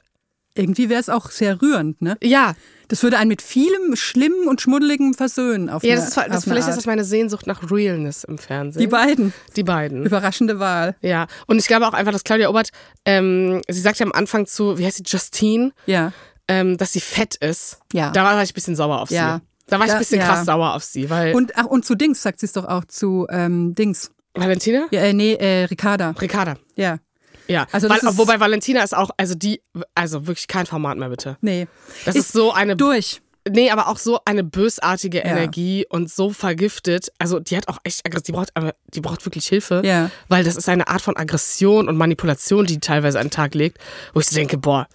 Irgendwie 0.57 0.89
wäre 0.89 1.01
es 1.01 1.09
auch 1.09 1.31
sehr 1.31 1.61
rührend, 1.61 2.01
ne? 2.01 2.17
Ja. 2.23 2.55
Das 2.89 3.03
würde 3.03 3.17
einen 3.19 3.29
mit 3.29 3.41
vielem 3.43 3.97
Schlimmen 3.97 4.47
und 4.47 4.61
Schmuddeligem 4.61 5.15
versöhnen. 5.15 5.71
Auf 5.71 5.83
Ja, 5.83 5.97
das 5.97 6.09
ist, 6.09 6.17
das, 6.17 6.31
auf 6.31 6.45
vielleicht 6.45 6.69
ist 6.69 6.77
das 6.77 6.87
meine 6.87 7.03
Sehnsucht 7.05 7.47
nach 7.47 7.71
Realness 7.71 8.25
im 8.25 8.37
Fernsehen. 8.39 8.81
Die 8.81 8.87
beiden. 8.87 9.33
Die 9.57 9.63
beiden. 9.65 10.05
Überraschende 10.05 10.59
Wahl. 10.61 10.95
Ja, 11.01 11.27
und 11.47 11.59
ich 11.59 11.67
glaube 11.67 11.89
auch 11.89 11.95
einfach, 11.95 12.13
dass 12.13 12.25
Claudia 12.25 12.49
Obert, 12.51 12.69
ähm, 13.07 13.63
sie 13.69 13.81
sagt 13.81 13.99
ja 14.01 14.07
am 14.07 14.13
Anfang 14.13 14.47
zu, 14.47 14.79
wie 14.79 14.85
heißt 14.85 14.99
sie, 14.99 15.03
Justine, 15.07 15.73
Ja. 15.87 16.13
ähm, 16.47 16.77
dass 16.77 16.93
sie 16.93 17.01
fett 17.01 17.37
ist. 17.37 17.79
Ja. 17.93 18.11
Da 18.11 18.23
war 18.23 18.41
ich 18.43 18.51
ein 18.51 18.55
bisschen 18.55 18.77
sauer 18.77 19.01
auf 19.01 19.11
Ja. 19.11 19.37
sie. 19.39 19.43
Da 19.67 19.79
war 19.79 19.87
ich 19.87 19.93
ein 19.93 19.99
bisschen 19.99 20.21
ja. 20.21 20.27
krass 20.27 20.45
sauer 20.45 20.75
auf 20.75 20.85
sie, 20.85 21.09
weil. 21.09 21.35
Und, 21.35 21.57
ach, 21.57 21.65
und 21.65 21.87
zu 21.87 21.95
Dings 21.95 22.23
sagt 22.23 22.39
sie 22.41 22.47
es 22.47 22.53
doch 22.53 22.67
auch 22.67 22.85
zu 22.85 23.27
ähm, 23.31 23.75
Dings. 23.75 24.11
Valentina? 24.35 24.87
Ja, 24.91 25.01
äh, 25.01 25.15
nee, 25.15 25.35
äh, 25.35 25.65
Ricarda. 25.65 26.11
Ricarda. 26.21 26.57
Ja. 26.77 26.99
Ja, 27.49 27.67
Also 27.73 27.89
weil, 27.89 27.99
ist- 27.99 28.17
wobei 28.19 28.41
Valentina 28.41 28.83
ist 28.83 28.97
auch, 28.97 29.11
also 29.17 29.35
die, 29.35 29.61
also 29.95 30.27
wirklich 30.27 30.49
kein 30.49 30.67
Format 30.67 30.97
mehr, 30.99 31.09
bitte. 31.11 31.37
Nee. 31.41 31.67
Das 32.05 32.17
ist, 32.17 32.33
so 32.33 32.53
eine. 32.53 32.77
Durch. 32.77 33.21
Nee, 33.47 33.71
aber 33.71 33.89
auch 33.89 33.99
so 33.99 34.21
eine 34.25 34.43
bösartige 34.43 35.19
Ja. 35.19 35.25
Energie 35.25 35.85
und 35.91 36.11
so 36.11 36.31
vergiftet. 36.31 37.13
Also 37.19 37.41
die 37.41 37.55
hat 37.59 37.69
auch 37.69 37.77
echt 37.85 38.07
aggressiv, 38.07 38.25
die 38.25 38.33
braucht, 38.33 38.53
die 38.95 39.01
braucht 39.03 39.27
wirklich 39.27 39.47
Hilfe. 39.47 39.83
Ja. 39.85 40.11
Weil 40.29 40.45
das 40.45 40.57
ist 40.57 40.67
eine 40.71 40.89
Art 40.89 41.03
von 41.03 41.15
Aggression 41.17 41.87
und 41.89 41.99
Manipulation, 41.99 42.65
die 42.65 42.75
die 42.75 42.81
teilweise 42.81 43.19
an 43.21 43.27
den 43.27 43.31
Tag 43.33 43.55
legt, 43.55 43.77
wo 44.15 44.21
ich 44.21 44.27
so 44.29 44.35
denke, 44.35 44.57
boah, 44.57 44.89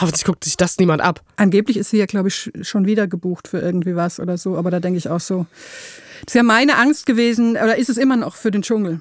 hoffentlich 0.00 0.22
guckt 0.24 0.44
sich 0.44 0.56
das 0.56 0.78
niemand 0.78 1.02
ab. 1.02 1.22
Angeblich 1.34 1.76
ist 1.76 1.90
sie 1.90 1.96
ja, 1.98 2.06
glaube 2.06 2.28
ich, 2.28 2.52
schon 2.62 2.86
wieder 2.86 3.08
gebucht 3.08 3.48
für 3.48 3.58
irgendwie 3.58 3.96
was 3.96 4.20
oder 4.20 4.38
so. 4.38 4.56
Aber 4.56 4.70
da 4.70 4.78
denke 4.78 4.98
ich 4.98 5.08
auch 5.08 5.18
so. 5.18 5.46
Das 6.20 6.28
ist 6.28 6.34
ja 6.34 6.44
meine 6.44 6.76
Angst 6.76 7.04
gewesen, 7.04 7.52
oder 7.56 7.76
ist 7.78 7.88
es 7.88 7.96
immer 7.96 8.16
noch 8.16 8.36
für 8.36 8.52
den 8.52 8.62
Dschungel? 8.62 9.00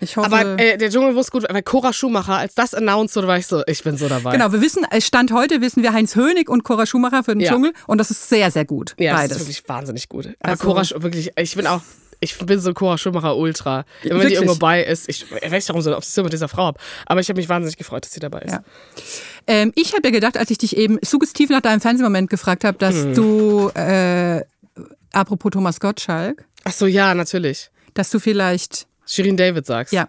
Ich 0.00 0.16
hoffe. 0.16 0.26
Aber 0.26 0.58
äh, 0.58 0.76
der 0.76 0.90
Dschungel 0.90 1.14
wusste 1.14 1.30
gut, 1.32 1.46
weil 1.48 1.62
Cora 1.62 1.92
Schumacher, 1.92 2.36
als 2.36 2.54
das 2.54 2.74
announced 2.74 3.14
wurde, 3.16 3.28
war 3.28 3.38
ich 3.38 3.46
so, 3.46 3.62
ich 3.66 3.82
bin 3.84 3.96
so 3.96 4.08
dabei. 4.08 4.32
Genau, 4.32 4.52
wir 4.52 4.60
wissen, 4.60 4.84
äh, 4.90 5.00
Stand 5.00 5.32
heute 5.32 5.60
wissen 5.60 5.82
wir 5.82 5.92
Heinz 5.92 6.16
Hönig 6.16 6.48
und 6.48 6.64
Cora 6.64 6.84
Schumacher 6.86 7.22
für 7.22 7.32
den 7.34 7.40
Ja. 7.40 7.52
Wenn 7.52 7.72
und 7.86 7.98
das 7.98 8.10
ist 8.10 8.28
sehr, 8.28 8.50
sehr 8.50 8.64
gut. 8.64 8.94
Ja, 8.98 9.14
beides. 9.14 9.30
das 9.30 9.38
ist 9.42 9.44
wirklich 9.48 9.68
wahnsinnig 9.68 10.08
gut. 10.08 10.26
Aber 10.40 10.50
Also- 10.52 10.64
Cora, 10.64 10.82
wirklich, 11.02 11.30
ich 11.36 11.54
bin 11.54 11.66
auch, 11.68 11.80
ich 12.20 12.36
bin 12.38 12.58
so 12.58 12.74
Cora 12.74 12.98
Schumacher 12.98 13.36
Ultra. 13.36 13.84
Immer 14.02 14.20
wenn 14.20 14.28
die 14.28 14.34
irgendwo 14.34 14.56
bei 14.56 14.82
ist, 14.82 15.08
ich, 15.08 15.30
weiß 15.30 15.50
nicht, 15.50 15.68
warum 15.68 15.80
so 15.82 15.90
eine 15.90 15.96
Obsession 15.96 16.24
mit 16.24 16.32
dieser 16.32 16.48
Frau 16.48 16.64
habe, 16.64 16.78
aber 17.06 17.20
ich 17.20 17.28
habe 17.28 17.38
mich 17.40 17.48
wahnsinnig 17.48 17.76
gefreut, 17.76 18.04
dass 18.04 18.12
sie 18.12 18.20
dabei 18.20 18.40
ist. 18.40 18.52
Ja. 18.52 18.64
Ähm, 19.46 19.72
ich 19.76 19.92
habe 19.92 20.02
ja 20.08 20.10
gedacht, 20.10 20.36
als 20.36 20.50
ich 20.50 20.58
dich 20.58 20.76
eben 20.76 20.98
suggestiv 21.04 21.50
nach 21.50 21.60
deinem 21.60 21.80
Fernsehmoment 21.80 22.30
gefragt 22.30 22.64
habe, 22.64 22.78
dass 22.78 22.94
Hm. 22.96 23.14
du, 23.14 23.68
äh, 23.74 24.42
apropos 25.12 25.50
Thomas 25.52 25.78
Gottschalk, 25.80 26.44
Ach 26.64 26.72
so, 26.72 26.86
ja, 26.86 27.14
natürlich. 27.14 27.70
dass 27.94 28.10
du 28.10 28.18
vielleicht, 28.18 28.86
Shirin 29.06 29.36
David 29.36 29.66
sagst. 29.66 29.92
ja, 29.92 30.08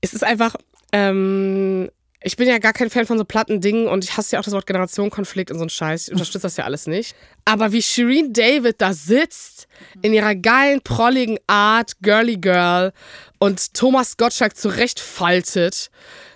Es 0.00 0.12
ist 0.14 0.24
einfach, 0.24 0.56
ähm, 0.92 1.88
ich 2.24 2.36
bin 2.36 2.46
ja 2.48 2.58
gar 2.58 2.72
kein 2.72 2.90
Fan 2.90 3.06
von 3.06 3.18
so 3.18 3.24
platten 3.24 3.60
Dingen 3.60 3.88
und 3.88 4.04
ich 4.04 4.16
hasse 4.16 4.36
ja 4.36 4.40
auch 4.40 4.44
das 4.44 4.54
Wort 4.54 4.66
Generationenkonflikt 4.66 5.50
und 5.50 5.58
so 5.58 5.64
ein 5.64 5.70
Scheiß. 5.70 6.08
Ich 6.08 6.12
unterstütze 6.12 6.42
das 6.46 6.56
ja 6.56 6.64
alles 6.64 6.86
nicht. 6.86 7.16
Aber 7.44 7.72
wie 7.72 7.82
Shireen 7.82 8.32
David 8.32 8.80
da 8.80 8.92
sitzt, 8.92 9.66
in 10.02 10.12
ihrer 10.12 10.34
geilen, 10.34 10.80
prolligen 10.82 11.38
Art, 11.46 12.00
girly 12.00 12.36
girl, 12.36 12.92
und 13.38 13.74
Thomas 13.74 14.16
Gottschalk 14.16 14.56
zurechtfaltet, 14.56 15.90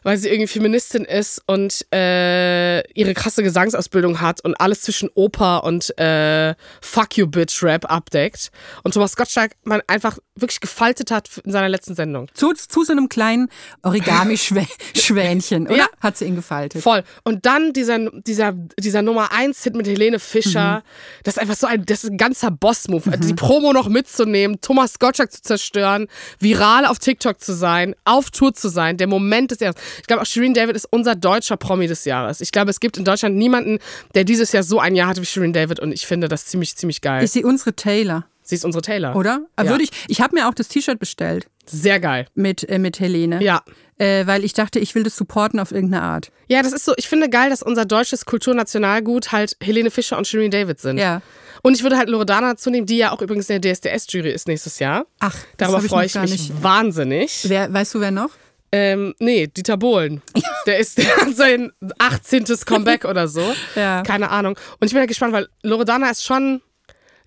weil 0.07 0.19
sie 0.19 0.29
irgendwie 0.29 0.47
Feministin 0.47 1.05
ist 1.05 1.43
und 1.47 1.85
äh, 1.93 2.89
ihre 2.93 3.13
krasse 3.13 3.43
Gesangsausbildung 3.43 4.21
hat 4.21 4.41
und 4.45 4.55
alles 4.61 4.83
zwischen 4.83 5.11
Oper 5.17 5.65
und 5.65 5.99
äh, 5.99 6.55
Fuck 6.81 7.17
You 7.17 7.27
Bitch 7.27 7.61
Rap 7.65 7.91
abdeckt. 7.91 8.53
Und 8.85 8.95
Thomas 8.95 9.17
Gottschalk 9.17 9.57
man 9.65 9.83
einfach 9.89 10.19
wirklich 10.37 10.61
gefaltet 10.61 11.11
hat 11.11 11.29
in 11.45 11.51
seiner 11.51 11.69
letzten 11.69 11.97
Sendung. 11.97 12.29
zu, 12.35 12.53
zu 12.53 12.85
so 12.85 12.93
einem 12.93 13.09
kleinen 13.09 13.49
Origami-Schwänchen, 13.83 15.67
oder? 15.67 15.77
Ja. 15.77 15.87
Hat 16.01 16.17
sie 16.17 16.27
ihn 16.27 16.37
gefaltet. 16.37 16.83
Voll. 16.83 17.03
Und 17.25 17.45
dann 17.47 17.73
dieser, 17.73 17.99
dieser, 18.21 18.53
dieser 18.79 19.03
Nummer 19.03 19.33
1 19.33 19.65
Hit 19.65 19.75
mit 19.75 19.89
Helene 19.89 20.21
Fischer. 20.21 20.85
Das 21.25 21.37
ist 21.37 21.41
einfach 21.41 21.57
so 21.57 21.67
ein, 21.67 21.85
das 21.85 22.05
ist 22.05 22.11
ein 22.11 22.19
ganzer 22.19 22.53
Boss-Move. 22.53 23.19
Die 23.19 23.35
Promo 23.35 23.73
noch 23.73 23.89
mitzunehmen, 23.89 24.61
Thomas 24.61 25.01
Gottschalk 25.01 25.33
zu 25.33 25.43
zerstören, 25.43 26.07
viral 26.39 26.85
auf 26.85 27.01
TikTok 27.01 27.41
zu 27.41 27.55
sein, 27.55 27.97
auf 28.05 28.31
Tour 28.31 28.55
zu 28.55 28.69
sein, 28.69 28.99
der 28.99 29.09
Moment 29.09 29.51
des 29.51 29.61
Jahres. 29.61 29.77
Ich 30.01 30.07
glaube 30.07 30.22
auch 30.22 30.26
Shireen 30.26 30.55
David 30.55 30.76
ist 30.76 30.86
unser 30.90 31.14
deutscher 31.14 31.57
Promi 31.57 31.86
des 31.86 32.05
Jahres. 32.05 32.40
Ich 32.40 32.53
glaube, 32.53 32.70
es 32.70 32.80
gibt 32.80 32.97
in 32.97 33.05
Deutschland 33.05 33.36
niemanden, 33.36 33.78
der 34.14 34.24
dieses 34.24 34.53
Jahr 34.53 34.62
so 34.62 34.78
ein 34.80 34.94
Jahr 34.94 35.09
hatte 35.09 35.20
wie 35.22 35.26
Shireen 35.26 35.53
David 35.53 35.80
und 35.80 35.92
ich 35.92 36.07
finde 36.07 36.28
das 36.28 36.47
ziemlich, 36.47 36.76
ziemlich 36.76 37.01
geil. 37.01 37.22
Ist 37.24 37.32
sie 37.32 37.44
unsere 37.44 37.74
Taylor, 37.74 38.26
Sie 38.42 38.55
ist 38.55 38.64
unsere 38.64 38.82
Taylor. 38.82 39.16
oder? 39.16 39.40
Ja. 39.59 39.68
Würde 39.68 39.82
ich, 39.84 39.90
ich 40.09 40.20
habe 40.20 40.36
mir 40.36 40.49
auch 40.49 40.55
das 40.55 40.68
T-Shirt 40.68 40.99
bestellt 41.01 41.47
Sehr 41.66 41.99
geil. 41.99 42.26
mit, 42.34 42.68
äh, 42.68 42.78
mit 42.78 43.01
Helene. 43.01 43.42
Ja. 43.42 43.62
Äh, 43.99 44.26
weil 44.26 44.44
ich 44.44 44.53
dachte, 44.53 44.78
ich 44.78 44.94
will 44.94 45.03
das 45.05 45.16
supporten 45.16 45.59
auf 45.59 45.72
irgendeine 45.72 46.03
Art. 46.03 46.30
Ja, 46.49 46.62
das 46.62 46.72
ist 46.72 46.84
so, 46.84 46.92
ich 46.97 47.09
finde 47.09 47.28
geil, 47.30 47.49
dass 47.51 47.62
unser 47.62 47.86
deutsches 47.86 48.24
Kulturnationalgut 48.26 49.32
halt 49.32 49.57
Helene 49.62 49.90
Fischer 49.90 50.18
und 50.18 50.26
Shireen 50.26 50.51
David 50.51 50.80
sind. 50.80 50.99
Ja. 50.99 51.22
Und 51.62 51.74
ich 51.74 51.82
würde 51.82 51.97
halt 51.97 52.09
Loredana 52.09 52.51
dazu 52.53 52.70
nehmen, 52.70 52.86
die 52.86 52.99
ja 52.99 53.11
auch 53.12 53.20
übrigens 53.22 53.49
in 53.51 53.61
der 53.61 53.72
DSDS-Jury 53.74 54.30
ist 54.30 54.47
nächstes 54.47 54.78
Jahr. 54.78 55.07
Ach, 55.18 55.34
Darüber 55.57 55.80
freue 55.80 56.07
ich 56.07 56.14
mich 56.14 56.30
nicht. 56.30 56.62
wahnsinnig. 56.62 57.47
Wer, 57.49 57.72
weißt 57.72 57.94
du, 57.94 58.01
wer 58.01 58.11
noch? 58.11 58.30
Ähm, 58.73 59.14
nee, 59.21 59.47
Dieter 59.47 59.77
Bohlen. 59.77 60.23
Der 60.67 60.79
ist 60.79 60.99
der 60.99 61.17
hat 61.17 61.37
sein 61.37 61.71
18. 61.99 62.45
Comeback 62.67 63.05
oder 63.05 63.29
so. 63.29 63.55
Ja. 63.77 64.03
Keine 64.03 64.31
Ahnung. 64.31 64.59
Und 64.81 64.87
ich 64.87 64.93
bin 64.93 65.01
ja 65.01 65.07
gespannt, 65.07 65.33
weil 65.33 65.49
Loredana 65.62 66.11
ist 66.11 66.25
schon, 66.25 66.61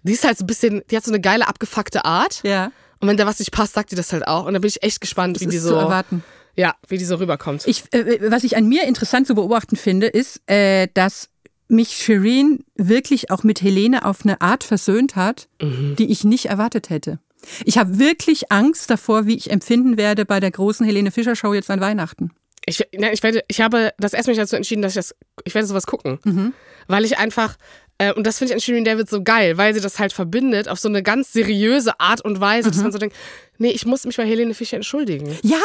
die 0.04 0.12
ist 0.14 0.26
halt 0.26 0.38
so 0.38 0.44
ein 0.44 0.48
bisschen, 0.48 0.82
die 0.92 0.98
hat 0.98 1.06
so 1.06 1.12
eine 1.12 1.22
geile 1.22 1.48
abgefuckte 1.48 2.04
Art. 2.04 2.42
Ja. 2.44 2.72
Und 3.00 3.08
wenn 3.08 3.16
da 3.16 3.26
was 3.26 3.40
nicht 3.40 3.52
passt, 3.52 3.74
sagt 3.76 3.92
die 3.92 3.96
das 3.96 4.12
halt 4.12 4.28
auch. 4.28 4.46
Und 4.46 4.54
da 4.54 4.60
bin 4.60 4.68
ich 4.68 4.84
echt 4.84 5.00
gespannt, 5.00 5.38
Das 5.38 5.42
wie 5.44 5.48
die 5.48 5.58
so. 5.58 5.70
zu 5.70 5.76
erwarten. 5.76 6.24
Ja, 6.58 6.76
wie 6.90 6.98
die 6.98 7.06
so 7.06 7.16
rüberkommt. 7.16 7.66
Ich, 7.66 7.84
äh, 7.94 8.30
was 8.30 8.44
ich 8.44 8.58
an 8.58 8.68
mir 8.68 8.84
interessant 8.84 9.26
zu 9.28 9.36
beobachten 9.36 9.78
finde, 9.78 10.08
ist, 10.08 10.42
äh, 10.50 10.90
dass 10.94 11.30
mich 11.70 11.92
Shireen 11.96 12.66
wirklich 12.76 13.32
auch 13.32 13.44
mit 13.44 13.62
Helene 13.62 14.04
auf 14.04 14.26
eine 14.26 14.42
Art 14.42 14.66
versöhnt 14.66 15.16
hat, 15.16 15.48
Mhm. 15.62 15.96
die 15.98 16.12
ich 16.12 16.26
nicht 16.26 16.48
erwartet 16.48 16.90
hätte. 16.90 17.20
Ich 17.66 17.78
habe 17.78 18.00
wirklich 18.00 18.52
Angst 18.52 18.90
davor, 18.90 19.26
wie 19.26 19.36
ich 19.38 19.50
empfinden 19.52 19.98
werde 19.98 20.26
bei 20.26 20.40
der 20.40 20.52
großen 20.52 20.86
Helene 20.86 21.12
Fischer 21.12 21.36
Show 21.36 21.54
jetzt 21.54 21.70
an 21.70 21.80
Weihnachten. 21.82 22.32
Ich, 22.66 22.84
nein, 22.98 23.12
ich, 23.14 23.24
werde, 23.24 23.44
ich 23.48 23.62
habe 23.62 23.92
das 23.98 24.14
erst 24.14 24.28
mich 24.28 24.38
dazu 24.38 24.56
entschieden, 24.56 24.82
dass 24.82 24.92
ich 24.92 24.96
das, 24.98 25.16
ich 25.46 25.56
werde 25.56 25.68
sowas 25.68 25.88
gucken. 25.88 26.20
Mhm. 26.24 26.54
Weil 26.88 27.06
ich 27.06 27.18
einfach, 27.18 27.56
Äh, 28.02 28.14
und 28.14 28.26
das 28.26 28.38
finde 28.38 28.52
ich 28.52 28.56
an 28.56 28.62
Shirin 28.62 28.86
David 28.86 29.10
so 29.10 29.24
geil, 29.24 29.58
weil 29.58 29.74
sie 29.74 29.82
das 29.82 30.00
halt 30.00 30.14
verbindet 30.14 30.70
auf 30.70 30.80
so 30.80 30.88
eine 30.88 31.04
ganz 31.04 31.34
seriöse 31.34 32.00
Art 32.00 32.22
und 32.24 32.40
Weise, 32.40 32.70
Mhm. 32.70 32.72
dass 32.72 32.82
man 32.82 32.92
so 32.94 32.98
denkt, 32.98 33.14
nee, 33.58 33.72
ich 33.72 33.86
muss 33.86 34.06
mich 34.06 34.16
bei 34.16 34.26
Helene 34.26 34.54
Fischer 34.54 34.78
entschuldigen. 34.78 35.36
Ja, 35.44 35.58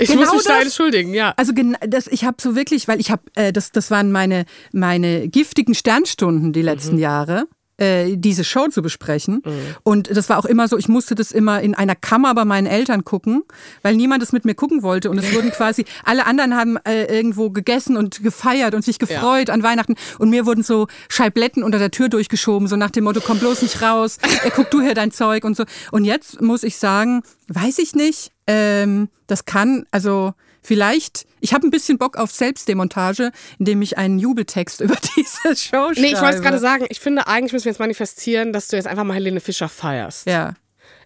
Ich 0.00 0.08
genau 0.08 0.22
muss 0.22 0.32
mich 0.32 0.42
da 0.44 0.54
das. 0.54 0.64
entschuldigen, 0.64 1.14
ja. 1.14 1.32
Also 1.36 1.52
das, 1.86 2.08
ich 2.08 2.24
habe 2.24 2.38
so 2.40 2.56
wirklich, 2.56 2.88
weil 2.88 2.98
ich 2.98 3.12
habe, 3.12 3.22
äh, 3.36 3.52
das, 3.52 3.70
das 3.70 3.92
waren 3.92 4.10
meine, 4.10 4.46
meine 4.72 5.28
giftigen 5.28 5.74
Sternstunden 5.76 6.52
die 6.52 6.62
letzten 6.62 6.98
Jahre. 6.98 7.46
Äh, 7.78 8.16
diese 8.16 8.44
Show 8.44 8.68
zu 8.68 8.82
besprechen. 8.82 9.42
Und 9.82 10.16
das 10.16 10.28
war 10.28 10.38
auch 10.38 10.44
immer 10.44 10.68
so, 10.68 10.76
ich 10.78 10.88
musste 10.88 11.14
das 11.14 11.32
immer 11.32 11.60
in 11.60 11.74
einer 11.74 11.94
Kammer 11.94 12.34
bei 12.34 12.44
meinen 12.44 12.66
Eltern 12.66 13.04
gucken, 13.04 13.42
weil 13.82 13.96
niemand 13.96 14.22
es 14.22 14.32
mit 14.32 14.44
mir 14.44 14.54
gucken 14.54 14.82
wollte. 14.82 15.10
Und 15.10 15.18
es 15.18 15.34
wurden 15.34 15.50
quasi, 15.52 15.84
alle 16.04 16.26
anderen 16.26 16.56
haben 16.56 16.78
äh, 16.84 17.04
irgendwo 17.04 17.50
gegessen 17.50 17.96
und 17.96 18.22
gefeiert 18.22 18.74
und 18.74 18.84
sich 18.84 18.98
gefreut 18.98 19.50
an 19.50 19.62
Weihnachten. 19.62 19.94
Und 20.18 20.30
mir 20.30 20.46
wurden 20.46 20.62
so 20.62 20.86
Scheibletten 21.08 21.62
unter 21.62 21.78
der 21.78 21.90
Tür 21.90 22.08
durchgeschoben, 22.08 22.68
so 22.68 22.76
nach 22.76 22.90
dem 22.90 23.04
Motto, 23.04 23.20
komm 23.24 23.38
bloß 23.38 23.62
nicht 23.62 23.82
raus, 23.82 24.18
äh, 24.44 24.50
guck 24.54 24.70
du 24.70 24.80
hier 24.80 24.94
dein 24.94 25.12
Zeug 25.12 25.44
und 25.44 25.56
so. 25.56 25.64
Und 25.90 26.04
jetzt 26.04 26.40
muss 26.40 26.62
ich 26.62 26.76
sagen, 26.78 27.22
weiß 27.48 27.78
ich 27.78 27.94
nicht, 27.94 28.32
ähm, 28.46 29.08
das 29.26 29.44
kann, 29.44 29.86
also 29.90 30.34
vielleicht, 30.66 31.26
ich 31.40 31.54
habe 31.54 31.66
ein 31.66 31.70
bisschen 31.70 31.96
Bock 31.98 32.16
auf 32.16 32.32
Selbstdemontage, 32.32 33.30
indem 33.58 33.82
ich 33.82 33.96
einen 33.98 34.18
Jubeltext 34.18 34.80
über 34.82 34.96
diese 35.16 35.56
Show 35.56 35.92
schreibe. 35.92 36.00
Nee, 36.00 36.12
ich 36.12 36.20
wollte 36.20 36.36
es 36.36 36.42
gerade 36.42 36.58
sagen, 36.58 36.86
ich 36.88 37.00
finde, 37.00 37.26
eigentlich 37.26 37.52
müssen 37.52 37.66
wir 37.66 37.72
jetzt 37.72 37.78
manifestieren, 37.78 38.52
dass 38.52 38.68
du 38.68 38.76
jetzt 38.76 38.86
einfach 38.86 39.04
mal 39.04 39.14
Helene 39.14 39.40
Fischer 39.40 39.68
feierst. 39.68 40.26
Ja. 40.26 40.54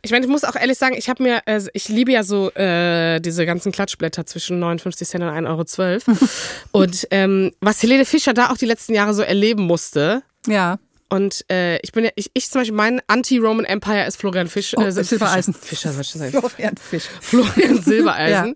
Ich 0.02 0.12
meine, 0.12 0.24
ich 0.24 0.30
muss 0.30 0.44
auch 0.44 0.56
ehrlich 0.56 0.78
sagen, 0.78 0.94
ich 0.96 1.10
habe 1.10 1.22
mir, 1.22 1.42
äh, 1.44 1.60
ich 1.74 1.88
liebe 1.88 2.10
ja 2.10 2.22
so 2.22 2.50
äh, 2.52 3.20
diese 3.20 3.44
ganzen 3.44 3.70
Klatschblätter 3.70 4.24
zwischen 4.24 4.58
59 4.58 5.06
Cent 5.06 5.24
und 5.24 5.30
1,12 5.30 6.08
Euro. 6.08 6.28
und 6.72 7.06
ähm, 7.10 7.52
was 7.60 7.82
Helene 7.82 8.06
Fischer 8.06 8.32
da 8.32 8.50
auch 8.50 8.56
die 8.56 8.66
letzten 8.66 8.94
Jahre 8.94 9.12
so 9.12 9.22
erleben 9.22 9.64
musste. 9.64 10.22
Ja. 10.46 10.78
Und 11.12 11.44
äh, 11.50 11.78
ich 11.80 11.90
bin 11.92 12.04
ja, 12.04 12.10
ich, 12.14 12.30
ich 12.34 12.48
zum 12.50 12.60
Beispiel, 12.60 12.76
mein 12.76 13.00
Anti-Roman 13.08 13.64
Empire 13.64 14.06
ist 14.06 14.16
Florian 14.16 14.46
Fisch, 14.46 14.74
Oh, 14.76 14.80
äh, 14.80 14.92
Silbereisen. 14.92 15.52
Fischer, 15.52 15.90
Fischer 15.90 16.18
sagen. 16.20 16.30
Florian 16.30 16.76
Fisch. 16.76 17.04
Florian 17.20 17.82
Silbereisen. 17.82 18.54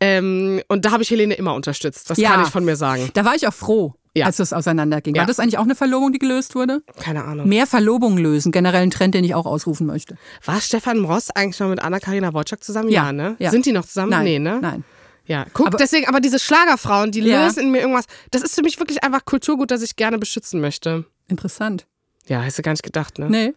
ähm, 0.00 0.60
und 0.68 0.84
da 0.84 0.90
habe 0.90 1.02
ich 1.02 1.10
Helene 1.10 1.34
immer 1.34 1.54
unterstützt. 1.54 2.10
Das 2.10 2.18
Ja. 2.18 2.30
kann 2.32 2.42
ich 2.42 2.48
von 2.48 2.64
mir 2.64 2.76
sagen. 2.76 3.10
Da 3.14 3.24
war 3.24 3.34
ich 3.34 3.46
auch 3.46 3.54
froh, 3.54 3.94
Ja. 4.14 4.26
als 4.26 4.38
das 4.38 4.52
auseinanderging. 4.52 5.14
Ja. 5.14 5.22
War 5.22 5.26
das 5.26 5.38
eigentlich 5.38 5.58
auch 5.58 5.62
eine 5.64 5.74
Verlobung, 5.76 6.12
die 6.12 6.18
gelöst 6.18 6.54
wurde? 6.54 6.82
Keine 7.00 7.24
Ahnung. 7.24 7.48
Mehr 7.48 7.66
Verlobungen 7.66 8.18
lösen, 8.18 8.50
generell 8.52 8.82
ein 8.82 8.90
Trend, 8.90 9.14
den 9.14 9.24
ich 9.24 9.34
auch 9.34 9.46
ausrufen 9.46 9.86
möchte. 9.86 10.16
War 10.44 10.60
Stefan 10.60 11.04
Ross 11.04 11.30
eigentlich 11.30 11.60
noch 11.60 11.68
mit 11.68 11.80
Anna-Karina 11.80 12.34
Wojcik 12.34 12.62
zusammen? 12.64 12.88
Ja, 12.88 13.06
Ja, 13.06 13.12
ne? 13.12 13.36
ja. 13.38 13.50
Sind 13.50 13.66
die 13.66 13.72
noch 13.72 13.84
zusammen? 13.86 14.10
Nein, 14.10 14.24
Nee, 14.24 14.38
ne? 14.40 14.58
nein. 14.60 14.84
Ja, 15.26 15.46
guck, 15.54 15.68
Aber- 15.68 15.78
deswegen, 15.78 16.06
aber 16.06 16.20
diese 16.20 16.38
Schlagerfrauen, 16.38 17.10
die 17.10 17.20
Ja. 17.20 17.44
lösen 17.46 17.60
in 17.62 17.70
mir 17.70 17.80
irgendwas. 17.80 18.04
Das 18.30 18.42
ist 18.42 18.54
für 18.56 18.62
mich 18.62 18.78
wirklich 18.78 19.02
einfach 19.04 19.24
Kulturgut, 19.24 19.70
das 19.70 19.80
ich 19.80 19.96
gerne 19.96 20.18
beschützen 20.18 20.60
möchte. 20.60 21.06
Interessant. 21.28 21.86
Ja, 22.26 22.42
hast 22.42 22.58
du 22.58 22.62
gar 22.62 22.72
nicht 22.72 22.82
gedacht, 22.82 23.18
ne? 23.18 23.28
Nee. 23.28 23.54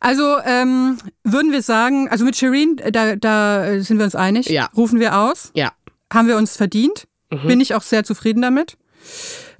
Also 0.00 0.38
ähm, 0.44 0.98
würden 1.24 1.52
wir 1.52 1.62
sagen, 1.62 2.08
also 2.08 2.24
mit 2.24 2.36
Shireen, 2.36 2.78
äh, 2.78 2.92
da, 2.92 3.16
da 3.16 3.64
äh, 3.66 3.80
sind 3.80 3.98
wir 3.98 4.04
uns 4.04 4.14
einig. 4.14 4.48
Ja. 4.48 4.68
Rufen 4.76 5.00
wir 5.00 5.18
aus. 5.18 5.50
Ja. 5.54 5.72
Haben 6.12 6.28
wir 6.28 6.36
uns 6.36 6.56
verdient. 6.56 7.08
Mhm. 7.30 7.46
Bin 7.46 7.60
ich 7.60 7.74
auch 7.74 7.82
sehr 7.82 8.04
zufrieden 8.04 8.42
damit. 8.42 8.76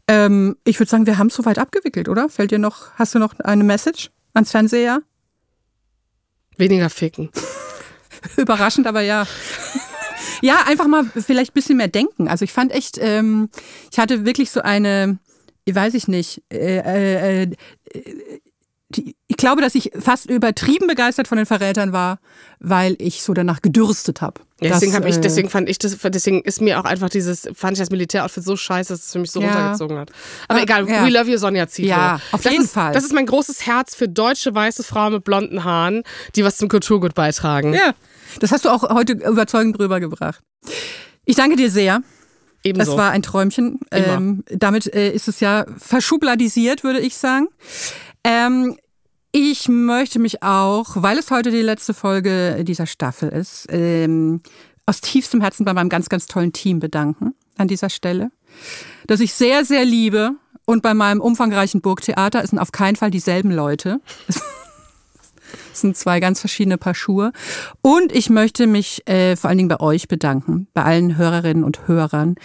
Ähm, 0.08 0.56
ich 0.64 0.78
würde 0.78 0.90
sagen, 0.90 1.06
wir 1.06 1.18
haben 1.18 1.28
es 1.28 1.34
soweit 1.34 1.58
abgewickelt, 1.58 2.08
oder? 2.08 2.28
Fällt 2.28 2.50
dir 2.50 2.58
noch, 2.58 2.92
hast 2.94 3.14
du 3.14 3.18
noch 3.18 3.38
eine 3.40 3.64
Message 3.64 4.10
ans 4.34 4.50
Fernseher? 4.50 5.02
Weniger 6.56 6.90
ficken. 6.90 7.30
Überraschend, 8.36 8.86
aber 8.86 9.00
ja. 9.00 9.26
ja, 10.42 10.62
einfach 10.66 10.86
mal 10.86 11.04
vielleicht 11.04 11.52
ein 11.52 11.54
bisschen 11.54 11.76
mehr 11.76 11.88
denken. 11.88 12.28
Also 12.28 12.44
ich 12.44 12.52
fand 12.52 12.72
echt, 12.72 12.98
ähm, 13.00 13.48
ich 13.90 13.98
hatte 13.98 14.24
wirklich 14.24 14.50
so 14.50 14.60
eine, 14.60 15.18
weiß 15.74 15.94
ich 15.94 16.08
nicht, 16.08 16.42
äh, 16.52 16.78
äh, 16.78 17.42
äh, 17.42 17.56
die, 18.90 19.16
ich 19.26 19.36
glaube, 19.36 19.60
dass 19.62 19.74
ich 19.74 19.90
fast 19.98 20.30
übertrieben 20.30 20.86
begeistert 20.86 21.26
von 21.26 21.36
den 21.36 21.46
Verrätern 21.46 21.92
war, 21.92 22.20
weil 22.60 22.94
ich 23.00 23.20
so 23.22 23.34
danach 23.34 23.60
gedürstet 23.60 24.20
habe. 24.20 24.40
Ja, 24.60 24.70
deswegen, 24.70 24.92
Das, 24.92 25.00
hab 25.02 25.08
ich, 25.08 25.16
äh, 25.16 25.20
deswegen 25.20 25.50
fand 25.50 25.68
ich 25.68 25.78
das, 25.78 25.98
deswegen 25.98 26.40
ist 26.42 26.60
mir 26.60 26.78
auch 26.78 26.84
einfach 26.84 27.08
dieses, 27.10 27.48
fand 27.52 27.72
ich 27.72 27.80
das 27.80 27.90
Militäroutfit 27.90 28.44
so 28.44 28.56
scheiße, 28.56 28.92
dass 28.92 29.06
es 29.06 29.12
für 29.12 29.18
mich 29.18 29.32
so 29.32 29.40
Ja. 29.42 29.48
runtergezogen 29.48 29.98
hat. 29.98 30.12
Aber 30.46 30.60
Ah, 30.60 30.62
egal, 30.62 30.88
ja. 30.88 31.04
we 31.04 31.10
love 31.10 31.28
you, 31.28 31.36
Sonja 31.36 31.66
Zietlow. 31.66 31.88
Ja, 31.90 32.20
auf 32.30 32.42
das 32.42 32.52
jeden 32.52 32.64
ist, 32.64 32.72
Fall. 32.74 32.92
Das 32.92 33.04
ist 33.04 33.12
mein 33.12 33.26
großes 33.26 33.66
Herz 33.66 33.96
für 33.96 34.08
deutsche 34.08 34.54
weiße 34.54 34.84
Frauen 34.84 35.14
mit 35.14 35.24
blonden 35.24 35.64
Haaren, 35.64 36.04
die 36.36 36.44
was 36.44 36.56
zum 36.56 36.68
Kulturgut 36.68 37.14
beitragen. 37.14 37.74
Ja, 37.74 37.92
das 38.38 38.52
hast 38.52 38.64
du 38.64 38.70
auch 38.70 38.88
heute 38.90 39.14
überzeugend 39.14 39.78
rübergebracht. 39.80 40.40
Ich 41.24 41.34
danke 41.34 41.56
dir 41.56 41.70
sehr. 41.72 42.02
Ebenso. 42.66 42.92
Das 42.92 42.98
war 42.98 43.10
ein 43.12 43.22
Träumchen. 43.22 43.78
Ähm, 43.92 44.42
damit 44.48 44.92
äh, 44.92 45.12
ist 45.12 45.28
es 45.28 45.40
ja 45.40 45.66
verschubladisiert, 45.78 46.82
würde 46.82 47.00
ich 47.00 47.16
sagen. 47.16 47.48
Ähm, 48.24 48.76
ich 49.30 49.68
möchte 49.68 50.18
mich 50.18 50.42
auch, 50.42 50.96
weil 50.96 51.18
es 51.18 51.30
heute 51.30 51.50
die 51.50 51.62
letzte 51.62 51.94
Folge 51.94 52.64
dieser 52.64 52.86
Staffel 52.86 53.28
ist, 53.28 53.66
ähm, 53.70 54.40
aus 54.84 55.00
tiefstem 55.00 55.40
Herzen 55.40 55.64
bei 55.64 55.74
meinem 55.74 55.88
ganz, 55.88 56.08
ganz 56.08 56.26
tollen 56.26 56.52
Team 56.52 56.80
bedanken 56.80 57.34
an 57.56 57.68
dieser 57.68 57.90
Stelle. 57.90 58.30
Das 59.06 59.20
ich 59.20 59.34
sehr, 59.34 59.64
sehr 59.64 59.84
liebe 59.84 60.32
und 60.64 60.82
bei 60.82 60.94
meinem 60.94 61.20
umfangreichen 61.20 61.80
Burgtheater 61.82 62.44
sind 62.44 62.58
auf 62.58 62.72
keinen 62.72 62.96
Fall 62.96 63.10
dieselben 63.10 63.52
Leute. 63.52 64.00
Sind 65.80 65.96
zwei 65.96 66.20
ganz 66.20 66.40
verschiedene 66.40 66.78
Paar 66.78 66.94
Schuhe. 66.94 67.32
Und 67.82 68.12
ich 68.12 68.30
möchte 68.30 68.66
mich 68.66 69.06
äh, 69.08 69.36
vor 69.36 69.48
allen 69.48 69.58
Dingen 69.58 69.68
bei 69.68 69.80
euch 69.80 70.08
bedanken, 70.08 70.68
bei 70.74 70.82
allen 70.82 71.16
Hörerinnen 71.16 71.64
und 71.64 71.88
Hörern, 71.88 72.36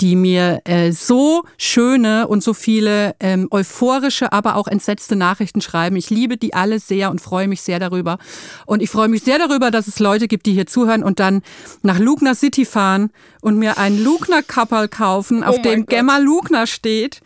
die 0.00 0.16
mir 0.16 0.60
äh, 0.64 0.92
so 0.92 1.42
schöne 1.56 2.28
und 2.28 2.42
so 2.42 2.54
viele 2.54 3.14
ähm, 3.20 3.48
euphorische, 3.50 4.32
aber 4.32 4.56
auch 4.56 4.68
entsetzte 4.68 5.16
Nachrichten 5.16 5.60
schreiben. 5.60 5.96
Ich 5.96 6.10
liebe 6.10 6.36
die 6.36 6.54
alle 6.54 6.78
sehr 6.78 7.10
und 7.10 7.20
freue 7.20 7.48
mich 7.48 7.62
sehr 7.62 7.78
darüber. 7.78 8.18
Und 8.66 8.82
ich 8.82 8.90
freue 8.90 9.08
mich 9.08 9.22
sehr 9.22 9.38
darüber, 9.38 9.70
dass 9.70 9.86
es 9.88 9.98
Leute 9.98 10.28
gibt, 10.28 10.46
die 10.46 10.52
hier 10.52 10.66
zuhören 10.66 11.02
und 11.02 11.20
dann 11.20 11.42
nach 11.82 11.98
Lugner 11.98 12.34
City 12.34 12.64
fahren 12.64 13.10
und 13.40 13.58
mir 13.58 13.78
ein 13.78 14.02
Lugner 14.02 14.42
Kapperl 14.42 14.88
kaufen, 14.88 15.44
auf 15.44 15.56
Oh 15.58 15.62
dem 15.62 15.80
Gott. 15.80 15.90
Gemma 15.90 16.18
Lugner 16.18 16.66
steht. 16.66 17.20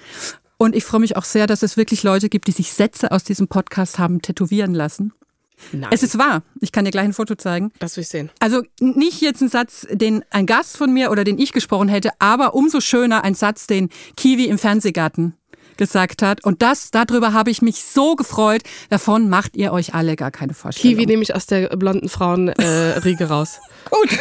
Und 0.57 0.75
ich 0.75 0.85
freue 0.85 1.01
mich 1.01 1.17
auch 1.17 1.25
sehr, 1.25 1.47
dass 1.47 1.63
es 1.63 1.77
wirklich 1.77 2.03
Leute 2.03 2.29
gibt, 2.29 2.49
die 2.49 2.53
sich 2.53 2.73
Sätze 2.73 3.13
aus 3.13 3.23
diesem 3.23 3.47
Podcast 3.47 3.99
haben 3.99 4.23
tätowieren 4.23 4.75
lassen. 4.75 5.13
Nein. 5.73 5.91
Es 5.93 6.03
ist 6.03 6.19
wahr. 6.19 6.43
Ich 6.61 6.73
kann 6.73 6.85
dir 6.85 6.91
gleich 6.91 7.05
ein 7.05 7.13
Foto 7.13 7.35
zeigen. 7.35 7.73
das 7.79 7.97
will 7.97 8.03
ich 8.03 8.09
sehen. 8.09 8.31
Also 8.41 8.63
nicht 8.81 9.21
jetzt 9.21 9.41
ein 9.41 9.49
Satz, 9.49 9.87
den 9.91 10.25
ein 10.31 10.47
Gast 10.47 10.77
von 10.77 10.93
mir 10.93 11.11
oder 11.11 11.25
den 11.25 11.39
ich 11.39 11.53
gesprochen 11.53 11.89
hätte, 11.89 12.11
aber 12.19 12.55
umso 12.55 12.81
schöner 12.81 13.25
ein 13.25 13.35
Satz, 13.35 13.67
den 13.67 13.89
Kiwi 14.17 14.45
im 14.47 14.59
Fernsehgarten 14.59 15.35
gesagt 15.79 16.23
hat. 16.23 16.45
Und 16.45 16.61
das, 16.61 16.91
darüber 16.91 17.33
habe 17.33 17.51
ich 17.51 17.63
mich 17.63 17.83
so 17.85 18.17
gefreut. 18.17 18.63
Davon 18.91 19.31
macht 19.31 19.57
ihr 19.57 19.73
euch 19.73 19.95
alle 19.95 20.17
gar 20.17 20.31
keine 20.31 20.53
Vorstellung. 20.53 20.97
Kiwi 20.97 21.07
nehme 21.07 21.23
ich 21.23 21.35
aus 21.35 21.47
der 21.47 21.69
blonden 21.69 22.09
Frauenriege 22.09 23.25
äh, 23.25 23.27
raus. 23.29 23.61
Gut. 23.91 24.19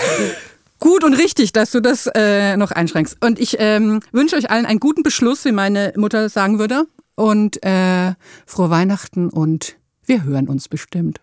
Gut 0.79 1.03
und 1.03 1.15
richtig, 1.15 1.53
dass 1.53 1.71
du 1.71 1.81
das 1.81 2.07
äh, 2.13 2.55
noch 2.55 2.71
einschränkst. 2.71 3.17
Und 3.21 3.39
ich 3.39 3.57
ähm, 3.59 3.99
wünsche 4.11 4.35
euch 4.35 4.51
allen 4.51 4.67
einen 4.67 4.79
guten 4.79 5.01
Beschluss, 5.01 5.43
wie 5.43 5.51
meine 5.51 5.91
Mutter 5.97 6.29
sagen 6.29 6.59
würde. 6.59 6.85
Und 7.15 7.63
äh, 7.65 8.13
frohe 8.45 8.69
Weihnachten 8.69 9.29
und 9.29 9.75
wir 10.05 10.23
hören 10.23 10.47
uns 10.47 10.69
bestimmt. 10.69 11.19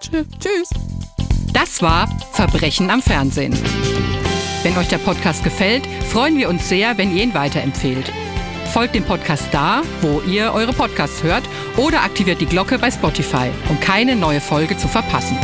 Tschüss. 0.00 0.26
Tschüss. 0.38 0.70
Das 1.52 1.82
war 1.82 2.08
Verbrechen 2.32 2.90
am 2.90 3.00
Fernsehen. 3.02 3.56
Wenn 4.62 4.76
euch 4.76 4.88
der 4.88 4.98
Podcast 4.98 5.44
gefällt, 5.44 5.86
freuen 6.10 6.36
wir 6.36 6.48
uns 6.48 6.68
sehr, 6.68 6.96
wenn 6.98 7.14
ihr 7.16 7.22
ihn 7.22 7.34
weiterempfehlt. 7.34 8.10
Folgt 8.72 8.94
dem 8.94 9.04
Podcast 9.04 9.44
da, 9.52 9.82
wo 10.00 10.20
ihr 10.22 10.52
eure 10.52 10.72
Podcasts 10.72 11.22
hört 11.22 11.44
oder 11.76 12.02
aktiviert 12.02 12.40
die 12.40 12.46
Glocke 12.46 12.78
bei 12.78 12.90
Spotify, 12.90 13.50
um 13.68 13.78
keine 13.78 14.16
neue 14.16 14.40
Folge 14.40 14.76
zu 14.76 14.88
verpassen. 14.88 15.38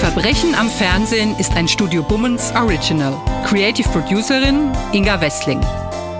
Verbrechen 0.00 0.54
am 0.54 0.70
Fernsehen 0.70 1.36
ist 1.38 1.52
ein 1.52 1.68
Studio 1.68 2.02
Bummens 2.02 2.52
Original. 2.54 3.14
Creative 3.44 3.88
Producerin 3.90 4.72
Inga 4.92 5.20
Wessling. 5.20 5.60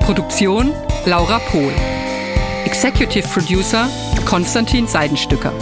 Produktion 0.01 0.73
Laura 1.07 1.39
Pohl. 1.39 1.73
Executive 2.67 3.27
Producer 3.29 3.89
Konstantin 4.27 4.87
Seidenstücker. 4.87 5.53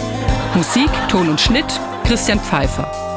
Musik, 0.53 0.89
Ton 1.07 1.29
und 1.29 1.39
Schnitt 1.39 1.79
Christian 2.03 2.39
Pfeiffer. 2.39 3.08